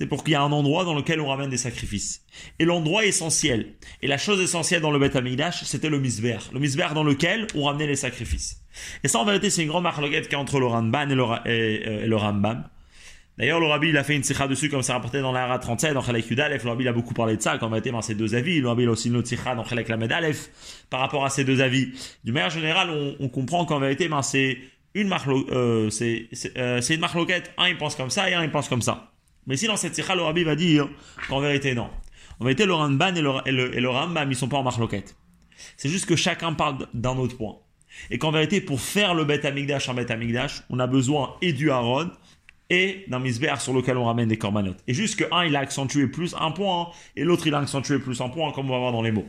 C'était 0.00 0.08
pour 0.08 0.24
qu'il 0.24 0.32
y 0.32 0.34
ait 0.34 0.38
un 0.38 0.50
endroit 0.50 0.86
dans 0.86 0.94
lequel 0.94 1.20
on 1.20 1.26
ramène 1.26 1.50
des 1.50 1.58
sacrifices. 1.58 2.24
Et 2.58 2.64
l'endroit 2.64 3.04
essentiel, 3.04 3.74
et 4.00 4.06
la 4.06 4.16
chose 4.16 4.40
essentielle 4.40 4.80
dans 4.80 4.90
le 4.90 4.98
Bet 4.98 5.14
Amikdash, 5.14 5.64
c'était 5.64 5.90
le 5.90 6.00
Misber. 6.00 6.38
Le 6.54 6.58
Misber 6.58 6.86
dans 6.94 7.04
lequel 7.04 7.46
on 7.54 7.64
ramenait 7.64 7.86
les 7.86 7.96
sacrifices. 7.96 8.64
Et 9.04 9.08
ça, 9.08 9.18
en 9.18 9.26
vérité, 9.26 9.50
c'est 9.50 9.60
une 9.60 9.68
grande 9.68 9.82
marloquette 9.82 10.24
qu'il 10.24 10.32
y 10.32 10.36
a 10.36 10.38
entre 10.38 10.58
le 10.58 10.64
Ramban 10.64 11.10
et 11.10 11.14
le, 11.14 11.24
et, 11.44 12.06
le 12.06 12.16
Rambam. 12.16 12.66
D'ailleurs, 13.36 13.60
le 13.60 13.66
Rabbi, 13.66 13.90
il 13.90 13.98
a 13.98 14.02
fait 14.02 14.16
une 14.16 14.22
sikha 14.22 14.48
dessus, 14.48 14.70
comme 14.70 14.80
c'est 14.80 14.94
rapporté 14.94 15.20
dans 15.20 15.32
l'Ara 15.32 15.58
37, 15.58 15.92
dans 15.92 16.00
Chalek 16.00 16.30
Yudalef. 16.30 16.64
Le 16.64 16.70
Rabbi, 16.70 16.84
il 16.84 16.88
a 16.88 16.94
beaucoup 16.94 17.12
parlé 17.12 17.36
de 17.36 17.42
ça, 17.42 17.58
qu'en 17.58 17.68
vérité, 17.68 17.90
dans 17.90 18.00
ces 18.00 18.14
deux 18.14 18.34
avis. 18.34 18.58
Le 18.62 18.68
Rabbi, 18.68 18.84
il 18.84 18.88
a 18.88 18.92
aussi 18.92 19.08
une 19.08 19.16
autre 19.16 19.28
sikha 19.28 19.54
dans 19.54 19.66
Chalek 19.66 19.90
Lamed 19.90 20.10
Aleph, 20.10 20.48
par 20.88 21.00
rapport 21.00 21.26
à 21.26 21.28
ces 21.28 21.44
deux 21.44 21.60
avis. 21.60 21.92
Du 22.24 22.32
manière 22.32 22.48
générale, 22.48 22.88
on, 22.88 23.16
on 23.20 23.28
comprend 23.28 23.66
qu'en 23.66 23.78
vérité, 23.78 24.08
ben, 24.08 24.22
c'est 24.22 24.56
une 24.94 25.08
marlo, 25.08 25.46
euh, 25.50 25.90
c'est, 25.90 26.28
c'est, 26.32 26.56
euh, 26.56 26.80
c'est 26.80 26.94
une 26.94 27.00
marloquette. 27.00 27.52
Un, 27.58 27.68
il 27.68 27.76
pense 27.76 27.96
comme 27.96 28.08
ça, 28.08 28.30
et 28.30 28.32
un, 28.32 28.42
il 28.42 28.50
pense 28.50 28.70
comme 28.70 28.80
ça. 28.80 29.10
Mais 29.50 29.56
si 29.56 29.66
dans 29.66 29.76
cette 29.76 29.96
sikha, 29.96 30.14
le 30.14 30.22
Rabbi 30.22 30.44
va 30.44 30.54
dire 30.54 30.88
qu'en 31.28 31.40
vérité, 31.40 31.74
non. 31.74 31.90
En 32.38 32.44
vérité, 32.44 32.66
le 32.66 32.72
Ramban 32.72 33.16
et 33.16 33.20
le, 33.20 33.32
et 33.46 33.50
le, 33.50 33.76
et 33.76 33.84
Rambam, 33.84 34.30
ils 34.30 34.36
sont 34.36 34.48
pas 34.48 34.58
en 34.58 34.62
marloquette. 34.62 35.16
C'est 35.76 35.88
juste 35.88 36.06
que 36.06 36.14
chacun 36.14 36.52
parle 36.52 36.86
d'un 36.94 37.16
autre 37.18 37.36
point. 37.36 37.56
Et 38.12 38.18
qu'en 38.18 38.30
vérité, 38.30 38.60
pour 38.60 38.80
faire 38.80 39.12
le 39.12 39.24
Bet 39.24 39.44
Amigdash 39.44 39.88
en 39.88 39.94
Bet 39.94 40.12
Amigdash, 40.12 40.62
on 40.70 40.78
a 40.78 40.86
besoin 40.86 41.34
et 41.42 41.52
du 41.52 41.72
Aaron 41.72 42.12
et 42.70 43.04
d'un 43.08 43.18
misber 43.18 43.52
sur 43.58 43.72
lequel 43.72 43.96
on 43.96 44.04
ramène 44.04 44.28
des 44.28 44.38
corbanotes. 44.38 44.78
Et 44.86 44.94
juste 44.94 45.18
que 45.18 45.24
un, 45.34 45.44
il 45.44 45.56
a 45.56 45.58
accentué 45.58 46.06
plus 46.06 46.36
un 46.38 46.52
point, 46.52 46.90
et 47.16 47.24
l'autre, 47.24 47.48
il 47.48 47.54
a 47.54 47.58
accentué 47.58 47.98
plus 47.98 48.20
un 48.20 48.28
point, 48.28 48.52
comme 48.52 48.70
on 48.70 48.72
va 48.72 48.78
voir 48.78 48.92
dans 48.92 49.02
les 49.02 49.10
mots. 49.10 49.28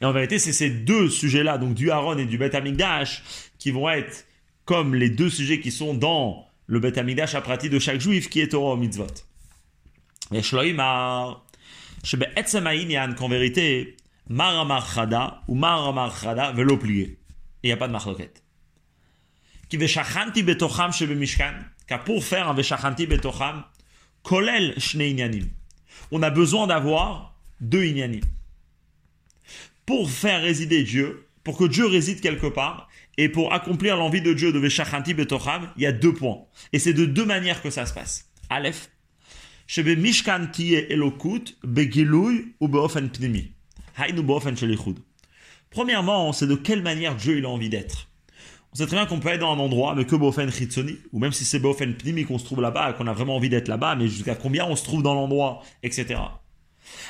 Et 0.00 0.04
en 0.04 0.10
vérité, 0.10 0.40
c'est 0.40 0.52
ces 0.52 0.68
deux 0.68 1.08
sujets-là, 1.08 1.58
donc 1.58 1.74
du 1.74 1.92
Aaron 1.92 2.18
et 2.18 2.24
du 2.24 2.38
Bet 2.38 2.56
Amigdash, 2.56 3.22
qui 3.60 3.70
vont 3.70 3.88
être 3.88 4.26
comme 4.64 4.96
les 4.96 5.10
deux 5.10 5.30
sujets 5.30 5.60
qui 5.60 5.70
sont 5.70 5.94
dans 5.94 6.48
le 6.66 6.80
Bet 6.80 6.98
Amigdash 6.98 7.34
à 7.34 7.40
pratique 7.40 7.70
de 7.70 7.78
chaque 7.78 8.00
juif, 8.00 8.28
qui 8.28 8.40
est 8.40 8.54
au 8.54 8.76
mitzvot. 8.76 9.06
Et 10.32 10.42
Shloimar, 10.42 11.44
qu'en 13.18 13.28
vérité, 13.28 13.96
Maramar 14.28 14.94
Chada 14.94 15.42
ou 15.48 15.54
Maramar 15.54 16.18
Chada 16.18 16.52
veut 16.52 16.64
l'oublier 16.64 17.18
il 17.62 17.68
n'y 17.68 17.72
a 17.72 17.76
pas 17.76 17.86
de 17.86 17.92
marloquette. 17.92 18.42
Qui 19.68 19.76
veshachanti 19.76 20.42
betocham 20.42 20.92
shebe 20.92 21.16
mishkan, 21.16 21.54
car 21.86 22.04
pour 22.04 22.24
faire 22.24 22.48
un 22.48 22.54
veshachanti 22.54 23.06
betocham, 23.06 23.64
kolel 24.22 24.74
shne 24.78 25.02
inyanim. 25.02 25.48
On 26.10 26.22
a 26.22 26.30
besoin 26.30 26.66
d'avoir 26.66 27.34
deux 27.60 27.84
inyanim. 27.84 28.22
Pour 29.86 30.10
faire 30.10 30.42
résider 30.42 30.82
Dieu, 30.82 31.26
pour 31.44 31.56
que 31.56 31.64
Dieu 31.64 31.86
réside 31.86 32.20
quelque 32.20 32.46
part, 32.46 32.88
et 33.18 33.28
pour 33.28 33.52
accomplir 33.52 33.96
l'envie 33.96 34.22
de 34.22 34.32
Dieu 34.32 34.52
de 34.52 34.58
Veshachanti 34.58 35.14
Betocham, 35.14 35.70
il 35.76 35.82
y 35.82 35.86
a 35.86 35.92
deux 35.92 36.14
points. 36.14 36.38
Et 36.72 36.78
c'est 36.78 36.94
de 36.94 37.04
deux 37.04 37.24
manières 37.24 37.62
que 37.62 37.70
ça 37.70 37.86
se 37.86 37.92
passe. 37.92 38.30
Aleph, 38.48 38.90
Mishkan 39.78 40.48
Elokut, 40.58 41.56
Begilouy 41.62 42.54
ou 42.60 42.68
Beofen 42.68 43.10
Pnimi. 43.10 43.52
Haïnu 43.96 44.22
Beofen. 44.22 44.56
Premièrement, 45.70 46.32
c'est 46.32 46.46
de 46.46 46.54
quelle 46.54 46.82
manière 46.82 47.16
Dieu 47.16 47.38
il 47.38 47.44
a 47.44 47.48
envie 47.48 47.68
d'être. 47.68 48.08
On 48.72 48.76
sait 48.76 48.86
très 48.86 48.96
bien 48.96 49.04
qu'on 49.04 49.20
peut 49.20 49.28
être 49.28 49.40
dans 49.40 49.52
un 49.52 49.58
endroit, 49.58 49.94
mais 49.94 50.06
que 50.06 50.16
Bofen 50.16 50.50
Chitsoni, 50.50 50.96
ou 51.12 51.18
même 51.18 51.32
si 51.32 51.44
c'est 51.44 51.58
Bofen 51.58 51.94
Pnimi 51.94 52.24
qu'on 52.24 52.38
se 52.38 52.44
trouve 52.44 52.62
là-bas, 52.62 52.94
qu'on 52.94 53.06
a 53.06 53.12
vraiment 53.12 53.36
envie 53.36 53.50
d'être 53.50 53.68
là-bas, 53.68 53.96
mais 53.96 54.08
jusqu'à 54.08 54.34
combien 54.34 54.64
on 54.64 54.76
se 54.76 54.84
trouve 54.84 55.02
dans 55.02 55.12
l'endroit, 55.12 55.62
etc. 55.82 56.20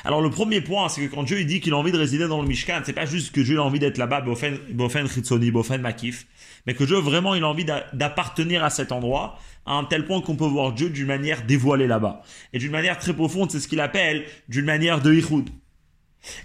Alors 0.05 0.21
le 0.21 0.29
premier 0.29 0.61
point, 0.61 0.89
c'est 0.89 1.07
que 1.07 1.13
quand 1.13 1.23
Dieu 1.23 1.39
il 1.39 1.47
dit 1.47 1.59
qu'il 1.59 1.73
a 1.73 1.77
envie 1.77 1.91
de 1.91 1.97
résider 1.97 2.27
dans 2.27 2.41
le 2.41 2.47
Mishkan, 2.47 2.81
c'est 2.85 2.93
pas 2.93 3.05
juste 3.05 3.33
que 3.33 3.41
Dieu 3.41 3.59
a 3.59 3.63
envie 3.63 3.79
d'être 3.79 3.97
là-bas, 3.97 4.21
Bofen, 4.21 4.57
Bofen 4.71 5.07
Chitsoni, 5.07 5.51
Bofen 5.51 5.81
Makif, 5.81 6.27
mais 6.65 6.73
que 6.73 6.83
Dieu 6.83 6.97
vraiment 6.97 7.35
il 7.35 7.43
a 7.43 7.47
envie 7.47 7.65
d'appartenir 7.65 8.63
à 8.63 8.69
cet 8.69 8.91
endroit, 8.91 9.39
à 9.65 9.73
un 9.73 9.83
tel 9.85 10.05
point 10.05 10.21
qu'on 10.21 10.35
peut 10.35 10.45
voir 10.45 10.73
Dieu 10.73 10.89
d'une 10.89 11.07
manière 11.07 11.43
dévoilée 11.43 11.87
là-bas. 11.87 12.21
Et 12.51 12.59
d'une 12.59 12.71
manière 12.71 12.97
très 12.97 13.13
profonde, 13.13 13.51
c'est 13.51 13.59
ce 13.59 13.67
qu'il 13.67 13.79
appelle 13.79 14.25
d'une 14.49 14.65
manière 14.65 15.01
de 15.01 15.13
Ichud. 15.13 15.49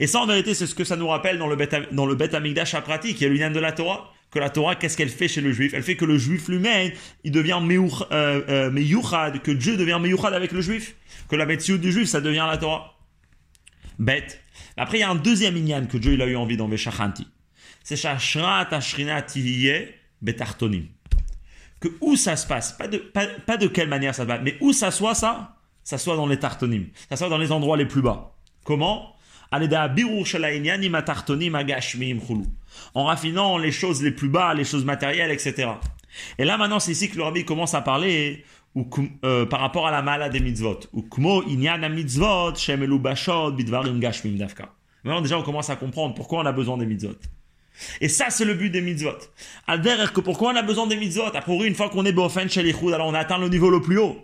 Et 0.00 0.06
ça, 0.06 0.20
en 0.20 0.26
vérité, 0.26 0.54
c'est 0.54 0.66
ce 0.66 0.74
que 0.74 0.84
ça 0.84 0.96
nous 0.96 1.08
rappelle 1.08 1.38
dans 1.38 1.46
le 1.46 2.14
Bet, 2.14 2.34
Amigdash 2.34 2.74
à 2.74 2.80
pratique, 2.80 3.18
qui 3.18 3.24
est 3.24 3.28
l'union 3.28 3.50
de 3.50 3.60
la 3.60 3.72
Torah. 3.72 4.12
Que 4.30 4.38
la 4.38 4.50
Torah, 4.50 4.74
qu'est-ce 4.74 4.96
qu'elle 4.96 5.08
fait 5.08 5.28
chez 5.28 5.40
le 5.40 5.52
juif? 5.52 5.72
Elle 5.74 5.82
fait 5.82 5.96
que 5.96 6.04
le 6.04 6.18
juif 6.18 6.48
lui-même, 6.48 6.92
il 7.24 7.32
devient 7.32 7.60
euh, 8.12 8.42
euh, 8.48 9.38
que 9.38 9.50
Dieu 9.50 9.76
devient 9.76 9.98
meyuchad 10.00 10.34
avec 10.34 10.52
le 10.52 10.60
juif. 10.60 10.96
Que 11.30 11.36
la 11.36 11.46
médecine 11.46 11.78
du 11.78 11.92
juif, 11.92 12.08
ça 12.08 12.20
devient 12.20 12.46
la 12.46 12.58
Torah. 12.58 12.97
Bête. 13.98 14.40
Après, 14.76 14.98
il 14.98 15.00
y 15.00 15.04
a 15.04 15.10
un 15.10 15.16
deuxième 15.16 15.56
inyan 15.56 15.86
que 15.86 15.98
Dieu 15.98 16.12
il 16.14 16.22
a 16.22 16.26
eu 16.26 16.36
envie 16.36 16.56
dans 16.56 16.68
Veshachanti. 16.68 17.26
C'est 17.82 17.96
Shashrat 17.96 18.68
Ashrina 18.70 19.22
Tiviye 19.22 19.88
Betartonim. 20.22 20.86
Que 21.80 21.88
où 22.00 22.16
ça 22.16 22.36
se 22.36 22.46
passe, 22.46 22.72
pas 22.72 22.88
de, 22.88 22.98
pas, 22.98 23.56
de 23.56 23.66
quelle 23.68 23.88
manière 23.88 24.14
ça 24.14 24.24
se 24.24 24.28
passe, 24.28 24.40
mais 24.42 24.56
où 24.60 24.72
ça 24.72 24.90
soit 24.90 25.14
ça, 25.14 25.56
ça 25.84 25.96
soit 25.96 26.16
dans 26.16 26.26
les 26.26 26.38
tartonim, 26.38 26.88
ça 27.08 27.16
soit 27.16 27.28
dans 27.28 27.38
les 27.38 27.52
endroits 27.52 27.76
les 27.76 27.86
plus 27.86 28.02
bas. 28.02 28.34
Comment? 28.64 29.14
En 32.94 33.04
raffinant 33.04 33.58
les 33.58 33.72
choses 33.72 34.02
les 34.02 34.10
plus 34.10 34.28
bas, 34.28 34.54
les 34.54 34.64
choses 34.64 34.84
matérielles, 34.84 35.30
etc. 35.30 35.70
Et 36.38 36.44
là 36.44 36.58
maintenant 36.58 36.80
c'est 36.80 36.92
ici 36.92 37.08
que 37.08 37.16
le 37.16 37.22
rabbi 37.22 37.44
commence 37.44 37.74
à 37.74 37.80
parler 37.80 38.44
euh, 39.24 39.46
par 39.46 39.60
rapport 39.60 39.86
à 39.86 39.90
la 39.90 40.02
mala 40.02 40.28
des 40.28 40.40
mitzvot. 40.40 40.80
Ou 40.92 41.02
kmo 41.02 41.42
mitzvot 41.42 42.52
bidvarim 43.52 44.00
gashmim 44.00 44.36
dafka. 44.36 44.72
Maintenant 45.04 45.20
déjà 45.20 45.38
on 45.38 45.42
commence 45.42 45.70
à 45.70 45.76
comprendre 45.76 46.14
pourquoi 46.14 46.40
on 46.40 46.46
a 46.46 46.52
besoin 46.52 46.76
des 46.78 46.86
mitzvot. 46.86 47.16
Et 48.00 48.08
ça, 48.08 48.30
c'est 48.30 48.44
le 48.44 48.54
but 48.54 48.70
des 48.70 48.80
mitzvot. 48.80 49.18
Al-der, 49.66 50.12
que 50.12 50.20
pourquoi 50.20 50.52
on 50.52 50.56
a 50.56 50.62
besoin 50.62 50.86
des 50.86 50.96
mitzvot? 50.96 51.34
Après, 51.34 51.66
une 51.66 51.74
fois 51.74 51.88
qu'on 51.88 52.04
est 52.04 52.12
bofen 52.12 52.48
chez 52.48 52.60
alors 52.92 53.06
on 53.06 53.14
atteint 53.14 53.38
le 53.38 53.48
niveau 53.48 53.70
le 53.70 53.80
plus 53.80 53.98
haut. 53.98 54.16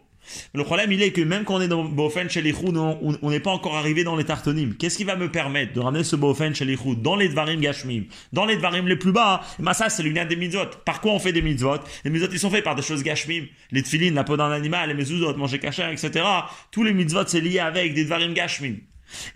Le 0.55 0.65
problème, 0.65 0.93
il 0.93 1.03
est 1.03 1.13
que 1.13 1.21
même 1.21 1.45
quand 1.45 1.57
on 1.57 1.61
est 1.61 1.69
dans 1.69 1.85
Bofen 1.85 2.31
chez 2.31 2.43
on 2.65 3.31
n'est 3.31 3.41
pas 3.41 3.51
encore 3.51 3.77
arrivé 3.77 4.05
dans 4.05 4.17
les 4.17 4.25
tartonim. 4.25 4.75
Qu'est-ce 4.79 4.97
qui 4.97 5.05
va 5.05 5.17
me 5.17 5.31
permettre 5.31 5.73
de 5.73 5.81
ramener 5.81 6.05
ce 6.05 6.17
Bofen 6.17 6.55
chez 6.55 6.65
dans 6.99 7.17
les 7.17 7.29
Dvarim 7.29 7.61
Gashmim, 7.61 8.05
dans 8.33 8.45
les 8.45 8.57
Dvarim 8.57 8.87
les 8.87 8.97
plus 8.97 9.13
bas 9.13 9.43
eh 9.59 9.63
ben 9.63 9.73
ça, 9.73 9.89
c'est 9.89 10.03
l'union 10.03 10.25
des 10.25 10.37
mitzvot. 10.37 10.67
Par 10.85 11.01
quoi 11.01 11.13
on 11.13 11.19
fait 11.19 11.33
des 11.33 11.43
mitzvot? 11.43 11.79
Les 12.05 12.11
mitzvot, 12.11 12.29
ils 12.33 12.39
sont 12.39 12.51
faits 12.51 12.65
par 12.65 12.75
des 12.75 12.83
choses 12.83 13.03
Gashmim. 13.03 13.45
Les 13.71 13.83
tfilines, 13.83 14.15
la 14.15 14.25
peau 14.25 14.37
d'un 14.37 14.51
animal, 14.51 14.89
les 14.89 14.95
mezuzot, 14.95 15.37
manger 15.37 15.59
kasher, 15.59 15.91
etc. 15.93 16.25
Tous 16.71 16.83
les 16.83 16.93
mitzvot, 16.93 17.27
c'est 17.27 17.41
lié 17.41 17.59
avec 17.59 17.95
des 17.95 18.05
Dvarim 18.05 18.35
Gashmim. 18.35 18.77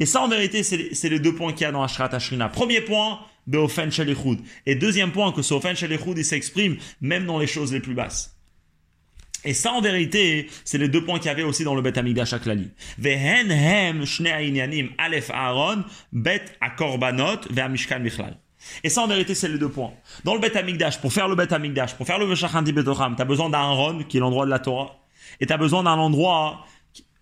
Et 0.00 0.06
ça, 0.06 0.20
en 0.20 0.28
vérité, 0.28 0.62
c'est 0.62 1.08
les, 1.08 1.20
deux 1.20 1.34
points 1.34 1.52
qu'il 1.52 1.62
y 1.62 1.64
a 1.64 1.72
dans 1.72 1.82
Ashrat 1.82 2.14
Ashrina. 2.14 2.48
Premier 2.48 2.80
point, 2.80 3.20
Beofen 3.46 3.90
Shalichud. 3.90 4.40
Et 4.66 4.74
deuxième 4.74 5.12
point, 5.12 5.32
que 5.32 5.42
ce 5.42 5.54
Ofen 5.54 5.76
Shalichud, 5.76 6.16
il 6.16 6.24
s'exprime 6.24 6.76
même 7.00 7.26
dans 7.26 7.38
les 7.38 7.46
choses 7.46 7.72
les 7.72 7.80
plus 7.80 7.94
basses. 7.94 8.37
Et 9.44 9.54
ça, 9.54 9.72
en 9.72 9.80
vérité, 9.80 10.48
c'est 10.64 10.78
les 10.78 10.88
deux 10.88 11.04
points 11.04 11.18
qu'il 11.18 11.28
y 11.28 11.30
avait 11.30 11.44
aussi 11.44 11.64
dans 11.64 11.74
le 11.74 11.82
Bet 11.82 11.98
Amigdash 11.98 12.32
Aklali. 12.32 12.70
Vehen 12.98 13.50
hem 13.50 14.04
shnei 14.04 14.90
alef 14.98 15.30
Aaron, 15.30 15.84
bet 16.12 16.42
akorbanot 16.60 17.48
ve'amishkan 17.50 18.00
bichlal. 18.00 18.36
Et 18.82 18.88
ça, 18.88 19.02
en 19.02 19.06
vérité, 19.06 19.34
c'est 19.34 19.48
les 19.48 19.58
deux 19.58 19.68
points. 19.68 19.92
Dans 20.24 20.34
le 20.34 20.40
Bet 20.40 20.56
Amigdash, 20.56 21.00
pour 21.00 21.12
faire 21.12 21.28
le 21.28 21.34
Bet 21.34 21.52
Amigdash, 21.52 21.94
pour 21.94 22.06
faire 22.06 22.18
le 22.18 22.26
Veshachanti 22.26 22.72
Betoram, 22.72 23.16
tu 23.16 23.22
as 23.22 23.24
besoin 23.24 23.50
d'Aaron, 23.50 24.02
qui 24.04 24.16
est 24.16 24.20
l'endroit 24.20 24.44
de 24.44 24.50
la 24.50 24.58
Torah, 24.58 24.96
et 25.40 25.46
tu 25.46 25.52
as 25.52 25.56
besoin 25.56 25.82
d'un 25.82 25.92
endroit 25.92 26.66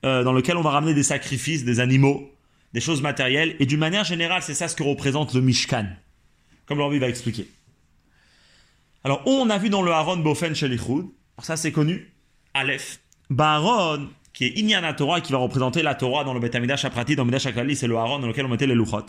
euh, 0.05 0.25
dans 0.25 0.33
lequel 0.33 0.57
on 0.57 0.63
va 0.63 0.71
ramener 0.71 0.95
des 0.95 1.03
sacrifices, 1.03 1.65
des 1.65 1.81
animaux, 1.81 2.31
des 2.73 2.81
choses 2.81 3.03
matérielles, 3.03 3.57
et 3.59 3.67
d'une 3.67 3.79
manière 3.79 4.05
générale, 4.05 4.43
c'est 4.43 4.55
ça 4.55 4.69
ce 4.69 4.77
que 4.77 4.83
représente 4.83 5.35
le 5.35 5.41
Mishkan, 5.41 5.87
comme 6.67 6.79
l'envie 6.79 6.99
va 6.99 7.09
expliquer. 7.09 7.49
Alors, 9.05 9.23
on 9.27 9.51
a 9.51 9.59
vu 9.59 9.69
dans 9.69 9.83
le 9.83 9.93
Aaron 9.93 10.17
Bofen 10.17 10.55
Shelichud, 10.55 11.07
ça 11.43 11.57
c'est 11.57 11.73
connu, 11.73 12.13
Aleph, 12.55 13.01
Baron, 13.31 14.09
qui 14.33 14.45
est 14.45 14.59
Inyana 14.59 14.93
Torah, 14.95 15.21
qui 15.21 15.33
va 15.33 15.39
représenter 15.39 15.83
la 15.83 15.95
Torah 15.95 16.25
dans 16.25 16.35
le 16.35 16.41
Betamidash 16.41 16.85
Aprati, 16.85 17.17
dans 17.17 17.25
le 17.25 17.29
Midash 17.29 17.47
Aklali, 17.47 17.77
c'est 17.77 17.87
le 17.87 17.97
Aaron 17.97 18.19
dans 18.19 18.27
lequel 18.27 18.47
on 18.47 18.49
mettait 18.49 18.67
les 18.67 18.75
Luchot. 18.75 19.07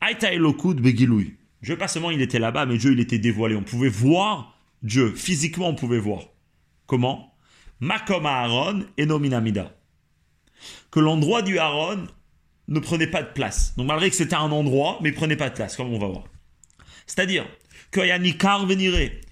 Aïta 0.00 0.32
Elokut 0.32 0.74
Begiloui. 0.74 1.34
Dieu, 1.62 1.76
pas 1.78 1.88
seulement 1.88 2.10
il 2.10 2.20
était 2.20 2.38
là-bas, 2.38 2.66
mais 2.66 2.76
Dieu 2.76 2.92
il 2.92 3.00
était 3.00 3.18
dévoilé. 3.18 3.56
On 3.56 3.62
pouvait 3.62 3.88
voir 3.88 4.56
Dieu, 4.82 5.14
physiquement 5.14 5.68
on 5.68 5.74
pouvait 5.74 5.98
voir. 5.98 6.22
Comment? 6.86 7.34
Makom 7.80 8.26
Aaron 8.26 8.84
et 8.96 9.06
Nominamida. 9.06 9.74
Que 10.90 11.00
l'endroit 11.00 11.42
du 11.42 11.58
Aaron 11.58 12.06
ne 12.68 12.80
prenait 12.80 13.06
pas 13.06 13.22
de 13.22 13.32
place. 13.32 13.74
Donc 13.76 13.86
malgré 13.86 14.10
que 14.10 14.16
c'était 14.16 14.34
un 14.34 14.50
endroit, 14.50 14.98
mais 15.02 15.10
il 15.10 15.14
prenait 15.14 15.36
pas 15.36 15.50
de 15.50 15.54
place, 15.54 15.76
comme 15.76 15.92
on 15.92 15.98
va 15.98 16.06
voir? 16.06 16.24
C'est-à-dire 17.06 17.46
que 17.90 18.00
Yanikar 18.00 18.66
Venire, 18.66 19.10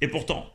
Et 0.00 0.08
pourtant, 0.08 0.46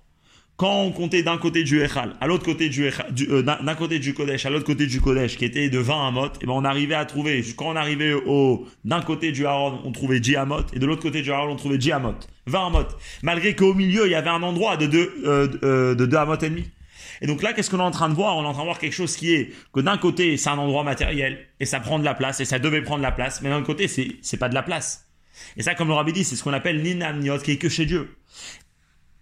quand 0.62 0.84
on 0.84 0.92
comptait 0.92 1.24
d'un 1.24 1.40
côté 1.40 1.64
du 1.64 1.82
Echal, 1.82 2.14
à 2.22 2.28
l'autre 2.28 2.46
côté 2.46 2.70
du, 2.70 2.86
euh, 2.86 3.42
d'un 3.42 3.74
côté 3.76 3.98
du 3.98 4.14
Kodesh, 4.14 4.46
à 4.46 4.52
l'autre 4.52 4.66
côté 4.66 4.86
du 4.86 5.02
Kodesh, 5.02 5.36
qui 5.36 5.46
était 5.46 5.70
de 5.70 5.80
20 5.80 6.10
amot, 6.10 6.28
et 6.40 6.46
ben 6.46 6.54
on 6.54 6.64
arrivait 6.64 6.94
à 6.94 7.06
trouver, 7.06 7.44
quand 7.58 7.72
on 7.72 7.76
arrivait 7.76 8.14
au, 8.14 8.68
d'un 8.86 9.02
côté 9.02 9.32
du 9.32 9.48
Aaron, 9.48 9.80
on 9.86 9.92
trouvait 9.92 10.20
10 10.20 10.36
amot, 10.36 10.62
et 10.74 10.78
de 10.78 10.86
l'autre 10.86 11.02
côté 11.02 11.24
du 11.24 11.32
Aaron, 11.32 11.54
on 11.54 11.56
trouvait 11.56 11.80
10 11.80 11.94
amot, 11.94 12.14
20 12.46 12.68
amot. 12.68 12.86
Malgré 13.24 13.56
qu'au 13.56 13.74
milieu, 13.74 14.06
il 14.06 14.12
y 14.12 14.16
avait 14.16 14.30
un 14.30 14.44
endroit 14.44 14.78
de 14.78 14.86
2 14.86 15.24
euh, 15.26 15.48
euh, 15.64 15.96
de 15.96 16.06
et 16.06 16.50
demi. 16.50 16.70
Et 17.22 17.26
donc 17.28 17.42
là, 17.42 17.54
qu'est-ce 17.54 17.72
qu'on 17.72 17.80
est 17.80 17.82
en 17.82 17.90
train 17.90 18.10
de 18.10 18.14
voir? 18.14 18.38
On 18.38 18.44
est 18.44 18.48
en 18.48 18.54
train 18.54 18.62
de 18.62 18.68
voir 18.68 18.78
quelque 18.78 18.94
chose 18.94 19.16
qui 19.16 19.34
est 19.34 19.52
que 19.74 19.80
d'un 19.80 19.98
côté, 19.98 20.38
c'est 20.38 20.50
un 20.50 20.60
endroit 20.60 20.84
matériel, 20.84 21.40
et 21.60 21.66
ça 21.66 21.80
prend 21.80 21.98
de 21.98 22.06
la 22.06 22.14
place, 22.14 22.40
et 22.40 22.46
ça 22.46 22.60
devait 22.60 22.84
prendre 22.84 23.00
de 23.00 23.06
la 23.06 23.12
place, 23.12 23.42
mais 23.42 23.50
d'un 23.50 23.64
côté, 23.64 23.88
c'est, 23.88 24.10
c'est 24.22 24.38
pas 24.38 24.50
de 24.50 24.54
la 24.54 24.62
place. 24.62 25.08
Et 25.58 25.64
ça, 25.64 25.74
comme 25.74 25.88
le 25.88 25.96
rabbi 25.96 26.14
dit, 26.14 26.24
c'est 26.24 26.36
ce 26.36 26.44
qu'on 26.44 26.54
appelle 26.54 26.82
ninamniot, 26.84 27.40
qui 27.40 27.52
est 27.52 27.58
que 27.58 27.70
chez 27.70 27.88
Dieu. 27.88 28.16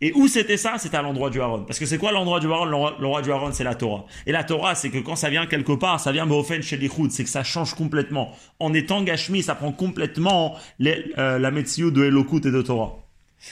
Et 0.02 0.14
où 0.14 0.28
c'était 0.28 0.58
ça? 0.58 0.78
C'était 0.78 0.97
à 0.97 1.02
l'endroit 1.02 1.30
du 1.30 1.41
Haron. 1.41 1.64
Parce 1.64 1.78
que 1.78 1.86
c'est 1.86 1.97
quoi 1.97 2.12
l'endroit 2.12 2.39
du 2.39 2.47
Haron 2.47 2.66
L'endroit 2.66 3.22
du 3.22 3.32
Haron, 3.32 3.52
c'est 3.52 3.66
la 3.66 3.76
Torah. 3.76 4.06
Et 4.26 4.32
la 4.32 4.43
Torah, 4.43 4.76
c'est 4.76 4.89
que 4.89 4.97
quand 5.00 5.18
ça 5.18 5.30
vient 5.30 5.45
quelque 5.45 5.74
part, 5.74 6.00
ça 6.00 6.12
vient 6.12 6.26
Beofen 6.26 6.62
chez 6.62 6.78
l'Ichoud, 6.78 7.12
c'est 7.12 7.24
que 7.24 7.30
ça 7.30 7.43
change 7.43 7.74
complètement. 7.74 8.34
En 8.60 8.74
étant 8.74 9.02
Gashmi, 9.04 9.43
ça 9.43 9.56
prend 9.56 9.74
complètement 9.74 10.58
euh, 10.82 11.39
la 11.39 11.52
Metziou 11.52 11.91
de 11.91 12.06
Elokut 12.06 12.47
et 12.47 12.52
de 12.52 12.62
Torah. 12.62 12.97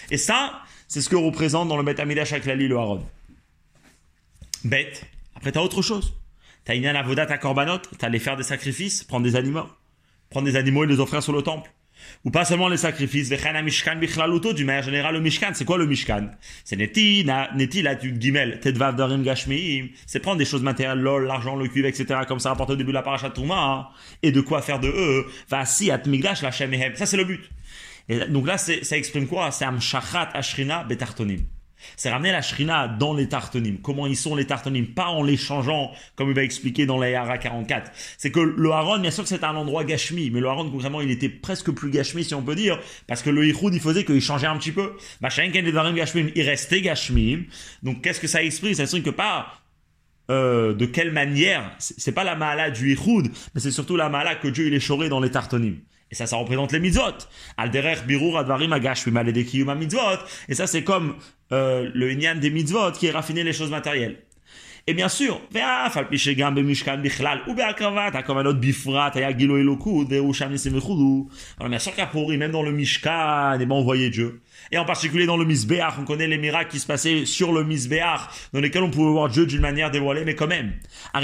Et 0.09 0.17
ça, 0.17 0.61
c'est 0.87 1.01
ce 1.01 1.09
que 1.09 1.15
représente 1.17 1.67
dans 1.67 1.77
le 1.77 1.83
Bet 1.83 1.99
Amidash 1.99 2.31
Aklali 2.31 2.67
le 2.67 2.77
Haron. 2.77 3.03
Bête. 4.63 5.05
Après, 5.35 5.51
t'as 5.51 5.61
autre 5.61 5.81
chose. 5.81 6.13
T'as 6.63 6.75
une 6.75 6.85
Avodat 6.85 7.23
à 7.23 7.37
Korbanot, 7.37 7.79
t'as 7.97 8.09
les 8.09 8.19
faire 8.19 8.35
des 8.35 8.43
sacrifices, 8.43 9.03
prendre 9.03 9.23
des 9.23 9.35
animaux. 9.35 9.67
Prendre 10.29 10.45
des 10.45 10.57
animaux 10.57 10.83
et 10.83 10.87
les 10.87 10.99
offrir 10.99 11.23
sur 11.23 11.31
le 11.31 11.41
temple. 11.41 11.71
Ou 12.25 12.31
pas 12.31 12.45
seulement 12.45 12.67
les 12.67 12.77
sacrifices, 12.77 13.31
Mishkan 13.63 13.95
Bichlaluto, 13.95 14.53
du 14.53 14.65
manière 14.65 14.83
générale, 14.83 15.15
le 15.15 15.21
Mishkan. 15.21 15.51
C'est 15.53 15.65
quoi 15.65 15.77
le 15.77 15.85
Mishkan? 15.85 16.29
C'est 16.63 16.75
Neti, 16.75 17.25
Neti, 17.55 17.81
la 17.81 17.97
Gimel, 17.97 18.59
Tedvav 18.59 18.95
Darim 18.95 19.23
Gashmiim. 19.23 19.87
C'est 20.05 20.19
prendre 20.19 20.37
des 20.37 20.45
choses 20.45 20.63
matérielles, 20.63 20.99
l'or, 20.99 21.19
l'argent, 21.19 21.55
le 21.55 21.67
cuivre, 21.67 21.87
etc., 21.87 22.21
comme 22.27 22.39
ça 22.39 22.49
rapporte 22.49 22.71
au 22.71 22.75
début 22.75 22.89
de 22.91 22.95
la 22.95 23.01
parachat 23.01 23.29
Touma, 23.29 23.55
hein. 23.55 23.87
et 24.23 24.31
de 24.31 24.41
quoi 24.41 24.61
faire 24.61 24.79
de 24.79 24.89
eux? 24.89 25.25
si 25.65 25.91
at 25.91 26.01
Migdash, 26.05 26.41
la 26.41 26.51
Ça, 26.51 27.05
c'est 27.05 27.17
le 27.17 27.25
but. 27.25 27.41
Et 28.09 28.19
donc 28.19 28.47
là, 28.47 28.57
ça 28.57 28.97
exprime 28.97 29.27
quoi? 29.27 29.51
C'est 29.51 29.65
Amshachat 29.65 30.29
Ashrina 30.33 30.83
Betartonim. 30.83 31.39
C'est 31.95 32.09
ramener 32.09 32.31
la 32.31 32.41
shrina 32.41 32.87
dans 32.87 33.13
les 33.13 33.29
tartonim. 33.29 33.77
Comment 33.81 34.07
ils 34.07 34.17
sont 34.17 34.35
les 34.35 34.45
tartonim 34.45 34.85
Pas 34.85 35.07
en 35.07 35.23
les 35.23 35.37
changeant, 35.37 35.91
comme 36.15 36.29
il 36.29 36.35
va 36.35 36.43
expliquer 36.43 36.85
dans 36.85 36.97
la 36.97 37.09
Yara 37.09 37.37
44. 37.37 37.91
C'est 38.17 38.31
que 38.31 38.39
le 38.39 38.71
Haron, 38.71 38.99
bien 38.99 39.11
sûr 39.11 39.23
que 39.23 39.29
c'est 39.29 39.43
un 39.43 39.55
endroit 39.55 39.83
gashmi, 39.83 40.29
mais 40.29 40.39
le 40.39 40.47
Haron, 40.47 40.69
concrètement, 40.69 41.01
il 41.01 41.11
était 41.11 41.29
presque 41.29 41.71
plus 41.71 41.89
gashmi, 41.89 42.23
si 42.23 42.35
on 42.35 42.43
peut 42.43 42.55
dire, 42.55 42.79
parce 43.07 43.21
que 43.21 43.29
le 43.29 43.45
Yichud, 43.45 43.73
il 43.73 43.79
faisait 43.79 44.03
qu'il 44.03 44.21
changeait 44.21 44.47
un 44.47 44.57
petit 44.57 44.71
peu. 44.71 44.93
il 45.21 46.41
restait 46.41 46.81
gashmi. 46.81 47.47
Donc, 47.83 48.01
qu'est-ce 48.01 48.19
que 48.19 48.27
ça 48.27 48.43
exprime 48.43 48.73
Ça 48.73 48.83
exprime 48.83 49.03
que 49.03 49.09
pas 49.09 49.53
euh, 50.29 50.73
de 50.73 50.85
quelle 50.85 51.11
manière, 51.11 51.71
c'est 51.79 52.11
pas 52.11 52.23
la 52.23 52.35
mala 52.35 52.69
du 52.69 52.89
Yichud, 52.89 53.31
mais 53.55 53.61
c'est 53.61 53.71
surtout 53.71 53.95
la 53.95 54.09
mala 54.09 54.35
que 54.35 54.49
Dieu 54.49 54.67
il 54.67 54.73
est 54.73 54.85
choré 54.85 55.07
dans 55.09 55.21
les 55.21 55.31
tartonim. 55.31 55.77
Et 56.11 56.15
ça, 56.15 56.25
ça 56.25 56.37
représente 56.37 56.71
les 56.71 56.79
mitzvot. 56.79 57.17
Alderer 57.57 57.97
birur 58.07 58.37
advarim 58.37 58.71
agashmi 58.73 59.11
maledekiyuma 59.11 59.75
mitzvot. 59.75 60.19
Et 60.47 60.55
ça, 60.55 60.67
c'est 60.67 60.83
comme 60.83 61.15
euh, 61.51 61.89
le 61.93 62.11
inyan 62.11 62.35
des 62.35 62.49
mitzvot 62.49 62.91
qui 62.93 63.07
est 63.07 63.11
raffiné 63.11 63.43
les 63.43 63.53
choses 63.53 63.71
matérielles. 63.71 64.17
Et 64.89 64.93
bien 64.93 65.09
sûr, 65.09 65.41
bien 65.51 65.89
sûr 71.79 71.93
qu'à 71.93 72.09
même 72.37 72.51
dans 72.51 72.63
le 72.63 72.71
Mishkan, 72.71 73.59
et 73.59 73.65
ben 73.65 73.75
on 73.75 74.09
Dieu. 74.09 74.41
Et 74.71 74.77
en 74.77 74.85
particulier 74.85 75.25
dans 75.25 75.37
le 75.37 75.45
Misbéach, 75.45 75.93
on 75.99 76.03
connaît 76.03 76.27
les 76.27 76.37
miracles 76.37 76.71
qui 76.71 76.79
se 76.79 76.87
passaient 76.87 77.25
sur 77.25 77.51
le 77.51 77.63
Misbéach, 77.63 78.29
dans 78.53 78.59
lesquels 78.59 78.83
on 78.83 78.89
pouvait 78.89 79.11
voir 79.11 79.29
Dieu 79.29 79.45
d'une 79.45 79.61
manière 79.61 79.91
dévoilée, 79.91 80.25
mais 80.25 80.35
quand 80.35 80.47
même. 80.47 80.73
On 81.13 81.19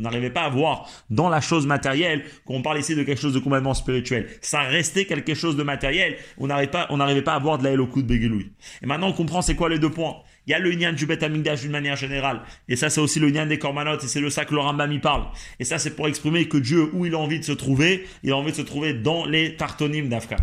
n'arrivait 0.00 0.30
pas 0.30 0.42
à 0.42 0.48
voir 0.48 0.88
dans 1.10 1.28
la 1.28 1.40
chose 1.40 1.66
matérielle, 1.66 2.24
qu'on 2.44 2.62
parle 2.62 2.78
ici 2.78 2.94
de 2.94 3.02
quelque 3.02 3.20
chose 3.20 3.34
de 3.34 3.38
complètement 3.38 3.74
spirituel. 3.74 4.28
Ça 4.40 4.60
restait 4.60 5.06
quelque 5.06 5.34
chose 5.34 5.56
de 5.56 5.62
matériel, 5.62 6.16
on 6.38 6.46
n'arrivait 6.46 6.70
pas, 6.70 6.86
on 6.90 6.98
n'arrivait 6.98 7.22
pas 7.22 7.34
à 7.34 7.38
voir 7.38 7.58
de 7.58 7.64
la 7.64 7.70
Eloku 7.72 8.02
de 8.02 8.06
Begeloui. 8.06 8.52
Et 8.82 8.86
maintenant 8.86 9.08
on 9.08 9.12
comprend 9.12 9.42
c'est 9.42 9.56
quoi 9.56 9.68
les 9.68 9.78
deux 9.78 9.90
points. 9.90 10.16
Il 10.46 10.50
y 10.50 10.54
a 10.54 10.58
le 10.58 10.70
lien 10.70 10.92
du 10.92 11.06
Bet 11.06 11.18
d'une 11.18 11.70
manière 11.70 11.96
générale. 11.96 12.42
Et 12.68 12.76
ça, 12.76 12.90
c'est 12.90 13.00
aussi 13.00 13.18
le 13.18 13.28
lien 13.28 13.46
des 13.46 13.58
Korbanot. 13.58 13.98
Et 13.98 14.06
c'est 14.06 14.20
de 14.20 14.28
ça 14.28 14.44
que 14.44 14.54
le 14.54 14.60
Rambam 14.60 14.92
y 14.92 14.98
parle. 14.98 15.24
Et 15.58 15.64
ça, 15.64 15.78
c'est 15.78 15.96
pour 15.96 16.06
exprimer 16.06 16.48
que 16.48 16.58
Dieu, 16.58 16.90
où 16.92 17.06
il 17.06 17.14
a 17.14 17.18
envie 17.18 17.38
de 17.38 17.44
se 17.44 17.52
trouver, 17.52 18.06
il 18.22 18.32
a 18.32 18.36
envie 18.36 18.50
de 18.50 18.56
se 18.56 18.62
trouver 18.62 18.92
dans 18.92 19.24
les 19.24 19.56
Tartonim 19.56 20.08
d'Afka. 20.08 20.36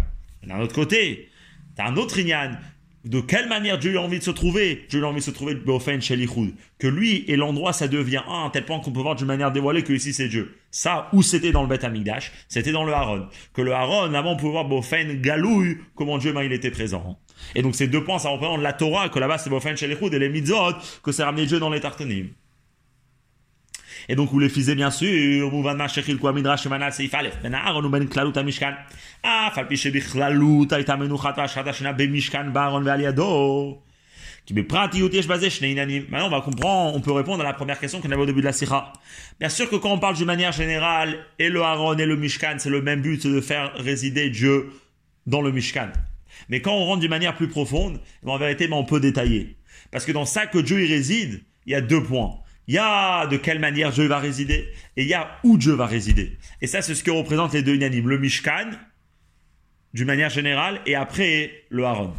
D'un 0.44 0.60
autre 0.60 0.74
côté, 0.74 1.30
t'as 1.76 1.88
un 1.88 1.98
autre 1.98 2.20
Inyan. 2.20 2.58
De 3.04 3.20
quelle 3.20 3.50
manière 3.50 3.80
Dieu 3.80 3.98
a 3.98 4.02
envie 4.02 4.20
de 4.20 4.24
se 4.24 4.30
trouver? 4.30 4.86
Dieu 4.90 5.04
a 5.04 5.08
envie 5.08 5.22
de 5.22 5.26
se 5.26 5.32
trouver 5.32 5.56
Beofen 5.56 6.02
Shelichud. 6.02 6.54
Que 6.78 6.88
lui 6.88 7.26
et 7.28 7.36
l'endroit, 7.36 7.74
ça 7.74 7.88
devient 7.88 8.22
un, 8.28 8.46
à 8.46 8.50
tel 8.54 8.64
point 8.64 8.80
qu'on 8.80 8.92
peut 8.92 9.02
voir 9.02 9.16
d'une 9.16 9.26
manière 9.26 9.52
dévoilée 9.52 9.84
que 9.84 9.92
ici 9.92 10.14
c'est 10.14 10.28
Dieu. 10.28 10.56
Ça, 10.70 11.10
où 11.12 11.24
c'était 11.24 11.52
dans 11.52 11.64
le 11.64 11.68
Bet 11.68 11.84
Amigdash, 11.84 12.32
c'était 12.48 12.72
dans 12.72 12.84
le 12.84 12.94
Haron. 12.94 13.28
Que 13.54 13.64
le 13.64 13.74
Haron, 13.74 14.14
avant, 14.14 14.34
on 14.34 14.38
pouvait 14.38 14.52
voir 14.52 14.66
Beofen 14.66 15.20
Galouille, 15.20 15.80
comment 15.96 16.20
Dieu, 16.20 16.32
ben, 16.32 16.44
il 16.44 16.54
était 16.54 16.70
présent. 16.70 17.18
Et 17.56 17.62
donc 17.62 17.76
ces 17.76 17.88
deux 17.88 18.04
points, 18.04 18.20
ça 18.20 18.30
représente 18.30 18.62
la 18.62 18.74
Torah, 18.74 19.10
que 19.10 19.20
là-bas 19.20 19.38
c'est 19.38 19.50
Bofen 19.50 19.76
Shelichud, 19.76 20.14
et 20.14 20.20
les 20.20 20.30
Mitzvot, 20.30 20.74
que 21.04 21.12
c'est 21.12 21.24
ramener 21.24 21.46
Dieu 21.46 21.60
dans 21.60 21.70
les 21.70 21.80
tartanim. 21.80 22.30
Et 24.10 24.16
donc, 24.16 24.32
vous 24.32 24.40
les 24.40 24.50
fisiez 24.50 24.76
bien 24.76 24.92
sûr, 24.92 25.52
Midrash 25.52 25.94
Seif 25.94 26.08
Menuchat 30.98 31.32
Vashat 31.32 31.68
Ashna 31.68 31.94
Bemishkan 31.94 32.46
Baron 32.46 32.84
qui 34.46 34.56
me 34.56 35.28
basé 35.28 35.68
inanim. 35.68 36.06
Maintenant, 36.10 36.28
on 36.28 36.32
va 36.32 36.42
comprendre, 36.42 36.96
on 36.96 37.02
peut 37.02 37.12
répondre 37.12 37.42
à 37.42 37.44
la 37.44 37.54
première 37.54 37.80
question 37.80 38.02
qu'on 38.02 38.12
avait 38.12 38.22
au 38.22 38.26
début 38.26 38.42
de 38.42 38.48
la 38.48 38.54
sikha. 38.54 38.92
Bien 39.40 39.50
sûr 39.50 39.70
que 39.70 39.76
quand 39.76 39.92
on 39.92 40.00
parle 40.00 40.16
d'une 40.16 40.26
manière 40.26 40.52
générale, 40.52 41.20
et 41.38 41.50
le 41.50 41.62
Aaron 41.62 41.96
et 41.98 42.06
le 42.06 42.16
Mishkan, 42.16 42.56
c'est 42.58 42.70
le 42.70 42.82
même 42.82 43.02
but, 43.02 43.22
c'est 43.22 43.30
de 43.30 43.40
faire 43.40 43.72
résider 43.76 44.30
Dieu 44.30 44.72
dans 45.28 45.42
le 45.42 45.52
Mishkan. 45.52 45.92
Mais 46.50 46.62
quand 46.62 46.74
on 46.74 46.86
rentre 46.86 47.00
d'une 47.00 47.10
manière 47.10 47.36
plus 47.36 47.48
profonde, 47.48 48.00
en 48.26 48.38
vérité, 48.38 48.68
ben, 48.68 48.76
on 48.76 48.86
peut 48.86 49.00
détailler. 49.00 49.58
Parce 49.92 50.06
que 50.06 50.12
dans 50.12 50.26
ça 50.26 50.48
que 50.48 50.58
Dieu 50.58 50.84
y 50.84 50.88
réside, 50.88 51.44
il 51.66 51.72
y 51.72 51.76
a 51.76 51.82
deux 51.82 52.04
points. 52.04 52.38
Il 52.68 52.76
y 52.76 52.78
a 52.78 53.28
de 53.28 53.38
quelle 53.38 53.60
manière 53.60 53.92
Dieu 53.92 54.06
va 54.06 54.20
résider 54.20 54.70
et 54.96 55.02
il 55.02 55.08
y 55.08 55.14
a 55.14 55.40
où 55.44 55.58
Dieu 55.58 55.74
va 55.74 55.88
résider. 55.88 56.38
Et 56.62 56.68
ça, 56.68 56.82
c'est 56.82 56.96
ce 56.96 57.04
que 57.04 57.12
représentent 57.12 57.54
les 57.54 57.64
deux 57.64 57.74
unanimes. 57.76 58.08
Le 58.08 58.18
Mishkan, 58.18 58.70
d'une 59.94 60.08
manière 60.08 60.30
générale, 60.30 60.80
et 60.86 60.96
après 60.96 61.66
le 61.70 61.84
Haron. 61.86 62.14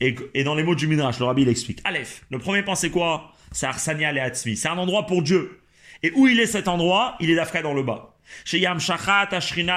Et, 0.00 0.44
dans 0.44 0.54
les 0.54 0.62
mots 0.62 0.76
du 0.76 0.86
Midrash, 0.86 1.18
le 1.18 1.24
Rabbi 1.24 1.44
l'explique. 1.44 1.80
Aleph, 1.84 2.24
le 2.30 2.38
premier 2.38 2.62
point 2.62 2.76
c'est 2.76 2.90
quoi? 2.90 3.32
C'est 3.50 3.66
Arsania 3.66 4.12
et 4.12 4.20
Atzmi. 4.20 4.56
C'est 4.56 4.68
un 4.68 4.78
endroit 4.78 5.06
pour 5.06 5.22
Dieu. 5.22 5.60
Et 6.02 6.12
où 6.14 6.28
il 6.28 6.38
est 6.38 6.46
cet 6.46 6.68
endroit? 6.68 7.16
Il 7.18 7.30
est 7.30 7.34
d'Afka 7.34 7.60
dans 7.60 7.74
le 7.74 7.82
bas. 7.82 8.16
Le. 8.52 9.68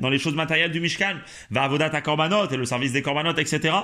Dans 0.00 0.10
les 0.10 0.18
choses 0.18 0.34
matérielles 0.34 0.72
du 0.72 0.80
Mishkan. 0.80 1.16
Va 1.50 1.64
Avodat 1.64 1.90
et 2.50 2.56
le 2.56 2.64
service 2.64 2.92
des 2.92 3.02
Korbanot, 3.02 3.36
etc. 3.36 3.74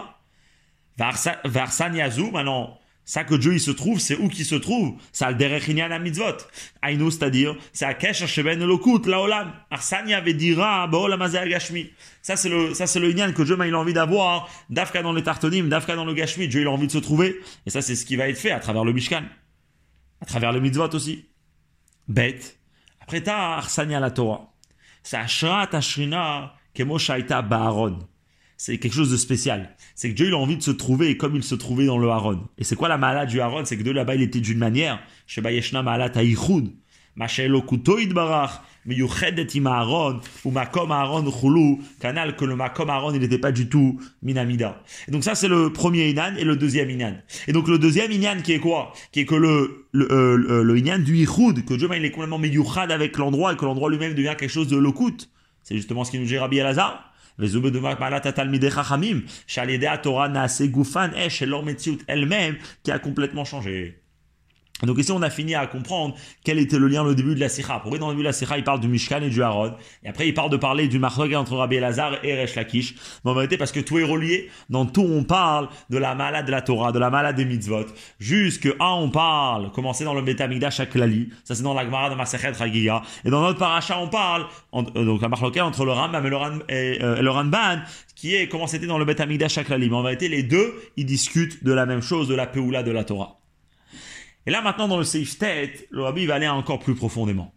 Varsan 0.98 1.94
Yazou, 1.94 2.30
maintenant, 2.30 2.78
ça 3.06 3.22
que 3.22 3.36
Dieu 3.36 3.52
il 3.54 3.60
se 3.60 3.70
trouve, 3.70 4.00
c'est 4.00 4.16
où 4.16 4.28
qu'il 4.28 4.44
se 4.44 4.56
trouve 4.56 4.96
C'est 5.12 5.24
al 5.24 5.36
derech 5.36 5.68
à 5.68 5.98
mitzvot. 6.00 6.38
Aïnou, 6.82 7.12
c'est-à-dire, 7.12 7.54
c'est 7.72 7.84
à 7.84 7.94
kesh 7.94 8.26
sheben 8.26 8.58
lokut 8.64 9.08
laolam. 9.08 9.52
Arsania 9.70 10.20
vedira 10.20 10.88
baolam 10.88 11.22
agashmi. 11.22 11.92
Ça 12.20 12.36
c'est 12.36 12.48
le 12.48 12.74
ça 12.74 12.88
c'est 12.88 12.98
le 12.98 13.12
que 13.12 13.42
Dieu 13.42 13.56
il 13.64 13.74
a 13.74 13.78
envie 13.78 13.92
d'avoir. 13.92 14.50
Dafka 14.70 15.02
dans 15.02 15.12
les 15.12 15.22
tartonim, 15.22 15.68
dafka 15.68 15.94
dans 15.94 16.04
le 16.04 16.14
gashmi, 16.14 16.48
Dieu 16.48 16.62
il 16.62 16.66
a 16.66 16.70
envie 16.70 16.88
de 16.88 16.92
se 16.92 16.98
trouver. 16.98 17.40
Et 17.64 17.70
ça 17.70 17.80
c'est 17.80 17.94
ce 17.94 18.04
qui 18.04 18.16
va 18.16 18.28
être 18.28 18.38
fait 18.38 18.50
à 18.50 18.58
travers 18.58 18.84
le 18.84 18.92
mishkan, 18.92 19.22
à 20.20 20.26
travers 20.26 20.52
le 20.52 20.58
mitzvot 20.58 20.92
aussi. 20.92 21.26
Bête. 22.08 22.58
Après 23.06 23.22
t'as 23.22 23.58
Arsania 23.58 24.00
la 24.00 24.10
Torah. 24.10 24.52
C'est 25.04 25.16
ashrat 25.16 25.68
ashrina 25.72 26.54
kemo 26.74 26.98
shaita 26.98 27.40
ba'aron 27.40 28.00
c'est 28.56 28.78
quelque 28.78 28.94
chose 28.94 29.10
de 29.10 29.16
spécial. 29.16 29.74
C'est 29.94 30.10
que 30.10 30.14
Dieu 30.14 30.28
il 30.28 30.32
a 30.32 30.38
envie 30.38 30.56
de 30.56 30.62
se 30.62 30.70
trouver 30.70 31.16
comme 31.16 31.36
il 31.36 31.42
se 31.42 31.54
trouvait 31.54 31.86
dans 31.86 31.98
le 31.98 32.08
Haron. 32.08 32.48
Et 32.58 32.64
c'est 32.64 32.74
quoi 32.74 32.88
la 32.88 32.96
malade 32.96 33.28
du 33.28 33.40
Haron? 33.40 33.64
C'est 33.64 33.76
que 33.76 33.82
de 33.82 33.90
là-bas 33.90 34.14
il 34.14 34.22
était 34.22 34.40
d'une 34.40 34.58
manière. 34.58 34.98
Sheba 35.26 35.52
yeshna 35.52 35.82
malat 35.82 36.10
Mashelo 37.16 37.62
kutoid 37.62 38.12
barach. 38.12 38.62
Miyuchedet 38.86 39.54
im 39.54 39.66
Aaron. 39.66 40.20
Ou 40.44 40.50
makom 40.50 40.92
Aaron. 40.92 41.24
Canal 42.00 42.36
que 42.36 42.44
le 42.44 42.56
makom 42.56 42.88
Aaron 42.88 43.12
il 43.14 43.20
n'était 43.20 43.38
pas 43.38 43.52
du 43.52 43.68
tout 43.68 44.00
minamida. 44.22 44.82
Et 45.08 45.10
donc 45.10 45.24
ça 45.24 45.34
c'est 45.34 45.48
le 45.48 45.72
premier 45.72 46.08
inan 46.10 46.36
et 46.38 46.44
le 46.44 46.56
deuxième 46.56 46.90
inan. 46.90 47.14
Et 47.48 47.52
donc 47.52 47.68
le 47.68 47.78
deuxième 47.78 48.12
inan 48.12 48.42
qui 48.42 48.52
est 48.52 48.60
quoi? 48.60 48.92
Qui 49.12 49.20
est 49.20 49.26
que 49.26 49.34
le 49.34 49.86
le, 49.92 50.10
euh, 50.12 50.62
le 50.62 50.78
inan 50.78 50.98
du 50.98 51.16
ichud. 51.16 51.64
Que 51.64 51.74
Dieu 51.74 51.88
il 51.96 52.04
est 52.04 52.10
complètement 52.10 52.38
miyuchad 52.38 52.92
avec 52.92 53.16
l'endroit 53.18 53.52
et 53.52 53.56
que 53.56 53.64
l'endroit 53.64 53.90
lui-même 53.90 54.14
devient 54.14 54.34
quelque 54.38 54.52
chose 54.52 54.68
de 54.68 54.76
lokut. 54.76 55.28
C'est 55.62 55.74
justement 55.76 56.04
ce 56.04 56.12
qui 56.12 56.18
nous 56.18 56.26
dit 56.26 56.38
Rabbi 56.38 56.58
Elazar. 56.58 57.12
Torah 60.02 60.28
Gufan 60.60 61.10
elle-même 62.06 62.56
qui 62.82 62.90
a 62.90 62.98
complètement 62.98 63.44
changé. 63.44 64.02
Donc 64.82 64.98
ici, 64.98 65.10
on 65.10 65.22
a 65.22 65.30
fini 65.30 65.54
à 65.54 65.66
comprendre 65.66 66.14
quel 66.44 66.58
était 66.58 66.78
le 66.78 66.86
lien 66.88 67.02
au 67.02 67.14
début 67.14 67.34
de 67.34 67.40
la 67.40 67.48
Sikha. 67.48 67.78
Pourquoi 67.80 67.98
dans 67.98 68.08
le 68.08 68.12
début 68.12 68.22
de 68.22 68.28
la 68.28 68.32
Sikha, 68.32 68.58
il 68.58 68.64
parle 68.64 68.80
du 68.80 68.88
Mishkan 68.88 69.22
et 69.22 69.30
du 69.30 69.42
Harod. 69.42 69.74
Et 70.04 70.08
après, 70.08 70.28
il 70.28 70.34
parle 70.34 70.50
de 70.50 70.58
parler 70.58 70.86
du 70.86 70.98
Marhog 70.98 71.32
entre 71.34 71.56
Rabbi 71.56 71.76
Elazar 71.76 72.22
et 72.22 72.34
Resh 72.34 72.56
Lakish. 72.56 72.94
Mais 73.24 73.30
en 73.30 73.34
vérité, 73.34 73.56
parce 73.56 73.72
que 73.72 73.80
tout 73.80 73.98
est 73.98 74.04
relié. 74.04 74.50
Dans 74.68 74.84
tout, 74.84 75.06
on 75.08 75.24
parle 75.24 75.68
de 75.88 75.96
la 75.96 76.14
malade 76.14 76.46
de 76.46 76.50
la 76.50 76.60
Torah, 76.60 76.92
de 76.92 76.98
la 76.98 77.08
malade 77.08 77.36
des 77.36 77.46
mitzvot. 77.46 77.86
Jusque 78.18 78.66
un, 78.78 78.92
on 78.92 79.10
parle, 79.10 79.72
commencer 79.72 80.04
dans 80.04 80.14
le 80.14 80.20
Betamigdash 80.20 80.80
Aklali. 80.80 81.30
Ça, 81.44 81.54
c'est 81.54 81.62
dans 81.62 81.74
la 81.74 81.84
Gemara 81.84 82.10
de 82.10 82.14
Masechet 82.14 82.50
Ragiya. 82.50 83.00
Et 83.24 83.30
dans 83.30 83.40
notre 83.40 83.58
paracha, 83.58 83.98
on 83.98 84.08
parle, 84.08 84.44
euh, 84.74 85.04
donc 85.04 85.22
la 85.22 85.28
Marhog 85.28 85.58
entre 85.58 85.86
le 85.86 85.92
Rambam 85.92 86.26
et 86.26 86.30
le, 86.30 86.36
Ran, 86.36 86.58
euh, 86.70 87.22
le 87.22 87.80
qui 88.14 88.34
est 88.34 88.48
comment 88.48 88.66
c'était 88.66 88.86
dans 88.86 88.98
le 88.98 89.06
Betamigdash 89.06 89.56
Aklali. 89.56 89.88
Mais 89.88 89.96
en 89.96 90.02
vérité, 90.02 90.28
les 90.28 90.42
deux, 90.42 90.74
ils 90.98 91.06
discutent 91.06 91.64
de 91.64 91.72
la 91.72 91.86
même 91.86 92.02
chose, 92.02 92.28
de 92.28 92.34
la 92.34 92.46
Peoula 92.46 92.82
de 92.82 92.90
la 92.90 93.04
Torah. 93.04 93.40
Et 94.46 94.50
là, 94.50 94.62
maintenant, 94.62 94.88
dans 94.88 94.98
le 94.98 95.04
safe 95.04 95.38
tête, 95.38 95.86
le 95.90 96.02
Rabbi 96.02 96.26
va 96.26 96.36
aller 96.36 96.48
encore 96.48 96.78
plus 96.78 96.94
profondément. 96.94 97.52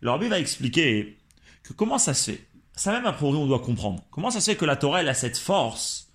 Le 0.00 0.10
Rabbi 0.10 0.28
va 0.28 0.38
expliquer 0.38 1.18
que 1.62 1.72
comment 1.72 1.98
ça 1.98 2.14
se 2.14 2.32
fait. 2.32 2.46
Ça 2.76 2.92
même, 2.92 3.06
a 3.06 3.12
priori, 3.12 3.36
on 3.38 3.46
doit 3.46 3.60
comprendre. 3.60 4.02
Comment 4.10 4.30
ça 4.30 4.40
se 4.40 4.50
fait 4.50 4.56
que 4.56 4.64
la 4.64 4.76
Torah, 4.76 5.00
elle 5.00 5.08
a 5.08 5.14
cette 5.14 5.38
force 5.38 6.12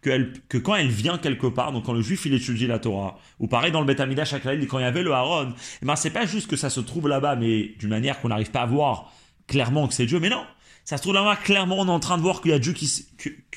que, 0.00 0.58
quand 0.58 0.76
elle 0.76 0.88
vient 0.88 1.18
quelque 1.18 1.46
part, 1.46 1.72
donc 1.72 1.84
quand 1.84 1.92
le 1.92 2.02
juif 2.02 2.24
il 2.26 2.34
étudie 2.34 2.66
la 2.66 2.78
Torah, 2.78 3.18
ou 3.40 3.48
pareil 3.48 3.72
dans 3.72 3.80
le 3.80 3.86
Beth 3.86 4.00
Amidash 4.00 4.34
quand 4.42 4.78
il 4.78 4.82
y 4.82 4.84
avait 4.84 5.02
le 5.02 5.12
Aaron, 5.12 5.54
eh 5.82 5.86
ben 5.86 5.96
c'est 5.96 6.10
pas 6.10 6.24
juste 6.24 6.48
que 6.48 6.56
ça 6.56 6.70
se 6.70 6.80
trouve 6.80 7.08
là-bas, 7.08 7.36
mais 7.36 7.74
d'une 7.78 7.90
manière 7.90 8.20
qu'on 8.20 8.28
n'arrive 8.28 8.50
pas 8.50 8.62
à 8.62 8.66
voir 8.66 9.12
clairement 9.46 9.88
que 9.88 9.94
c'est 9.94 10.06
Dieu, 10.06 10.20
mais 10.20 10.28
non, 10.28 10.44
ça 10.88 10.96
se 10.96 11.02
trouve 11.02 11.12
là-bas, 11.12 11.36
clairement, 11.36 11.80
on 11.80 11.86
est 11.86 11.90
en 11.90 12.00
train 12.00 12.16
de 12.16 12.22
voir 12.22 12.40
qu'il 12.40 12.50
y 12.50 12.54
a 12.54 12.58
Dieu 12.58 12.72
qui, 12.72 12.90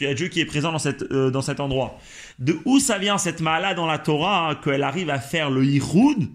y 0.02 0.06
a 0.06 0.14
Dieu 0.14 0.28
qui 0.28 0.42
est 0.42 0.46
présent 0.46 0.74
dans, 0.74 0.80
cette, 0.80 1.04
euh, 1.14 1.32
dans 1.32 1.42
cet 1.42 1.62
endroit. 1.62 1.98
De 2.40 2.60
où 2.66 2.78
ça 2.82 2.98
vient 2.98 3.18
cette 3.18 3.40
mala 3.40 3.74
dans 3.74 3.86
la 3.86 4.00
Torah, 4.00 4.50
hein, 4.50 4.56
qu'elle 4.56 4.84
arrive 4.84 5.10
à 5.10 5.18
faire 5.18 5.50
le 5.50 5.64
Yichud 5.64 6.28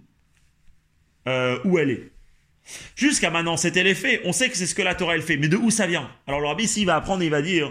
euh, 1.28 1.58
où 1.66 1.76
elle 1.76 1.90
est? 1.90 2.12
Jusqu'à 2.94 3.28
maintenant, 3.28 3.58
c'était 3.58 3.82
l'effet. 3.82 4.22
On 4.24 4.32
sait 4.32 4.48
que 4.48 4.56
c'est 4.56 4.64
ce 4.64 4.74
que 4.74 4.80
la 4.80 4.94
Torah 4.94 5.16
elle 5.16 5.20
fait, 5.20 5.36
mais 5.36 5.48
de 5.48 5.58
où 5.58 5.70
ça 5.70 5.86
vient? 5.86 6.08
Alors 6.26 6.40
le 6.40 6.46
rabbi, 6.46 6.66
va 6.86 6.96
apprendre, 6.96 7.22
il 7.22 7.30
va 7.30 7.42
dire 7.42 7.70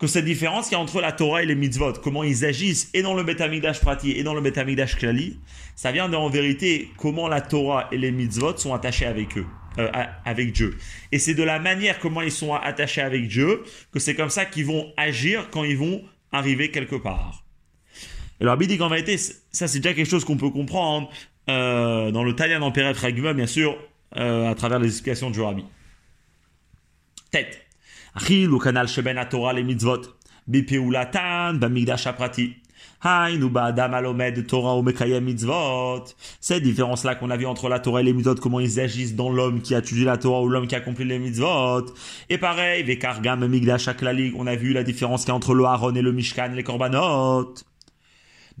que 0.00 0.08
cette 0.08 0.24
différence 0.24 0.64
qu'il 0.66 0.76
y 0.76 0.80
a 0.80 0.82
entre 0.82 1.00
la 1.00 1.12
Torah 1.12 1.44
et 1.44 1.46
les 1.46 1.54
mitzvot, 1.54 1.92
comment 2.02 2.24
ils 2.24 2.44
agissent 2.44 2.90
et 2.94 3.02
dans 3.02 3.14
le 3.14 3.22
Betamigdash 3.22 3.78
Prati 3.80 4.10
et 4.10 4.24
dans 4.24 4.34
le 4.34 4.40
Betamigdash 4.40 4.96
Klali, 4.96 5.38
ça 5.76 5.92
vient 5.92 6.08
de, 6.08 6.16
en 6.16 6.28
vérité 6.28 6.90
comment 6.96 7.28
la 7.28 7.42
Torah 7.42 7.86
et 7.92 7.96
les 7.96 8.10
mitzvot 8.10 8.56
sont 8.56 8.74
attachés 8.74 9.06
avec 9.06 9.38
eux. 9.38 9.46
Euh, 9.78 9.88
avec 10.24 10.52
Dieu. 10.52 10.76
Et 11.12 11.18
c'est 11.18 11.34
de 11.34 11.42
la 11.42 11.58
manière 11.58 11.98
comment 11.98 12.22
ils 12.22 12.32
sont 12.32 12.54
attachés 12.54 13.02
avec 13.02 13.28
Dieu 13.28 13.62
que 13.92 13.98
c'est 13.98 14.14
comme 14.14 14.30
ça 14.30 14.44
qu'ils 14.44 14.66
vont 14.66 14.92
agir 14.96 15.48
quand 15.50 15.64
ils 15.64 15.78
vont 15.78 16.02
arriver 16.32 16.70
quelque 16.70 16.96
part. 16.96 17.44
Et 18.40 18.44
le 18.44 18.50
rabbi 18.50 18.66
dit 18.66 18.78
qu'en 18.78 18.88
vérité, 18.88 19.16
ça 19.16 19.68
c'est 19.68 19.78
déjà 19.78 19.94
quelque 19.94 20.08
chose 20.08 20.24
qu'on 20.24 20.36
peut 20.36 20.50
comprendre 20.50 21.10
euh, 21.48 22.10
dans 22.10 22.24
le 22.24 22.34
Talian 22.34 22.62
Emperet 22.62 22.92
Ragma, 22.92 23.32
bien 23.32 23.46
sûr, 23.46 23.76
euh, 24.16 24.50
à 24.50 24.54
travers 24.54 24.78
les 24.78 24.88
explications 24.88 25.30
du 25.30 25.40
rabbi. 25.40 25.64
Tête. 27.30 27.60
Achil 28.14 28.50
ou 28.50 28.58
kanal 28.58 28.88
sheben 28.88 29.24
Torah 29.30 29.52
les 29.52 29.62
mitzvot. 29.62 30.02
Bipeulatan 30.48 31.54
bamigdash 31.54 32.06
aprati. 32.06 32.56
Torah 34.46 34.76
ou 34.76 34.82
mitzvot. 34.82 36.04
Cette 36.40 36.62
différence-là 36.62 37.14
qu'on 37.14 37.30
a 37.30 37.36
vu 37.36 37.46
entre 37.46 37.68
la 37.68 37.78
Torah 37.78 38.00
et 38.00 38.04
les 38.04 38.12
mitzvot, 38.12 38.34
comment 38.36 38.60
ils 38.60 38.80
agissent 38.80 39.14
dans 39.14 39.30
l'homme 39.30 39.60
qui 39.60 39.74
a 39.74 39.78
étudié 39.78 40.04
la 40.04 40.16
Torah 40.16 40.42
ou 40.42 40.48
l'homme 40.48 40.66
qui 40.66 40.74
a 40.74 40.78
accompli 40.78 41.04
les 41.04 41.18
mitzvot. 41.18 41.86
Et 42.28 42.38
pareil, 42.38 42.82
Vekargam, 42.82 43.46
Migdash, 43.46 43.88
on 44.36 44.46
a 44.46 44.56
vu 44.56 44.72
la 44.72 44.82
différence 44.82 45.22
qu'il 45.22 45.30
y 45.30 45.32
a 45.32 45.34
entre 45.34 45.54
le 45.54 45.64
Aaron 45.64 45.94
et 45.94 46.02
le 46.02 46.12
Mishkan, 46.12 46.52
les 46.54 46.62
Korbanot 46.62 47.54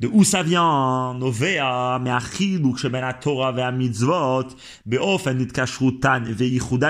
de 0.00 0.08
où 0.08 0.24
ça 0.24 0.42
vient, 0.42 1.12
Novea, 1.14 1.98
mais 2.02 2.10
achiduk 2.10 2.78
sheben 2.78 3.04
Torah 3.20 3.52
ve 3.52 3.70
mitzvot, 3.76 4.48
beofen 4.86 5.46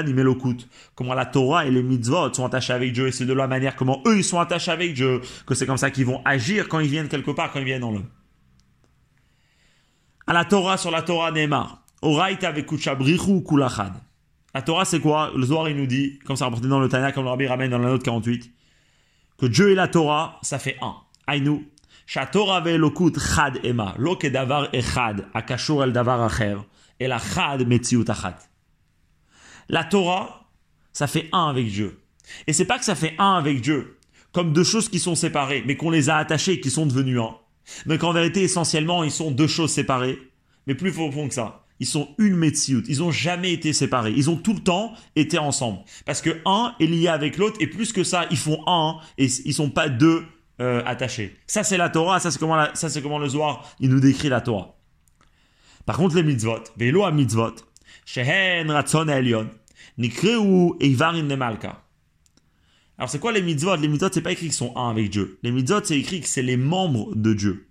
imelokut. 0.06 0.68
Comment 0.94 1.14
la 1.14 1.26
Torah 1.26 1.66
et 1.66 1.72
les 1.72 1.82
mitzvot 1.82 2.32
sont 2.32 2.46
attachés 2.46 2.72
avec 2.72 2.92
Dieu, 2.92 3.08
et 3.08 3.12
c'est 3.12 3.26
de 3.26 3.32
la 3.32 3.48
manière 3.48 3.74
comment 3.74 4.00
eux 4.06 4.18
ils 4.18 4.24
sont 4.24 4.38
attachés 4.38 4.70
avec 4.70 4.94
Dieu, 4.94 5.20
que 5.44 5.56
c'est 5.56 5.66
comme 5.66 5.76
ça 5.76 5.90
qu'ils 5.90 6.06
vont 6.06 6.22
agir 6.24 6.68
quand 6.68 6.78
ils 6.78 6.88
viennent 6.88 7.08
quelque 7.08 7.32
part, 7.32 7.50
quand 7.50 7.58
ils 7.58 7.64
viennent 7.64 7.80
dans 7.80 7.90
l'homme. 7.90 8.08
À 10.28 10.32
la 10.32 10.44
Torah, 10.44 10.76
sur 10.76 10.92
la 10.92 11.02
Torah 11.02 11.32
Neymar, 11.32 11.82
Oraita 12.02 12.52
vekuchabrichu 12.52 13.42
kulachad. 13.42 13.92
La 14.54 14.62
Torah 14.62 14.84
c'est 14.84 15.00
quoi? 15.00 15.32
Le 15.34 15.46
Zohar 15.46 15.68
il 15.68 15.76
nous 15.76 15.86
dit, 15.86 16.20
comme 16.24 16.36
ça 16.36 16.44
rapporté 16.44 16.68
dans 16.68 16.78
le 16.78 16.88
Tanya, 16.88 17.10
comme 17.10 17.24
le 17.24 17.30
Rabbi 17.30 17.48
ramène 17.48 17.72
dans 17.72 17.78
la 17.78 17.88
note 17.88 18.04
48, 18.04 18.52
que 19.36 19.46
Dieu 19.46 19.70
et 19.70 19.74
la 19.74 19.88
Torah, 19.88 20.38
ça 20.42 20.60
fait 20.60 20.76
un. 20.80 20.94
Aïnou, 21.26 21.64
שהתורה 22.09 22.59
ואלוקות 22.65 23.17
חד 23.17 23.51
המה, 23.63 23.91
לא 23.97 24.17
כדבר 24.19 24.65
אחד 24.79 25.13
הקשור 25.33 25.83
אל 25.83 25.91
דבר 25.91 26.25
אחר, 26.25 26.59
אלא 27.01 27.17
חד 27.17 27.57
מציאות 27.67 28.09
אחת. 28.09 28.47
La 29.69 29.83
Torah, 29.83 30.45
ça 30.93 31.07
fait 31.07 31.27
un 31.33 31.47
avec 31.47 31.67
Dieu. 31.67 31.99
Et 32.45 32.53
c'est 32.53 32.65
pas 32.65 32.77
que 32.77 32.85
ça 32.85 32.95
fait 32.95 33.15
un 33.17 33.33
avec 33.33 33.61
Dieu, 33.61 33.97
comme 34.31 34.53
deux 34.53 34.63
choses 34.63 34.89
qui 34.89 34.99
sont 34.99 35.15
séparées, 35.15 35.63
mais 35.65 35.75
qu'on 35.75 35.89
les 35.89 36.09
a 36.09 36.17
attachées 36.17 36.53
et 36.53 36.59
qui 36.59 36.69
sont 36.69 36.85
devenues 36.85 37.19
un. 37.19 37.35
Mais 37.87 37.97
qu'en 37.97 38.13
vérité, 38.13 38.43
essentiellement, 38.43 39.03
ils 39.03 39.11
sont 39.11 39.31
deux 39.31 39.47
choses 39.47 39.71
séparées, 39.71 40.19
mais 40.67 40.75
plus 40.75 40.91
profond 40.91 41.27
que 41.27 41.33
ça. 41.33 41.65
Ils 41.79 41.87
sont 41.87 42.09
une 42.19 42.35
Metsiout. 42.35 42.83
Ils 42.87 43.03
ont 43.03 43.11
jamais 43.11 43.51
été 43.51 43.73
séparés. 43.73 44.13
Ils 44.15 44.29
ont 44.29 44.37
tout 44.37 44.53
le 44.53 44.61
temps 44.61 44.93
été 45.15 45.37
ensemble. 45.37 45.79
Parce 46.05 46.21
que 46.21 46.29
un 46.45 46.73
est 46.79 46.85
lié 46.85 47.07
avec 47.07 47.37
l'autre, 47.37 47.57
et 47.59 47.67
plus 47.67 47.91
que 47.91 48.03
ça, 48.03 48.27
ils 48.31 48.37
font 48.37 48.61
un, 48.67 48.97
et 49.17 49.25
ils 49.25 49.53
sont 49.53 49.69
pas 49.69 49.89
deux 49.89 50.25
euh, 50.60 50.82
attaché. 50.84 51.36
Ça, 51.46 51.64
c'est 51.64 51.76
la 51.76 51.88
Torah, 51.88 52.20
ça, 52.20 52.30
c'est 52.30 52.38
comment, 52.38 52.66
ça, 52.74 52.88
c'est 52.88 53.02
comment 53.02 53.18
le 53.18 53.28
Zohar, 53.28 53.74
il 53.80 53.88
nous 53.88 54.00
décrit 54.00 54.28
la 54.28 54.40
Torah. 54.40 54.76
Par 55.86 55.96
contre, 55.96 56.16
les 56.16 56.22
mitzvot, 56.22 56.62
velo 56.76 57.04
à 57.04 57.10
mitzvot, 57.10 57.54
shehen 58.04 58.70
ratzon 58.70 59.08
elion, 59.08 59.48
nikreu 59.98 60.76
eivarin 60.80 61.22
nemalka. 61.22 61.82
Alors, 62.98 63.08
c'est 63.08 63.18
quoi 63.18 63.32
les 63.32 63.40
mitzvot? 63.40 63.76
Les 63.76 63.88
mitzvot, 63.88 64.10
c'est 64.12 64.20
pas 64.20 64.32
écrit 64.32 64.46
qu'ils 64.46 64.54
sont 64.54 64.76
un 64.76 64.90
avec 64.90 65.08
Dieu. 65.08 65.38
Les 65.42 65.50
mitzvot, 65.50 65.82
c'est 65.82 65.98
écrit 65.98 66.20
que 66.20 66.28
c'est 66.28 66.42
les 66.42 66.58
membres 66.58 67.14
de 67.16 67.32
Dieu. 67.32 67.70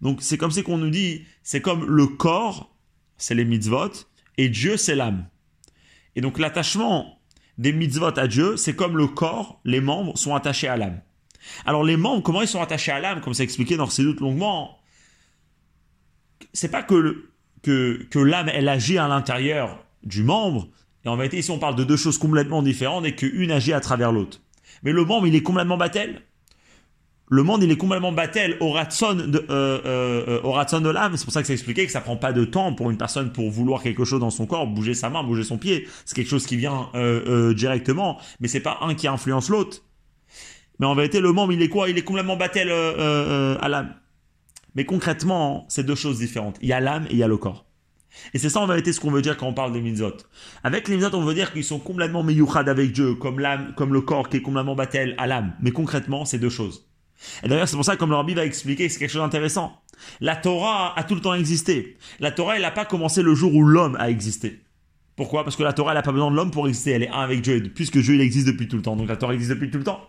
Donc, 0.00 0.22
c'est 0.22 0.38
comme 0.38 0.52
si 0.52 0.62
qu'on 0.62 0.78
nous 0.78 0.90
dit, 0.90 1.24
c'est 1.42 1.60
comme 1.60 1.84
le 1.84 2.06
corps, 2.06 2.72
c'est 3.16 3.34
les 3.34 3.44
mitzvot, 3.44 3.90
et 4.38 4.48
Dieu, 4.48 4.76
c'est 4.76 4.94
l'âme. 4.94 5.26
Et 6.14 6.20
donc, 6.20 6.38
l'attachement 6.38 7.18
des 7.58 7.72
mitzvot 7.72 8.16
à 8.16 8.28
Dieu, 8.28 8.56
c'est 8.56 8.76
comme 8.76 8.96
le 8.96 9.08
corps, 9.08 9.60
les 9.64 9.80
membres 9.80 10.16
sont 10.16 10.34
attachés 10.34 10.68
à 10.68 10.76
l'âme. 10.76 11.00
Alors 11.64 11.84
les 11.84 11.96
membres, 11.96 12.22
comment 12.22 12.42
ils 12.42 12.48
sont 12.48 12.60
attachés 12.60 12.92
à 12.92 13.00
l'âme, 13.00 13.20
comme 13.20 13.34
c'est 13.34 13.44
expliqué 13.44 13.76
dans 13.76 13.88
ces 13.88 14.02
doutes 14.02 14.20
longuement, 14.20 14.78
c'est 16.52 16.70
pas 16.70 16.82
que, 16.82 17.28
l'âme, 18.14 18.50
elle 18.52 18.68
agit 18.68 18.98
à 18.98 19.08
l'intérieur 19.08 19.84
du 20.02 20.22
membre, 20.22 20.68
et 21.04 21.08
en 21.08 21.16
vérité, 21.16 21.38
ici 21.38 21.50
on 21.50 21.58
parle 21.58 21.74
de 21.74 21.84
deux 21.84 21.96
choses 21.96 22.18
complètement 22.18 22.62
différentes 22.62 23.06
et 23.06 23.14
qu'une 23.14 23.50
agit 23.50 23.72
à 23.72 23.80
travers 23.80 24.12
l'autre. 24.12 24.40
Mais 24.82 24.92
le 24.92 25.04
membre, 25.04 25.26
il 25.26 25.34
est 25.34 25.42
complètement 25.42 25.76
battel. 25.76 26.22
Le 27.28 27.42
monde, 27.42 27.62
il 27.62 27.70
est 27.70 27.76
complètement 27.76 28.12
battel 28.12 28.58
au 28.60 28.72
ratson 28.72 29.14
de, 29.14 29.46
euh, 29.48 29.80
euh, 29.86 30.40
euh 30.44 30.80
de 30.80 30.88
l'âme. 30.90 31.16
C'est 31.16 31.24
pour 31.24 31.32
ça 31.32 31.40
que 31.40 31.46
c'est 31.46 31.54
expliqué 31.54 31.86
que 31.86 31.92
ça 31.92 32.02
prend 32.02 32.16
pas 32.16 32.32
de 32.32 32.44
temps 32.44 32.74
pour 32.74 32.90
une 32.90 32.98
personne 32.98 33.32
pour 33.32 33.50
vouloir 33.50 33.82
quelque 33.82 34.04
chose 34.04 34.20
dans 34.20 34.30
son 34.30 34.44
corps, 34.44 34.66
bouger 34.66 34.92
sa 34.92 35.08
main, 35.08 35.22
bouger 35.22 35.42
son 35.42 35.56
pied. 35.56 35.88
C'est 36.04 36.14
quelque 36.14 36.28
chose 36.28 36.46
qui 36.46 36.56
vient 36.56 36.90
directement, 37.54 38.20
mais 38.40 38.48
c'est 38.48 38.60
pas 38.60 38.78
un 38.82 38.94
qui 38.94 39.08
influence 39.08 39.48
l'autre. 39.48 39.82
Mais 40.82 40.88
en 40.88 40.96
vérité, 40.96 41.20
le 41.20 41.30
membre, 41.30 41.52
il 41.52 41.62
est 41.62 41.68
quoi? 41.68 41.88
Il 41.88 41.96
est 41.96 42.02
complètement 42.02 42.36
battel 42.36 42.68
euh, 42.68 42.74
euh, 42.74 42.96
euh, 42.98 43.58
à 43.60 43.68
l'âme. 43.68 43.94
Mais 44.74 44.84
concrètement, 44.84 45.64
c'est 45.68 45.84
deux 45.84 45.94
choses 45.94 46.18
différentes. 46.18 46.58
Il 46.60 46.68
y 46.68 46.72
a 46.72 46.80
l'âme 46.80 47.06
et 47.08 47.12
il 47.12 47.18
y 47.18 47.22
a 47.22 47.28
le 47.28 47.36
corps. 47.36 47.66
Et 48.34 48.38
c'est 48.38 48.48
ça 48.48 48.58
en 48.58 48.66
vérité 48.66 48.92
ce 48.92 48.98
qu'on 48.98 49.12
veut 49.12 49.22
dire 49.22 49.36
quand 49.36 49.46
on 49.46 49.54
parle 49.54 49.72
des 49.72 49.80
mitzvot. 49.80 50.16
Avec 50.64 50.88
les 50.88 50.96
mitzvot, 50.96 51.16
on 51.16 51.24
veut 51.24 51.34
dire 51.34 51.52
qu'ils 51.52 51.62
sont 51.62 51.78
complètement 51.78 52.24
meyuchad 52.24 52.68
avec 52.68 52.90
Dieu, 52.90 53.14
comme 53.14 53.38
l'âme, 53.38 53.74
comme 53.76 53.92
le 53.92 54.00
corps 54.00 54.28
qui 54.28 54.38
est 54.38 54.42
complètement 54.42 54.74
battel 54.74 55.14
à 55.18 55.28
l'âme. 55.28 55.52
Mais 55.62 55.70
concrètement, 55.70 56.24
c'est 56.24 56.40
deux 56.40 56.50
choses. 56.50 56.88
Et 57.44 57.48
d'ailleurs, 57.48 57.68
c'est 57.68 57.76
pour 57.76 57.84
ça 57.84 57.94
que 57.94 58.00
comme 58.00 58.10
le 58.10 58.16
Rabbi 58.16 58.34
va 58.34 58.44
expliquer, 58.44 58.88
c'est 58.88 58.98
quelque 58.98 59.12
chose 59.12 59.22
d'intéressant. 59.22 59.80
La 60.20 60.34
Torah 60.34 60.98
a 60.98 61.04
tout 61.04 61.14
le 61.14 61.20
temps 61.20 61.34
existé. 61.34 61.96
La 62.18 62.32
Torah, 62.32 62.56
elle 62.56 62.62
n'a 62.62 62.72
pas 62.72 62.86
commencé 62.86 63.22
le 63.22 63.36
jour 63.36 63.54
où 63.54 63.62
l'homme 63.62 63.96
a 64.00 64.10
existé. 64.10 64.58
Pourquoi? 65.14 65.44
Parce 65.44 65.54
que 65.54 65.62
la 65.62 65.74
Torah, 65.74 65.92
elle 65.92 65.98
n'a 65.98 66.02
pas 66.02 66.10
besoin 66.10 66.32
de 66.32 66.34
l'homme 66.34 66.50
pour 66.50 66.66
exister. 66.66 66.90
Elle 66.90 67.04
est 67.04 67.10
un 67.10 67.20
avec 67.20 67.40
Dieu, 67.40 67.62
puisque 67.72 67.98
Dieu, 67.98 68.16
il 68.16 68.20
existe 68.20 68.48
depuis 68.48 68.66
tout 68.66 68.74
le 68.74 68.82
temps. 68.82 68.96
Donc 68.96 69.08
la 69.08 69.16
Torah 69.16 69.32
existe 69.32 69.52
depuis 69.52 69.70
tout 69.70 69.78
le 69.78 69.84
temps. 69.84 70.08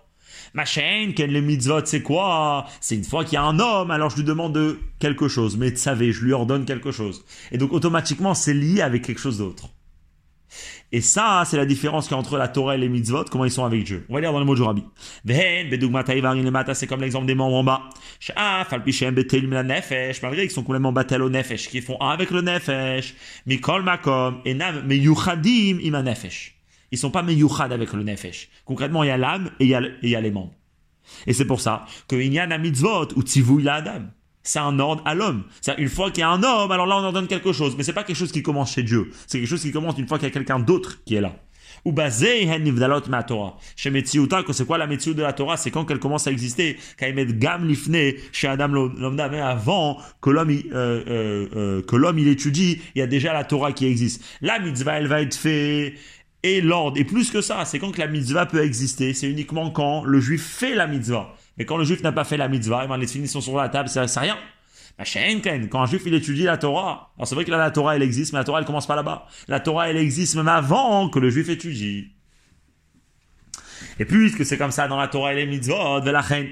Ma 0.53 0.65
chaîne, 0.65 1.13
quel 1.13 1.31
les 1.31 1.41
mitzvot, 1.41 1.85
c'est 1.85 2.03
quoi? 2.03 2.67
C'est 2.79 2.95
une 2.95 3.03
fois 3.03 3.23
qu'il 3.25 3.33
y 3.33 3.37
a 3.37 3.43
un 3.43 3.59
homme, 3.59 3.89
alors 3.89 4.11
je 4.11 4.17
lui 4.17 4.23
demande 4.23 4.53
de 4.53 4.79
quelque 4.99 5.27
chose. 5.27 5.57
Mais 5.57 5.75
savez, 5.75 6.11
je 6.11 6.23
lui 6.23 6.31
ordonne 6.33 6.65
quelque 6.65 6.91
chose. 6.91 7.25
Et 7.51 7.57
donc 7.57 7.73
automatiquement, 7.73 8.33
c'est 8.33 8.53
lié 8.53 8.81
avec 8.81 9.01
quelque 9.03 9.19
chose 9.19 9.39
d'autre. 9.39 9.69
Et 10.91 11.01
ça, 11.01 11.41
c'est 11.47 11.57
la 11.57 11.65
différence 11.65 12.05
qu'il 12.05 12.11
y 12.11 12.15
a 12.15 12.19
entre 12.19 12.37
la 12.37 12.47
Torah 12.47 12.75
et 12.75 12.77
les 12.77 12.87
mitzvot, 12.87 13.25
comment 13.31 13.45
ils 13.45 13.51
sont 13.51 13.65
avec 13.65 13.83
Dieu. 13.83 14.05
On 14.09 14.13
va 14.13 14.21
lire 14.21 14.31
dans 14.31 14.37
le 14.37 14.45
mot 14.45 14.53
du 14.53 14.61
rabbi. 14.61 14.83
C'est 15.25 16.87
comme 16.87 17.01
l'exemple 17.01 17.25
des 17.25 17.33
membres 17.33 17.55
en 17.55 17.63
bas. 17.63 17.89
Malgré 20.21 20.43
qu'ils 20.43 20.51
sont 20.51 20.61
complètement 20.61 20.91
battel 20.91 21.23
au 21.23 21.31
nefesh, 21.31 21.69
qui 21.69 21.81
font 21.81 21.99
un 21.99 22.09
avec 22.09 22.29
le 22.29 22.41
nefesh. 22.41 23.15
Mikol 23.47 23.81
makom, 23.81 24.43
meyuchadim 24.45 25.79
ima 25.81 26.03
nefesh. 26.03 26.53
Ils 26.93 26.97
sont 26.99 27.09
pas 27.09 27.23
meyuchad 27.23 27.73
avec 27.73 27.91
le 27.93 28.03
nefesh. 28.03 28.49
Concrètement, 28.65 29.03
il 29.03 29.07
y 29.07 29.09
a 29.09 29.17
l'âme 29.17 29.49
et 29.59 29.65
il 29.65 29.69
y 29.69 30.15
a, 30.15 30.21
les 30.21 30.29
membres. 30.29 30.53
Et 31.25 31.33
c'est 31.33 31.45
pour 31.45 31.59
ça 31.59 31.85
que 32.07 32.15
a 32.15 32.57
mitzvot 32.59 33.07
ou 33.15 33.23
tzivou 33.23 33.57
la 33.57 33.75
adam. 33.75 34.03
C'est 34.43 34.59
un 34.59 34.77
ordre 34.77 35.01
à 35.03 35.15
l'homme. 35.15 35.45
C'est 35.59 35.75
une 35.79 35.89
fois 35.89 36.11
qu'il 36.11 36.21
y 36.21 36.23
a 36.23 36.29
un 36.29 36.43
homme, 36.43 36.71
alors 36.71 36.85
là 36.85 36.97
on 36.97 37.03
ordonne 37.03 37.25
quelque 37.25 37.51
chose. 37.51 37.75
Mais 37.77 37.83
c'est 37.83 37.93
pas 37.93 38.03
quelque 38.03 38.15
chose 38.15 38.31
qui 38.31 38.43
commence 38.43 38.73
chez 38.73 38.83
Dieu. 38.83 39.09
C'est 39.25 39.39
quelque 39.39 39.49
chose 39.49 39.63
qui 39.63 39.71
commence 39.71 39.97
une 39.97 40.07
fois 40.07 40.19
qu'il 40.19 40.27
y 40.27 40.31
a 40.31 40.33
quelqu'un 40.33 40.59
d'autre 40.59 41.03
qui 41.03 41.15
est 41.15 41.21
là. 41.21 41.33
Ou 41.83 41.91
basé 41.91 42.47
ma 43.09 43.23
Torah. 43.23 43.57
Chez 43.75 43.89
Metziuta, 43.89 44.43
que 44.43 44.53
c'est 44.53 44.65
quoi 44.65 44.77
la 44.77 44.85
Metziut 44.85 45.15
de 45.15 45.23
la 45.23 45.33
Torah? 45.33 45.57
C'est 45.57 45.71
quand 45.71 45.85
qu'elle 45.85 45.99
commence 45.99 46.27
à 46.27 46.31
exister. 46.31 46.77
Quand 46.99 47.07
il 47.07 47.15
met 47.15 47.25
gam 47.25 47.67
lifne 47.67 48.13
chez 48.31 48.47
Adam 48.47 48.67
l'homme 48.67 49.15
mais 49.31 49.39
avant 49.39 49.97
que 50.21 50.29
l'homme 50.29 50.51
euh, 50.51 51.03
euh, 51.07 51.47
euh, 51.55 51.81
que 51.81 51.95
l'homme 51.95 52.19
il 52.19 52.27
étudie, 52.27 52.81
il 52.93 52.99
y 52.99 53.01
a 53.01 53.07
déjà 53.07 53.33
la 53.33 53.45
Torah 53.45 53.71
qui 53.71 53.87
existe. 53.87 54.23
La 54.41 54.59
mitzvah 54.59 54.99
elle 54.99 55.07
va 55.07 55.21
être 55.21 55.35
faite 55.35 55.95
et 56.43 56.61
l'ordre. 56.61 56.99
Et 56.99 57.03
plus 57.03 57.31
que 57.31 57.41
ça, 57.41 57.65
c'est 57.65 57.79
quand 57.79 57.91
que 57.91 57.99
la 57.99 58.07
mitzvah 58.07 58.45
peut 58.45 58.63
exister. 58.63 59.13
C'est 59.13 59.29
uniquement 59.29 59.71
quand 59.71 60.03
le 60.03 60.19
juif 60.19 60.45
fait 60.45 60.75
la 60.75 60.87
mitzvah. 60.87 61.35
Mais 61.57 61.65
quand 61.65 61.77
le 61.77 61.85
juif 61.85 62.03
n'a 62.03 62.11
pas 62.11 62.23
fait 62.23 62.37
la 62.37 62.47
mitzvah, 62.47 62.83
eh 62.85 62.87
ben, 62.87 62.97
les 62.97 63.07
finitions 63.07 63.41
sont 63.41 63.51
sur 63.51 63.59
la 63.59 63.69
table, 63.69 63.89
ça 63.89 64.07
sert 64.07 64.23
rien. 64.23 64.37
Quand 65.71 65.81
un 65.81 65.85
juif 65.87 66.03
il 66.05 66.13
étudie 66.13 66.43
la 66.43 66.57
Torah, 66.57 67.11
alors 67.17 67.27
c'est 67.27 67.33
vrai 67.33 67.45
que 67.45 67.51
là 67.51 67.57
la 67.57 67.71
Torah 67.71 67.95
elle 67.95 68.03
existe, 68.03 68.31
mais 68.31 68.39
la 68.39 68.45
Torah 68.45 68.59
elle 68.59 68.65
commence 68.65 68.85
pas 68.85 68.95
là-bas. 68.95 69.27
La 69.47 69.59
Torah 69.59 69.89
elle 69.89 69.97
existe 69.97 70.35
même 70.35 70.47
avant 70.47 71.09
que 71.09 71.17
le 71.17 71.31
juif 71.31 71.49
étudie. 71.49 72.11
Et 73.99 74.05
puisque 74.05 74.45
c'est 74.45 74.57
comme 74.57 74.71
ça 74.71 74.87
dans 74.87 74.97
la 74.97 75.07
Torah 75.07 75.33
et 75.33 75.35
les 75.35 75.45
mitzvot, 75.47 75.99
de 76.01 76.11
la 76.11 76.21
reine, 76.21 76.47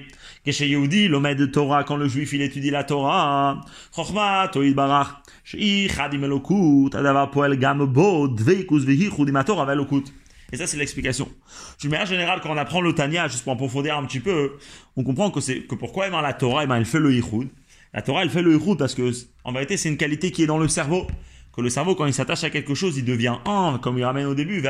chez 0.47 0.67
Yehudi, 0.67 1.07
l'homme 1.07 1.31
de 1.35 1.45
Torah, 1.45 1.83
quand 1.83 1.97
le 1.97 2.07
juif 2.07 2.33
il 2.33 2.41
étudie 2.41 2.71
la 2.71 2.83
Torah, 2.83 3.61
Chochma, 3.95 4.49
Toïd 4.51 4.73
Barach, 4.73 5.21
et 5.53 5.87
ça, 10.57 10.67
c'est 10.67 10.77
l'explication. 10.77 11.29
Du 11.79 11.89
manière 11.89 12.05
générale, 12.05 12.39
quand 12.41 12.51
on 12.51 12.57
apprend 12.57 12.81
le 12.81 12.93
Tanya, 12.93 13.27
juste 13.27 13.43
pour 13.43 13.53
approfondir 13.53 13.97
un 13.97 14.05
petit 14.05 14.19
peu, 14.19 14.53
on 14.95 15.03
comprend 15.03 15.31
que 15.31 15.39
c'est, 15.39 15.61
que 15.61 15.75
pourquoi 15.75 16.07
eh 16.07 16.11
ben, 16.11 16.21
la 16.21 16.33
Torah, 16.33 16.63
eh 16.63 16.67
ben, 16.67 16.75
elle 16.75 16.85
fait 16.85 16.99
le 16.99 17.13
Yichud. 17.13 17.49
La 17.93 18.01
Torah, 18.01 18.23
elle 18.23 18.29
fait 18.29 18.41
le 18.41 18.53
Yichud 18.53 18.77
parce 18.77 18.93
que, 18.93 19.11
en 19.43 19.53
vérité, 19.53 19.77
c'est 19.77 19.89
une 19.89 19.97
qualité 19.97 20.31
qui 20.31 20.43
est 20.43 20.47
dans 20.47 20.57
le 20.57 20.67
cerveau. 20.67 21.07
Que 21.53 21.61
le 21.61 21.69
cerveau, 21.69 21.95
quand 21.95 22.05
il 22.05 22.13
s'attache 22.13 22.43
à 22.43 22.49
quelque 22.49 22.73
chose, 22.73 22.97
il 22.97 23.03
devient 23.03 23.35
un, 23.45 23.77
comme 23.81 23.97
il 23.97 24.05
ramène 24.05 24.25
au 24.25 24.35
début, 24.35 24.63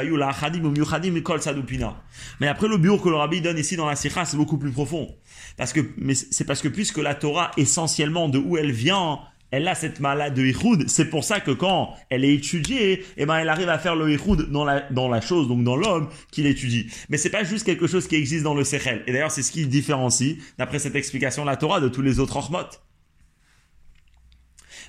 Mais 2.40 2.48
après, 2.48 2.68
le 2.68 2.78
bureau 2.78 2.98
que 2.98 3.10
le 3.10 3.16
rabbi 3.16 3.42
donne 3.42 3.58
ici 3.58 3.76
dans 3.76 3.86
la 3.86 3.96
Sikha, 3.96 4.26
c'est 4.26 4.38
beaucoup 4.38 4.58
plus 4.58 4.72
profond. 4.72 5.16
Parce 5.58 5.74
que, 5.74 5.82
mais 5.98 6.16
c'est 6.16 6.46
parce 6.46 6.62
que 6.62 6.68
puisque 6.68 6.98
la 6.98 7.14
Torah, 7.14 7.52
essentiellement, 7.56 8.30
de 8.30 8.40
où 8.40 8.58
elle 8.58 8.72
vient, 8.72 9.20
elle 9.52 9.68
a 9.68 9.76
cette 9.76 10.00
malade 10.00 10.34
de 10.34 10.44
Ihoud. 10.44 10.86
C'est 10.88 11.10
pour 11.10 11.24
ça 11.24 11.40
que 11.40 11.52
quand 11.52 11.94
elle 12.10 12.24
est 12.24 12.34
étudiée, 12.34 13.04
eh 13.18 13.26
ben, 13.26 13.38
elle 13.38 13.50
arrive 13.50 13.70
à 13.70 13.78
faire 13.78 13.96
le 13.96 14.10
Ihoud 14.10 14.50
dans 14.50 14.64
la, 14.64 14.82
dans 14.92 15.10
la 15.10 15.22
chose, 15.22 15.48
donc 15.48 15.64
dans 15.64 15.76
l'homme 15.76 16.10
qu'il 16.32 16.48
étudie. 16.48 16.88
Mais 17.10 17.18
c'est 17.18 17.30
pas 17.30 17.44
juste 17.44 17.66
quelque 17.66 17.86
chose 17.86 18.08
qui 18.08 18.16
existe 18.16 18.44
dans 18.44 18.56
le 18.56 18.64
Sechel. 18.64 19.04
Et 19.08 19.12
d'ailleurs, 19.12 19.32
c'est 19.32 19.44
ce 19.44 19.52
qui 19.52 19.68
différencie, 19.68 20.38
d'après 20.58 20.80
cette 20.80 20.96
explication, 20.96 21.46
la 21.46 21.58
Torah 21.58 21.82
de 21.82 21.90
tous 21.90 22.02
les 22.02 22.20
autres 22.20 22.38
Hormot. 22.38 22.70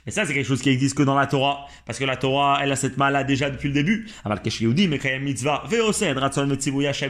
Mais 0.04 0.10
ça, 0.12 0.24
c'est 0.26 0.34
quelque 0.34 0.46
chose 0.46 0.62
qui 0.62 0.70
existe 0.70 0.96
que 0.96 1.02
dans 1.02 1.14
la 1.14 1.26
Torah. 1.26 1.66
Parce 1.86 1.98
que 1.98 2.04
la 2.04 2.16
Torah, 2.16 2.58
elle 2.62 2.72
a 2.72 2.76
cette 2.76 2.96
mal 2.96 3.24
déjà 3.26 3.50
depuis 3.50 3.68
le 3.68 3.74
début. 3.74 4.08
Aval 4.24 4.40
dit, 4.42 4.88
mais 4.88 4.98
quand 4.98 5.08
mitzvah, 5.22 5.62
ve'osed, 5.68 6.18
ratson 6.18 6.48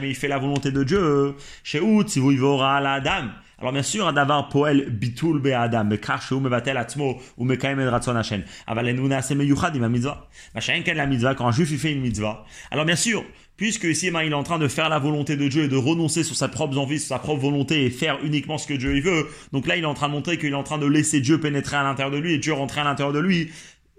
il 0.03 0.15
fait 0.15 0.27
la 0.27 0.37
volonté 0.37 0.71
de 0.71 0.83
Dieu. 0.83 1.35
Chez 1.63 1.79
la 1.79 2.93
Adam. 2.93 3.29
Alors 3.63 3.71
bien 3.71 3.81
sûr, 3.81 4.13
poel 4.51 4.89
bitul 4.89 5.39
be 5.39 5.53
Adam, 5.53 5.85
bekar 5.85 6.21
sheu 6.21 6.37
mevatel 6.37 6.75
atzmo, 6.75 7.21
ou 7.37 7.45
mekayem 7.45 7.79
et 7.79 7.87
ratson 7.87 8.13
Hashem. 8.17 8.43
Aval 8.67 8.89
enuna 8.89 9.21
se 9.21 9.35
meyuchad 9.35 9.73
ima 9.73 9.87
mitzvah. 9.87 10.27
Machin, 10.53 10.83
la 10.93 11.05
mitzvah, 11.05 11.33
quand 11.33 11.47
un 11.47 11.53
juif, 11.53 11.71
il 11.71 11.77
fait 11.77 11.93
une 11.93 12.01
mitzvah. 12.01 12.43
Alors 12.71 12.83
bien 12.83 12.97
sûr, 12.97 13.23
puisque 13.55 13.85
ici 13.85 14.07
il 14.07 14.31
est 14.31 14.33
en 14.33 14.43
train 14.43 14.59
de 14.59 14.67
faire 14.67 14.89
la 14.89 14.99
volonté 14.99 15.37
de 15.37 15.47
Dieu 15.47 15.63
et 15.63 15.67
de 15.69 15.77
renoncer 15.77 16.25
sur 16.25 16.35
sa 16.35 16.49
propre 16.49 16.77
envie, 16.77 16.99
sur 16.99 17.07
sa 17.07 17.19
propre 17.19 17.39
volonté 17.39 17.85
et 17.85 17.89
faire 17.89 18.19
uniquement 18.21 18.57
ce 18.57 18.67
que 18.67 18.73
Dieu 18.73 18.99
veut. 18.99 19.27
Donc 19.53 19.65
là, 19.65 19.77
il 19.77 19.83
est 19.83 19.87
en 19.87 19.93
train 19.93 20.09
de 20.09 20.13
montrer 20.13 20.37
qu'il 20.37 20.49
est 20.49 20.55
en 20.55 20.63
train 20.63 20.77
de 20.77 20.85
laisser 20.85 21.21
Dieu 21.21 21.39
pénétrer 21.39 21.77
à 21.77 21.83
l'intérieur 21.83 22.11
de 22.11 22.17
lui 22.17 22.33
et 22.33 22.39
Dieu 22.39 22.51
rentrer 22.51 22.81
à 22.81 22.83
l'intérieur 22.83 23.13
de 23.13 23.19
lui. 23.19 23.49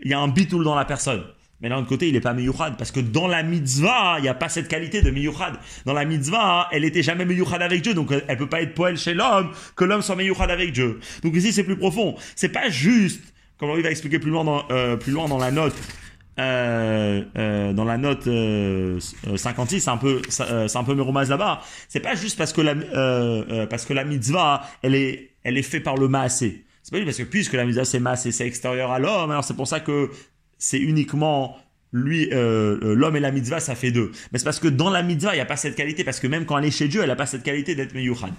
Il 0.02 0.10
y 0.10 0.12
a 0.12 0.20
un 0.20 0.28
bitoul 0.28 0.62
dans 0.62 0.74
la 0.74 0.84
personne. 0.84 1.22
Mais 1.64 1.70
d'un 1.70 1.78
autre 1.78 1.88
côté, 1.88 2.08
il 2.08 2.12
n'est 2.12 2.20
pas 2.20 2.34
miyuchad, 2.34 2.76
parce 2.76 2.90
que 2.90 3.00
dans 3.00 3.26
la 3.26 3.42
mitzvah, 3.42 4.16
il 4.18 4.22
n'y 4.22 4.28
a 4.28 4.34
pas 4.34 4.50
cette 4.50 4.68
qualité 4.68 5.00
de 5.00 5.10
miyuchad. 5.10 5.54
Dans 5.86 5.94
la 5.94 6.04
mitzvah, 6.04 6.68
elle 6.72 6.84
était 6.84 7.02
jamais 7.02 7.24
miyuchad 7.24 7.62
avec 7.62 7.80
Dieu, 7.80 7.94
donc 7.94 8.12
elle 8.28 8.36
peut 8.36 8.50
pas 8.50 8.60
être 8.60 8.74
poël 8.74 8.98
chez 8.98 9.14
l'homme, 9.14 9.50
que 9.74 9.84
l'homme 9.86 10.02
soit 10.02 10.14
miyuchad 10.14 10.50
avec 10.50 10.72
Dieu. 10.72 11.00
Donc 11.22 11.34
ici, 11.34 11.54
c'est 11.54 11.64
plus 11.64 11.78
profond. 11.78 12.16
C'est 12.36 12.50
pas 12.50 12.68
juste, 12.68 13.22
comme 13.56 13.70
on 13.70 13.80
va 13.80 13.90
expliquer 13.90 14.18
plus 14.18 14.30
loin 14.30 14.44
dans, 14.44 14.62
euh, 14.70 14.98
la 15.40 15.50
note, 15.50 15.74
euh, 16.38 17.22
euh, 17.38 17.72
dans 17.72 17.84
la 17.86 17.96
note 17.96 18.28
56, 19.34 19.80
c'est 19.80 19.88
un 19.88 19.96
peu, 19.96 20.20
c'est 20.28 20.76
un 20.76 20.84
peu 20.84 20.94
Meromaz 20.94 21.30
là-bas. 21.30 21.62
C'est 21.88 22.00
pas 22.00 22.14
juste 22.14 22.36
parce 22.36 22.52
que 22.52 22.60
la, 22.60 22.74
parce 23.68 23.86
que 23.86 23.94
la 23.94 24.04
mitzvah, 24.04 24.68
elle 24.82 24.96
est, 24.96 25.30
elle 25.44 25.56
est 25.56 25.62
faite 25.62 25.82
par 25.82 25.96
le 25.96 26.08
maasé. 26.08 26.66
C'est 26.82 26.90
pas 26.90 26.98
juste 26.98 27.06
parce 27.06 27.16
que 27.16 27.22
puisque 27.22 27.54
la 27.54 27.64
mitzvah 27.64 27.86
c'est 27.86 28.00
maasé, 28.00 28.32
c'est 28.32 28.46
extérieur 28.46 28.92
à 28.92 28.98
l'homme, 28.98 29.30
alors 29.30 29.44
c'est 29.44 29.56
pour 29.56 29.66
ça 29.66 29.80
que 29.80 30.10
c'est 30.58 30.78
uniquement 30.78 31.56
lui, 31.92 32.28
l'homme 32.30 33.16
et 33.16 33.20
la 33.20 33.30
mitzvah, 33.30 33.60
ça 33.60 33.74
fait 33.74 33.92
deux. 33.92 34.10
Mais 34.32 34.38
c'est 34.38 34.44
parce 34.44 34.60
que 34.60 34.68
dans 34.68 34.90
la 34.90 35.02
mitzvah, 35.02 35.32
il 35.32 35.36
n'y 35.36 35.40
a 35.40 35.46
pas 35.46 35.56
cette 35.56 35.76
qualité, 35.76 36.02
parce 36.02 36.18
que 36.18 36.26
même 36.26 36.44
quand 36.44 36.58
elle 36.58 36.64
est 36.64 36.70
chez 36.70 36.88
Dieu, 36.88 37.02
elle 37.02 37.08
n'a 37.08 37.16
pas 37.16 37.26
cette 37.26 37.44
qualité 37.44 37.74
d'être 37.74 37.94
meyuchan. 37.94 38.30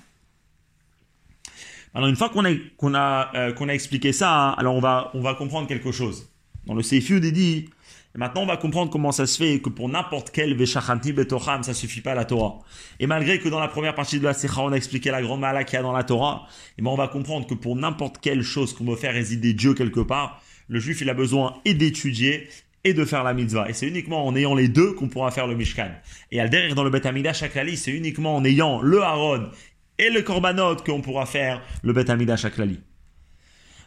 Alors 1.93 2.09
une 2.09 2.17
fois 2.17 2.27
qu'on 2.27 2.43
a, 2.43 2.53
qu'on 2.75 2.93
a, 2.93 3.53
qu'on 3.53 3.69
a 3.69 3.73
expliqué 3.73 4.11
ça, 4.11 4.49
hein, 4.49 4.55
alors 4.57 4.75
on 4.75 4.81
va, 4.81 5.11
on 5.13 5.21
va 5.21 5.33
comprendre 5.33 5.67
quelque 5.67 5.93
chose. 5.93 6.29
Dans 6.65 6.73
le 6.73 6.83
Seifiud, 6.83 7.23
il 7.23 7.31
dit 7.31 7.69
maintenant, 8.15 8.41
on 8.43 8.45
va 8.45 8.57
comprendre 8.57 8.91
comment 8.91 9.13
ça 9.13 9.25
se 9.25 9.37
fait 9.37 9.61
que 9.61 9.69
pour 9.69 9.87
n'importe 9.87 10.31
quel 10.31 10.55
Veshachanti 10.55 11.13
Betocham, 11.13 11.63
ça 11.63 11.73
suffit 11.73 12.01
pas 12.01 12.13
la 12.13 12.25
Torah. 12.25 12.59
Et 12.99 13.07
malgré 13.07 13.39
que 13.39 13.47
dans 13.47 13.59
la 13.59 13.69
première 13.69 13.95
partie 13.95 14.19
de 14.19 14.25
la 14.25 14.33
Secha, 14.33 14.61
on 14.61 14.73
a 14.73 14.75
expliqué 14.75 15.09
la 15.09 15.21
grande 15.21 15.39
mala 15.39 15.63
qu'il 15.63 15.77
y 15.77 15.79
a 15.79 15.83
dans 15.83 15.93
la 15.93 16.03
Torah, 16.03 16.47
et 16.77 16.81
ben 16.81 16.89
on 16.89 16.97
va 16.97 17.07
comprendre 17.07 17.47
que 17.47 17.53
pour 17.53 17.77
n'importe 17.77 18.17
quelle 18.19 18.41
chose 18.41 18.73
qu'on 18.73 18.83
veut 18.83 18.97
faire 18.97 19.13
résider 19.13 19.53
Dieu 19.53 19.73
quelque 19.73 20.01
part, 20.01 20.41
le 20.68 20.80
juif, 20.80 21.00
il 21.00 21.10
a 21.10 21.14
besoin 21.14 21.60
et 21.64 21.74
d'étudier 21.74 22.48
et 22.84 22.94
de 22.94 23.04
faire 23.04 23.24
la 23.24 23.34
mitzvah. 23.34 23.68
Et 23.68 23.72
c'est 23.72 23.86
uniquement 23.86 24.26
en 24.26 24.34
ayant 24.36 24.54
les 24.54 24.68
deux 24.68 24.92
qu'on 24.92 25.08
pourra 25.08 25.30
faire 25.30 25.46
le 25.46 25.54
Mishkan. 25.54 25.90
Et 26.30 26.40
à 26.40 26.48
derrière 26.48 26.74
dans 26.74 26.84
le 26.84 26.90
Bet 26.90 27.06
Amidah 27.06 27.32
Shaklali, 27.32 27.76
c'est 27.76 27.90
uniquement 27.90 28.36
en 28.36 28.44
ayant 28.44 28.80
le 28.80 29.02
Haron 29.02 29.50
et 29.98 30.10
le 30.10 30.22
Korbanot 30.22 30.76
qu'on 30.76 31.02
pourra 31.02 31.26
faire 31.26 31.60
le 31.82 31.92
Bet 31.92 32.10
Amidah 32.10 32.36
Shaklali. 32.36 32.80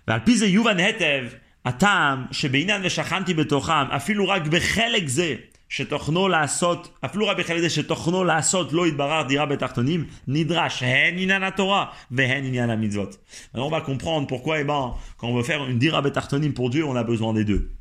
Yuvan 0.07 0.79
Hetev, 0.79 1.29
הטעם 1.65 2.25
שבעניין 2.31 2.81
ושכנתי 2.85 3.33
בתוכם, 3.33 3.91
אפילו 3.95 4.27
רק 4.27 4.47
בחלק 4.47 5.07
זה 5.07 5.35
שתוכנו 5.69 6.27
לעשות, 6.27 6.97
אפילו 7.05 7.27
רק 7.27 7.37
בחלק 7.37 7.59
זה 7.59 7.69
שתוכנו 7.69 8.23
לעשות 8.23 8.73
לא 8.73 8.87
יתברר 8.87 9.23
דירה 9.27 9.45
בתחתונים, 9.45 10.05
נדרש 10.27 10.83
הן 10.83 11.13
עניין 11.17 11.43
התורה 11.43 11.85
והן 12.11 12.45
עניין 12.45 12.69
המצוות. 12.69 13.17
Alors 13.55 13.67
on 13.67 13.71
va 13.71 13.81
comprendre 13.81 14.27
pourquoi, 14.27 14.59
eh 14.59 14.63
ben, 14.63 14.93
quand 15.17 15.27
on 15.27 15.35
veut 15.35 15.43
faire 15.43 15.63
une 15.65 15.79
dira 15.79 16.01
betachtonim 16.01 16.53
pour 16.53 16.69
Dieu, 16.69 16.85
on 16.85 16.95
a 16.95 17.03
besoin 17.03 17.33
des 17.33 17.45
deux. 17.45 17.71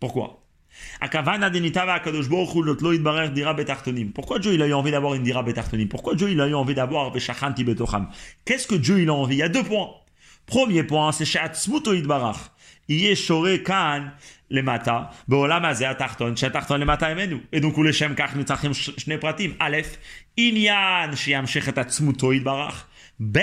Pourquoi 0.00 0.40
pourquoi 4.14 4.38
Dieu 4.38 4.52
il 4.54 4.62
a 4.62 4.66
eu 4.66 4.72
envie 4.72 4.90
d'avoir 4.90 5.14
une 5.14 5.22
dira 5.22 5.42
betartonim 5.42 5.88
Pourquoi 5.88 6.14
Dieu 6.14 6.30
il 6.30 6.40
a 6.40 6.46
eu 6.46 6.54
envie 6.54 6.74
d'avoir 6.74 7.10
beshachanti 7.10 7.64
betocham 7.64 8.08
Qu'est-ce 8.44 8.66
que 8.66 8.76
Dieu 8.76 9.00
il 9.00 9.08
a 9.08 9.14
envie 9.14 9.36
Il 9.36 9.38
y 9.38 9.42
a 9.42 9.48
deux 9.48 9.64
points. 9.64 9.90
Premier 10.46 10.84
point, 10.84 11.12
c'est 11.12 11.24
she'atzmuto 11.24 11.92
yitbarach. 11.92 12.50
יהיה 12.88 13.16
שורה 13.16 13.58
כאן 13.64 14.08
למטה, 14.50 15.02
בעולם 15.28 15.64
הזה 15.64 15.90
התחתון, 15.90 16.36
שהתחתון 16.36 16.80
למטה 16.80 17.14
ממנו. 17.14 17.36
ודונקו 17.54 17.82
לשם 17.82 18.12
כך 18.16 18.36
נצטרכים 18.36 18.74
שני 18.74 19.18
פרטים. 19.18 19.54
א', 19.58 19.76
עניין 20.36 21.16
שימשך 21.16 21.68
את 21.68 21.78
עצמותו 21.78 22.32
יתברך. 22.32 22.84
ב', 23.32 23.38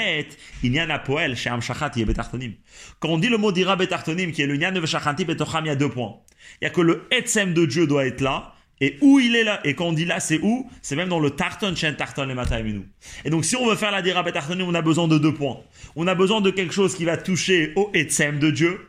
עניין 0.63 0.91
הפועל 0.91 1.35
שהמשכה 1.35 1.89
תהיה 1.89 2.05
בתחתונים. 2.05 2.51
Quand 2.99 3.09
on 3.09 3.17
dit 3.17 3.29
le 3.29 3.37
mot 3.37 3.51
dira 3.51 3.75
בתחתונים, 3.75 4.31
qui 4.31 4.41
est 4.41 4.47
le 4.47 4.53
עניין 4.53 4.77
ושכנתי 4.83 5.25
בתוכם, 5.25 5.65
il 5.65 5.67
y 5.67 5.69
a 5.69 5.75
deux 5.75 5.89
points. 5.89 6.15
Il 6.61 6.65
y 6.65 6.67
a 6.67 6.69
que 6.69 6.81
le 6.81 7.07
etzem 7.11 7.53
de 7.53 7.65
Dieu 7.65 7.85
doit 7.85 8.07
être 8.07 8.21
là, 8.21 8.53
et 8.79 8.97
où 9.01 9.19
il 9.19 9.35
est 9.35 9.43
là, 9.43 9.59
et 9.63 9.73
quand 9.73 9.85
on 9.85 9.93
dit 9.93 10.05
là, 10.05 10.19
c'est 10.19 10.39
où 10.39 10.69
C'est 10.81 10.95
même 10.95 11.09
dans 11.09 11.19
le 11.19 11.31
tarton, 11.31 11.75
chen 11.75 11.95
tarton 11.95 12.25
le 12.25 12.35
matin 12.35 12.57
et 12.57 12.63
nous. 12.63 12.85
Et 13.25 13.29
donc, 13.29 13.43
si 13.43 13.55
on 13.55 13.67
veut 13.67 13.75
faire 13.75 13.91
la 13.91 14.01
dira 14.01 14.23
betartonim, 14.23 14.67
on 14.67 14.75
a 14.75 14.81
besoin 14.81 15.07
de 15.07 15.17
deux 15.17 15.33
points. 15.33 15.59
On 15.95 16.05
a 16.07 16.15
besoin 16.15 16.41
de 16.41 16.51
quelque 16.51 16.73
chose 16.73 16.95
qui 16.95 17.05
va 17.05 17.17
toucher 17.17 17.73
au 17.75 17.89
etzem 17.93 18.39
de 18.39 18.51
Dieu, 18.51 18.79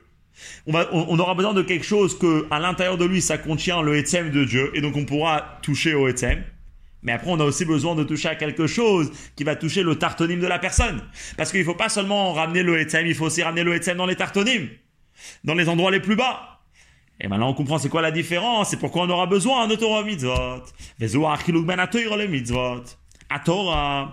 on, 0.68 1.20
aura 1.20 1.36
besoin 1.36 1.54
de 1.54 1.62
quelque 1.62 1.86
chose 1.86 2.18
que 2.18 2.48
à 2.52 2.60
l'intérieur 2.60 2.98
de 2.98 3.06
lui 3.06 3.22
ça 3.22 3.38
contient 3.38 3.82
le 3.82 3.98
Etzem 3.98 4.32
de 4.32 4.44
Dieu 4.44 4.72
et 4.74 4.82
donc 4.82 4.96
on 4.96 5.06
pourra 5.06 5.60
toucher 5.62 5.94
au 5.94 6.08
Etzem. 6.08 6.44
Mais 7.02 7.12
après 7.12 7.30
on 7.30 7.40
a 7.40 7.44
aussi 7.44 7.66
besoin 7.66 7.96
de 7.96 8.04
toucher 8.04 8.30
à 8.30 8.36
quelque 8.36 8.68
chose 8.68 9.12
qui 9.36 9.44
va 9.44 9.56
toucher 9.56 9.84
le 9.84 9.96
tartonyme 9.96 10.40
de 10.40 10.48
la 10.48 10.60
personne. 10.60 11.02
Parce 11.38 11.52
qu'il 11.52 11.60
ne 11.60 11.66
faut 11.66 11.76
pas 11.76 11.90
seulement 11.90 12.34
ramener 12.34 12.64
le 12.64 12.80
Etzem, 12.80 13.06
il 13.06 13.16
faut 13.16 13.26
aussi 13.26 13.44
ramener 13.44 13.64
le 13.64 13.76
Etzem 13.76 13.98
dans 13.98 14.06
les 14.06 14.16
tartonymes, 14.16 14.70
dans 15.44 15.56
les 15.56 15.70
endroits 15.70 15.92
les 15.92 16.00
plus 16.00 16.16
bas. 16.16 16.62
Et 17.20 17.28
maintenant 17.28 17.50
on 17.50 17.54
comprend 17.54 17.78
c'est 17.78 17.90
quoi 17.90 18.02
la 18.02 18.12
différence 18.12 18.74
et 18.74 18.78
pourquoi 18.78 19.04
on 19.04 19.10
aura 19.10 19.28
besoin 19.28 19.68
de 19.68 19.76
Torah 19.76 20.04
mitzvot. 20.04 20.64
Mitzvot. 23.32 23.44
Torah, 23.46 24.12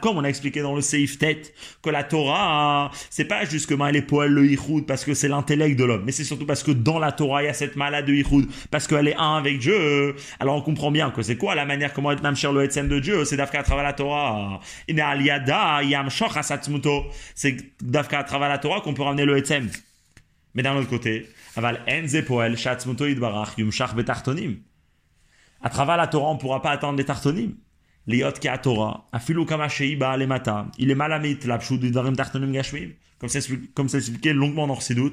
comme 0.00 0.18
on 0.18 0.24
a 0.24 0.28
expliqué 0.28 0.60
dans 0.62 0.74
le 0.74 0.80
Seif 0.80 1.18
Tête, 1.18 1.54
que 1.82 1.90
la 1.90 2.04
Torah, 2.04 2.90
c'est 3.10 3.24
pas 3.24 3.44
juste 3.44 3.68
que 3.68 3.74
elle 3.88 3.96
est 3.96 4.02
poil 4.02 4.30
le 4.30 4.46
Yichud 4.46 4.86
parce 4.86 5.04
que 5.04 5.14
c'est 5.14 5.28
l'intellect 5.28 5.78
de 5.78 5.84
l'homme, 5.84 6.02
mais 6.04 6.12
c'est 6.12 6.24
surtout 6.24 6.46
parce 6.46 6.62
que 6.62 6.72
dans 6.72 6.98
la 6.98 7.12
Torah, 7.12 7.42
il 7.42 7.46
y 7.46 7.48
a 7.48 7.54
cette 7.54 7.76
malade 7.76 8.06
de 8.06 8.12
Yichud, 8.12 8.48
parce 8.70 8.86
qu'elle 8.86 9.08
est 9.08 9.16
un 9.16 9.36
avec 9.36 9.58
Dieu. 9.58 10.14
Alors 10.40 10.56
on 10.56 10.60
comprend 10.60 10.90
bien 10.90 11.10
que 11.10 11.22
c'est 11.22 11.36
quoi 11.36 11.54
la 11.54 11.64
manière 11.64 11.92
comment 11.92 12.12
être 12.12 12.22
Namshir 12.22 12.52
le 12.52 12.64
Etzem 12.64 12.88
de 12.88 12.98
Dieu, 12.98 13.24
c'est 13.24 13.36
d'Afka 13.36 13.60
à 13.60 13.62
travers 13.62 13.84
la 13.84 13.92
Torah. 13.92 14.60
C'est 17.34 17.56
d'Afka 17.82 18.18
à 18.18 18.24
travers 18.24 18.48
la 18.48 18.58
Torah 18.58 18.80
qu'on 18.80 18.94
peut 18.94 19.02
ramener 19.02 19.24
le 19.24 19.38
Etzem. 19.38 19.70
Mais 20.54 20.62
d'un 20.62 20.74
autre 20.76 20.88
côté, 20.88 21.28
aval 21.56 21.80
enze 21.86 22.22
poel 22.26 22.56
shatzmuto 22.56 23.06
idbarach 23.06 23.56
yumshach 23.58 23.94
betartonim. 23.94 24.56
À 25.62 25.70
travers 25.70 25.96
la 25.96 26.06
Torah, 26.06 26.30
on 26.30 26.34
ne 26.34 26.38
pourra 26.38 26.62
pas 26.62 26.70
attendre 26.70 26.98
les 26.98 27.04
tartonim. 27.04 27.54
Ki 28.08 28.48
a 28.48 28.58
Torah, 28.58 29.06
afilu 29.12 29.44
kama 29.44 29.68
sheiba 29.68 30.16
mata. 30.26 30.66
Il 30.78 30.90
est 30.90 30.94
malamit 30.94 31.38
l'apshut 31.44 31.78
du 31.78 31.90
darim 31.90 32.16
tartonim. 32.16 32.52
Comme 33.18 33.88
c'est 33.88 33.98
expliqué 33.98 34.32
longuement 34.32 34.68
dans 34.68 34.76
Chassidut, 34.76 35.12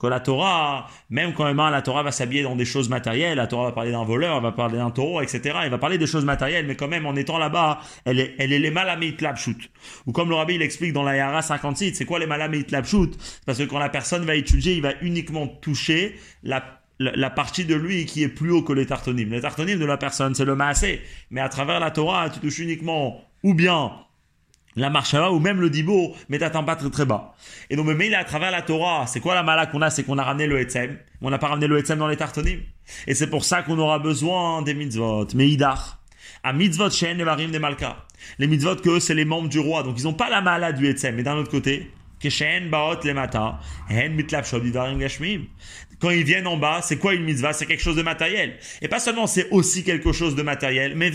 que 0.00 0.06
la 0.08 0.18
Torah, 0.18 0.88
même 1.10 1.32
quand 1.32 1.44
même 1.44 1.56
la 1.56 1.80
Torah 1.80 2.02
va 2.02 2.10
s'habiller 2.10 2.42
dans 2.42 2.56
des 2.56 2.64
choses 2.64 2.88
matérielles, 2.88 3.36
la 3.36 3.46
Torah 3.46 3.66
va 3.66 3.72
parler 3.72 3.92
d'un 3.92 4.02
voleur, 4.02 4.38
elle 4.38 4.42
va 4.42 4.50
parler 4.50 4.78
d'un 4.78 4.90
taureau, 4.90 5.22
etc. 5.22 5.56
Elle 5.62 5.70
va 5.70 5.78
parler 5.78 5.96
des 5.96 6.08
choses 6.08 6.24
matérielles, 6.24 6.66
mais 6.66 6.74
quand 6.74 6.88
même 6.88 7.06
en 7.06 7.14
étant 7.14 7.38
là-bas, 7.38 7.78
elle 8.04 8.18
est, 8.18 8.34
elle 8.38 8.50
les 8.50 8.70
malamit 8.72 9.16
l'apshut. 9.20 9.70
Ou 10.06 10.12
comme 10.12 10.28
le 10.28 10.34
rabbi 10.34 10.56
il 10.56 10.62
explique 10.62 10.92
dans 10.92 11.04
la 11.04 11.16
Yara 11.16 11.40
56, 11.40 11.94
c'est 11.94 12.04
quoi 12.04 12.18
les 12.18 12.26
malamit 12.26 12.64
l'apshut 12.70 13.16
Parce 13.46 13.58
que 13.58 13.64
quand 13.64 13.78
la 13.78 13.90
personne 13.90 14.24
va 14.24 14.34
étudier, 14.34 14.74
il 14.74 14.82
va 14.82 14.94
uniquement 15.00 15.46
toucher 15.46 16.16
la 16.42 16.82
la 16.98 17.30
partie 17.30 17.64
de 17.64 17.74
lui 17.74 18.06
qui 18.06 18.22
est 18.22 18.28
plus 18.28 18.50
haut 18.50 18.62
que 18.62 18.72
les 18.72 18.86
tartonymes. 18.86 19.30
Les 19.30 19.40
tartonymes 19.40 19.78
de 19.78 19.84
la 19.84 19.96
personne, 19.96 20.34
c'est 20.34 20.44
le 20.44 20.54
maasé. 20.56 21.02
Mais 21.30 21.40
à 21.40 21.48
travers 21.48 21.80
la 21.80 21.90
Torah, 21.90 22.30
tu 22.30 22.40
touches 22.40 22.58
uniquement 22.58 23.20
ou 23.42 23.54
bien 23.54 23.92
la 24.76 24.90
marchava 24.90 25.30
ou 25.32 25.38
même 25.38 25.60
le 25.60 25.70
dibo, 25.70 26.14
mais 26.28 26.38
t'attends 26.38 26.64
pas 26.64 26.76
très 26.76 26.90
très 26.90 27.06
bas. 27.06 27.34
Et 27.70 27.76
donc, 27.76 27.86
mais 27.86 28.06
il 28.06 28.14
à 28.14 28.24
travers 28.24 28.50
la 28.50 28.62
Torah, 28.62 29.06
c'est 29.06 29.20
quoi 29.20 29.34
la 29.34 29.42
mala 29.42 29.66
qu'on 29.66 29.80
a? 29.82 29.90
C'est 29.90 30.04
qu'on 30.04 30.18
a 30.18 30.24
ramené 30.24 30.46
le 30.46 30.60
etzem. 30.60 30.98
On 31.22 31.30
n'a 31.30 31.38
pas 31.38 31.48
ramené 31.48 31.66
le 31.66 31.78
etzem 31.78 31.98
dans 31.98 32.08
les 32.08 32.16
tartonymes. 32.16 32.62
Et 33.06 33.14
c'est 33.14 33.28
pour 33.28 33.44
ça 33.44 33.62
qu'on 33.62 33.78
aura 33.78 33.98
besoin 33.98 34.62
des 34.62 34.74
mitzvot. 34.74 35.28
Mais 35.34 35.48
idar. 35.48 36.02
À 36.42 36.52
mitzvot 36.52 36.90
shen 36.90 37.22
varim 37.22 37.50
des 37.50 37.58
malka. 37.58 38.04
Les 38.38 38.46
mitzvot 38.46 38.76
que 38.76 39.00
c'est 39.00 39.14
les 39.14 39.24
membres 39.24 39.48
du 39.48 39.58
roi. 39.58 39.82
Donc 39.82 39.98
ils 39.98 40.04
n'ont 40.04 40.14
pas 40.14 40.28
la 40.28 40.42
mala 40.42 40.72
du 40.72 40.86
etzem. 40.86 41.14
Mais 41.14 41.22
d'un 41.22 41.36
autre 41.36 41.50
côté, 41.50 41.90
Keshen 42.18 42.70
baot 42.70 43.04
le 43.04 43.12
mata, 43.12 43.60
hen 43.90 44.14
mitlapshod 44.14 44.64
idarim 44.64 44.98
gashmim 44.98 45.46
quand 46.00 46.10
ils 46.10 46.24
viennent 46.24 46.46
en 46.46 46.56
bas, 46.56 46.80
c'est 46.82 46.98
quoi 46.98 47.14
une 47.14 47.24
mitzvah? 47.24 47.52
C'est 47.52 47.66
quelque 47.66 47.82
chose 47.82 47.96
de 47.96 48.02
matériel. 48.02 48.56
Et 48.82 48.88
pas 48.88 48.98
seulement 48.98 49.26
c'est 49.26 49.48
aussi 49.50 49.84
quelque 49.84 50.12
chose 50.12 50.34
de 50.34 50.42
matériel, 50.42 50.94
mais 50.96 51.10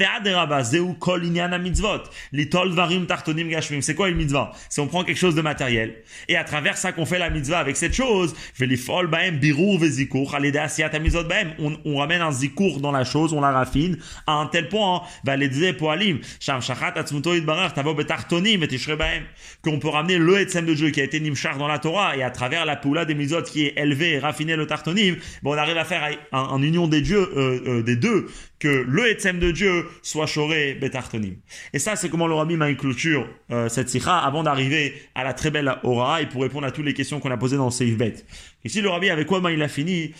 kol 1.00 1.22
mitzvot. 1.62 2.04
Litol 2.32 2.72
varim 2.74 3.06
tartonim 3.06 3.48
gashmim. 3.48 3.82
C'est 3.82 3.96
quoi 3.96 4.10
une 4.10 4.18
mitzvah? 4.18 4.52
C'est 4.70 4.82
on 4.82 4.88
prend 4.88 5.04
quelque 5.04 5.18
chose 5.18 5.36
de 5.36 5.42
matériel. 5.42 5.96
Et 6.28 6.36
à 6.36 6.44
travers 6.44 6.78
ça 6.78 6.92
qu'on 6.92 7.06
fait 7.06 7.20
la 7.20 7.30
mitzvah 7.30 7.60
avec 7.60 7.78
cette 7.78 7.94
chose, 7.94 8.36
baem 8.60 9.38
birur 9.38 9.80
vezikur, 9.80 10.32
baem. 10.32 11.54
On 11.86 11.98
ramène 11.98 12.22
un 12.22 12.32
zikour 12.32 12.80
dans 12.80 12.92
la 12.92 13.04
chose, 13.04 13.34
on 13.34 13.42
la 13.42 13.52
raffine, 13.52 13.98
à 14.28 14.34
un 14.34 14.48
tel 14.48 14.70
point, 14.70 15.04
va 15.24 15.36
les 15.36 15.50
dire 15.50 15.76
poalim, 15.78 16.20
sham 16.40 16.62
shachat 16.62 16.94
atzmuto 16.96 17.32
tavo 17.76 17.94
betartonim 17.94 18.64
et 18.64 18.96
baem. 18.96 19.24
Qu'on 19.62 19.80
peut 19.80 19.90
ramener 19.90 20.18
le 20.18 20.40
etzem 20.40 20.66
de 20.66 20.74
Dieu 20.74 20.90
qui 20.90 21.02
a 21.02 21.04
été 21.04 21.20
nimchar 21.20 21.58
dans 21.58 21.68
la 21.68 21.80
Torah, 21.80 22.18
et 22.18 22.24
à 22.24 22.32
travers 22.32 22.66
la 22.66 22.76
poula 22.76 23.06
des 23.06 23.14
mitzvot 23.14 23.44
qui 23.44 23.66
est 23.66 23.74
élevée 23.78 24.14
et 24.14 24.20
raffinée 24.20 24.56
le 24.56 24.66
tartonim, 24.72 25.18
bon, 25.44 25.54
on 25.54 25.58
arrive 25.58 25.78
à 25.78 25.84
faire 25.84 26.18
en, 26.32 26.62
union 26.64 26.88
des 26.88 27.02
dieux, 27.02 27.30
euh, 27.36 27.60
euh, 27.68 27.84
des 27.84 27.98
deux, 27.98 28.28
que 28.58 28.86
le 28.88 29.10
Etzem 29.10 29.38
de 29.38 29.52
Dieu 29.52 29.86
soit 30.02 30.28
choré 30.28 30.76
betartonim. 30.76 31.36
Et 31.74 31.80
ça, 31.80 31.98
c'est 31.98 32.10
comment 32.10 32.28
le 32.28 32.36
Rabbi 32.36 32.56
m'a 32.56 32.74
clôture 32.74 33.28
euh, 33.52 33.68
cette 33.68 33.90
sikha 33.90 34.18
avant 34.18 34.44
d'arriver 34.44 34.94
à 35.14 35.26
la 35.26 35.34
très 35.34 35.52
belle 35.52 35.76
aura 35.84 36.22
et 36.22 36.26
pour 36.26 36.42
répondre 36.44 36.66
à 36.66 36.72
toutes 36.72 36.86
les 36.86 36.94
questions 36.94 37.20
qu'on 37.20 37.32
a 37.32 37.38
posées 37.38 37.58
dans 37.58 37.66
le 37.66 37.72
Seif 37.72 37.98
Bet. 37.98 38.16
Ici, 38.64 38.82
le 38.82 38.90
Rabbi, 38.90 39.10
avec 39.10 39.28
quoi 39.28 39.42
ben, 39.42 39.50
il 39.50 39.62
a 39.62 39.68
fini 39.68 40.14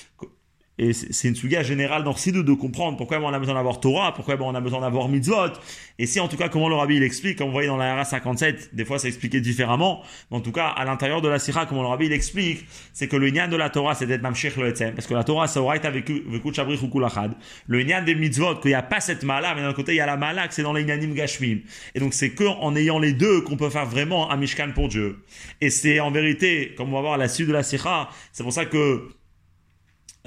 et 0.78 0.94
c'est 0.94 1.28
une 1.28 1.36
suga 1.36 1.64
générale 1.64 2.04
dans 2.04 2.16
Sidou 2.16 2.44
de 2.44 2.54
comprendre 2.54 2.98
pourquoi 2.98 3.20
on 3.20 3.34
a 3.34 3.40
besoin 3.40 3.56
d'avoir 3.56 3.80
Torah, 3.80 4.14
pourquoi 4.14 4.36
on 4.42 4.56
a 4.56 4.62
besoin 4.62 4.82
d'avoir 4.82 5.10
mitzvot. 5.10 5.52
Et 6.00 6.06
si 6.06 6.20
en 6.20 6.28
tout 6.28 6.38
cas 6.38 6.50
comment 6.50 6.70
le 6.70 6.76
rabbi 6.76 6.96
il 6.96 7.04
explique, 7.04 7.38
comme 7.38 7.48
vous 7.48 7.54
voyez 7.54 7.68
dans 7.68 7.78
la 7.78 7.94
RA 7.96 8.06
57, 8.06 8.74
des 8.74 8.86
fois 8.86 8.98
c'est 8.98 9.10
expliqué 9.10 9.42
différemment, 9.42 10.02
mais 10.32 10.38
en 10.38 10.42
tout 10.42 10.52
cas 10.52 10.68
à 10.68 10.86
l'intérieur 10.86 11.22
de 11.22 11.28
la 11.28 11.40
Sira, 11.40 11.66
comment 11.66 11.82
le 11.82 11.90
rabbi 11.90 12.06
il 12.06 12.14
explique, 12.14 12.66
c'est 12.94 13.08
que 13.08 13.18
le 13.18 13.30
nian 13.30 13.48
de 13.48 13.58
la 13.58 13.70
Torah 13.70 13.96
c'est 13.96 14.08
d'être 14.08 14.22
mamshir 14.22 14.54
le 14.58 14.70
etzem, 14.70 14.96
parce 14.96 15.08
que 15.08 15.14
la 15.14 15.24
Torah 15.24 15.48
c'est 15.48 15.60
été 15.76 15.88
avec 15.88 16.10
chabrich 16.54 16.82
ou 16.82 16.88
kulachad. 16.88 17.34
Le 17.68 17.84
nian 17.84 18.04
des 18.04 18.16
mitzvot, 18.16 18.56
qu'il 18.56 18.70
n'y 18.70 18.76
a 18.76 18.82
pas 18.82 19.02
cette 19.02 19.24
mala, 19.24 19.54
mais 19.54 19.62
d'un 19.62 19.74
côté 19.74 19.92
il 19.92 19.98
y 19.98 20.02
a 20.02 20.06
la 20.06 20.18
mala, 20.18 20.48
que 20.48 20.54
c'est 20.54 20.64
dans 20.64 20.74
les 20.74 20.86
nianim 20.86 21.14
gashmim. 21.14 21.60
Et 21.96 22.00
donc 22.00 22.14
c'est 22.14 22.32
que 22.32 22.46
en 22.46 22.76
ayant 22.76 22.98
les 22.98 23.14
deux 23.14 23.42
qu'on 23.42 23.58
peut 23.58 23.70
faire 23.70 23.86
vraiment 23.86 24.32
un 24.32 24.38
mishkan 24.38 24.72
pour 24.74 24.88
Dieu. 24.88 25.20
Et 25.60 25.70
c'est 25.70 26.00
en 26.00 26.12
vérité, 26.12 26.74
comme 26.76 26.90
on 26.90 26.96
va 26.96 27.02
voir 27.02 27.14
à 27.14 27.18
la 27.18 27.28
suite 27.28 27.48
de 27.48 27.54
la 27.54 27.64
Sira, 27.64 28.10
c'est 28.32 28.44
pour 28.44 28.54
ça 28.54 28.66
que 28.66 29.10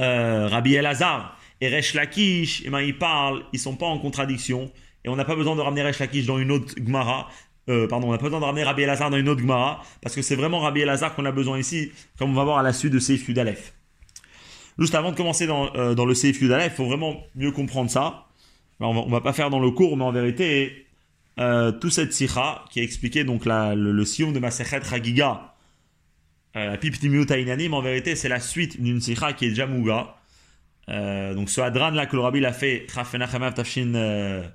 euh, 0.01 0.49
Rabbi 0.49 0.75
Elazar 0.75 1.39
et 1.61 1.69
Resh 1.69 1.95
Lakish, 1.95 2.62
eh 2.65 2.71
ben, 2.71 2.81
ils 2.81 2.99
parlent, 2.99 3.45
ils 3.53 3.59
sont 3.59 3.77
pas 3.77 3.87
en 3.87 3.99
contradiction, 3.99 4.71
et 5.05 5.09
on 5.09 5.16
n'a 5.16 5.25
pas 5.25 5.37
besoin 5.37 5.57
de 5.57 5.61
ramener 5.61 5.83
Resh 5.83 5.99
Lakish 5.99 6.27
dans 6.27 6.39
une 6.39 6.51
autre 6.51 6.75
Gemara, 6.77 7.29
euh, 7.69 7.89
pardon, 7.89 8.09
on 8.09 8.12
n'a 8.12 8.19
pas 8.19 8.25
besoin 8.25 8.41
de 8.41 8.45
ramener 8.45 8.65
Rabbi 8.65 8.83
Elazar 8.83 9.11
dans 9.11 9.16
une 9.16 9.29
autre 9.29 9.41
Gemara, 9.41 9.83
parce 10.03 10.15
que 10.15 10.23
c'est 10.23 10.37
vraiment 10.37 10.61
Rabbi 10.61 10.81
Elazar 10.81 11.15
qu'on 11.15 11.25
a 11.25 11.33
besoin 11.33 11.59
ici, 11.59 11.93
comme 12.19 12.31
on 12.31 12.35
va 12.35 12.45
voir 12.45 12.59
à 12.59 12.62
la 12.62 12.73
suite 12.73 12.93
de 12.93 12.99
Seif 12.99 13.27
Yudalef. 13.29 13.75
Juste 14.79 14.95
avant 14.95 15.12
de 15.12 15.16
commencer 15.16 15.47
dans, 15.47 15.75
euh, 15.77 15.95
le 15.95 16.15
Seif 16.15 16.41
Yudalef, 16.41 16.73
il 16.73 16.77
faut 16.77 16.87
vraiment 16.87 17.23
mieux 17.37 17.53
comprendre 17.53 17.91
ça. 17.91 18.27
on, 18.81 18.93
va, 18.93 19.09
va 19.09 19.21
pas 19.21 19.33
faire 19.33 19.51
dans 19.51 19.61
le 19.61 19.71
cours, 19.71 19.97
mais 19.97 20.05
en 20.05 20.12
vérité, 20.12 20.85
euh, 21.41 21.73
toute 21.73 21.93
cette 21.93 22.12
sikha 22.12 22.65
qui 22.71 22.81
a 22.81 23.25
donc 23.25 23.45
la, 23.45 23.75
le, 23.75 24.05
sion 24.05 24.31
de 24.31 24.39
Masechet 24.39 24.79
Ragiga, 24.79 25.53
euh, 26.56 26.76
mais 26.82 27.68
en 27.68 27.82
vérité, 27.82 28.14
c'est 28.14 28.28
la 28.28 28.40
suite 28.40 28.81
d'une 28.81 29.01
sikha 29.01 29.32
qui 29.32 29.47
est 29.47 29.48
déjà 29.51 29.66
Muga. 29.66 30.16
Euh, 30.89 31.35
donc 31.35 31.48
ce 31.51 31.60
Hadran 31.60 31.90
là 31.90 32.06
que 32.06 32.14
le 32.14 32.22
Rabbi 32.22 32.40
l'a 32.40 32.52
fait, 32.52 32.86
Tafshin 32.86 33.94
euh, 33.94 34.47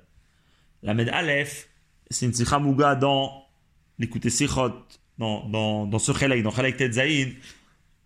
la 0.82 0.94
Med 0.94 1.08
Aleph, 1.08 1.68
c'est 2.08 2.26
une 2.26 2.32
sikha 2.32 2.58
Muga 2.58 2.94
dans 2.94 3.44
l'écouter 3.98 4.30
Sikhot, 4.30 4.72
dans, 5.18 5.48
dans, 5.48 5.86
dans 5.86 5.98
ce 5.98 6.12
Chelek, 6.12 6.42
dans 6.42 6.50
Chelek 6.50 6.76
Tetzaïn, 6.76 7.32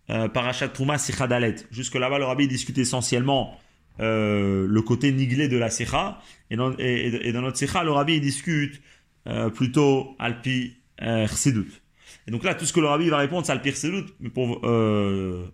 euh, 0.09 0.27
Parashat 0.27 0.69
Trouma 0.69 0.97
Sikha 0.97 1.27
Dalet. 1.27 1.55
Jusque 1.71 1.95
là-bas, 1.95 2.19
le 2.19 2.25
Rabbi 2.25 2.47
discute 2.47 2.77
essentiellement 2.77 3.57
euh, 4.01 4.67
le 4.67 4.81
côté 4.81 5.13
niglé 5.13 5.47
de 5.47 5.57
la 5.57 5.69
sikha, 5.69 6.19
et 6.49 6.57
dans, 6.57 6.75
et, 6.77 7.27
et 7.27 7.31
dans 7.31 7.41
notre 7.41 7.57
sikha, 7.57 7.83
le 7.83 8.19
discute 8.19 8.81
euh, 9.27 9.49
plutôt 9.49 10.15
Alpi 10.19 10.75
euh. 11.01 11.27
Et 12.27 12.31
donc 12.31 12.43
là, 12.43 12.55
tout 12.55 12.65
ce 12.65 12.73
que 12.73 12.79
le 12.79 12.87
rabbi 12.87 13.09
va 13.09 13.17
répondre, 13.17 13.45
c'est 13.45 13.53
le 13.53 13.61
pire 13.61 13.75
doute. 13.83 14.13
Mais 14.19 14.29
pour 14.29 14.61
euh, 14.63 15.45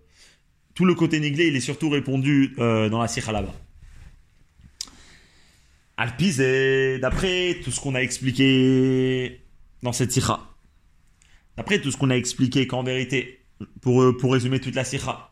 tout 0.74 0.86
le 0.86 0.96
côté 0.96 1.20
niglé, 1.20 1.48
il 1.48 1.56
est 1.56 1.62
surtout 1.62 1.90
répondu 1.90 2.56
euh, 2.60 2.90
dans 2.90 3.02
la 3.02 3.08
sikha 3.08 3.32
là-bas. 3.32 3.54
Alpiz, 5.98 6.38
d'après 7.00 7.60
tout 7.64 7.72
ce 7.72 7.80
qu'on 7.80 7.94
a 7.94 8.02
expliqué 8.02 9.42
dans 9.84 9.92
cette 9.92 10.12
sikha, 10.12 10.40
d'après 11.58 11.80
tout 11.82 11.92
ce 11.92 11.98
qu'on 11.98 12.10
a 12.10 12.16
expliqué 12.16 12.66
qu'en 12.68 12.84
vérité, 12.84 13.46
pour, 13.82 14.02
euh, 14.02 14.18
pour 14.18 14.34
résumer 14.34 14.60
toute 14.60 14.76
la 14.76 14.86
sikha, 14.86 15.32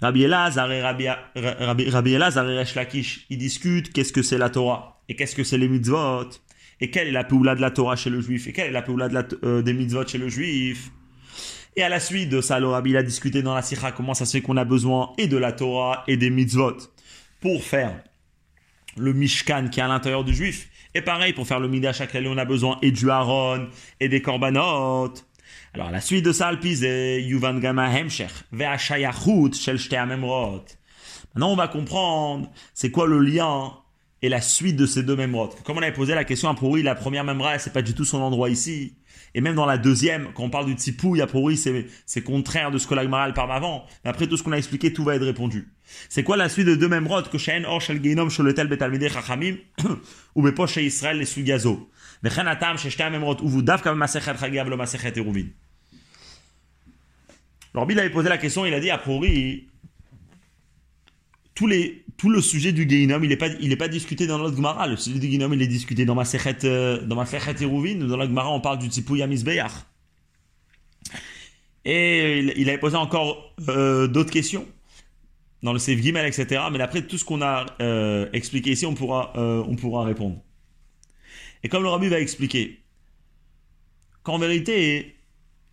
Rabbi 0.00 0.22
Elazar 0.22 0.72
et 0.72 0.80
Rabbi, 0.80 1.08
Rabbi, 1.36 2.12
Elazar 2.12 2.48
et 2.48 2.64
Lakish, 2.74 3.26
ils 3.30 3.38
discutent 3.38 3.92
qu'est-ce 3.92 4.12
que 4.12 4.22
c'est 4.22 4.38
la 4.38 4.48
Torah 4.48 5.02
et 5.08 5.16
qu'est-ce 5.16 5.34
que 5.34 5.44
c'est 5.44 5.58
les 5.58 5.68
mitzvot 5.68 6.30
et 6.80 6.90
quelle 6.90 7.08
est 7.08 7.12
la 7.12 7.24
Péoula 7.24 7.54
de 7.54 7.60
la 7.60 7.70
Torah 7.70 7.96
chez 7.96 8.10
le 8.10 8.20
juif? 8.20 8.46
Et 8.46 8.52
quelle 8.52 8.68
est 8.68 8.72
la 8.72 8.82
Péoula 8.82 9.08
euh, 9.44 9.62
des 9.62 9.72
mitzvot 9.72 10.06
chez 10.06 10.18
le 10.18 10.28
juif? 10.28 10.90
Et 11.76 11.82
à 11.82 11.88
la 11.88 12.00
suite 12.00 12.28
de 12.28 12.40
ça, 12.40 12.58
le 12.58 12.66
Rabbi 12.66 12.96
a 12.96 13.02
discuté 13.02 13.42
dans 13.42 13.54
la 13.54 13.62
Sikha 13.62 13.92
comment 13.92 14.14
ça 14.14 14.26
se 14.26 14.32
fait 14.32 14.40
qu'on 14.40 14.56
a 14.56 14.64
besoin 14.64 15.12
et 15.18 15.28
de 15.28 15.36
la 15.36 15.52
Torah 15.52 16.04
et 16.08 16.16
des 16.16 16.30
mitzvot 16.30 16.76
pour 17.40 17.62
faire 17.62 18.02
le 18.96 19.12
Mishkan 19.12 19.68
qui 19.70 19.80
est 19.80 19.82
à 19.82 19.88
l'intérieur 19.88 20.24
du 20.24 20.34
juif. 20.34 20.68
Et 20.94 21.02
pareil, 21.02 21.32
pour 21.32 21.46
faire 21.46 21.60
le 21.60 21.68
Midash 21.68 22.00
on 22.00 22.38
a 22.38 22.44
besoin 22.44 22.78
et 22.82 22.90
du 22.90 23.10
Aaron 23.10 23.68
et 24.00 24.08
des 24.08 24.22
Korbanot. 24.22 25.14
Alors 25.74 25.88
à 25.88 25.90
la 25.92 26.00
suite 26.00 26.24
de 26.24 26.32
ça, 26.32 26.50
le 26.50 27.20
Yuvan 27.20 27.60
Gama 27.60 27.88
Hemsher, 27.96 28.26
Ve'ashayachut 28.52 29.54
Shel 29.54 29.78
Maintenant, 30.08 31.52
on 31.52 31.56
va 31.56 31.68
comprendre 31.68 32.50
c'est 32.74 32.90
quoi 32.90 33.06
le 33.06 33.20
lien 33.20 33.74
et 34.22 34.28
la 34.28 34.40
suite 34.40 34.76
de 34.76 34.86
ces 34.86 35.02
deux 35.02 35.16
memrotes. 35.16 35.62
Comme 35.62 35.78
on 35.78 35.82
avait 35.82 35.92
posé 35.92 36.14
la 36.14 36.24
question 36.24 36.48
à 36.48 36.54
Pourri, 36.54 36.82
la 36.82 36.94
première 36.94 37.24
memra, 37.24 37.58
c'est 37.58 37.72
pas 37.72 37.82
du 37.82 37.94
tout 37.94 38.04
son 38.04 38.18
endroit 38.18 38.50
ici. 38.50 38.96
Et 39.34 39.40
même 39.40 39.54
dans 39.54 39.66
la 39.66 39.78
deuxième, 39.78 40.32
quand 40.34 40.44
on 40.44 40.50
parle 40.50 40.66
du 40.66 40.72
Tsipouille 40.72 41.20
à 41.20 41.26
Pourri, 41.26 41.56
c'est 41.56 42.22
contraire 42.22 42.70
de 42.70 42.78
ce 42.78 42.86
que 42.86 42.94
l'Agmaral 42.94 43.34
parle 43.34 43.52
avant. 43.52 43.84
Mais 44.04 44.10
après 44.10 44.26
tout 44.26 44.36
ce 44.36 44.42
qu'on 44.42 44.52
a 44.52 44.58
expliqué, 44.58 44.92
tout 44.92 45.04
va 45.04 45.14
être 45.14 45.24
répondu. 45.24 45.68
C'est 46.08 46.22
quoi 46.22 46.36
la 46.36 46.48
suite 46.48 46.66
de 46.66 46.74
deux 46.74 46.88
memrotes 46.88 47.30
que 47.30 47.38
Shein 47.38 47.64
Or 47.64 47.80
Shel 47.80 48.02
Geinom 48.02 48.28
Sholetel 48.28 48.68
Betalmide 48.68 49.08
Chachamim 49.08 49.56
ou 50.34 50.42
Bepo 50.42 50.66
She 50.66 50.78
Israël 50.78 51.18
les 51.18 51.24
Sugazo. 51.24 51.90
Vechen 52.22 52.46
Atam 52.48 52.76
Sheshte 52.76 53.00
Memrot 53.10 53.36
ou 53.42 53.62
comme 53.82 53.98
Masechet 53.98 54.36
Chagiav 54.36 54.68
lo 54.68 54.76
Masechet 54.76 55.12
Eruvin. 55.16 55.46
Alors 57.74 57.86
Bill 57.86 57.98
avait 58.00 58.10
posé 58.10 58.28
la 58.28 58.38
question, 58.38 58.66
il 58.66 58.74
a 58.74 58.80
dit 58.80 58.90
à 58.90 58.98
Pourri, 58.98 59.68
tous 61.54 61.66
les, 61.66 62.04
tout 62.18 62.30
le 62.30 62.42
sujet 62.42 62.72
du 62.72 62.86
Geinom, 62.86 63.22
il 63.22 63.28
n'est 63.28 63.36
pas, 63.36 63.46
il 63.60 63.72
est 63.72 63.76
pas 63.76 63.88
discuté 63.88 64.26
dans 64.26 64.38
notre 64.38 64.56
Gemara. 64.56 64.88
Le 64.88 64.96
sujet 64.96 65.20
du 65.20 65.30
Geinom, 65.30 65.52
il 65.52 65.62
est 65.62 65.68
discuté 65.68 66.04
dans 66.04 66.16
ma 66.16 66.24
Sechet, 66.24 66.64
euh, 66.64 67.00
dans 67.00 67.14
ma 67.14 67.24
Sechet 67.24 67.54
Dans 67.54 68.16
la 68.16 68.26
Gemara, 68.26 68.50
on 68.50 68.60
parle 68.60 68.78
du 68.78 68.88
Tzipou 68.88 69.16
Yamis 69.16 69.44
Beyach. 69.44 69.72
Et 71.84 72.40
il, 72.56 72.68
avait 72.68 72.78
posé 72.78 72.96
encore 72.96 73.54
euh, 73.68 74.08
d'autres 74.08 74.32
questions 74.32 74.66
dans 75.62 75.72
le 75.72 75.78
Seif 75.78 76.02
Gimel, 76.02 76.26
etc. 76.26 76.60
Mais 76.72 76.80
après 76.80 77.02
tout 77.02 77.16
ce 77.16 77.24
qu'on 77.24 77.40
a 77.40 77.64
euh, 77.80 78.28
expliqué 78.32 78.72
ici, 78.72 78.84
on 78.84 78.94
pourra, 78.94 79.32
on 79.36 79.76
pourra 79.76 80.04
répondre. 80.04 80.42
Et 81.62 81.68
comme 81.68 81.84
le 81.84 81.88
Rabbi 81.88 82.08
va 82.08 82.18
expliquer, 82.18 82.80
qu'en 84.24 84.38
vérité, 84.38 85.16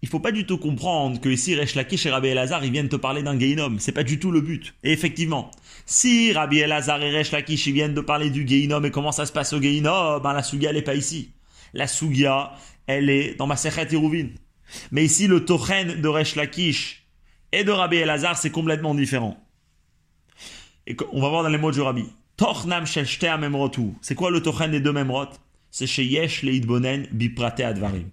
il 0.03 0.07
faut 0.07 0.19
pas 0.19 0.31
du 0.31 0.45
tout 0.45 0.59
comprendre 0.59 1.19
que 1.19 1.29
ici 1.29 1.55
Resh 1.55 1.73
Lakish 1.73 2.05
et 2.05 2.11
Rabbi 2.11 2.27
Elazar 2.27 2.63
ils 2.63 2.71
viennent 2.71 2.89
te 2.89 2.95
parler 2.95 3.23
d'un 3.23 3.37
Geinom. 3.37 3.77
C'est 3.79 3.91
pas 3.91 4.03
du 4.03 4.19
tout 4.19 4.29
le 4.29 4.41
but. 4.41 4.75
Et 4.83 4.91
effectivement, 4.91 5.49
si 5.85 6.33
Rabbi 6.33 6.59
Elazar 6.59 7.01
et 7.01 7.11
Resh 7.11 7.31
Lakish 7.31 7.67
viennent 7.67 7.93
de 7.93 8.01
parler 8.01 8.29
du 8.29 8.45
Geinom 8.45 8.83
et 8.83 8.91
comment 8.91 9.11
ça 9.11 9.25
se 9.25 9.31
passe 9.31 9.53
au 9.53 9.59
Geinom, 9.59 10.19
ben 10.19 10.33
la 10.33 10.43
Sugia 10.43 10.69
elle 10.69 10.77
est 10.77 10.81
pas 10.81 10.95
ici. 10.95 11.31
La 11.73 11.87
Sugia 11.87 12.53
elle 12.87 13.09
est 13.09 13.35
dans 13.35 13.47
ma 13.47 13.55
Sechet 13.55 13.87
Iruvin. 13.91 14.27
Mais 14.91 15.05
ici 15.05 15.27
le 15.27 15.45
Tochen 15.45 16.01
de 16.01 16.07
Resh 16.07 16.35
Lakish 16.35 17.05
et 17.51 17.63
de 17.63 17.71
Rabbi 17.71 17.97
Elazar 17.97 18.37
c'est 18.37 18.51
complètement 18.51 18.95
différent. 18.95 19.37
Et 20.87 20.95
on 21.11 21.21
va 21.21 21.29
voir 21.29 21.43
dans 21.43 21.49
les 21.49 21.57
mots 21.57 21.71
du 21.71 21.81
Rabbi. 21.81 22.05
Tochnam 22.37 22.85
shel 22.85 23.07
memrotu. 23.39 23.93
C'est 24.01 24.15
quoi 24.15 24.29
le 24.29 24.41
Tochen 24.41 24.71
des 24.71 24.79
deux 24.79 24.91
memrot? 24.91 25.29
C'est 25.71 25.87
chez 25.87 26.05
Yesh 26.05 26.43
leidbonen 26.43 27.07
biprate 27.11 27.61
advarim. 27.61 28.09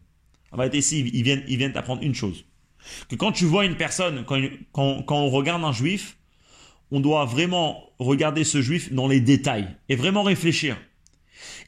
En 0.53 0.57
réalité, 0.57 0.79
ici, 0.79 1.11
ils 1.13 1.23
viennent, 1.23 1.45
ils 1.49 1.57
viennent 1.57 1.73
t'apprendre 1.73 2.03
une 2.03 2.15
chose. 2.15 2.45
Que 3.09 3.17
quand 3.17 3.33
tu 3.33 3.45
vois 3.45 3.65
une 3.65 3.77
personne, 3.77 4.25
quand, 4.25 4.41
quand, 4.73 5.17
on 5.17 5.31
regarde 5.31 5.65
un 5.65 5.73
juif, 5.73 6.19
on 6.93 7.01
doit 7.01 7.25
vraiment 7.25 7.83
regarder 7.99 8.45
ce 8.45 8.61
juif 8.61 8.93
dans 8.93 9.09
les 9.09 9.21
détails 9.21 9.67
et 9.89 9.97
vraiment 9.97 10.23
réfléchir. 10.23 10.77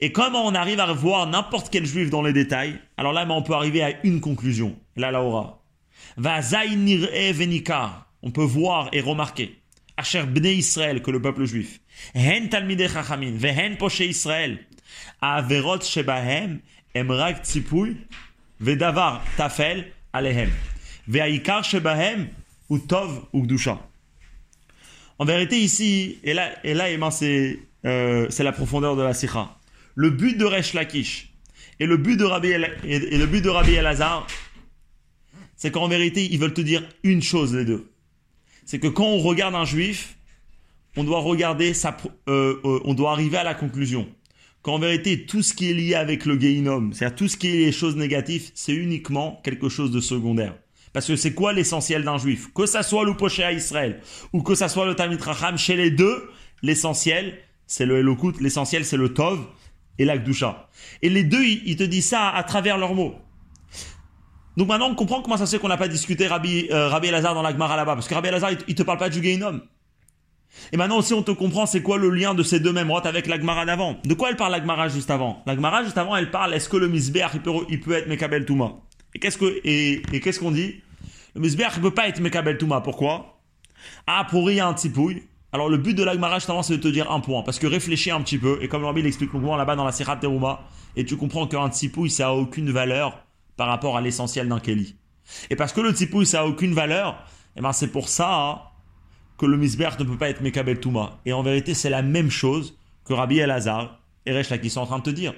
Et 0.01 0.13
comment 0.13 0.47
on 0.47 0.55
arrive 0.55 0.81
à 0.81 0.93
voir 0.93 1.27
n'importe 1.27 1.71
quel 1.71 1.87
juif 1.87 2.11
dans 2.11 2.23
les 2.23 2.35
détails, 2.35 2.79
alors 2.99 3.15
là, 3.15 3.27
on 3.29 3.43
peut 3.43 3.55
arriver 3.55 3.83
à 3.83 4.05
une 4.05 4.21
conclusion. 4.21 4.77
Là, 4.97 5.11
là, 5.11 5.23
aura. 5.23 5.63
On 8.23 8.31
peut 8.31 8.43
voir 8.43 8.89
et 8.93 9.01
remarquer. 9.01 9.59
Asher 9.97 10.25
bne 10.25 10.47
Israël, 10.47 11.03
que 11.03 11.11
le 11.11 11.23
peuple 11.23 11.47
juif. 11.47 11.81
Hen 12.15 12.49
talmide 12.51 12.83
vehen 12.83 13.77
poche 13.79 14.01
Israël. 14.01 14.59
Averot 15.23 15.81
shebahem, 15.81 16.61
emrak 16.95 17.43
tzipui, 17.45 17.97
Vedavar 18.61 19.23
tafel 19.37 19.87
alehem. 20.13 20.51
Ve'aikar 21.09 21.65
shebahem 21.65 22.29
utov 22.71 23.27
ugdusha. 23.33 23.79
En 25.19 25.25
vérité, 25.25 25.61
ici, 25.61 26.19
et 26.25 26.35
là, 26.35 26.51
et 26.65 26.75
là 26.75 26.87
euh, 27.87 28.27
c'est 28.31 28.43
la 28.43 28.53
profondeur 28.53 28.97
de 28.97 29.03
la 29.03 29.15
sikha. 29.15 29.57
Le 29.95 30.11
but 30.11 30.37
de 30.37 30.45
Resh 30.45 30.75
Lakish 30.75 31.35
et 31.81 31.87
le 31.87 31.97
but 31.97 32.17
de 32.17 32.25
Rabbi, 32.25 32.49
El, 32.49 32.77
et, 32.85 33.19
le 33.19 33.27
but 33.27 33.43
de 33.43 33.49
Rabbi 33.49 33.75
Elazar, 33.75 34.27
c'est 35.57 35.71
qu'en 35.71 35.89
vérité, 35.89 36.27
ils 36.31 36.39
veulent 36.39 36.55
te 36.55 36.61
dire 36.61 36.83
une 37.03 37.23
chose, 37.23 37.55
les 37.55 37.65
deux. 37.65 37.91
C'est 38.65 38.79
que 38.79 38.89
quand 38.89 39.07
on 39.07 39.19
regarde 39.19 39.55
un 39.55 39.65
juif, 39.65 40.17
on 40.97 41.05
doit 41.05 41.21
regarder 41.21 41.75
sa, 41.75 41.97
euh, 42.29 42.61
euh, 42.65 42.81
on 42.85 42.95
doit 42.95 43.13
arriver 43.13 43.37
à 43.37 43.45
la 43.45 43.55
conclusion 43.55 44.09
qu'en 44.63 44.79
vérité, 44.79 45.27
tout 45.27 45.43
ce 45.43 45.53
qui 45.53 45.71
est 45.71 45.75
lié 45.75 45.95
avec 45.95 46.25
le 46.25 46.41
Geinom, 46.41 46.91
c'est-à-dire 46.93 47.17
tout 47.17 47.29
ce 47.29 47.37
qui 47.37 47.49
est 47.49 47.67
les 47.67 47.73
choses 47.73 47.97
négatives, 47.97 48.51
c'est 48.55 48.75
uniquement 48.75 49.41
quelque 49.45 49.69
chose 49.69 49.91
de 49.91 50.01
secondaire. 50.01 50.57
Parce 50.95 51.07
que 51.07 51.17
c'est 51.17 51.35
quoi 51.35 51.53
l'essentiel 51.53 52.05
d'un 52.05 52.17
juif? 52.17 52.51
Que 52.55 52.65
ça 52.65 52.83
soit 52.83 53.05
le 53.05 53.15
poché 53.15 53.45
à 53.45 53.53
Israël 53.53 54.01
ou 54.33 54.43
que 54.43 54.55
ça 54.55 54.69
soit 54.69 54.87
le 54.87 54.95
Tamit 54.95 55.19
Racham, 55.21 55.59
chez 55.59 55.77
les 55.77 55.91
deux, 55.91 56.31
l'essentiel, 56.63 57.37
c'est 57.67 57.85
le 57.85 57.99
Elokut, 57.99 58.41
l'essentiel, 58.41 58.87
c'est 58.87 58.97
le 58.97 59.13
Tov 59.13 59.45
et 59.99 60.07
l'Akdusha. 60.07 60.71
Et 61.03 61.11
les 61.11 61.25
deux, 61.25 61.45
ils 61.45 61.77
te 61.77 61.83
disent 61.83 62.09
ça 62.09 62.31
à 62.31 62.43
travers 62.45 62.79
leurs 62.79 62.95
mots. 62.95 63.17
Donc 64.57 64.69
maintenant, 64.69 64.89
on 64.89 64.95
comprend 64.95 65.21
comment 65.21 65.37
ça 65.37 65.47
se 65.47 65.57
fait 65.57 65.61
qu'on 65.61 65.69
n'a 65.69 65.77
pas 65.77 65.89
discuté 65.89 66.29
Rabbi, 66.29 66.69
euh, 66.71 66.89
Rabbi 66.89 67.09
Elazar 67.09 67.35
dans 67.35 67.43
l'Agmara 67.43 67.77
là-bas. 67.77 67.95
Parce 67.95 68.07
que 68.07 68.15
Rabbi 68.15 68.29
Elazar, 68.29 68.53
il, 68.69 68.75
te 68.75 68.83
parle 68.83 68.99
pas 68.99 69.09
du 69.09 69.21
Geinom. 69.21 69.61
Et 70.73 70.77
maintenant 70.77 70.99
aussi, 70.99 71.13
on 71.13 71.25
te 71.25 71.33
comprend 71.33 71.67
c'est 71.67 71.83
quoi 71.83 71.99
le 71.99 72.11
lien 72.11 72.35
de 72.35 72.45
ces 72.45 72.61
deux 72.61 72.73
mêmes 72.73 72.91
rotes 72.91 73.07
avec 73.07 73.27
l'Agmara 73.27 73.67
d'avant. 73.67 73.99
De 74.05 74.15
quoi 74.15 74.31
elle 74.31 74.37
parle 74.37 74.53
l'Agmara 74.53 74.89
juste 74.89 75.11
avant? 75.11 75.43
L'Agmara 75.47 75.83
juste 75.83 75.99
avant, 75.99 76.15
elle 76.15 76.31
parle 76.31 76.55
est-ce 76.55 76.69
que 76.69 76.77
le 76.77 76.87
Misbeach, 76.87 77.33
il 77.35 77.41
peut, 77.41 77.53
il 77.69 77.93
être 77.93 78.07
Mekabel 78.07 78.45
Touma? 78.45 78.77
Et 79.15 79.19
qu'est-ce 79.19 79.39
que 79.39 79.61
et, 79.65 80.03
qu'est-ce 80.21 80.39
qu'on 80.39 80.53
dit? 80.53 80.77
Le 81.35 81.41
Misbeach, 81.41 81.73
il 81.77 81.83
peut 81.83 81.91
pas 81.91 82.09
être 82.09 82.21
Mekabel 82.21 82.59
Touma. 82.59 82.81
Pourquoi? 82.81 83.41
Ah, 84.07 84.27
pour 84.31 84.49
a 84.49 84.53
un 84.53 84.75
tipouille. 84.75 85.25
Alors 85.53 85.69
le 85.69 85.77
but 85.77 85.95
de 85.95 86.03
l'Agmara 86.03 86.39
juste 86.39 86.51
avant, 86.51 86.63
c'est 86.63 86.77
de 86.77 86.83
te 86.83 86.89
dire 86.89 87.11
un 87.11 87.21
point. 87.21 87.43
Parce 87.43 87.59
que 87.59 87.67
réfléchis 87.67 88.11
un 88.11 88.21
petit 88.21 88.39
peu. 88.39 88.59
Et 88.61 88.69
comme 88.69 88.85
Rabbi 88.85 89.03
l'explique 89.03 89.33
longuement 89.33 89.57
là-bas 89.57 89.77
dans 89.77 89.85
la 89.85 89.93
Sirat 89.93 90.17
Teruma, 90.17 90.63
et 90.97 91.05
tu 91.05 91.17
comprends 91.17 91.47
qu'un 91.47 91.69
tipouille, 91.69 92.11
ça 92.11 92.29
a 92.29 92.33
aucune 92.33 92.71
valeur 92.71 93.25
par 93.57 93.69
rapport 93.69 93.97
à 93.97 94.01
l'essentiel 94.01 94.49
d'un 94.49 94.61
Kelly. 94.61 94.97
Et 95.51 95.57
parce 95.57 95.73
que 95.73 95.81
le 95.81 95.93
tipouille, 95.93 96.27
ça 96.27 96.41
a 96.41 96.45
aucune 96.45 96.75
valeur, 96.75 97.15
et 97.57 97.59
eh 97.59 97.63
ben 97.63 97.73
c'est 97.73 97.89
pour 97.89 98.09
ça 98.09 98.35
hein, 98.35 98.61
que 99.39 99.47
le 99.47 99.57
misbech 99.57 99.99
ne 99.99 100.05
peut 100.05 100.17
pas 100.17 100.29
être 100.29 100.41
Mekabel 100.41 100.81
Touma. 100.81 101.19
Et 101.25 101.33
en 101.33 101.43
vérité, 101.43 101.75
c'est 101.75 101.91
la 101.91 102.03
même 102.03 102.31
chose 102.31 102.79
que 103.05 103.13
Rabbi 103.13 103.39
Elazar 103.39 104.01
et 104.27 104.33
Resh 104.33 104.61
qui 104.61 104.71
sont 104.71 104.81
en 104.81 104.87
train 104.87 104.99
de 104.99 105.05
te 105.05 105.11
dire 105.11 105.35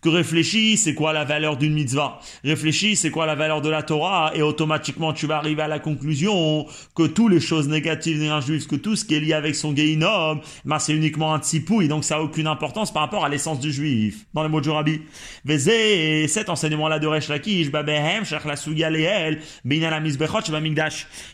que 0.00 0.08
réfléchis, 0.08 0.76
c'est 0.76 0.94
quoi 0.94 1.12
la 1.12 1.24
valeur 1.24 1.56
d'une 1.56 1.74
mitzvah? 1.74 2.20
Réfléchis, 2.44 2.96
c'est 2.96 3.10
quoi 3.10 3.26
la 3.26 3.34
valeur 3.34 3.60
de 3.60 3.68
la 3.68 3.82
Torah 3.82 4.32
Et 4.34 4.42
automatiquement, 4.42 5.12
tu 5.12 5.26
vas 5.26 5.36
arriver 5.36 5.62
à 5.62 5.68
la 5.68 5.78
conclusion 5.78 6.66
que 6.94 7.06
toutes 7.06 7.32
les 7.32 7.40
choses 7.40 7.68
négatives 7.68 8.20
d'un 8.20 8.40
juif, 8.40 8.66
que 8.66 8.76
tout 8.76 8.96
ce 8.96 9.04
qui 9.04 9.14
est 9.14 9.20
lié 9.20 9.34
avec 9.34 9.54
son 9.54 9.72
gaïnom, 9.72 10.40
ben 10.64 10.78
c'est 10.78 10.94
uniquement 10.94 11.34
un 11.34 11.40
et 11.80 11.88
donc 11.88 12.04
ça 12.04 12.16
a 12.16 12.20
aucune 12.20 12.46
importance 12.46 12.92
par 12.92 13.02
rapport 13.02 13.24
à 13.24 13.28
l'essence 13.28 13.60
du 13.60 13.72
juif. 13.72 14.26
Dans 14.34 14.42
les 14.42 14.48
mots 14.48 14.60
de 14.60 14.70
Rabbi. 14.70 15.00
Vezé, 15.44 16.28
cet 16.28 16.48
enseignement-là 16.48 16.98
de 16.98 17.06
Resh 17.06 17.28
Lakish, 17.28 17.70
babehem, 17.70 18.24
shach 18.24 18.44
la 18.44 18.56
sugia 18.56 18.90
leel, 18.90 19.40
bina 19.64 19.90
la 19.90 20.00
mizbechot, 20.00 20.42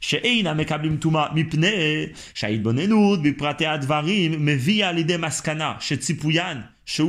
she'eina 0.00 0.54
mekablim 0.54 0.98
tuma, 0.98 1.30
mipne, 1.34 2.12
sha'id 2.34 2.62
bonenut, 2.62 3.20
biprate 3.20 3.62
advarim, 3.62 4.38
mevia 4.38 4.92
l'idée 4.92 5.18
maskana, 5.18 5.76
she'tzipuyan, 5.80 6.64
ça, 6.86 7.02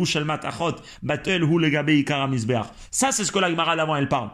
c'est 3.12 3.24
ce 3.24 3.32
que 3.32 3.40
la 3.40 3.50
Gemara 3.50 3.76
d'avant, 3.76 3.96
elle 3.96 4.10
parle. 4.10 4.32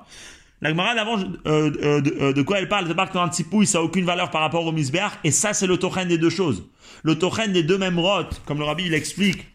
La 0.62 0.70
Gemara 0.70 0.96
d'avant, 0.96 1.20
euh, 1.20 1.26
euh, 1.46 2.02
euh, 2.22 2.32
de, 2.32 2.42
quoi 2.42 2.60
elle 2.60 2.70
parle? 2.70 2.86
Elle 2.88 2.96
parle 2.96 3.10
qu'un 3.10 3.28
tipouille, 3.28 3.68
ça 3.68 3.80
n'a 3.80 3.84
aucune 3.84 4.06
valeur 4.06 4.32
par 4.32 4.40
rapport 4.40 4.66
au 4.66 4.72
misbeach, 4.72 5.12
et 5.26 5.32
ça, 5.32 5.54
c'est 5.54 5.68
le 5.68 5.76
tochen 5.78 6.08
des 6.08 6.18
deux 6.18 6.30
choses. 6.30 6.64
Le 7.04 7.20
tochen 7.20 7.52
des 7.52 7.64
deux 7.64 7.78
mêmes 7.78 8.00
rotes, 8.00 8.42
comme 8.46 8.60
le 8.60 8.64
rabbi 8.64 8.86
il 8.86 8.94
explique, 8.94 9.46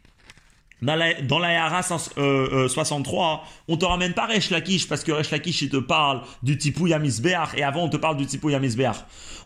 dans 0.83 0.95
la, 0.95 1.15
dans 1.23 1.39
la 1.39 1.53
Yara 1.53 1.83
63, 1.83 3.45
on 3.69 3.77
te 3.79 3.85
ramène 3.85 4.13
pas 4.13 4.27
Resh 4.27 4.51
Lakish 4.51 4.87
parce 4.87 5.03
que 5.03 5.11
Resh 5.11 5.31
Lakish 5.31 5.63
il 5.63 5.71
te 5.71 5.79
parle 5.79 6.23
du 6.43 6.57
tipouille 6.57 6.93
à 6.93 7.01
Misbeach 7.01 7.55
et 7.57 7.65
avant 7.65 7.85
on 7.85 7.89
te 7.89 7.97
parle 7.97 8.17
du 8.17 8.27
tipouille 8.27 8.55
à 8.55 8.61
Misbeach. 8.61 8.97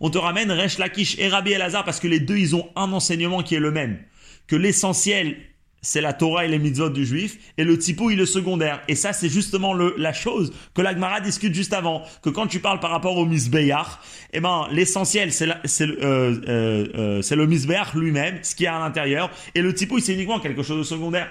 On 0.00 0.10
te 0.10 0.18
ramène 0.18 0.50
Resh 0.50 0.76
Lakish 0.76 1.18
et 1.18 1.28
Rabbi 1.28 1.52
Elazar 1.52 1.84
parce 1.84 2.00
que 2.00 2.08
les 2.08 2.20
deux 2.20 2.36
ils 2.36 2.54
ont 2.54 2.68
un 2.76 2.92
enseignement 2.92 3.42
qui 3.42 3.54
est 3.54 3.60
le 3.60 3.70
même. 3.70 3.98
Que 4.46 4.56
l'essentiel 4.56 5.36
c'est 5.82 6.00
la 6.00 6.12
Torah 6.12 6.44
et 6.44 6.48
les 6.48 6.60
mitzvot 6.60 6.90
du 6.90 7.04
juif, 7.04 7.38
et 7.58 7.64
le 7.64 7.76
typo 7.76 8.10
il 8.10 8.20
est 8.20 8.26
secondaire. 8.26 8.80
Et 8.88 8.94
ça, 8.94 9.12
c'est 9.12 9.28
justement 9.28 9.74
le, 9.74 9.94
la 9.98 10.12
chose 10.12 10.52
que 10.74 10.80
l'Agmara 10.80 11.20
discute 11.20 11.54
juste 11.54 11.72
avant, 11.72 12.02
que 12.22 12.30
quand 12.30 12.46
tu 12.46 12.60
parles 12.60 12.80
par 12.80 12.90
rapport 12.90 13.16
au 13.16 13.26
misbeyar, 13.26 14.00
eh 14.32 14.40
ben, 14.40 14.68
l'essentiel, 14.70 15.32
c'est 15.32 15.48
c'est 15.64 15.88
euh, 15.88 16.40
euh, 16.48 16.86
euh, 16.94 17.22
c'est 17.22 17.36
le 17.36 17.46
lui-même, 17.94 18.38
ce 18.42 18.54
qui 18.54 18.64
est 18.64 18.68
à 18.68 18.78
l'intérieur, 18.78 19.30
et 19.54 19.60
le 19.60 19.74
typo, 19.74 19.98
c'est 19.98 20.14
uniquement 20.14 20.38
quelque 20.38 20.62
chose 20.62 20.78
de 20.78 20.84
secondaire. 20.84 21.28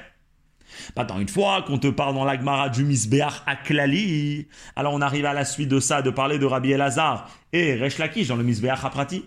Maintenant, 0.96 1.20
une 1.20 1.30
fois 1.30 1.62
qu'on 1.62 1.78
te 1.78 1.88
parle 1.88 2.16
dans 2.16 2.26
l'Agmara 2.26 2.70
du 2.70 2.84
Misbéach 2.84 3.44
Aklali, 3.46 4.48
alors 4.76 4.94
on 4.94 5.02
arrive 5.02 5.26
à 5.26 5.34
la 5.34 5.46
suite 5.46 5.70
de 5.70 5.80
ça, 5.80 6.02
de 6.02 6.10
parler 6.10 6.40
de 6.40 6.46
Rabbi 6.46 6.72
Elazar 6.72 7.30
et 7.54 7.76
Resh 7.76 7.98
Lakish 7.98 8.28
dans 8.28 8.38
le 8.38 8.44
Mizbeach 8.44 8.84
Haprati. 8.84 9.26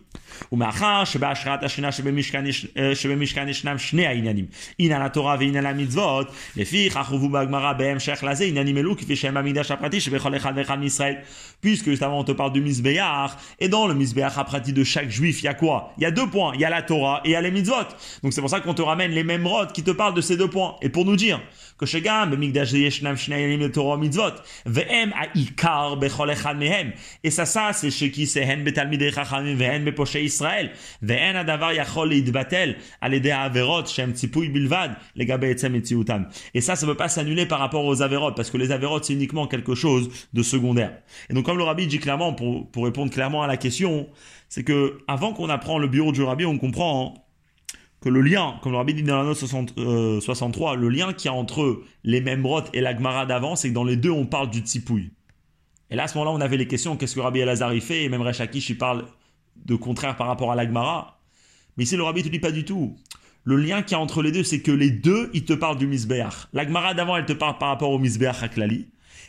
Ou 0.50 0.56
Machar, 0.56 1.06
Sheba 1.06 1.28
Ashrat 1.28 1.58
Ashina, 1.58 1.90
Shebemishkan 1.90 2.44
Ishnam, 2.44 3.76
eh, 3.76 3.78
Shne 3.78 4.06
Ainanim. 4.06 4.46
Ina 4.80 4.98
la 4.98 5.10
Torah 5.10 5.36
ve 5.36 5.46
Ina 5.46 5.60
la 5.60 5.74
Mitzvot. 5.74 6.26
Les 6.56 6.64
filles, 6.64 6.90
Chachouvu 6.90 7.28
Bagmara, 7.28 7.74
Behem 7.74 8.00
Shech 8.00 8.22
Lazé, 8.22 8.48
Inanim 8.48 8.78
Elou, 8.78 8.96
qui 8.96 9.04
fait 9.04 9.14
Shem 9.14 9.36
Amidash 9.36 9.70
Haprati, 9.70 10.00
Shebechol 10.00 10.34
Echad 10.34 10.54
Vechad 10.54 10.82
Israël. 10.82 11.22
Puisque 11.60 11.90
juste 11.90 12.02
avant 12.02 12.20
on 12.20 12.24
te 12.24 12.32
parle 12.32 12.52
du 12.52 12.60
Mizbeach, 12.60 13.32
et 13.60 13.68
dans 13.68 13.86
le 13.86 13.94
Mizbeach 13.94 14.36
Haprati 14.36 14.72
de 14.72 14.84
chaque 14.84 15.10
juif, 15.10 15.42
il 15.42 15.44
y 15.44 15.48
a 15.48 15.54
quoi? 15.54 15.92
Il 15.98 16.02
y 16.02 16.06
a 16.06 16.10
deux 16.10 16.26
points. 16.26 16.52
Il 16.54 16.60
y 16.60 16.64
a 16.64 16.70
la 16.70 16.82
Torah 16.82 17.20
et 17.24 17.28
il 17.28 17.32
y 17.32 17.36
a 17.36 17.42
les 17.42 17.50
Mitzvot. 17.50 17.74
Donc 18.22 18.32
c'est 18.32 18.40
pour 18.40 18.50
ça 18.50 18.60
qu'on 18.60 18.74
te 18.74 18.82
ramène 18.82 19.12
les 19.12 19.24
mêmes 19.24 19.46
rods 19.46 19.66
qui 19.72 19.82
te 19.82 19.90
parlent 19.90 20.14
de 20.14 20.20
ces 20.20 20.36
deux 20.36 20.48
points. 20.48 20.76
Et 20.82 20.88
pour 20.88 21.04
nous 21.04 21.16
dire 21.16 21.40
que 21.78 21.86
Shegam, 21.86 22.30
Bemikdash 22.30 22.72
Yeshnam, 22.72 23.16
Shne 23.16 23.34
Ainanim, 23.34 23.70
Torah 23.70 23.98
Mitzvot. 23.98 24.34
Vehem 24.66 25.12
Aikar, 25.34 25.96
becholechad 25.98 26.56
Mehem. 26.56 26.92
Et 27.22 27.30
ça, 27.30 27.44
ça, 27.44 27.72
c'est 27.72 27.90
chez 27.90 28.10
qui 28.13 28.25
c'est 28.25 28.43
הן 28.43 28.63
בתלמידי 28.63 29.11
חכמים 29.11 29.55
והן 29.59 29.85
בפושעי 29.85 30.21
ישראל, 30.23 30.67
ואין 31.01 31.35
הדבר 31.35 31.69
יכול 31.73 32.09
להתבטל 32.09 32.73
על 33.01 33.13
ידי 33.13 33.31
העבירות 33.31 33.87
שהם 33.87 34.11
ציפוי 34.13 34.49
בלבד 34.49 34.89
לגבי 35.15 35.51
עצם 35.51 35.73
מציאותם. 35.73 36.23
Et 36.55 36.61
ça, 36.61 36.75
ça 36.75 36.85
ne 36.85 36.91
peut 36.91 36.97
pas 36.97 37.09
s'annuler 37.09 37.45
par 37.45 37.59
rapport 37.59 37.85
aux 37.85 38.01
avérotes, 38.01 38.35
parce 38.35 38.49
que 38.49 38.57
les 38.57 38.71
avérotes, 38.71 39.05
c'est 39.05 39.13
uniquement 39.13 39.47
quelque 39.47 39.75
chose 39.75 40.09
de 40.33 40.43
secondaire. 40.43 40.93
Et 41.29 41.33
donc, 41.33 41.45
comme 41.45 41.57
le 41.57 41.63
rabbi 41.63 41.87
dit 41.87 41.99
clairement, 41.99 42.33
pour, 42.33 42.69
pour 42.71 42.85
répondre 42.85 43.11
clairement 43.11 43.43
à 43.43 43.47
la 43.47 43.57
question, 43.57 44.07
c'est 44.49 44.63
que 44.63 44.97
avant 45.07 45.33
qu'on 45.33 45.49
apprend 45.49 45.77
le 45.77 45.87
bureau 45.87 46.11
du 46.11 46.23
rabbi, 46.23 46.45
on 46.45 46.57
comprend 46.57 47.13
que 48.01 48.09
le 48.09 48.21
lien, 48.21 48.55
comme 48.61 48.71
le 48.71 48.77
rabbi 48.77 48.93
dit 48.93 49.03
dans 49.03 49.17
la 49.17 49.23
note 49.23 49.37
63, 49.37 50.75
le 50.75 50.89
lien 50.89 51.13
qu'il 51.13 51.29
y 51.29 51.33
a 51.33 51.37
entre 51.37 51.81
les 52.03 52.21
Membrot 52.21 52.63
et 52.73 52.81
l'Agmara 52.81 53.25
d'avant, 53.25 53.55
c'est 53.55 53.69
que 53.69 53.73
dans 53.73 53.83
les 53.83 53.97
deux, 53.97 54.11
on 54.11 54.25
parle 54.25 54.49
du 54.49 54.59
Tsipouille. 54.59 55.11
Et 55.94 55.96
là, 55.96 56.02
à 56.02 56.08
ce 56.08 56.18
moment-là, 56.18 56.36
on 56.36 56.40
avait 56.40 56.56
les 56.56 56.66
questions, 56.66 56.96
qu'est-ce 56.96 57.14
que 57.14 57.20
Rabbi 57.20 57.38
Elazar 57.38 57.72
fait? 57.74 58.02
Et 58.02 58.08
même 58.08 58.22
Rechakish, 58.22 58.68
il 58.68 58.76
parle 58.76 59.04
de 59.64 59.76
contraire 59.76 60.16
par 60.16 60.26
rapport 60.26 60.50
à 60.50 60.56
l'Agmara. 60.56 61.20
Mais 61.76 61.84
ici, 61.84 61.96
le 61.96 62.02
Rabbi 62.02 62.18
ne 62.18 62.24
te 62.24 62.32
dit 62.32 62.40
pas 62.40 62.50
du 62.50 62.64
tout. 62.64 62.96
Le 63.44 63.54
lien 63.54 63.80
qu'il 63.80 63.92
y 63.92 63.94
a 63.94 64.00
entre 64.00 64.20
les 64.20 64.32
deux, 64.32 64.42
c'est 64.42 64.60
que 64.60 64.72
les 64.72 64.90
deux, 64.90 65.30
ils 65.34 65.44
te 65.44 65.52
parlent 65.52 65.78
du 65.78 65.86
Misbeach. 65.86 66.48
L'Agmara 66.52 66.94
d'avant, 66.94 67.16
elle 67.16 67.26
te 67.26 67.32
parle 67.32 67.58
par 67.58 67.68
rapport 67.68 67.90
au 67.90 68.00
Misbeach 68.00 68.42
Aklali. 68.42 68.88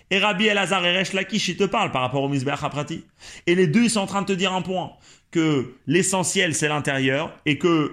Et 0.10 0.18
Rabbi 0.18 0.48
Elazar 0.48 0.84
et 0.84 0.98
Resh 0.98 1.14
Lakish, 1.14 1.50
ils 1.50 1.56
te 1.56 1.66
parlent 1.66 1.92
par 1.92 2.02
rapport 2.02 2.24
au 2.24 2.30
Misbeach 2.30 2.64
Aprati. 2.64 3.04
Et 3.46 3.54
les 3.54 3.68
deux, 3.68 3.84
ils 3.84 3.92
sont 3.92 4.00
en 4.00 4.08
train 4.08 4.24
de 4.24 4.28
te 4.28 4.34
dire 4.34 4.52
un 4.52 4.64
point 4.64 4.94
que 5.32 5.74
l'essentiel 5.88 6.54
c'est 6.56 6.68
l'intérieur 6.68 7.38
et 7.46 7.58
que 7.58 7.92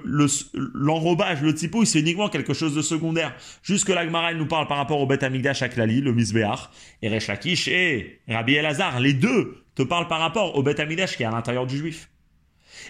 l'enrobage, 0.75 1.43
le, 1.43 1.55
typo, 1.55 1.85
c'est 1.85 2.01
uniquement 2.01 2.29
quelque 2.29 2.55
chose 2.55 2.75
de 2.75 2.83
secondaire. 2.83 3.35
Jusque 3.63 3.89
l'Agmara, 3.89 4.33
nous 4.35 4.47
parle 4.47 4.69
par 4.69 4.77
rapport 4.77 5.01
au 5.01 5.07
Bet 5.07 5.25
Amigdash 5.25 5.63
Aklali, 5.63 6.01
le 6.01 6.13
Misbeach, 6.13 6.71
et 7.03 7.09
Resh 7.09 7.27
Lakish 7.27 7.69
et 7.69 8.21
Rabbi 8.29 8.55
Elazar, 8.55 9.01
les 9.01 9.13
deux 9.13 9.57
te 9.75 9.83
parlent 9.83 10.09
par 10.09 10.21
rapport 10.21 10.57
au 10.57 10.63
Bet 10.63 10.81
Amigdash 10.81 11.17
qui 11.17 11.23
est 11.23 11.27
à 11.27 11.31
l'intérieur 11.31 11.67
du 11.67 11.77
juif 11.77 12.12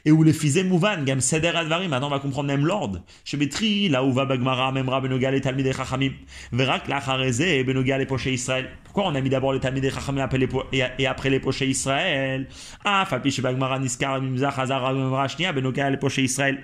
et 0.05 0.13
où 0.13 0.23
les 0.23 0.33
fils 0.33 0.63
mouvan, 0.65 1.05
gam 1.05 1.21
seder 1.21 1.49
advarim, 1.49 1.91
maintenant 1.91 2.09
on 2.09 2.11
va 2.11 2.19
comprendre 2.19 2.49
même 2.49 2.67
l'ordre. 2.67 3.03
Shebetri, 3.25 3.89
là 3.89 4.05
où 4.05 4.13
va 4.13 4.25
Bagmara, 4.25 4.73
memra 4.73 5.01
benogal 5.01 5.35
et 5.35 5.41
talmid 5.41 5.73
chachamim, 5.73 6.13
verak 6.53 6.89
lachareze 6.89 7.41
et 7.41 7.65
benogal 7.65 8.01
et 8.01 8.07
poché 8.07 8.33
Israël. 8.33 8.69
Pourquoi 8.85 9.07
on 9.07 9.15
a 9.15 9.21
mis 9.21 9.31
d'abord 9.31 9.53
les 9.53 9.61
talmid 9.61 9.89
chachamim 9.91 10.29
et 10.73 11.07
après 11.07 11.31
les 11.31 11.41
pochés 11.41 11.67
Israël? 11.67 12.49
Ah, 12.85 13.07
fapi 13.09 13.41
Bagmara 13.41 13.79
niskar 13.79 14.21
mimzach 14.21 14.59
hazar 14.59 14.95
memra 14.95 15.29
shnia 15.29 15.53
benogal 15.53 15.95
et 15.95 15.97
poché 15.97 16.23
Israël. 16.23 16.61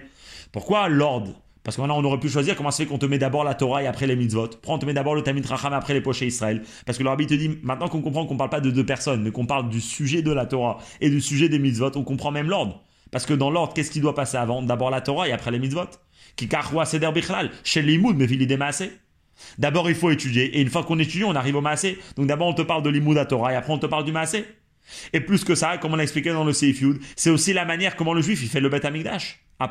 Pourquoi 0.52 0.88
l'ordre? 0.88 1.34
Parce 1.64 1.76
que 1.76 1.82
maintenant, 1.82 1.98
on 1.98 2.04
aurait 2.04 2.20
pu 2.20 2.30
choisir 2.30 2.56
comment 2.56 2.70
ça 2.70 2.78
fait 2.78 2.86
qu'on 2.86 2.96
te 2.96 3.04
met 3.04 3.18
d'abord 3.18 3.44
la 3.44 3.52
Torah 3.52 3.82
et 3.82 3.86
après 3.86 4.06
les 4.06 4.16
mitzvot. 4.16 4.48
Prends, 4.62 4.76
on 4.76 4.78
te 4.78 4.86
met 4.86 4.94
d'abord 4.94 5.14
le 5.14 5.22
Tamid 5.22 5.44
Racham 5.44 5.74
et 5.74 5.76
après 5.76 5.92
les 5.92 6.00
pochés 6.00 6.26
Israël? 6.26 6.62
Parce 6.86 6.96
que 6.96 7.02
le 7.02 7.10
rabbi 7.10 7.26
te 7.26 7.34
dit, 7.34 7.58
maintenant 7.62 7.88
qu'on 7.88 8.00
comprend 8.00 8.24
qu'on 8.24 8.38
parle 8.38 8.48
pas 8.48 8.62
de 8.62 8.70
deux 8.70 8.86
personnes, 8.86 9.22
mais 9.22 9.32
qu'on 9.32 9.44
parle 9.44 9.68
du 9.68 9.82
sujet 9.82 10.22
de 10.22 10.32
la 10.32 10.46
Torah 10.46 10.78
et 11.02 11.10
du 11.10 11.20
sujet 11.20 11.50
des 11.50 11.58
mitzvot, 11.58 11.90
on 11.96 12.04
comprend 12.04 12.30
même 12.30 12.48
l'ordre. 12.48 12.82
Parce 13.10 13.26
que 13.26 13.34
dans 13.34 13.50
l'ordre, 13.50 13.74
qu'est-ce 13.74 13.90
qui 13.90 14.00
doit 14.00 14.14
passer 14.14 14.36
avant 14.36 14.62
D'abord 14.62 14.90
la 14.90 15.00
Torah 15.00 15.28
et 15.28 15.32
après 15.32 15.50
les 15.50 15.58
mitzvot. 15.58 15.88
Seder 16.84 17.10
chez 17.64 17.82
l'imoud, 17.82 18.16
mais 18.16 18.26
D'abord, 19.58 19.88
il 19.88 19.96
faut 19.96 20.10
étudier. 20.10 20.56
Et 20.56 20.60
une 20.60 20.68
fois 20.68 20.84
qu'on 20.84 20.98
étudie, 20.98 21.24
on 21.24 21.34
arrive 21.34 21.56
au 21.56 21.60
massé. 21.60 21.98
Donc 22.16 22.26
d'abord, 22.26 22.48
on 22.48 22.54
te 22.54 22.62
parle 22.62 22.82
de 22.82 22.90
l'imoud 22.90 23.16
à 23.18 23.24
Torah 23.24 23.52
et 23.52 23.56
après, 23.56 23.72
on 23.72 23.78
te 23.78 23.86
parle 23.86 24.04
du 24.04 24.12
massé. 24.12 24.44
Et 25.12 25.20
plus 25.20 25.44
que 25.44 25.54
ça, 25.54 25.78
comme 25.78 25.94
on 25.94 25.98
a 25.98 26.02
expliqué 26.02 26.30
dans 26.30 26.44
le 26.44 26.52
Seif 26.52 26.82
c'est 27.14 27.30
aussi 27.30 27.52
la 27.52 27.64
manière 27.64 27.94
comment 27.96 28.14
le 28.14 28.22
juif 28.22 28.42
il 28.42 28.48
fait 28.48 28.60
le 28.60 28.68
Bet 28.68 28.86
Amigdash. 28.86 29.40
à 29.60 29.68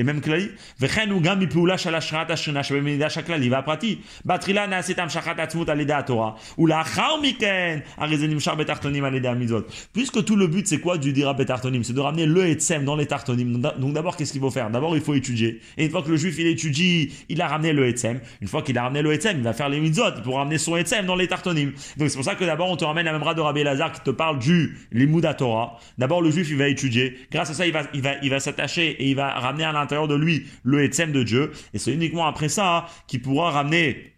et 0.00 0.02
même 0.02 0.20
klali 0.20 0.48
וכן 0.80 1.10
הוא 1.10 1.22
גם 1.22 1.40
מפעולה 1.40 1.78
של 1.78 1.94
השראת 1.94 2.30
השכינה 2.30 2.62
שבמקדש 2.62 3.18
הכללי 3.18 3.50
והפרטי. 3.50 3.96
בתחילה 4.24 4.66
נעשית 4.66 4.98
המשכת 4.98 5.38
העצמות 5.38 5.68
על 5.68 5.80
ידי 5.80 5.92
התורה, 5.92 6.30
ולאחר 6.58 7.16
מכן, 7.22 7.78
הרי 7.96 8.18
זה 8.18 8.26
נמשך 8.26 8.52
בתחתונים 8.52 9.04
על 9.04 9.14
ידי 9.14 9.28
המצוות. 9.28 9.88
Puisque 9.92 10.24
tout 10.24 10.36
le 10.36 10.46
but 10.46 10.66
c'est 10.66 10.80
quoi 10.80 10.96
du 10.96 11.12
dira 11.12 11.34
betartonim 11.34 11.82
C'est 11.84 11.92
de 11.92 12.00
ramener 12.00 12.26
le 12.26 12.48
etzem 12.48 12.84
dans 12.84 12.96
les 12.96 13.06
tartonim. 13.06 13.60
Donc 13.78 13.92
d'abord 13.92 14.16
qu'est-ce 14.16 14.32
qu'il 14.32 14.40
faut 14.40 14.50
faire 14.50 14.70
D'abord 14.70 14.96
il 14.96 15.02
faut 15.02 15.14
étudier. 15.14 15.60
Et 15.76 15.84
une 15.84 15.90
fois 15.90 16.02
que 16.02 16.08
le 16.08 16.16
juif 16.16 16.36
il 16.38 16.46
étudie, 16.46 17.12
il 17.28 17.42
a 17.42 17.48
ramené 17.48 17.72
le 17.72 17.86
etzem. 17.86 18.20
Une 18.40 18.48
fois 18.48 18.62
qu'il 18.62 18.78
a 18.78 18.84
ramené 18.84 19.02
le 19.02 19.12
etzem, 19.12 19.36
il 19.36 19.44
va 19.44 19.52
faire 19.52 19.68
les 19.68 19.80
mitzvot 19.80 20.22
pour 20.24 20.36
ramener 20.36 20.58
son 20.58 20.76
etzem 20.76 21.04
dans 21.04 21.16
les 21.16 21.28
tartonim. 21.28 21.72
Donc 21.98 22.08
c'est 22.08 22.16
pour 22.16 22.24
ça 22.24 22.36
que 22.36 22.44
d'abord 22.44 22.70
on 22.70 22.76
te 22.76 22.84
ramène 22.84 23.04
la 23.04 23.12
même 23.12 23.34
de 23.34 23.40
Rabbi 23.40 23.62
Lazare 23.62 23.92
qui 23.92 24.00
te 24.00 24.10
parle 24.10 24.38
du 24.38 24.78
limud 24.92 25.26
Torah. 25.36 25.78
D'abord 25.98 26.22
le 26.22 26.30
juif 26.30 26.48
il 26.50 26.56
va 26.56 26.68
étudier. 26.68 27.18
Grâce 27.30 27.50
à 27.50 27.54
ça 27.54 27.66
il 27.66 27.72
va 27.72 27.82
il 27.92 28.00
va 28.00 28.12
il 28.22 28.30
va 28.30 28.40
s'attacher 28.40 28.86
et 28.90 29.10
il 29.10 29.16
va 29.16 29.28
ramener 29.34 29.64
à 29.64 29.72
de 29.85 30.15
lui 30.15 30.45
le 30.63 30.83
Etzem 30.83 31.11
de 31.11 31.23
Dieu. 31.23 31.51
Et 31.73 31.79
c'est 31.79 31.93
uniquement 31.93 32.25
après 32.25 32.49
ça 32.49 32.87
qu'il 33.07 33.21
pourra 33.21 33.51
ramener 33.51 34.13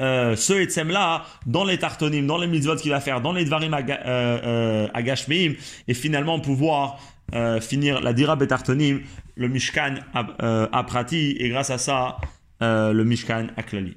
euh, 0.00 0.36
ce 0.36 0.52
Etzem 0.52 0.88
là 0.88 1.24
dans 1.46 1.64
les 1.64 1.78
tartonim, 1.78 2.26
dans 2.26 2.38
les 2.38 2.46
mitzvot 2.46 2.76
qu'il 2.76 2.90
va 2.90 3.00
faire, 3.00 3.20
dans 3.20 3.32
les 3.32 3.44
dvarim 3.44 3.74
euh, 3.74 4.88
agashmim, 4.92 5.54
et 5.88 5.94
finalement 5.94 6.38
pouvoir 6.38 7.00
euh, 7.34 7.60
finir 7.60 8.00
la 8.00 8.12
dira 8.12 8.36
betartonim, 8.36 9.00
le 9.36 9.48
mishkan 9.48 9.96
à, 10.12 10.68
à 10.70 10.84
prati, 10.84 11.36
et 11.38 11.48
grâce 11.48 11.70
à 11.70 11.78
ça, 11.78 12.18
le 12.60 13.02
mishkan 13.04 13.48
à 13.56 13.62
klali. 13.62 13.96